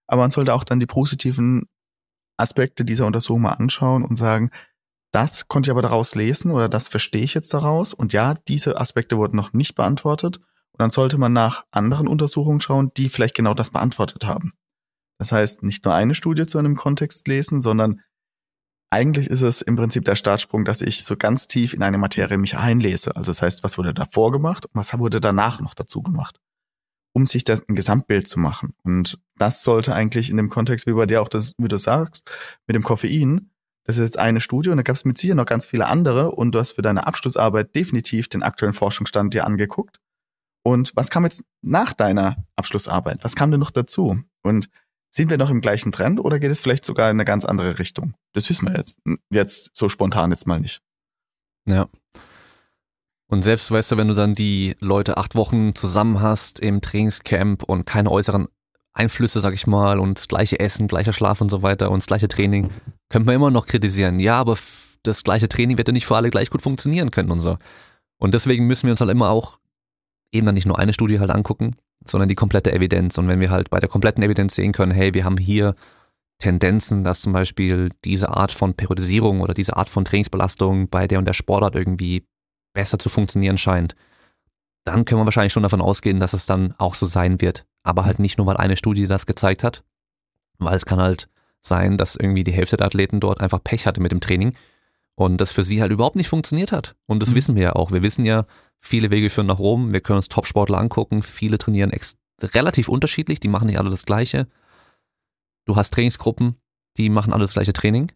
Aber 0.08 0.22
man 0.22 0.32
sollte 0.32 0.54
auch 0.54 0.64
dann 0.64 0.80
die 0.80 0.86
positiven 0.86 1.68
Aspekte 2.38 2.86
dieser 2.86 3.06
Untersuchung 3.06 3.42
mal 3.42 3.54
anschauen 3.54 4.06
und 4.06 4.16
sagen, 4.16 4.52
das 5.12 5.48
konnte 5.48 5.70
ich 5.70 5.72
aber 5.72 5.82
daraus 5.82 6.16
lesen 6.16 6.52
oder 6.52 6.70
das 6.70 6.88
verstehe 6.88 7.24
ich 7.24 7.34
jetzt 7.34 7.54
daraus. 7.54 7.94
Und 7.94 8.14
ja, 8.14 8.36
diese 8.48 8.80
Aspekte 8.80 9.18
wurden 9.18 9.38
noch 9.38 9.54
nicht 9.54 9.76
beantwortet. 9.76 10.38
Und 10.38 10.80
dann 10.80 10.90
sollte 10.90 11.18
man 11.18 11.34
nach 11.34 11.66
anderen 11.72 12.08
Untersuchungen 12.08 12.60
schauen, 12.60 12.92
die 12.98 13.10
vielleicht 13.10 13.36
genau 13.36 13.54
das 13.54 13.72
beantwortet 13.72 14.26
haben. 14.26 14.54
Das 15.18 15.32
heißt, 15.32 15.64
nicht 15.64 15.86
nur 15.86 15.96
eine 15.96 16.14
Studie 16.14 16.46
zu 16.46 16.60
einem 16.60 16.76
Kontext 16.76 17.28
lesen, 17.28 17.62
sondern 17.62 18.02
eigentlich 18.90 19.28
ist 19.30 19.42
es 19.42 19.62
im 19.62 19.76
Prinzip 19.76 20.06
der 20.06 20.16
Startsprung, 20.16 20.64
dass 20.64 20.82
ich 20.82 21.04
so 21.04 21.18
ganz 21.18 21.48
tief 21.48 21.74
in 21.74 21.84
eine 21.84 21.98
Materie 21.98 22.38
mich 22.38 22.56
einlese. 22.56 23.16
Also 23.16 23.32
das 23.32 23.42
heißt, 23.42 23.64
was 23.64 23.78
wurde 23.78 23.94
davor 23.94 24.32
gemacht 24.32 24.66
und 24.66 24.76
was 24.76 24.98
wurde 24.98 25.20
danach 25.20 25.60
noch 25.60 25.74
dazu 25.74 26.02
gemacht, 26.02 26.40
um 27.14 27.26
sich 27.26 27.44
das 27.44 27.68
ein 27.68 27.76
Gesamtbild 27.76 28.28
zu 28.28 28.40
machen. 28.40 28.76
Und 28.84 29.20
das 29.36 29.64
sollte 29.64 29.94
eigentlich 29.94 30.30
in 30.30 30.38
dem 30.38 30.50
Kontext, 30.50 30.88
wie 30.88 30.94
bei 30.94 31.06
dir 31.06 31.22
auch 31.22 31.30
das, 31.30 31.54
wie 31.58 31.68
du 31.68 31.78
sagst, 31.78 32.30
mit 32.66 32.76
dem 32.76 32.84
Koffein, 32.84 33.50
das 33.88 33.98
ist 33.98 34.04
jetzt 34.04 34.20
eine 34.20 34.42
Studie 34.42 34.70
und 34.70 34.78
da 34.78 34.84
gab 34.84 34.98
es 34.98 35.06
mit 35.06 35.18
sicher 35.18 35.34
noch 35.34 35.46
ganz 35.46 35.66
viele 35.66 35.88
andere 35.88 36.32
und 36.32 36.52
du 36.52 36.60
hast 36.60 36.74
für 36.74 36.82
deine 36.82 37.08
Abschlussarbeit 37.08 37.74
definitiv 37.74 38.28
den 38.28 38.44
aktuellen 38.44 38.74
Forschungsstand 38.74 39.34
dir 39.34 39.46
angeguckt. 39.46 40.02
Und 40.62 40.92
was 40.96 41.10
kam 41.10 41.24
jetzt 41.24 41.46
nach 41.62 41.94
deiner 41.94 42.36
Abschlussarbeit? 42.58 43.24
Was 43.24 43.38
kam 43.38 43.50
denn 43.50 43.62
noch 43.62 43.72
dazu? 43.72 44.22
Und 44.44 44.70
sind 45.10 45.30
wir 45.30 45.38
noch 45.38 45.50
im 45.50 45.62
gleichen 45.62 45.94
Trend 45.94 46.20
oder 46.20 46.38
geht 46.38 46.52
es 46.52 46.60
vielleicht 46.60 46.84
sogar 46.84 47.10
in 47.10 47.16
eine 47.16 47.24
ganz 47.24 47.46
andere 47.46 47.80
Richtung? 47.80 48.14
Das 48.34 48.50
wissen 48.50 48.68
wir 48.68 48.76
jetzt, 48.76 49.00
jetzt 49.30 49.72
so 49.74 49.88
spontan 49.88 50.32
jetzt 50.32 50.46
mal 50.46 50.60
nicht. 50.60 50.82
Ja. 51.66 51.88
Und 53.30 53.44
selbst, 53.44 53.72
weißt 53.72 53.92
du, 53.92 53.98
wenn 53.98 54.10
du 54.10 54.16
dann 54.16 54.34
die 54.34 54.76
Leute 54.82 55.16
acht 55.16 55.36
Wochen 55.36 55.76
zusammen 55.76 56.22
hast 56.22 56.60
im 56.60 56.82
Trainingscamp 56.82 57.64
und 57.64 57.86
keine 57.86 58.12
äußeren 58.12 58.50
Einflüsse, 58.98 59.40
sag 59.40 59.54
ich 59.54 59.68
mal, 59.68 60.00
und 60.00 60.18
das 60.18 60.28
gleiche 60.28 60.60
Essen, 60.60 60.88
gleicher 60.88 61.14
Schlaf 61.14 61.42
und 61.42 61.50
so 61.50 61.62
weiter 61.62 61.92
und 61.92 62.00
das 62.00 62.08
gleiche 62.08 62.28
Training, 62.28 62.70
könnte 63.10 63.26
man 63.26 63.36
immer 63.36 63.52
noch 63.52 63.68
kritisieren. 63.68 64.20
Ja, 64.20 64.36
aber 64.36 64.58
das 65.04 65.24
gleiche 65.24 65.48
Training 65.48 65.78
wird 65.78 65.88
ja 65.88 65.94
nicht 65.94 66.08
für 66.08 66.16
alle 66.16 66.30
gleich 66.30 66.50
gut 66.50 66.62
funktionieren 66.62 67.12
können 67.12 67.32
und 67.32 67.40
so. 67.40 67.58
Und 68.20 68.34
deswegen 68.34 68.68
müssen 68.68 68.84
wir 68.84 68.92
uns 68.92 69.02
halt 69.02 69.12
immer 69.12 69.30
auch 69.30 69.60
eben 70.32 70.46
dann 70.46 70.56
nicht 70.56 70.66
nur 70.66 70.80
eine 70.80 70.94
Studie 70.94 71.20
halt 71.20 71.32
angucken, 71.32 71.76
sondern 72.06 72.30
die 72.30 72.36
komplette 72.36 72.74
Evidenz. 72.74 73.18
Und 73.18 73.28
wenn 73.28 73.40
wir 73.40 73.50
halt 73.50 73.70
bei 73.70 73.80
der 73.80 73.90
kompletten 73.90 74.24
Evidenz 74.24 74.56
sehen 74.56 74.74
können, 74.74 74.92
hey, 74.92 75.14
wir 75.14 75.24
haben 75.24 75.38
hier 75.38 75.76
Tendenzen, 76.40 77.04
dass 77.04 77.22
zum 77.22 77.34
Beispiel 77.34 77.90
diese 78.04 78.30
Art 78.30 78.52
von 78.52 78.74
Periodisierung 78.74 79.42
oder 79.42 79.54
diese 79.54 79.78
Art 79.78 79.90
von 79.90 80.06
Trainingsbelastung 80.06 80.90
bei 80.90 81.08
der 81.08 81.20
und 81.20 81.26
der 81.26 81.34
Sportart 81.34 81.76
irgendwie 81.76 82.26
besser 82.74 83.00
zu 83.00 83.10
funktionieren 83.10 83.58
scheint, 83.58 83.96
dann 84.86 85.06
können 85.06 85.22
wir 85.22 85.26
wahrscheinlich 85.26 85.54
schon 85.54 85.64
davon 85.64 85.82
ausgehen, 85.82 86.20
dass 86.20 86.34
es 86.34 86.46
dann 86.46 86.74
auch 86.78 86.94
so 86.94 87.06
sein 87.06 87.42
wird. 87.42 87.66
Aber 87.88 88.06
halt 88.06 88.20
nicht 88.20 88.38
nur, 88.38 88.48
weil 88.48 88.58
eine 88.58 88.78
Studie 88.78 89.08
das 89.08 89.26
gezeigt 89.26 89.64
hat, 89.64 89.84
weil 90.58 90.76
es 90.76 90.86
kann 90.86 91.00
halt 91.00 91.30
sein, 91.62 91.98
dass 91.98 92.16
irgendwie 92.16 92.44
die 92.44 92.54
Hälfte 92.54 92.78
der 92.78 92.88
Athleten 92.88 93.20
dort 93.20 93.40
einfach 93.40 93.64
Pech 93.64 93.86
hatte 93.86 94.02
mit 94.02 94.12
dem 94.12 94.22
Training 94.22 94.56
und 95.16 95.38
das 95.38 95.52
für 95.52 95.64
sie 95.64 95.82
halt 95.82 95.92
überhaupt 95.92 96.16
nicht 96.16 96.30
funktioniert 96.30 96.72
hat. 96.72 96.96
Und 97.06 97.22
das 97.22 97.30
mhm. 97.30 97.36
wissen 97.36 97.56
wir 97.56 97.64
ja 97.64 97.74
auch. 97.74 97.92
Wir 97.92 98.02
wissen 98.02 98.26
ja, 98.26 98.46
Viele 98.80 99.10
Wege 99.12 99.30
führen 99.30 99.48
nach 99.48 99.60
Rom. 99.60 99.92
Wir 99.92 100.02
können 100.02 100.18
uns 100.18 100.30
Topsportler 100.30 100.78
angucken. 100.78 101.24
Viele 101.24 101.58
trainieren 101.58 101.92
relativ 102.42 102.90
unterschiedlich. 102.90 103.40
Die 103.40 103.48
machen 103.48 103.68
nicht 103.68 103.80
alle 103.80 103.90
das 103.90 104.06
Gleiche. 104.06 104.48
Du 105.66 105.76
hast 105.76 105.94
Trainingsgruppen, 105.94 106.56
die 106.98 107.10
machen 107.10 107.34
alle 107.34 107.44
das 107.44 107.54
gleiche 107.54 107.74
Training 107.74 108.12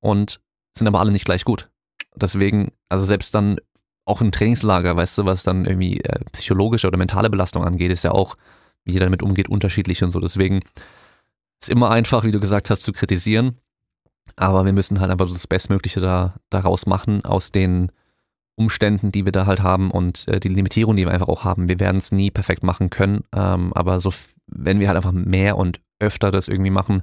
und 0.00 0.40
sind 0.76 0.86
aber 0.86 1.00
alle 1.00 1.10
nicht 1.10 1.24
gleich 1.24 1.44
gut. 1.44 1.70
Deswegen, 2.14 2.72
also 2.88 3.04
selbst 3.04 3.34
dann 3.34 3.58
auch 4.04 4.20
im 4.20 4.32
Trainingslager, 4.32 4.94
weißt 4.96 5.18
du, 5.18 5.24
was 5.24 5.42
dann 5.42 5.64
irgendwie 5.64 6.00
äh, 6.00 6.20
psychologische 6.32 6.86
oder 6.86 6.98
mentale 6.98 7.30
Belastung 7.30 7.64
angeht, 7.64 7.90
ist 7.90 8.04
ja 8.04 8.12
auch, 8.12 8.36
wie 8.84 8.92
jeder 8.92 9.06
damit 9.06 9.22
umgeht, 9.22 9.48
unterschiedlich 9.48 10.02
und 10.02 10.10
so. 10.10 10.20
Deswegen 10.20 10.60
ist 11.60 11.70
immer 11.70 11.90
einfach, 11.90 12.24
wie 12.24 12.32
du 12.32 12.40
gesagt 12.40 12.70
hast, 12.70 12.82
zu 12.82 12.92
kritisieren. 12.92 13.58
Aber 14.36 14.64
wir 14.64 14.72
müssen 14.72 15.00
halt 15.00 15.10
einfach 15.10 15.28
das 15.28 15.46
Bestmögliche 15.46 16.00
da 16.00 16.34
daraus 16.50 16.86
machen 16.86 17.24
aus 17.24 17.52
den 17.52 17.90
Umständen, 18.54 19.12
die 19.12 19.24
wir 19.24 19.32
da 19.32 19.46
halt 19.46 19.60
haben 19.62 19.90
und 19.90 20.28
äh, 20.28 20.38
die 20.38 20.48
Limitierung, 20.48 20.96
die 20.96 21.04
wir 21.04 21.12
einfach 21.12 21.28
auch 21.28 21.44
haben. 21.44 21.68
Wir 21.68 21.80
werden 21.80 21.96
es 21.96 22.12
nie 22.12 22.30
perfekt 22.30 22.62
machen 22.62 22.90
können, 22.90 23.24
ähm, 23.34 23.72
aber 23.72 23.98
so, 24.00 24.12
wenn 24.46 24.78
wir 24.78 24.88
halt 24.88 24.96
einfach 24.96 25.12
mehr 25.12 25.56
und 25.56 25.80
öfter 25.98 26.30
das 26.30 26.48
irgendwie 26.48 26.70
machen, 26.70 27.02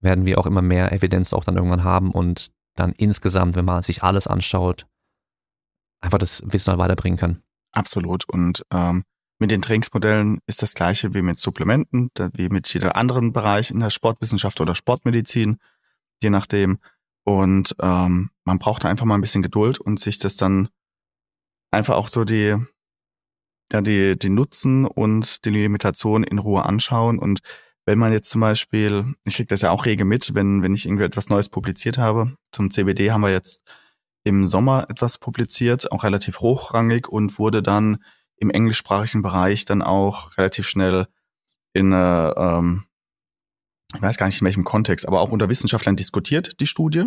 werden 0.00 0.26
wir 0.26 0.38
auch 0.38 0.46
immer 0.46 0.62
mehr 0.62 0.92
Evidenz 0.92 1.32
auch 1.32 1.44
dann 1.44 1.56
irgendwann 1.56 1.84
haben 1.84 2.10
und 2.10 2.50
dann 2.74 2.92
insgesamt, 2.92 3.54
wenn 3.54 3.64
man 3.64 3.82
sich 3.82 4.02
alles 4.02 4.26
anschaut, 4.26 4.86
einfach 6.00 6.18
das 6.18 6.42
Wissen 6.46 6.70
halt 6.70 6.80
weiterbringen 6.80 7.18
können. 7.18 7.42
Absolut. 7.70 8.28
Und 8.28 8.64
ähm, 8.70 9.04
mit 9.38 9.50
den 9.50 9.62
Trainingsmodellen 9.62 10.40
ist 10.46 10.62
das 10.62 10.74
gleiche 10.74 11.14
wie 11.14 11.22
mit 11.22 11.38
Supplementen, 11.38 12.10
wie 12.34 12.48
mit 12.48 12.72
jeder 12.72 12.96
anderen 12.96 13.32
Bereich 13.32 13.70
in 13.70 13.80
der 13.80 13.90
Sportwissenschaft 13.90 14.60
oder 14.60 14.74
Sportmedizin, 14.74 15.58
je 16.22 16.30
nachdem. 16.30 16.78
Und 17.24 17.74
ähm, 17.80 18.30
man 18.44 18.58
braucht 18.58 18.84
einfach 18.84 19.04
mal 19.04 19.14
ein 19.14 19.20
bisschen 19.20 19.42
Geduld 19.42 19.78
und 19.78 20.00
sich 20.00 20.18
das 20.18 20.36
dann 20.36 20.68
einfach 21.70 21.94
auch 21.94 22.08
so 22.08 22.24
die, 22.24 22.56
ja, 23.72 23.80
die, 23.80 24.18
die 24.18 24.28
Nutzen 24.28 24.84
und 24.84 25.44
die 25.44 25.50
Limitation 25.50 26.24
in 26.24 26.38
Ruhe 26.38 26.64
anschauen. 26.64 27.18
Und 27.18 27.40
wenn 27.84 27.98
man 27.98 28.12
jetzt 28.12 28.30
zum 28.30 28.40
Beispiel, 28.40 29.14
ich 29.24 29.34
kriege 29.34 29.48
das 29.48 29.62
ja 29.62 29.70
auch 29.70 29.86
rege 29.86 30.04
mit, 30.04 30.34
wenn, 30.34 30.62
wenn 30.62 30.74
ich 30.74 30.86
irgendwie 30.86 31.04
etwas 31.04 31.28
Neues 31.28 31.48
publiziert 31.48 31.98
habe. 31.98 32.36
Zum 32.52 32.70
CBD 32.70 33.10
haben 33.10 33.22
wir 33.22 33.30
jetzt 33.30 33.62
im 34.24 34.46
Sommer 34.46 34.86
etwas 34.88 35.18
publiziert, 35.18 35.90
auch 35.90 36.04
relativ 36.04 36.40
hochrangig 36.40 37.08
und 37.08 37.38
wurde 37.38 37.62
dann 37.62 37.98
im 38.42 38.50
englischsprachigen 38.50 39.22
Bereich 39.22 39.64
dann 39.64 39.82
auch 39.82 40.36
relativ 40.36 40.66
schnell 40.68 41.06
in 41.72 41.92
äh, 41.92 42.28
ähm, 42.30 42.84
ich 43.94 44.02
weiß 44.02 44.16
gar 44.16 44.26
nicht 44.26 44.40
in 44.40 44.44
welchem 44.44 44.64
Kontext, 44.64 45.06
aber 45.06 45.20
auch 45.20 45.30
unter 45.30 45.48
Wissenschaftlern 45.48 45.96
diskutiert, 45.96 46.58
die 46.60 46.66
Studie. 46.66 47.06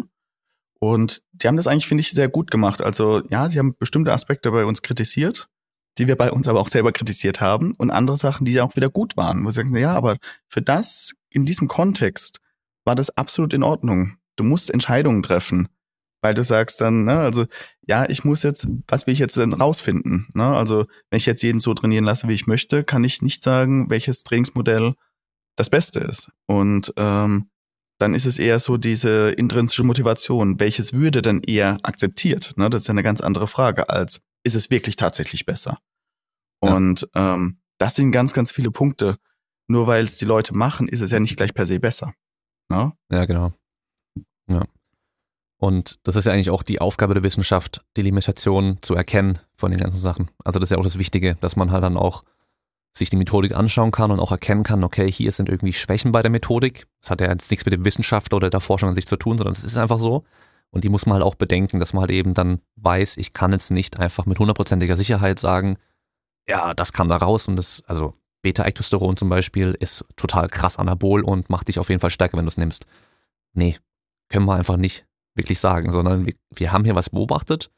Und 0.80 1.24
die 1.34 1.48
haben 1.48 1.58
das 1.58 1.68
eigentlich, 1.68 1.88
finde 1.88 2.02
ich, 2.02 2.12
sehr 2.12 2.30
gut 2.30 2.52
gemacht. 2.52 2.82
Also 2.82 3.22
ja, 3.30 3.50
sie 3.50 3.60
haben 3.60 3.76
bestimmte 3.78 4.14
Aspekte 4.14 4.52
bei 4.52 4.66
uns 4.66 4.82
kritisiert, 4.82 5.50
die 5.98 6.08
wir 6.08 6.16
bei 6.16 6.32
uns 6.32 6.48
aber 6.48 6.62
auch 6.62 6.68
selber 6.68 6.94
kritisiert 6.94 7.42
haben 7.42 7.74
und 7.76 7.92
andere 7.92 8.18
Sachen, 8.18 8.46
die 8.46 8.54
ja 8.54 8.64
auch 8.64 8.76
wieder 8.76 8.90
gut 8.90 9.18
waren. 9.18 9.44
Wo 9.44 9.52
sie 9.52 9.56
sagen, 9.56 9.76
ja, 9.76 9.94
aber 9.94 10.18
für 10.48 10.62
das, 10.62 11.14
in 11.30 11.46
diesem 11.46 11.68
Kontext, 11.68 12.40
war 12.86 12.96
das 12.96 13.10
absolut 13.18 13.52
in 13.54 13.64
Ordnung. 13.64 14.18
Du 14.38 14.44
musst 14.44 14.70
Entscheidungen 14.70 15.24
treffen, 15.24 15.68
weil 16.26 16.34
du 16.34 16.44
sagst 16.44 16.82
dann, 16.82 17.04
ne, 17.04 17.20
also 17.20 17.46
ja, 17.86 18.10
ich 18.10 18.24
muss 18.24 18.42
jetzt, 18.42 18.68
was 18.88 19.06
will 19.06 19.14
ich 19.14 19.20
jetzt 19.20 19.38
denn 19.38 19.54
rausfinden? 19.54 20.28
Ne? 20.34 20.44
Also 20.44 20.88
wenn 21.12 21.18
ich 21.18 21.28
jetzt 21.28 21.44
jeden 21.44 21.60
so 21.60 21.76
trainieren 21.76 22.04
lasse, 22.04 22.28
wie 22.28 22.34
ich 22.34 22.48
möchte, 22.48 22.84
kann 22.84 23.04
ich 23.04 23.22
nicht 23.22 23.44
sagen, 23.44 23.92
welches 23.92 24.24
Trainingsmodell 24.24 24.96
das 25.56 25.70
Beste 25.70 26.00
ist. 26.00 26.32
Und 26.48 26.92
ähm, 26.98 27.52
dann 28.00 28.16
ist 28.16 28.26
es 28.26 28.40
eher 28.40 28.58
so 28.58 28.78
diese 28.78 29.30
intrinsische 29.30 29.84
Motivation. 29.84 30.60
Welches 30.60 30.94
würde 30.94 31.22
dann 31.22 31.44
eher 31.44 31.78
akzeptiert? 31.84 32.58
Ne? 32.58 32.72
Das 32.72 32.82
ist 32.82 32.88
ja 32.88 32.94
eine 32.94 33.04
ganz 33.04 33.22
andere 33.22 33.46
Frage 33.46 33.90
als, 33.90 34.20
ist 34.44 34.56
es 34.56 34.72
wirklich 34.72 34.96
tatsächlich 34.96 35.46
besser? 35.46 35.78
Ja. 36.64 36.74
Und 36.74 37.08
ähm, 37.14 37.60
das 37.78 37.94
sind 37.94 38.12
ganz, 38.12 38.34
ganz 38.34 38.52
viele 38.52 38.72
Punkte. 38.72 39.20
Nur 39.68 39.86
weil 39.86 40.06
es 40.06 40.18
die 40.18 40.26
Leute 40.26 40.58
machen, 40.58 40.88
ist 40.88 41.02
es 41.02 41.12
ja 41.12 41.20
nicht 41.20 41.38
gleich 41.38 41.54
per 41.54 41.68
se 41.68 41.80
besser. 41.80 42.16
Ne? 42.72 42.94
Ja, 43.12 43.26
genau. 43.26 43.54
Ja. 44.50 44.64
Und 45.58 46.00
das 46.04 46.16
ist 46.16 46.26
ja 46.26 46.34
eigentlich 46.34 46.50
auch 46.50 46.64
die 46.64 46.82
Aufgabe 46.82 47.14
der 47.14 47.24
Wissenschaft, 47.24 47.84
die 47.96 48.02
Limitation 48.02 48.78
zu 48.82 48.94
erkennen 48.94 49.40
von 49.56 49.72
den 49.72 49.80
ganzen 49.80 50.00
Sachen. 50.00 50.32
Also 50.44 50.60
das 50.60 50.68
ist 50.68 50.72
ja 50.72 50.78
auch 50.78 50.84
das 50.84 51.00
Wichtige, 51.00 51.36
dass 51.36 51.56
man 51.56 51.72
halt 51.72 51.84
dann 51.84 51.98
auch 51.98 52.24
sich 52.98 53.10
die 53.10 53.18
Methodik 53.18 53.56
anschauen 53.56 53.92
kann 53.92 54.12
und 54.12 54.20
auch 54.20 54.32
erkennen 54.32 54.64
kann, 54.64 54.84
okay, 54.84 55.12
hier 55.12 55.32
sind 55.32 55.50
irgendwie 55.50 55.74
Schwächen 55.74 56.12
bei 56.12 56.22
der 56.22 56.32
Methodik. 56.32 56.88
Das 57.02 57.12
hat 57.12 57.22
ja 57.22 57.30
jetzt 57.30 57.52
nichts 57.52 57.66
mit 57.66 57.74
dem 57.74 57.86
Wissenschaftler 57.86 58.38
oder 58.38 58.50
der 58.50 58.62
Forschung 58.62 58.90
an 58.90 58.96
sich 58.96 59.06
zu 59.06 59.18
tun, 59.18 59.38
sondern 59.38 59.52
es 59.52 59.64
ist 59.64 59.78
einfach 59.78 60.00
so. 60.00 60.24
Und 60.72 60.84
die 60.84 60.90
muss 60.90 61.06
man 61.06 61.16
halt 61.16 61.24
auch 61.24 61.36
bedenken, 61.36 61.80
dass 61.80 61.94
man 61.94 62.02
halt 62.02 62.12
eben 62.12 62.34
dann 62.34 62.62
weiß, 62.78 63.18
ich 63.18 63.34
kann 63.34 63.52
jetzt 63.52 63.72
nicht 63.72 64.00
einfach 64.00 64.26
mit 64.26 64.40
hundertprozentiger 64.40 64.98
Sicherheit 64.98 65.40
sagen, 65.40 65.78
ja, 66.48 66.74
das 66.74 66.94
kam 66.94 67.10
da 67.10 67.18
raus 67.18 67.48
und 67.48 67.56
das, 67.56 67.84
also 67.88 68.14
Beta-Ectosteron 68.42 69.18
zum 69.18 69.30
Beispiel 69.30 69.76
ist 69.80 70.06
total 70.16 70.48
krass 70.48 70.78
anabol 70.78 71.24
und 71.24 71.50
macht 71.50 71.68
dich 71.68 71.80
auf 71.80 71.90
jeden 71.90 72.02
Fall 72.02 72.10
stärker, 72.10 72.38
wenn 72.38 72.46
du 72.46 72.50
es 72.50 72.58
nimmst. 72.58 72.86
Nee, 73.54 73.78
können 74.30 74.46
wir 74.46 74.56
einfach 74.56 74.78
nicht 74.78 75.06
wirklich 75.36 75.60
sagen, 75.60 75.92
sondern 75.92 76.26
wir, 76.26 76.34
wir 76.54 76.72
haben 76.72 76.86
hier 76.86 76.96
was 76.96 77.10
beobachtet. 77.10 77.70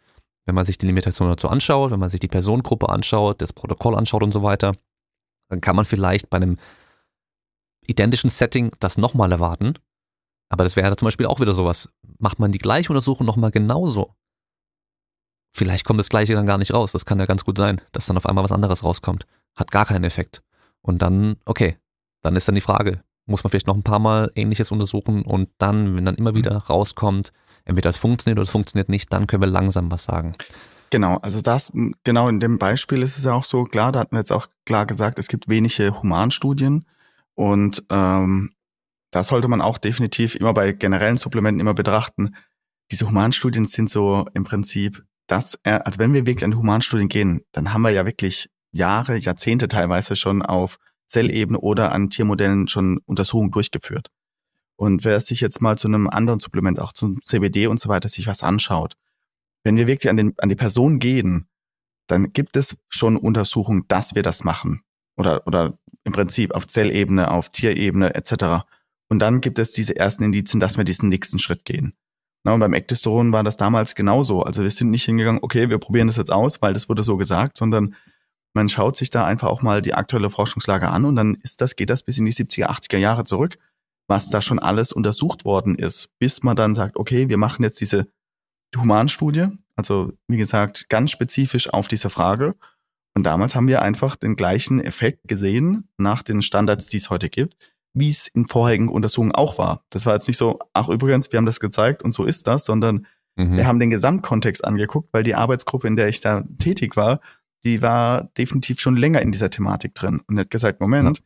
Wenn 0.45 0.55
man 0.55 0.65
sich 0.65 0.77
die 0.77 0.85
Limitation 0.85 1.27
dazu 1.27 1.49
anschaut, 1.49 1.91
wenn 1.91 1.99
man 1.99 2.09
sich 2.09 2.21
die 2.21 2.29
Personengruppe 2.29 2.89
anschaut, 2.89 3.41
das 3.41 3.51
Protokoll 3.51 3.95
anschaut 3.95 4.23
und 4.23 4.31
so 4.31 4.43
weiter, 4.43 4.75
dann 5.49 5.59
kann 5.59 5.75
man 5.75 5.85
vielleicht 5.85 6.29
bei 6.29 6.37
einem 6.37 6.57
identischen 7.85 8.29
Setting 8.29 8.71
das 8.79 8.97
nochmal 8.97 9.31
erwarten. 9.31 9.73
Aber 10.49 10.63
das 10.63 10.75
wäre 10.75 10.95
zum 10.95 11.07
Beispiel 11.07 11.25
auch 11.25 11.41
wieder 11.41 11.53
sowas. 11.53 11.89
Macht 12.19 12.39
man 12.39 12.51
die 12.51 12.59
gleiche 12.59 12.89
Untersuchung 12.89 13.25
nochmal 13.25 13.51
genauso? 13.51 14.15
Vielleicht 15.53 15.85
kommt 15.85 15.99
das 15.99 16.09
gleiche 16.09 16.33
dann 16.33 16.45
gar 16.45 16.57
nicht 16.57 16.73
raus. 16.73 16.91
Das 16.91 17.05
kann 17.05 17.19
ja 17.19 17.25
ganz 17.25 17.43
gut 17.43 17.57
sein, 17.57 17.81
dass 17.91 18.05
dann 18.05 18.17
auf 18.17 18.25
einmal 18.25 18.43
was 18.43 18.51
anderes 18.51 18.83
rauskommt. 18.83 19.25
Hat 19.55 19.71
gar 19.71 19.85
keinen 19.85 20.03
Effekt. 20.03 20.41
Und 20.81 21.01
dann, 21.01 21.37
okay, 21.45 21.77
dann 22.21 22.35
ist 22.35 22.47
dann 22.47 22.55
die 22.55 22.61
Frage, 22.61 23.03
muss 23.25 23.43
man 23.43 23.51
vielleicht 23.51 23.67
noch 23.67 23.75
ein 23.75 23.83
paar 23.83 23.99
Mal 23.99 24.31
ähnliches 24.35 24.71
untersuchen 24.71 25.23
und 25.23 25.49
dann, 25.57 25.95
wenn 25.95 26.05
dann 26.05 26.15
immer 26.15 26.35
wieder 26.35 26.55
rauskommt, 26.55 27.33
entweder 27.67 27.89
es 27.89 27.97
funktioniert 27.97 28.37
oder 28.37 28.43
es 28.45 28.51
funktioniert 28.51 28.89
nicht, 28.89 29.11
dann 29.11 29.27
können 29.27 29.41
wir 29.41 29.47
langsam 29.47 29.91
was 29.91 30.05
sagen. 30.05 30.35
Genau, 30.89 31.17
also 31.17 31.41
das, 31.41 31.71
genau 32.03 32.29
in 32.29 32.39
dem 32.39 32.57
Beispiel 32.59 33.01
ist 33.01 33.17
es 33.17 33.25
ja 33.25 33.33
auch 33.33 33.43
so, 33.43 33.65
klar, 33.65 33.91
da 33.91 33.99
hatten 33.99 34.15
wir 34.15 34.19
jetzt 34.19 34.31
auch 34.31 34.47
klar 34.65 34.85
gesagt, 34.85 35.19
es 35.19 35.27
gibt 35.27 35.49
wenige 35.49 36.01
Humanstudien 36.01 36.85
und 37.35 37.83
ähm, 37.89 38.53
da 39.11 39.23
sollte 39.23 39.47
man 39.47 39.61
auch 39.61 39.77
definitiv 39.77 40.35
immer 40.35 40.53
bei 40.53 40.71
generellen 40.71 41.17
Supplementen 41.17 41.59
immer 41.59 41.73
betrachten, 41.73 42.35
diese 42.91 43.07
Humanstudien 43.07 43.67
sind 43.67 43.89
so 43.89 44.25
im 44.33 44.45
Prinzip 44.45 45.03
das, 45.27 45.59
also 45.63 45.99
wenn 45.99 46.13
wir 46.13 46.25
wirklich 46.25 46.45
an 46.45 46.51
die 46.51 46.57
Humanstudien 46.57 47.09
gehen, 47.09 47.41
dann 47.51 47.73
haben 47.73 47.81
wir 47.81 47.91
ja 47.91 48.05
wirklich 48.05 48.49
Jahre, 48.71 49.17
Jahrzehnte 49.17 49.67
teilweise 49.67 50.15
schon 50.15 50.41
auf 50.41 50.77
Zellebene 51.09 51.59
oder 51.59 51.91
an 51.91 52.09
Tiermodellen 52.09 52.67
schon 52.67 52.99
Untersuchungen 53.05 53.51
durchgeführt. 53.51 54.09
Und 54.77 55.05
wer 55.05 55.19
sich 55.19 55.41
jetzt 55.41 55.61
mal 55.61 55.77
zu 55.77 55.87
einem 55.87 56.07
anderen 56.07 56.39
Supplement, 56.39 56.79
auch 56.79 56.93
zum 56.93 57.21
CBD 57.23 57.67
und 57.67 57.79
so 57.79 57.89
weiter, 57.89 58.07
sich 58.09 58.27
was 58.27 58.43
anschaut, 58.43 58.95
wenn 59.63 59.75
wir 59.75 59.87
wirklich 59.87 60.09
an, 60.09 60.17
den, 60.17 60.33
an 60.37 60.49
die 60.49 60.55
Person 60.55 60.99
gehen, 60.99 61.49
dann 62.05 62.31
gibt 62.31 62.55
es 62.55 62.77
schon 62.87 63.17
Untersuchungen, 63.17 63.85
dass 63.87 64.15
wir 64.15 64.23
das 64.23 64.43
machen. 64.43 64.83
Oder, 65.17 65.45
oder 65.47 65.77
im 66.03 66.13
Prinzip 66.13 66.53
auf 66.53 66.67
Zellebene, 66.67 67.31
auf 67.31 67.49
Tierebene 67.49 68.13
etc. 68.13 68.65
Und 69.09 69.19
dann 69.19 69.41
gibt 69.41 69.57
es 69.57 69.71
diese 69.71 69.95
ersten 69.95 70.23
Indizien, 70.23 70.59
dass 70.59 70.77
wir 70.77 70.85
diesen 70.85 71.09
nächsten 71.09 71.39
Schritt 71.39 71.65
gehen. 71.65 71.93
Na, 72.43 72.53
und 72.53 72.59
beim 72.59 72.73
Ectosteron 72.73 73.33
war 73.33 73.43
das 73.43 73.57
damals 73.57 73.95
genauso. 73.95 74.43
Also 74.43 74.61
wir 74.61 74.69
sind 74.69 74.91
nicht 74.91 75.05
hingegangen, 75.05 75.41
okay, 75.43 75.69
wir 75.69 75.79
probieren 75.79 76.07
das 76.07 76.17
jetzt 76.17 76.31
aus, 76.31 76.61
weil 76.61 76.73
das 76.73 76.87
wurde 76.87 77.03
so 77.03 77.17
gesagt, 77.17 77.57
sondern 77.57 77.95
man 78.53 78.69
schaut 78.69 78.95
sich 78.95 79.09
da 79.09 79.25
einfach 79.25 79.47
auch 79.47 79.63
mal 79.63 79.81
die 79.81 79.95
aktuelle 79.95 80.29
Forschungslage 80.29 80.87
an 80.87 81.03
und 81.03 81.15
dann 81.15 81.35
ist 81.41 81.61
das, 81.61 81.75
geht 81.75 81.89
das 81.89 82.03
bis 82.03 82.19
in 82.19 82.25
die 82.25 82.33
70er, 82.33 82.67
80er 82.67 82.97
Jahre 82.97 83.23
zurück 83.23 83.57
was 84.07 84.29
da 84.29 84.41
schon 84.41 84.59
alles 84.59 84.91
untersucht 84.91 85.45
worden 85.45 85.75
ist, 85.75 86.09
bis 86.17 86.43
man 86.43 86.55
dann 86.55 86.75
sagt, 86.75 86.95
okay, 86.97 87.29
wir 87.29 87.37
machen 87.37 87.63
jetzt 87.63 87.79
diese 87.81 88.07
Humanstudie, 88.75 89.47
also 89.75 90.13
wie 90.27 90.37
gesagt, 90.37 90.89
ganz 90.89 91.11
spezifisch 91.11 91.69
auf 91.69 91.87
diese 91.87 92.09
Frage. 92.09 92.55
Und 93.15 93.23
damals 93.23 93.55
haben 93.55 93.67
wir 93.67 93.81
einfach 93.81 94.15
den 94.15 94.35
gleichen 94.35 94.79
Effekt 94.79 95.27
gesehen 95.27 95.89
nach 95.97 96.23
den 96.23 96.41
Standards, 96.41 96.87
die 96.87 96.97
es 96.97 97.09
heute 97.09 97.29
gibt, 97.29 97.55
wie 97.93 98.09
es 98.09 98.27
in 98.27 98.47
vorherigen 98.47 98.89
Untersuchungen 98.89 99.33
auch 99.33 99.57
war. 99.57 99.83
Das 99.89 100.05
war 100.05 100.13
jetzt 100.13 100.27
nicht 100.27 100.37
so, 100.37 100.59
ach 100.73 100.89
übrigens, 100.89 101.31
wir 101.31 101.37
haben 101.37 101.45
das 101.45 101.59
gezeigt 101.59 102.03
und 102.03 102.13
so 102.13 102.25
ist 102.25 102.47
das, 102.47 102.65
sondern 102.65 103.07
mhm. 103.35 103.57
wir 103.57 103.67
haben 103.67 103.79
den 103.79 103.89
Gesamtkontext 103.89 104.63
angeguckt, 104.63 105.09
weil 105.13 105.23
die 105.23 105.35
Arbeitsgruppe, 105.35 105.87
in 105.87 105.95
der 105.95 106.07
ich 106.07 106.21
da 106.21 106.43
tätig 106.59 106.95
war, 106.95 107.19
die 107.63 107.81
war 107.81 108.25
definitiv 108.37 108.79
schon 108.79 108.95
länger 108.95 109.21
in 109.21 109.31
dieser 109.31 109.49
Thematik 109.49 109.95
drin 109.95 110.21
und 110.27 110.39
hat 110.39 110.51
gesagt, 110.51 110.79
Moment, 110.79 111.17
ja 111.17 111.23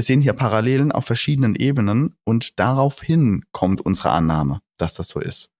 wir 0.00 0.04
sehen 0.04 0.22
hier 0.22 0.32
Parallelen 0.32 0.92
auf 0.92 1.04
verschiedenen 1.04 1.54
Ebenen 1.54 2.16
und 2.24 2.58
daraufhin 2.58 3.44
kommt 3.52 3.82
unsere 3.82 4.08
Annahme, 4.12 4.60
dass 4.78 4.94
das 4.94 5.08
so 5.08 5.20
ist. 5.20 5.50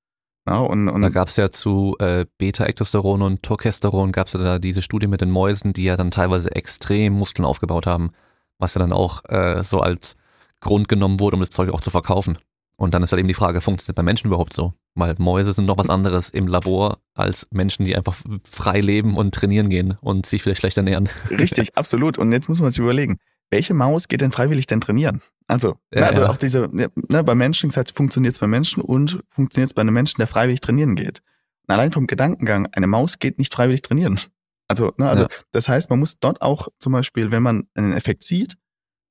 Ja, 0.48 0.60
und, 0.60 0.88
und 0.88 1.02
da 1.02 1.10
gab 1.10 1.28
es 1.28 1.36
ja 1.36 1.52
zu 1.52 1.94
äh, 1.98 2.24
Beta-Ektosteron 2.38 3.20
und 3.20 3.42
Torkesteron 3.42 4.12
gab 4.12 4.28
es 4.28 4.32
ja 4.32 4.40
da 4.40 4.58
diese 4.58 4.80
Studie 4.80 5.08
mit 5.08 5.20
den 5.20 5.30
Mäusen, 5.30 5.74
die 5.74 5.84
ja 5.84 5.98
dann 5.98 6.10
teilweise 6.10 6.56
extrem 6.56 7.12
Muskeln 7.12 7.44
aufgebaut 7.44 7.86
haben, 7.86 8.12
was 8.58 8.72
ja 8.72 8.78
dann 8.78 8.94
auch 8.94 9.26
äh, 9.28 9.62
so 9.62 9.80
als 9.80 10.16
Grund 10.60 10.88
genommen 10.88 11.20
wurde, 11.20 11.36
um 11.36 11.40
das 11.40 11.50
Zeug 11.50 11.68
auch 11.68 11.82
zu 11.82 11.90
verkaufen. 11.90 12.38
Und 12.78 12.94
dann 12.94 13.02
ist 13.02 13.12
halt 13.12 13.18
eben 13.18 13.28
die 13.28 13.34
Frage, 13.34 13.60
funktioniert 13.60 13.96
bei 13.96 14.02
Menschen 14.02 14.28
überhaupt 14.28 14.54
so? 14.54 14.72
Weil 14.94 15.14
Mäuse 15.18 15.52
sind 15.52 15.66
noch 15.66 15.76
was 15.76 15.90
anderes 15.90 16.30
im 16.30 16.46
Labor 16.46 16.96
als 17.12 17.46
Menschen, 17.50 17.84
die 17.84 17.94
einfach 17.94 18.16
frei 18.50 18.80
leben 18.80 19.18
und 19.18 19.34
trainieren 19.34 19.68
gehen 19.68 19.98
und 20.00 20.24
sich 20.24 20.42
vielleicht 20.42 20.60
schlecht 20.60 20.78
ernähren. 20.78 21.10
Richtig, 21.28 21.72
absolut. 21.76 22.16
Und 22.16 22.32
jetzt 22.32 22.48
muss 22.48 22.62
man 22.62 22.70
sich 22.70 22.78
überlegen, 22.78 23.18
welche 23.50 23.74
Maus 23.74 24.08
geht 24.08 24.20
denn 24.20 24.32
freiwillig 24.32 24.66
denn 24.66 24.80
trainieren? 24.80 25.22
Also, 25.46 25.76
ja, 25.92 26.06
also 26.06 26.22
ja. 26.22 26.30
auch 26.30 26.36
diese, 26.36 26.68
ne, 26.72 26.90
bei 27.24 27.34
Menschen, 27.34 27.70
das 27.70 27.76
heißt, 27.76 27.96
funktioniert 27.96 28.34
es 28.34 28.38
bei 28.38 28.46
Menschen 28.46 28.80
und 28.80 29.22
funktioniert 29.30 29.70
es 29.70 29.74
bei 29.74 29.82
einem 29.82 29.94
Menschen, 29.94 30.18
der 30.18 30.28
freiwillig 30.28 30.60
trainieren 30.60 30.94
geht. 30.94 31.22
Und 31.66 31.74
allein 31.74 31.92
vom 31.92 32.06
Gedankengang, 32.06 32.66
eine 32.72 32.86
Maus 32.86 33.18
geht 33.18 33.38
nicht 33.38 33.52
freiwillig 33.52 33.82
trainieren. 33.82 34.20
Also, 34.68 34.92
ne, 34.96 35.08
also 35.08 35.24
ja. 35.24 35.28
das 35.50 35.68
heißt, 35.68 35.90
man 35.90 35.98
muss 35.98 36.20
dort 36.20 36.40
auch 36.42 36.68
zum 36.78 36.92
Beispiel, 36.92 37.32
wenn 37.32 37.42
man 37.42 37.66
einen 37.74 37.92
Effekt 37.92 38.22
sieht, 38.22 38.56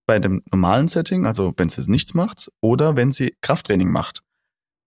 bei 0.07 0.17
dem 0.17 0.41
normalen 0.49 0.87
Setting, 0.87 1.25
also 1.25 1.53
wenn 1.57 1.69
sie 1.69 1.81
nichts 1.91 2.13
macht, 2.13 2.49
oder 2.61 2.95
wenn 2.95 3.11
sie 3.11 3.35
Krafttraining 3.41 3.91
macht. 3.91 4.23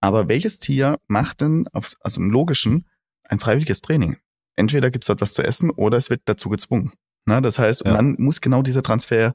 Aber 0.00 0.28
welches 0.28 0.58
Tier 0.58 0.98
macht 1.06 1.42
denn, 1.42 1.68
auf, 1.72 1.94
also 2.00 2.20
im 2.20 2.30
Logischen, 2.30 2.88
ein 3.24 3.38
freiwilliges 3.38 3.82
Training? 3.82 4.16
Entweder 4.56 4.90
gibt 4.90 5.04
es 5.04 5.06
dort 5.06 5.20
was 5.20 5.34
zu 5.34 5.42
essen 5.42 5.70
oder 5.70 5.96
es 5.96 6.10
wird 6.10 6.22
dazu 6.24 6.48
gezwungen. 6.48 6.92
Ne? 7.26 7.42
Das 7.42 7.58
heißt, 7.58 7.84
ja. 7.84 7.92
dann 7.92 8.16
muss 8.18 8.40
genau 8.40 8.62
dieser 8.62 8.82
Transfer 8.82 9.34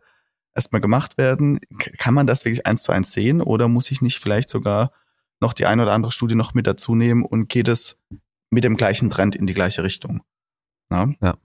erstmal 0.55 0.81
gemacht 0.81 1.17
werden. 1.17 1.59
Kann 1.97 2.13
man 2.13 2.27
das 2.27 2.43
wirklich 2.43 2.65
eins 2.65 2.83
zu 2.83 2.91
eins 2.91 3.13
sehen 3.13 3.41
oder 3.41 3.67
muss 3.67 3.91
ich 3.91 4.01
nicht 4.01 4.19
vielleicht 4.19 4.49
sogar 4.49 4.91
noch 5.39 5.53
die 5.53 5.67
eine 5.67 5.83
oder 5.83 5.93
andere 5.93 6.11
Studie 6.11 6.35
noch 6.35 6.53
mit 6.53 6.67
dazu 6.67 6.95
nehmen 6.95 7.23
und 7.23 7.47
geht 7.47 7.67
es 7.67 8.01
mit 8.49 8.63
dem 8.63 8.75
gleichen 8.75 9.09
Trend 9.09 9.35
in 9.35 9.45
die 9.45 9.53
gleiche 9.53 9.83
Richtung? 9.83 10.23
Na? 10.89 11.13
Ja. 11.21 11.35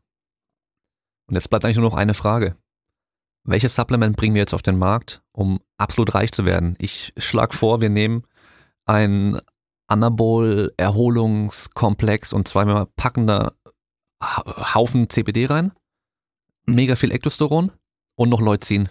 Und 1.29 1.35
jetzt 1.35 1.51
bleibt 1.51 1.65
eigentlich 1.65 1.77
nur 1.77 1.91
noch 1.91 1.97
eine 1.97 2.15
Frage. 2.15 2.57
Welches 3.45 3.75
Supplement 3.75 4.17
bringen 4.17 4.35
wir 4.35 4.43
jetzt 4.43 4.55
auf 4.55 4.63
den 4.63 4.79
Markt, 4.79 5.23
um 5.33 5.61
absolut 5.77 6.15
reich 6.15 6.33
zu 6.33 6.47
werden? 6.47 6.77
Ich 6.79 7.13
schlage 7.17 7.57
vor, 7.57 7.81
wir 7.81 7.91
nehmen 7.91 8.25
ein 8.87 9.41
Anabol-Erholungskomplex 9.89 12.33
und 12.33 12.49
zweimal 12.49 12.87
packender 12.97 13.55
Haufen 14.23 15.11
CBD 15.11 15.47
rein 15.47 15.73
mega 16.67 16.97
viel 16.97 17.13
Ektosteron 17.13 17.73
und 18.15 18.29
noch 18.29 18.41
Leucin 18.41 18.89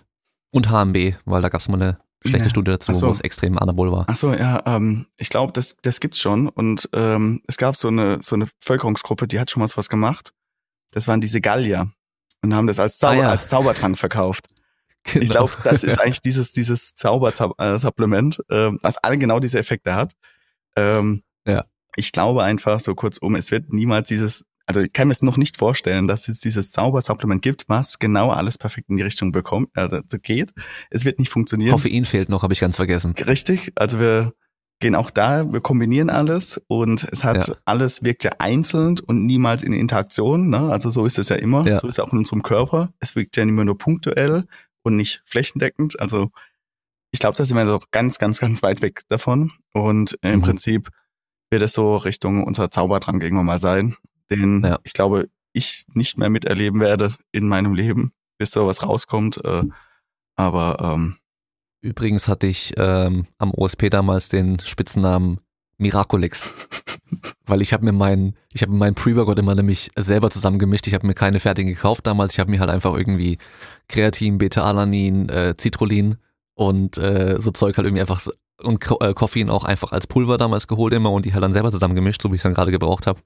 und 0.52 0.70
HMB, 0.70 1.16
weil 1.26 1.42
da 1.42 1.50
gab 1.50 1.62
es 1.62 1.70
mal 1.70 1.82
eine 1.82 2.00
schlechte 2.24 2.48
ja. 2.48 2.50
Studie 2.50 2.72
dazu, 2.72 2.94
so. 2.94 3.08
wo 3.08 3.12
es 3.12 3.22
extrem 3.22 3.58
anabol 3.58 3.92
war. 3.92 4.06
Ach 4.08 4.16
so, 4.16 4.34
ja, 4.34 4.62
ähm, 4.66 5.08
ich 5.18 5.30
glaube, 5.30 5.54
das, 5.54 5.78
das 5.82 6.00
gibt's 6.00 6.20
schon. 6.20 6.50
Und 6.50 6.90
ähm, 6.94 7.42
es 7.48 7.58
gab 7.58 7.76
so 7.76 7.88
eine, 7.88 8.20
so 8.22 8.36
eine 8.36 8.48
Bevölkerungsgruppe, 8.60 9.28
die 9.28 9.40
hat 9.40 9.50
schon 9.50 9.62
mal 9.62 9.70
was 9.76 9.90
gemacht. 9.90 10.34
Das 10.92 11.08
waren 11.08 11.22
diese 11.22 11.42
Gallier 11.42 11.90
und 12.44 12.54
haben 12.54 12.68
das 12.68 12.80
als, 12.80 12.98
Zauber, 12.98 13.14
ah, 13.14 13.24
ja. 13.24 13.30
als 13.30 13.48
Zaubertrank 13.50 13.98
verkauft. 13.98 14.48
Genau. 15.04 15.24
Ich 15.24 15.30
glaube, 15.30 15.52
das 15.64 15.84
ist 15.84 16.00
eigentlich 16.02 16.22
dieses, 16.22 16.52
dieses 16.52 16.94
Zaubersupplement, 16.94 18.40
äh, 18.50 18.72
was 18.82 18.98
alle 18.98 19.18
genau 19.18 19.40
diese 19.40 19.58
Effekte 19.58 19.96
hat. 19.96 20.14
Ähm, 20.76 21.24
ja. 21.46 21.66
ich 21.96 22.12
glaube 22.12 22.44
einfach, 22.44 22.80
so 22.80 22.94
kurzum, 22.94 23.36
es 23.36 23.52
wird 23.52 23.74
niemals 23.74 24.08
dieses, 24.08 24.46
also 24.72 24.80
ich 24.80 24.94
kann 24.94 25.10
mir 25.10 25.12
es 25.12 25.22
noch 25.22 25.36
nicht 25.36 25.58
vorstellen, 25.58 26.08
dass 26.08 26.30
es 26.30 26.40
dieses 26.40 26.72
Zaubersupplement 26.72 27.42
gibt, 27.42 27.68
was 27.68 28.00
genau 28.00 28.30
alles 28.30 28.58
perfekt 28.58 28.90
in 28.90 28.96
die 28.96 29.04
Richtung 29.04 29.34
bekommt, 29.34 29.70
also 29.74 30.00
geht. 30.22 30.54
Es 30.90 31.04
wird 31.04 31.20
nicht 31.20 31.30
funktionieren. 31.30 31.72
Koffein 31.72 32.06
fehlt 32.06 32.30
noch, 32.30 32.42
habe 32.42 32.54
ich 32.54 32.62
ganz 32.62 32.78
vergessen. 32.78 33.14
Richtig, 33.18 33.74
also 33.76 34.00
wir 34.00 34.32
gehen 34.80 34.96
auch 34.96 35.12
da, 35.12 35.52
wir 35.52 35.60
kombinieren 35.60 36.10
alles 36.10 36.62
und 36.68 37.04
es 37.04 37.26
hat 37.26 37.50
ja. 37.50 37.56
alles 37.66 38.06
wirkt 38.06 38.24
ja 38.24 38.32
einzeln 38.40 38.98
und 39.06 39.26
niemals 39.26 39.62
in 39.62 39.74
Interaktion. 39.74 40.50
Ne? 40.50 40.72
Also 40.72 40.90
so 40.90 41.06
ist 41.06 41.20
es 41.20 41.28
ja 41.28 41.36
immer, 41.36 41.68
ja. 41.68 41.78
so 41.78 41.88
ist 41.88 41.96
es 41.96 42.00
auch 42.00 42.14
in 42.14 42.20
unserem 42.20 42.42
Körper. 42.42 42.94
Es 43.02 43.18
wirkt 43.18 43.36
ja 43.36 43.44
immer 43.44 43.66
nur 43.66 43.78
punktuell 43.78 44.46
und 44.84 44.96
nicht 44.96 45.22
flächendeckend. 45.26 46.00
Also 46.00 46.32
ich 47.12 47.20
glaube, 47.20 47.36
da 47.36 47.44
sind 47.44 47.58
wir 47.58 47.66
doch 47.66 47.92
ganz, 47.92 48.20
ganz, 48.20 48.40
ganz 48.40 48.64
weit 48.64 48.82
weg 48.82 49.02
davon. 49.10 49.52
Und 49.74 50.18
im 50.22 50.38
mhm. 50.38 50.42
Prinzip 50.44 50.90
wird 51.50 51.62
es 51.62 51.74
so 51.74 51.98
Richtung 51.98 52.46
unser 52.46 52.72
Zaubertrank 52.72 53.22
irgendwann 53.22 53.46
mal 53.46 53.60
sein, 53.60 53.98
den 54.32 54.64
ja. 54.64 54.80
ich 54.84 54.94
glaube, 54.94 55.30
ich 55.54 55.84
nicht 55.94 56.18
mehr 56.18 56.30
miterleben 56.30 56.80
werde 56.80 57.16
in 57.32 57.48
meinem 57.48 57.74
Leben, 57.74 58.12
bis 58.38 58.52
sowas 58.52 58.84
rauskommt. 58.84 59.44
Äh, 59.44 59.64
aber 60.36 60.78
ähm, 60.82 61.18
übrigens 61.82 62.28
hatte 62.28 62.48
ich 62.48 62.74
ähm, 62.78 63.28
am 63.38 63.54
OSP 63.54 63.90
damals 63.90 64.30
den 64.30 64.60
Spitzennamen 64.60 65.40
Miraculix. 65.78 66.54
Weil 67.46 67.62
ich 67.62 67.74
habe 67.74 67.84
mir 67.84 67.92
meinen, 67.92 68.36
ich 68.54 68.62
habe 68.62 68.72
meinen 68.72 68.96
Pre-Workout 68.96 69.40
immer 69.40 69.56
nämlich 69.56 69.92
selber 69.98 70.30
zusammengemischt. 70.30 70.88
Ich 70.88 70.94
habe 70.94 71.06
mir 71.06 71.16
keine 71.16 71.40
fertigen 71.40 71.74
gekauft 71.74 72.08
damals. 72.08 72.34
Ich 72.34 72.40
habe 72.40 72.50
mir 72.50 72.60
halt 72.60 72.70
einfach 72.70 72.96
irgendwie 72.96 73.38
Kreatin, 73.90 74.38
Beta-Alanin, 74.38 75.28
äh, 75.28 75.56
Citrullin 75.60 76.18
und 76.54 76.98
äh, 76.98 77.38
so 77.40 77.52
Zeug 77.52 77.76
halt 77.76 77.88
irgendwie 77.88 78.02
einfach 78.02 78.22
und 78.62 78.86
äh, 79.02 79.14
Koffein 79.14 79.50
auch 79.50 79.64
einfach 79.64 79.92
als 79.92 80.08
Pulver 80.08 80.38
damals 80.38 80.68
geholt 80.68 80.94
immer 80.94 81.12
und 81.12 81.26
die 81.26 81.34
halt 81.34 81.44
dann 81.44 81.52
selber 81.52 81.72
zusammengemischt, 81.72 82.22
so 82.22 82.30
wie 82.30 82.36
ich 82.36 82.40
es 82.40 82.44
dann 82.44 82.54
gerade 82.54 82.72
gebraucht 82.72 83.08
habe. 83.08 83.20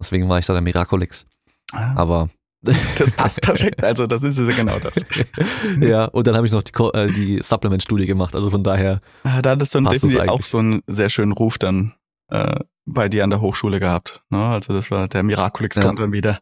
Deswegen 0.00 0.28
war 0.28 0.38
ich 0.38 0.46
da 0.46 0.52
der 0.52 0.62
Miraculix. 0.62 1.26
Ah. 1.72 1.94
Aber 1.96 2.28
das 2.98 3.12
passt 3.12 3.42
perfekt, 3.42 3.84
also 3.84 4.06
das 4.06 4.22
ist 4.22 4.38
ja 4.38 4.44
genau 4.56 4.78
das. 4.78 4.94
ja, 5.80 6.06
und 6.06 6.26
dann 6.26 6.34
habe 6.34 6.46
ich 6.46 6.52
noch 6.52 6.62
die, 6.62 6.72
äh, 6.94 7.12
die 7.12 7.40
Supplement-Studie 7.42 8.06
gemacht, 8.06 8.34
also 8.34 8.50
von 8.50 8.62
daher. 8.62 9.00
Ah, 9.22 9.42
da 9.42 9.50
hattest 9.50 9.74
du 9.74 9.80
definitiv 9.80 10.28
auch 10.28 10.42
so 10.42 10.58
einen 10.58 10.82
sehr 10.86 11.10
schönen 11.10 11.32
Ruf 11.32 11.58
dann 11.58 11.94
äh, 12.28 12.60
bei 12.86 13.08
dir 13.08 13.24
an 13.24 13.30
der 13.30 13.40
Hochschule 13.40 13.80
gehabt. 13.80 14.22
Ne? 14.30 14.42
Also 14.42 14.72
das 14.72 14.90
war 14.90 15.08
der 15.08 15.22
Miraculix 15.22 15.76
ja. 15.76 15.82
kommt 15.82 15.98
dann 15.98 16.12
wieder. 16.12 16.40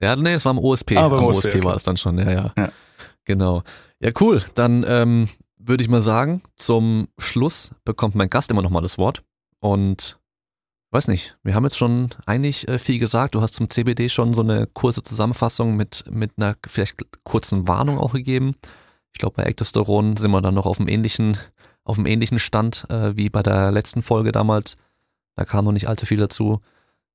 Ja, 0.00 0.14
nee, 0.14 0.34
es 0.34 0.44
war 0.44 0.50
am 0.50 0.58
OSP. 0.58 0.96
Ah, 0.96 1.06
am 1.06 1.24
OSP, 1.24 1.46
OSP 1.46 1.64
war 1.64 1.74
es 1.74 1.82
dann 1.82 1.96
schon, 1.96 2.18
ja, 2.18 2.30
ja, 2.30 2.52
ja. 2.56 2.72
Genau. 3.24 3.62
Ja, 4.00 4.10
cool. 4.20 4.42
Dann 4.54 4.84
ähm, 4.86 5.28
würde 5.58 5.82
ich 5.82 5.88
mal 5.88 6.02
sagen, 6.02 6.42
zum 6.56 7.08
Schluss 7.18 7.74
bekommt 7.84 8.14
mein 8.14 8.30
Gast 8.30 8.50
immer 8.50 8.62
noch 8.62 8.70
mal 8.70 8.80
das 8.80 8.98
Wort. 8.98 9.22
Und 9.60 10.17
weiß 10.90 11.08
nicht, 11.08 11.36
wir 11.42 11.54
haben 11.54 11.64
jetzt 11.64 11.76
schon 11.76 12.10
eigentlich 12.26 12.66
äh, 12.68 12.78
viel 12.78 12.98
gesagt. 12.98 13.34
Du 13.34 13.40
hast 13.40 13.54
zum 13.54 13.70
CBD 13.70 14.08
schon 14.08 14.34
so 14.34 14.42
eine 14.42 14.66
kurze 14.66 15.02
Zusammenfassung 15.02 15.76
mit, 15.76 16.04
mit 16.10 16.32
einer 16.36 16.56
vielleicht 16.66 17.04
kurzen 17.24 17.68
Warnung 17.68 17.98
auch 17.98 18.12
gegeben. 18.12 18.54
Ich 19.12 19.18
glaube, 19.18 19.36
bei 19.36 19.44
Ektosteron 19.44 20.16
sind 20.16 20.30
wir 20.30 20.40
dann 20.40 20.54
noch 20.54 20.66
auf 20.66 20.78
dem 20.78 20.88
ähnlichen, 20.88 21.38
auf 21.84 21.96
dem 21.96 22.06
ähnlichen 22.06 22.38
Stand 22.38 22.86
äh, 22.90 23.16
wie 23.16 23.28
bei 23.28 23.42
der 23.42 23.70
letzten 23.70 24.02
Folge 24.02 24.32
damals. 24.32 24.76
Da 25.36 25.44
kam 25.44 25.64
noch 25.64 25.72
nicht 25.72 25.88
allzu 25.88 26.06
viel 26.06 26.18
dazu. 26.18 26.60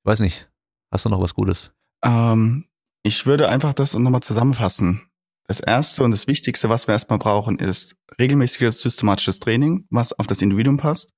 Weiß 0.03 0.19
nicht, 0.19 0.49
hast 0.91 1.05
du 1.05 1.09
noch 1.09 1.21
was 1.21 1.33
Gutes? 1.33 1.71
Ähm, 2.03 2.65
ich 3.03 3.25
würde 3.25 3.49
einfach 3.49 3.73
das 3.73 3.93
nochmal 3.93 4.23
zusammenfassen. 4.23 5.01
Das 5.45 5.59
erste 5.59 6.03
und 6.03 6.11
das 6.11 6.27
Wichtigste, 6.27 6.69
was 6.69 6.87
wir 6.87 6.93
erstmal 6.93 7.19
brauchen, 7.19 7.59
ist 7.59 7.95
regelmäßiges 8.17 8.81
systematisches 8.81 9.39
Training, 9.39 9.85
was 9.89 10.13
auf 10.13 10.27
das 10.27 10.41
Individuum 10.41 10.77
passt. 10.77 11.11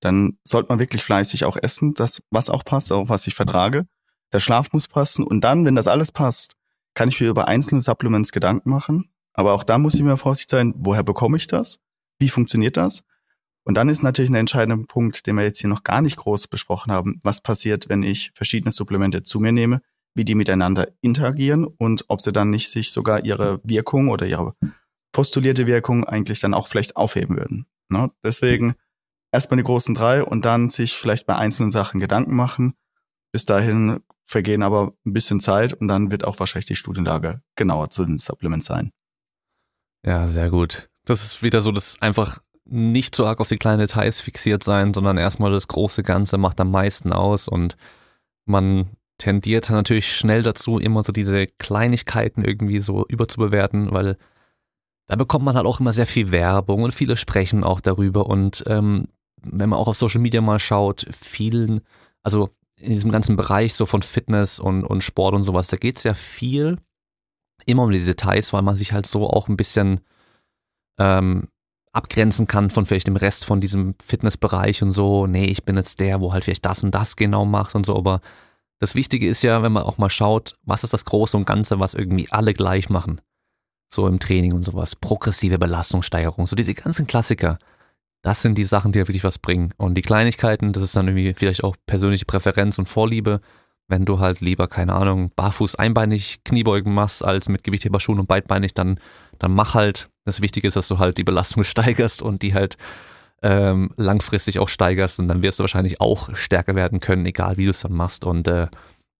Dann 0.00 0.38
sollte 0.44 0.68
man 0.68 0.78
wirklich 0.78 1.02
fleißig 1.02 1.44
auch 1.44 1.56
essen, 1.56 1.94
das, 1.94 2.22
was 2.30 2.50
auch 2.50 2.64
passt, 2.64 2.92
auch 2.92 3.08
was 3.08 3.26
ich 3.26 3.34
vertrage. 3.34 3.86
Der 4.32 4.40
Schlaf 4.40 4.72
muss 4.72 4.88
passen. 4.88 5.24
Und 5.24 5.42
dann, 5.42 5.64
wenn 5.64 5.76
das 5.76 5.88
alles 5.88 6.12
passt, 6.12 6.54
kann 6.94 7.08
ich 7.08 7.20
mir 7.20 7.28
über 7.28 7.48
einzelne 7.48 7.82
Supplements 7.82 8.32
Gedanken 8.32 8.70
machen. 8.70 9.10
Aber 9.32 9.52
auch 9.52 9.64
da 9.64 9.78
muss 9.78 9.94
ich 9.94 10.02
mir 10.02 10.16
vorsichtig 10.16 10.50
sein, 10.50 10.74
woher 10.76 11.02
bekomme 11.02 11.36
ich 11.36 11.46
das? 11.46 11.78
Wie 12.18 12.28
funktioniert 12.28 12.76
das? 12.76 13.04
Und 13.64 13.74
dann 13.74 13.88
ist 13.88 14.02
natürlich 14.02 14.30
ein 14.30 14.36
entscheidender 14.36 14.86
Punkt, 14.86 15.26
den 15.26 15.36
wir 15.36 15.44
jetzt 15.44 15.60
hier 15.60 15.68
noch 15.68 15.82
gar 15.82 16.00
nicht 16.00 16.16
groß 16.16 16.46
besprochen 16.46 16.92
haben, 16.92 17.18
was 17.24 17.40
passiert, 17.40 17.88
wenn 17.88 18.02
ich 18.02 18.30
verschiedene 18.34 18.70
Supplemente 18.70 19.24
zu 19.24 19.40
mir 19.40 19.52
nehme, 19.52 19.82
wie 20.14 20.24
die 20.24 20.36
miteinander 20.36 20.88
interagieren 21.00 21.64
und 21.64 22.04
ob 22.08 22.22
sie 22.22 22.32
dann 22.32 22.50
nicht 22.50 22.70
sich 22.70 22.92
sogar 22.92 23.24
ihre 23.24 23.60
Wirkung 23.64 24.08
oder 24.08 24.26
ihre 24.26 24.54
postulierte 25.12 25.66
Wirkung 25.66 26.04
eigentlich 26.04 26.40
dann 26.40 26.54
auch 26.54 26.68
vielleicht 26.68 26.96
aufheben 26.96 27.36
würden. 27.36 27.66
Ne? 27.88 28.10
Deswegen 28.22 28.74
erstmal 29.36 29.58
die 29.58 29.64
großen 29.64 29.94
drei 29.94 30.24
und 30.24 30.44
dann 30.44 30.68
sich 30.68 30.94
vielleicht 30.94 31.26
bei 31.26 31.36
einzelnen 31.36 31.70
Sachen 31.70 32.00
Gedanken 32.00 32.34
machen. 32.34 32.74
Bis 33.32 33.44
dahin 33.44 34.00
vergehen 34.24 34.62
aber 34.62 34.94
ein 35.04 35.12
bisschen 35.12 35.40
Zeit 35.40 35.72
und 35.74 35.88
dann 35.88 36.10
wird 36.10 36.24
auch 36.24 36.40
wahrscheinlich 36.40 36.66
die 36.66 36.74
Studienlage 36.74 37.42
genauer 37.54 37.90
zu 37.90 38.04
den 38.04 38.18
Supplements 38.18 38.66
sein. 38.66 38.90
Ja, 40.04 40.26
sehr 40.26 40.50
gut. 40.50 40.88
Das 41.04 41.22
ist 41.22 41.42
wieder 41.42 41.60
so, 41.60 41.70
dass 41.70 42.00
einfach 42.00 42.40
nicht 42.64 43.14
so 43.14 43.26
arg 43.26 43.40
auf 43.40 43.48
die 43.48 43.58
kleinen 43.58 43.78
Details 43.78 44.18
fixiert 44.18 44.64
sein, 44.64 44.94
sondern 44.94 45.18
erstmal 45.18 45.52
das 45.52 45.68
große 45.68 46.02
Ganze 46.02 46.38
macht 46.38 46.60
am 46.60 46.70
meisten 46.70 47.12
aus 47.12 47.46
und 47.46 47.76
man 48.44 48.96
tendiert 49.18 49.70
natürlich 49.70 50.16
schnell 50.16 50.42
dazu, 50.42 50.78
immer 50.78 51.04
so 51.04 51.12
diese 51.12 51.46
Kleinigkeiten 51.46 52.44
irgendwie 52.44 52.80
so 52.80 53.06
überzubewerten, 53.06 53.92
weil 53.92 54.16
da 55.06 55.16
bekommt 55.16 55.44
man 55.44 55.56
halt 55.56 55.66
auch 55.66 55.80
immer 55.80 55.92
sehr 55.92 56.06
viel 56.06 56.32
Werbung 56.32 56.82
und 56.82 56.92
viele 56.92 57.16
sprechen 57.16 57.62
auch 57.62 57.80
darüber 57.80 58.26
und 58.26 58.64
ähm, 58.66 59.08
wenn 59.42 59.68
man 59.68 59.78
auch 59.78 59.88
auf 59.88 59.96
Social 59.96 60.20
Media 60.20 60.40
mal 60.40 60.58
schaut, 60.58 61.06
vielen, 61.18 61.80
also 62.22 62.50
in 62.78 62.92
diesem 62.92 63.12
ganzen 63.12 63.36
Bereich 63.36 63.74
so 63.74 63.86
von 63.86 64.02
Fitness 64.02 64.58
und, 64.58 64.84
und 64.84 65.02
Sport 65.02 65.34
und 65.34 65.42
sowas, 65.42 65.68
da 65.68 65.76
geht's 65.76 66.02
ja 66.02 66.14
viel 66.14 66.78
immer 67.64 67.84
um 67.84 67.90
die 67.90 68.04
Details, 68.04 68.52
weil 68.52 68.62
man 68.62 68.76
sich 68.76 68.92
halt 68.92 69.06
so 69.06 69.28
auch 69.28 69.48
ein 69.48 69.56
bisschen 69.56 70.00
ähm, 70.98 71.48
abgrenzen 71.92 72.46
kann 72.46 72.70
von 72.70 72.86
vielleicht 72.86 73.06
dem 73.06 73.16
Rest 73.16 73.44
von 73.44 73.60
diesem 73.60 73.94
Fitnessbereich 74.04 74.82
und 74.82 74.90
so, 74.90 75.26
nee, 75.26 75.46
ich 75.46 75.64
bin 75.64 75.76
jetzt 75.76 76.00
der, 76.00 76.20
wo 76.20 76.32
halt 76.32 76.44
vielleicht 76.44 76.66
das 76.66 76.82
und 76.82 76.94
das 76.94 77.16
genau 77.16 77.44
macht 77.44 77.74
und 77.74 77.86
so, 77.86 77.96
aber 77.96 78.20
das 78.78 78.94
Wichtige 78.94 79.28
ist 79.28 79.42
ja, 79.42 79.62
wenn 79.62 79.72
man 79.72 79.84
auch 79.84 79.96
mal 79.96 80.10
schaut, 80.10 80.58
was 80.62 80.84
ist 80.84 80.92
das 80.92 81.06
Große 81.06 81.36
und 81.36 81.46
Ganze, 81.46 81.80
was 81.80 81.94
irgendwie 81.94 82.30
alle 82.30 82.52
gleich 82.52 82.90
machen. 82.90 83.22
So 83.92 84.06
im 84.06 84.18
Training 84.18 84.52
und 84.52 84.64
sowas. 84.64 84.96
Progressive 84.96 85.58
Belastungssteigerung, 85.58 86.46
so 86.46 86.56
diese 86.56 86.74
ganzen 86.74 87.06
Klassiker. 87.06 87.58
Das 88.22 88.42
sind 88.42 88.58
die 88.58 88.64
Sachen, 88.64 88.92
die 88.92 88.98
ja 88.98 89.08
wirklich 89.08 89.24
was 89.24 89.38
bringen. 89.38 89.72
Und 89.76 89.94
die 89.94 90.02
Kleinigkeiten, 90.02 90.72
das 90.72 90.82
ist 90.82 90.96
dann 90.96 91.08
irgendwie 91.08 91.34
vielleicht 91.34 91.62
auch 91.62 91.76
persönliche 91.86 92.24
Präferenz 92.24 92.78
und 92.78 92.88
Vorliebe. 92.88 93.40
Wenn 93.88 94.04
du 94.04 94.18
halt 94.18 94.40
lieber, 94.40 94.66
keine 94.66 94.94
Ahnung, 94.94 95.30
barfuß 95.36 95.76
einbeinig 95.76 96.40
Kniebeugen 96.44 96.92
machst, 96.92 97.24
als 97.24 97.48
mit 97.48 97.62
Gewichtheberschuhen 97.62 98.18
und 98.18 98.26
beidbeinig, 98.26 98.74
dann, 98.74 98.98
dann 99.38 99.52
mach 99.52 99.74
halt. 99.74 100.08
Das 100.24 100.40
Wichtige 100.40 100.66
ist, 100.66 100.74
dass 100.74 100.88
du 100.88 100.98
halt 100.98 101.18
die 101.18 101.24
Belastung 101.24 101.62
steigerst 101.64 102.20
und 102.20 102.42
die 102.42 102.52
halt 102.52 102.76
ähm, 103.42 103.90
langfristig 103.96 104.58
auch 104.58 104.68
steigerst 104.68 105.20
und 105.20 105.28
dann 105.28 105.42
wirst 105.42 105.58
du 105.58 105.62
wahrscheinlich 105.62 106.00
auch 106.00 106.34
stärker 106.34 106.74
werden 106.74 107.00
können, 107.00 107.26
egal 107.26 107.56
wie 107.56 107.64
du 107.64 107.70
es 107.70 107.80
dann 107.80 107.92
machst. 107.92 108.24
Und 108.24 108.48
äh, 108.48 108.66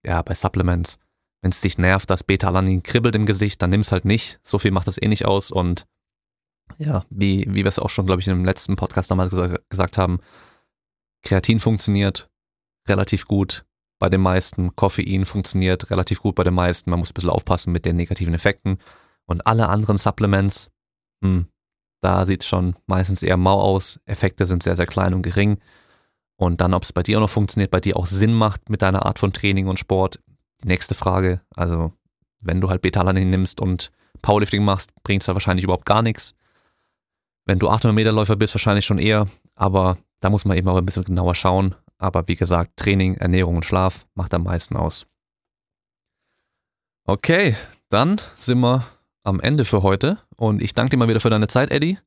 ja, 0.05 0.21
bei 0.21 0.33
Supplements, 0.33 0.99
wenn 1.41 1.51
es 1.51 1.61
dich 1.61 1.77
nervt, 1.77 2.09
dass 2.09 2.23
Beta-Alanin 2.23 2.83
kribbelt 2.83 3.15
im 3.15 3.25
Gesicht, 3.25 3.61
dann 3.61 3.69
nimm's 3.69 3.91
halt 3.91 4.05
nicht. 4.05 4.39
So 4.43 4.59
viel 4.59 4.71
macht 4.71 4.87
das 4.87 5.01
eh 5.01 5.07
nicht 5.07 5.25
aus. 5.25 5.51
Und 5.51 5.85
ja, 6.77 7.05
wie, 7.09 7.45
wie 7.47 7.63
wir 7.63 7.67
es 7.67 7.79
auch 7.79 7.89
schon, 7.89 8.05
glaube 8.05 8.21
ich, 8.21 8.27
im 8.27 8.45
letzten 8.45 8.75
Podcast 8.75 9.11
damals 9.11 9.29
gesagt, 9.31 9.69
gesagt 9.69 9.97
haben, 9.97 10.19
Kreatin 11.23 11.59
funktioniert 11.59 12.29
relativ 12.87 13.25
gut 13.25 13.65
bei 13.99 14.09
den 14.09 14.21
meisten, 14.21 14.75
Koffein 14.75 15.25
funktioniert 15.25 15.89
relativ 15.89 16.21
gut 16.21 16.35
bei 16.35 16.43
den 16.43 16.53
meisten. 16.53 16.89
Man 16.89 16.99
muss 16.99 17.11
ein 17.11 17.13
bisschen 17.15 17.29
aufpassen 17.29 17.73
mit 17.73 17.85
den 17.85 17.95
negativen 17.95 18.33
Effekten. 18.33 18.77
Und 19.25 19.45
alle 19.47 19.69
anderen 19.69 19.97
Supplements, 19.97 20.69
hm, 21.23 21.47
da 22.01 22.25
sieht 22.25 22.43
es 22.43 22.47
schon 22.47 22.75
meistens 22.85 23.23
eher 23.23 23.37
mau 23.37 23.59
aus. 23.59 23.99
Effekte 24.05 24.45
sind 24.45 24.63
sehr, 24.63 24.75
sehr 24.75 24.85
klein 24.85 25.13
und 25.13 25.23
gering. 25.23 25.59
Und 26.39 26.61
dann, 26.61 26.75
ob 26.75 26.83
es 26.83 26.93
bei 26.93 27.01
dir 27.01 27.17
auch 27.17 27.21
noch 27.21 27.29
funktioniert, 27.29 27.71
bei 27.71 27.79
dir 27.79 27.97
auch 27.97 28.05
Sinn 28.05 28.33
macht 28.33 28.69
mit 28.69 28.83
deiner 28.83 29.05
Art 29.07 29.17
von 29.17 29.33
Training 29.33 29.67
und 29.67 29.79
Sport. 29.79 30.19
Die 30.63 30.67
nächste 30.67 30.93
Frage, 30.93 31.41
also 31.55 31.91
wenn 32.41 32.61
du 32.61 32.69
halt 32.69 32.83
Beta-Alanin 32.83 33.29
nimmst 33.29 33.59
und 33.59 33.91
Powerlifting 34.21 34.63
machst, 34.63 34.91
bringt 35.03 35.23
es 35.23 35.27
wahrscheinlich 35.27 35.63
überhaupt 35.63 35.85
gar 35.85 36.03
nichts. 36.03 36.35
Wenn 37.47 37.59
du 37.59 37.69
800 37.69 37.95
Meter 37.95 38.11
Läufer 38.11 38.35
bist, 38.35 38.53
wahrscheinlich 38.53 38.85
schon 38.85 38.99
eher, 38.99 39.27
aber 39.55 39.97
da 40.19 40.29
muss 40.29 40.43
man 40.43 40.57
eben 40.57 40.67
auch 40.67 40.75
ein 40.75 40.85
bisschen 40.85 41.05
genauer 41.05 41.33
schauen. 41.33 41.75
Aber 41.97 42.27
wie 42.27 42.35
gesagt, 42.35 42.75
Training, 42.75 43.15
Ernährung 43.15 43.55
und 43.55 43.65
Schlaf 43.65 44.05
macht 44.15 44.33
am 44.33 44.43
meisten 44.43 44.75
aus. 44.75 45.07
Okay, 47.05 47.55
dann 47.87 48.19
sind 48.37 48.59
wir 48.59 48.85
am 49.23 49.39
Ende 49.39 49.63
für 49.63 49.81
heute. 49.81 50.19
Und 50.35 50.61
ich 50.61 50.73
danke 50.73 50.91
dir 50.91 50.97
mal 50.97 51.07
wieder 51.07 51.21
für 51.21 51.29
deine 51.29 51.47
Zeit, 51.47 51.71
Eddie. 51.71 51.97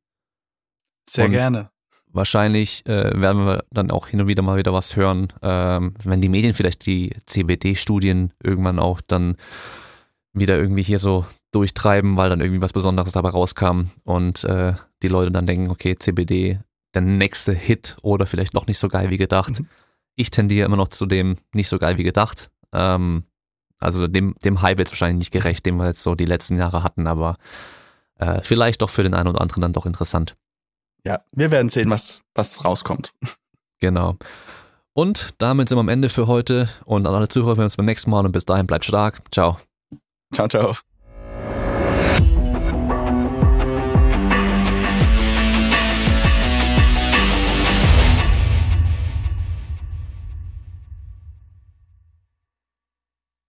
Sehr 1.08 1.24
und 1.24 1.30
gerne. 1.32 1.70
Wahrscheinlich 2.12 2.84
äh, 2.86 3.18
werden 3.18 3.46
wir 3.46 3.64
dann 3.70 3.90
auch 3.90 4.08
hin 4.08 4.20
und 4.20 4.26
wieder 4.26 4.42
mal 4.42 4.58
wieder 4.58 4.74
was 4.74 4.94
hören, 4.94 5.32
ähm, 5.40 5.94
wenn 6.04 6.20
die 6.20 6.28
Medien 6.28 6.54
vielleicht 6.54 6.84
die 6.84 7.16
CBD-Studien 7.24 8.34
irgendwann 8.42 8.78
auch 8.78 9.00
dann 9.00 9.36
wieder 10.34 10.58
irgendwie 10.58 10.82
hier 10.82 10.98
so 10.98 11.24
durchtreiben, 11.52 12.16
weil 12.18 12.28
dann 12.28 12.40
irgendwie 12.40 12.60
was 12.60 12.74
Besonderes 12.74 13.12
dabei 13.12 13.30
rauskam 13.30 13.90
und 14.04 14.44
äh, 14.44 14.74
die 15.02 15.08
Leute 15.08 15.30
dann 15.30 15.46
denken, 15.46 15.70
okay, 15.70 15.96
CBD, 15.96 16.60
der 16.94 17.02
nächste 17.02 17.52
Hit 17.52 17.96
oder 18.02 18.26
vielleicht 18.26 18.54
noch 18.54 18.66
nicht 18.66 18.78
so 18.78 18.88
geil 18.88 19.10
wie 19.10 19.16
gedacht. 19.16 19.60
Mhm. 19.60 19.68
Ich 20.16 20.30
tendiere 20.30 20.66
immer 20.66 20.76
noch 20.76 20.88
zu 20.88 21.06
dem 21.06 21.38
nicht 21.52 21.68
so 21.68 21.78
geil 21.78 21.98
wie 21.98 22.02
gedacht. 22.02 22.50
Ähm, 22.72 23.24
also 23.78 24.06
dem, 24.06 24.34
dem 24.44 24.60
Hype 24.60 24.78
jetzt 24.78 24.92
wahrscheinlich 24.92 25.18
nicht 25.18 25.32
gerecht, 25.32 25.64
den 25.64 25.76
wir 25.76 25.86
jetzt 25.86 26.02
so 26.02 26.14
die 26.14 26.26
letzten 26.26 26.56
Jahre 26.56 26.82
hatten, 26.82 27.06
aber 27.06 27.36
äh, 28.16 28.40
vielleicht 28.42 28.82
doch 28.82 28.90
für 28.90 29.02
den 29.02 29.14
einen 29.14 29.28
oder 29.28 29.40
anderen 29.40 29.62
dann 29.62 29.72
doch 29.72 29.86
interessant. 29.86 30.36
Ja, 31.04 31.22
wir 31.32 31.50
werden 31.50 31.70
sehen, 31.70 31.88
was, 31.88 32.22
was 32.34 32.64
rauskommt. 32.64 33.14
Genau. 33.80 34.18
Und 34.92 35.30
damit 35.38 35.70
sind 35.70 35.76
wir 35.76 35.80
am 35.80 35.88
Ende 35.88 36.10
für 36.10 36.26
heute 36.26 36.68
und 36.84 37.06
an 37.06 37.14
alle 37.14 37.28
Zuhörer, 37.28 37.52
wir 37.52 37.62
sehen 37.62 37.64
uns 37.64 37.76
beim 37.76 37.86
nächsten 37.86 38.10
Mal 38.10 38.26
und 38.26 38.32
bis 38.32 38.44
dahin 38.44 38.66
bleibt 38.66 38.84
stark. 38.84 39.22
Ciao. 39.32 39.58
Ciao, 40.34 40.48
ciao. 40.48 40.76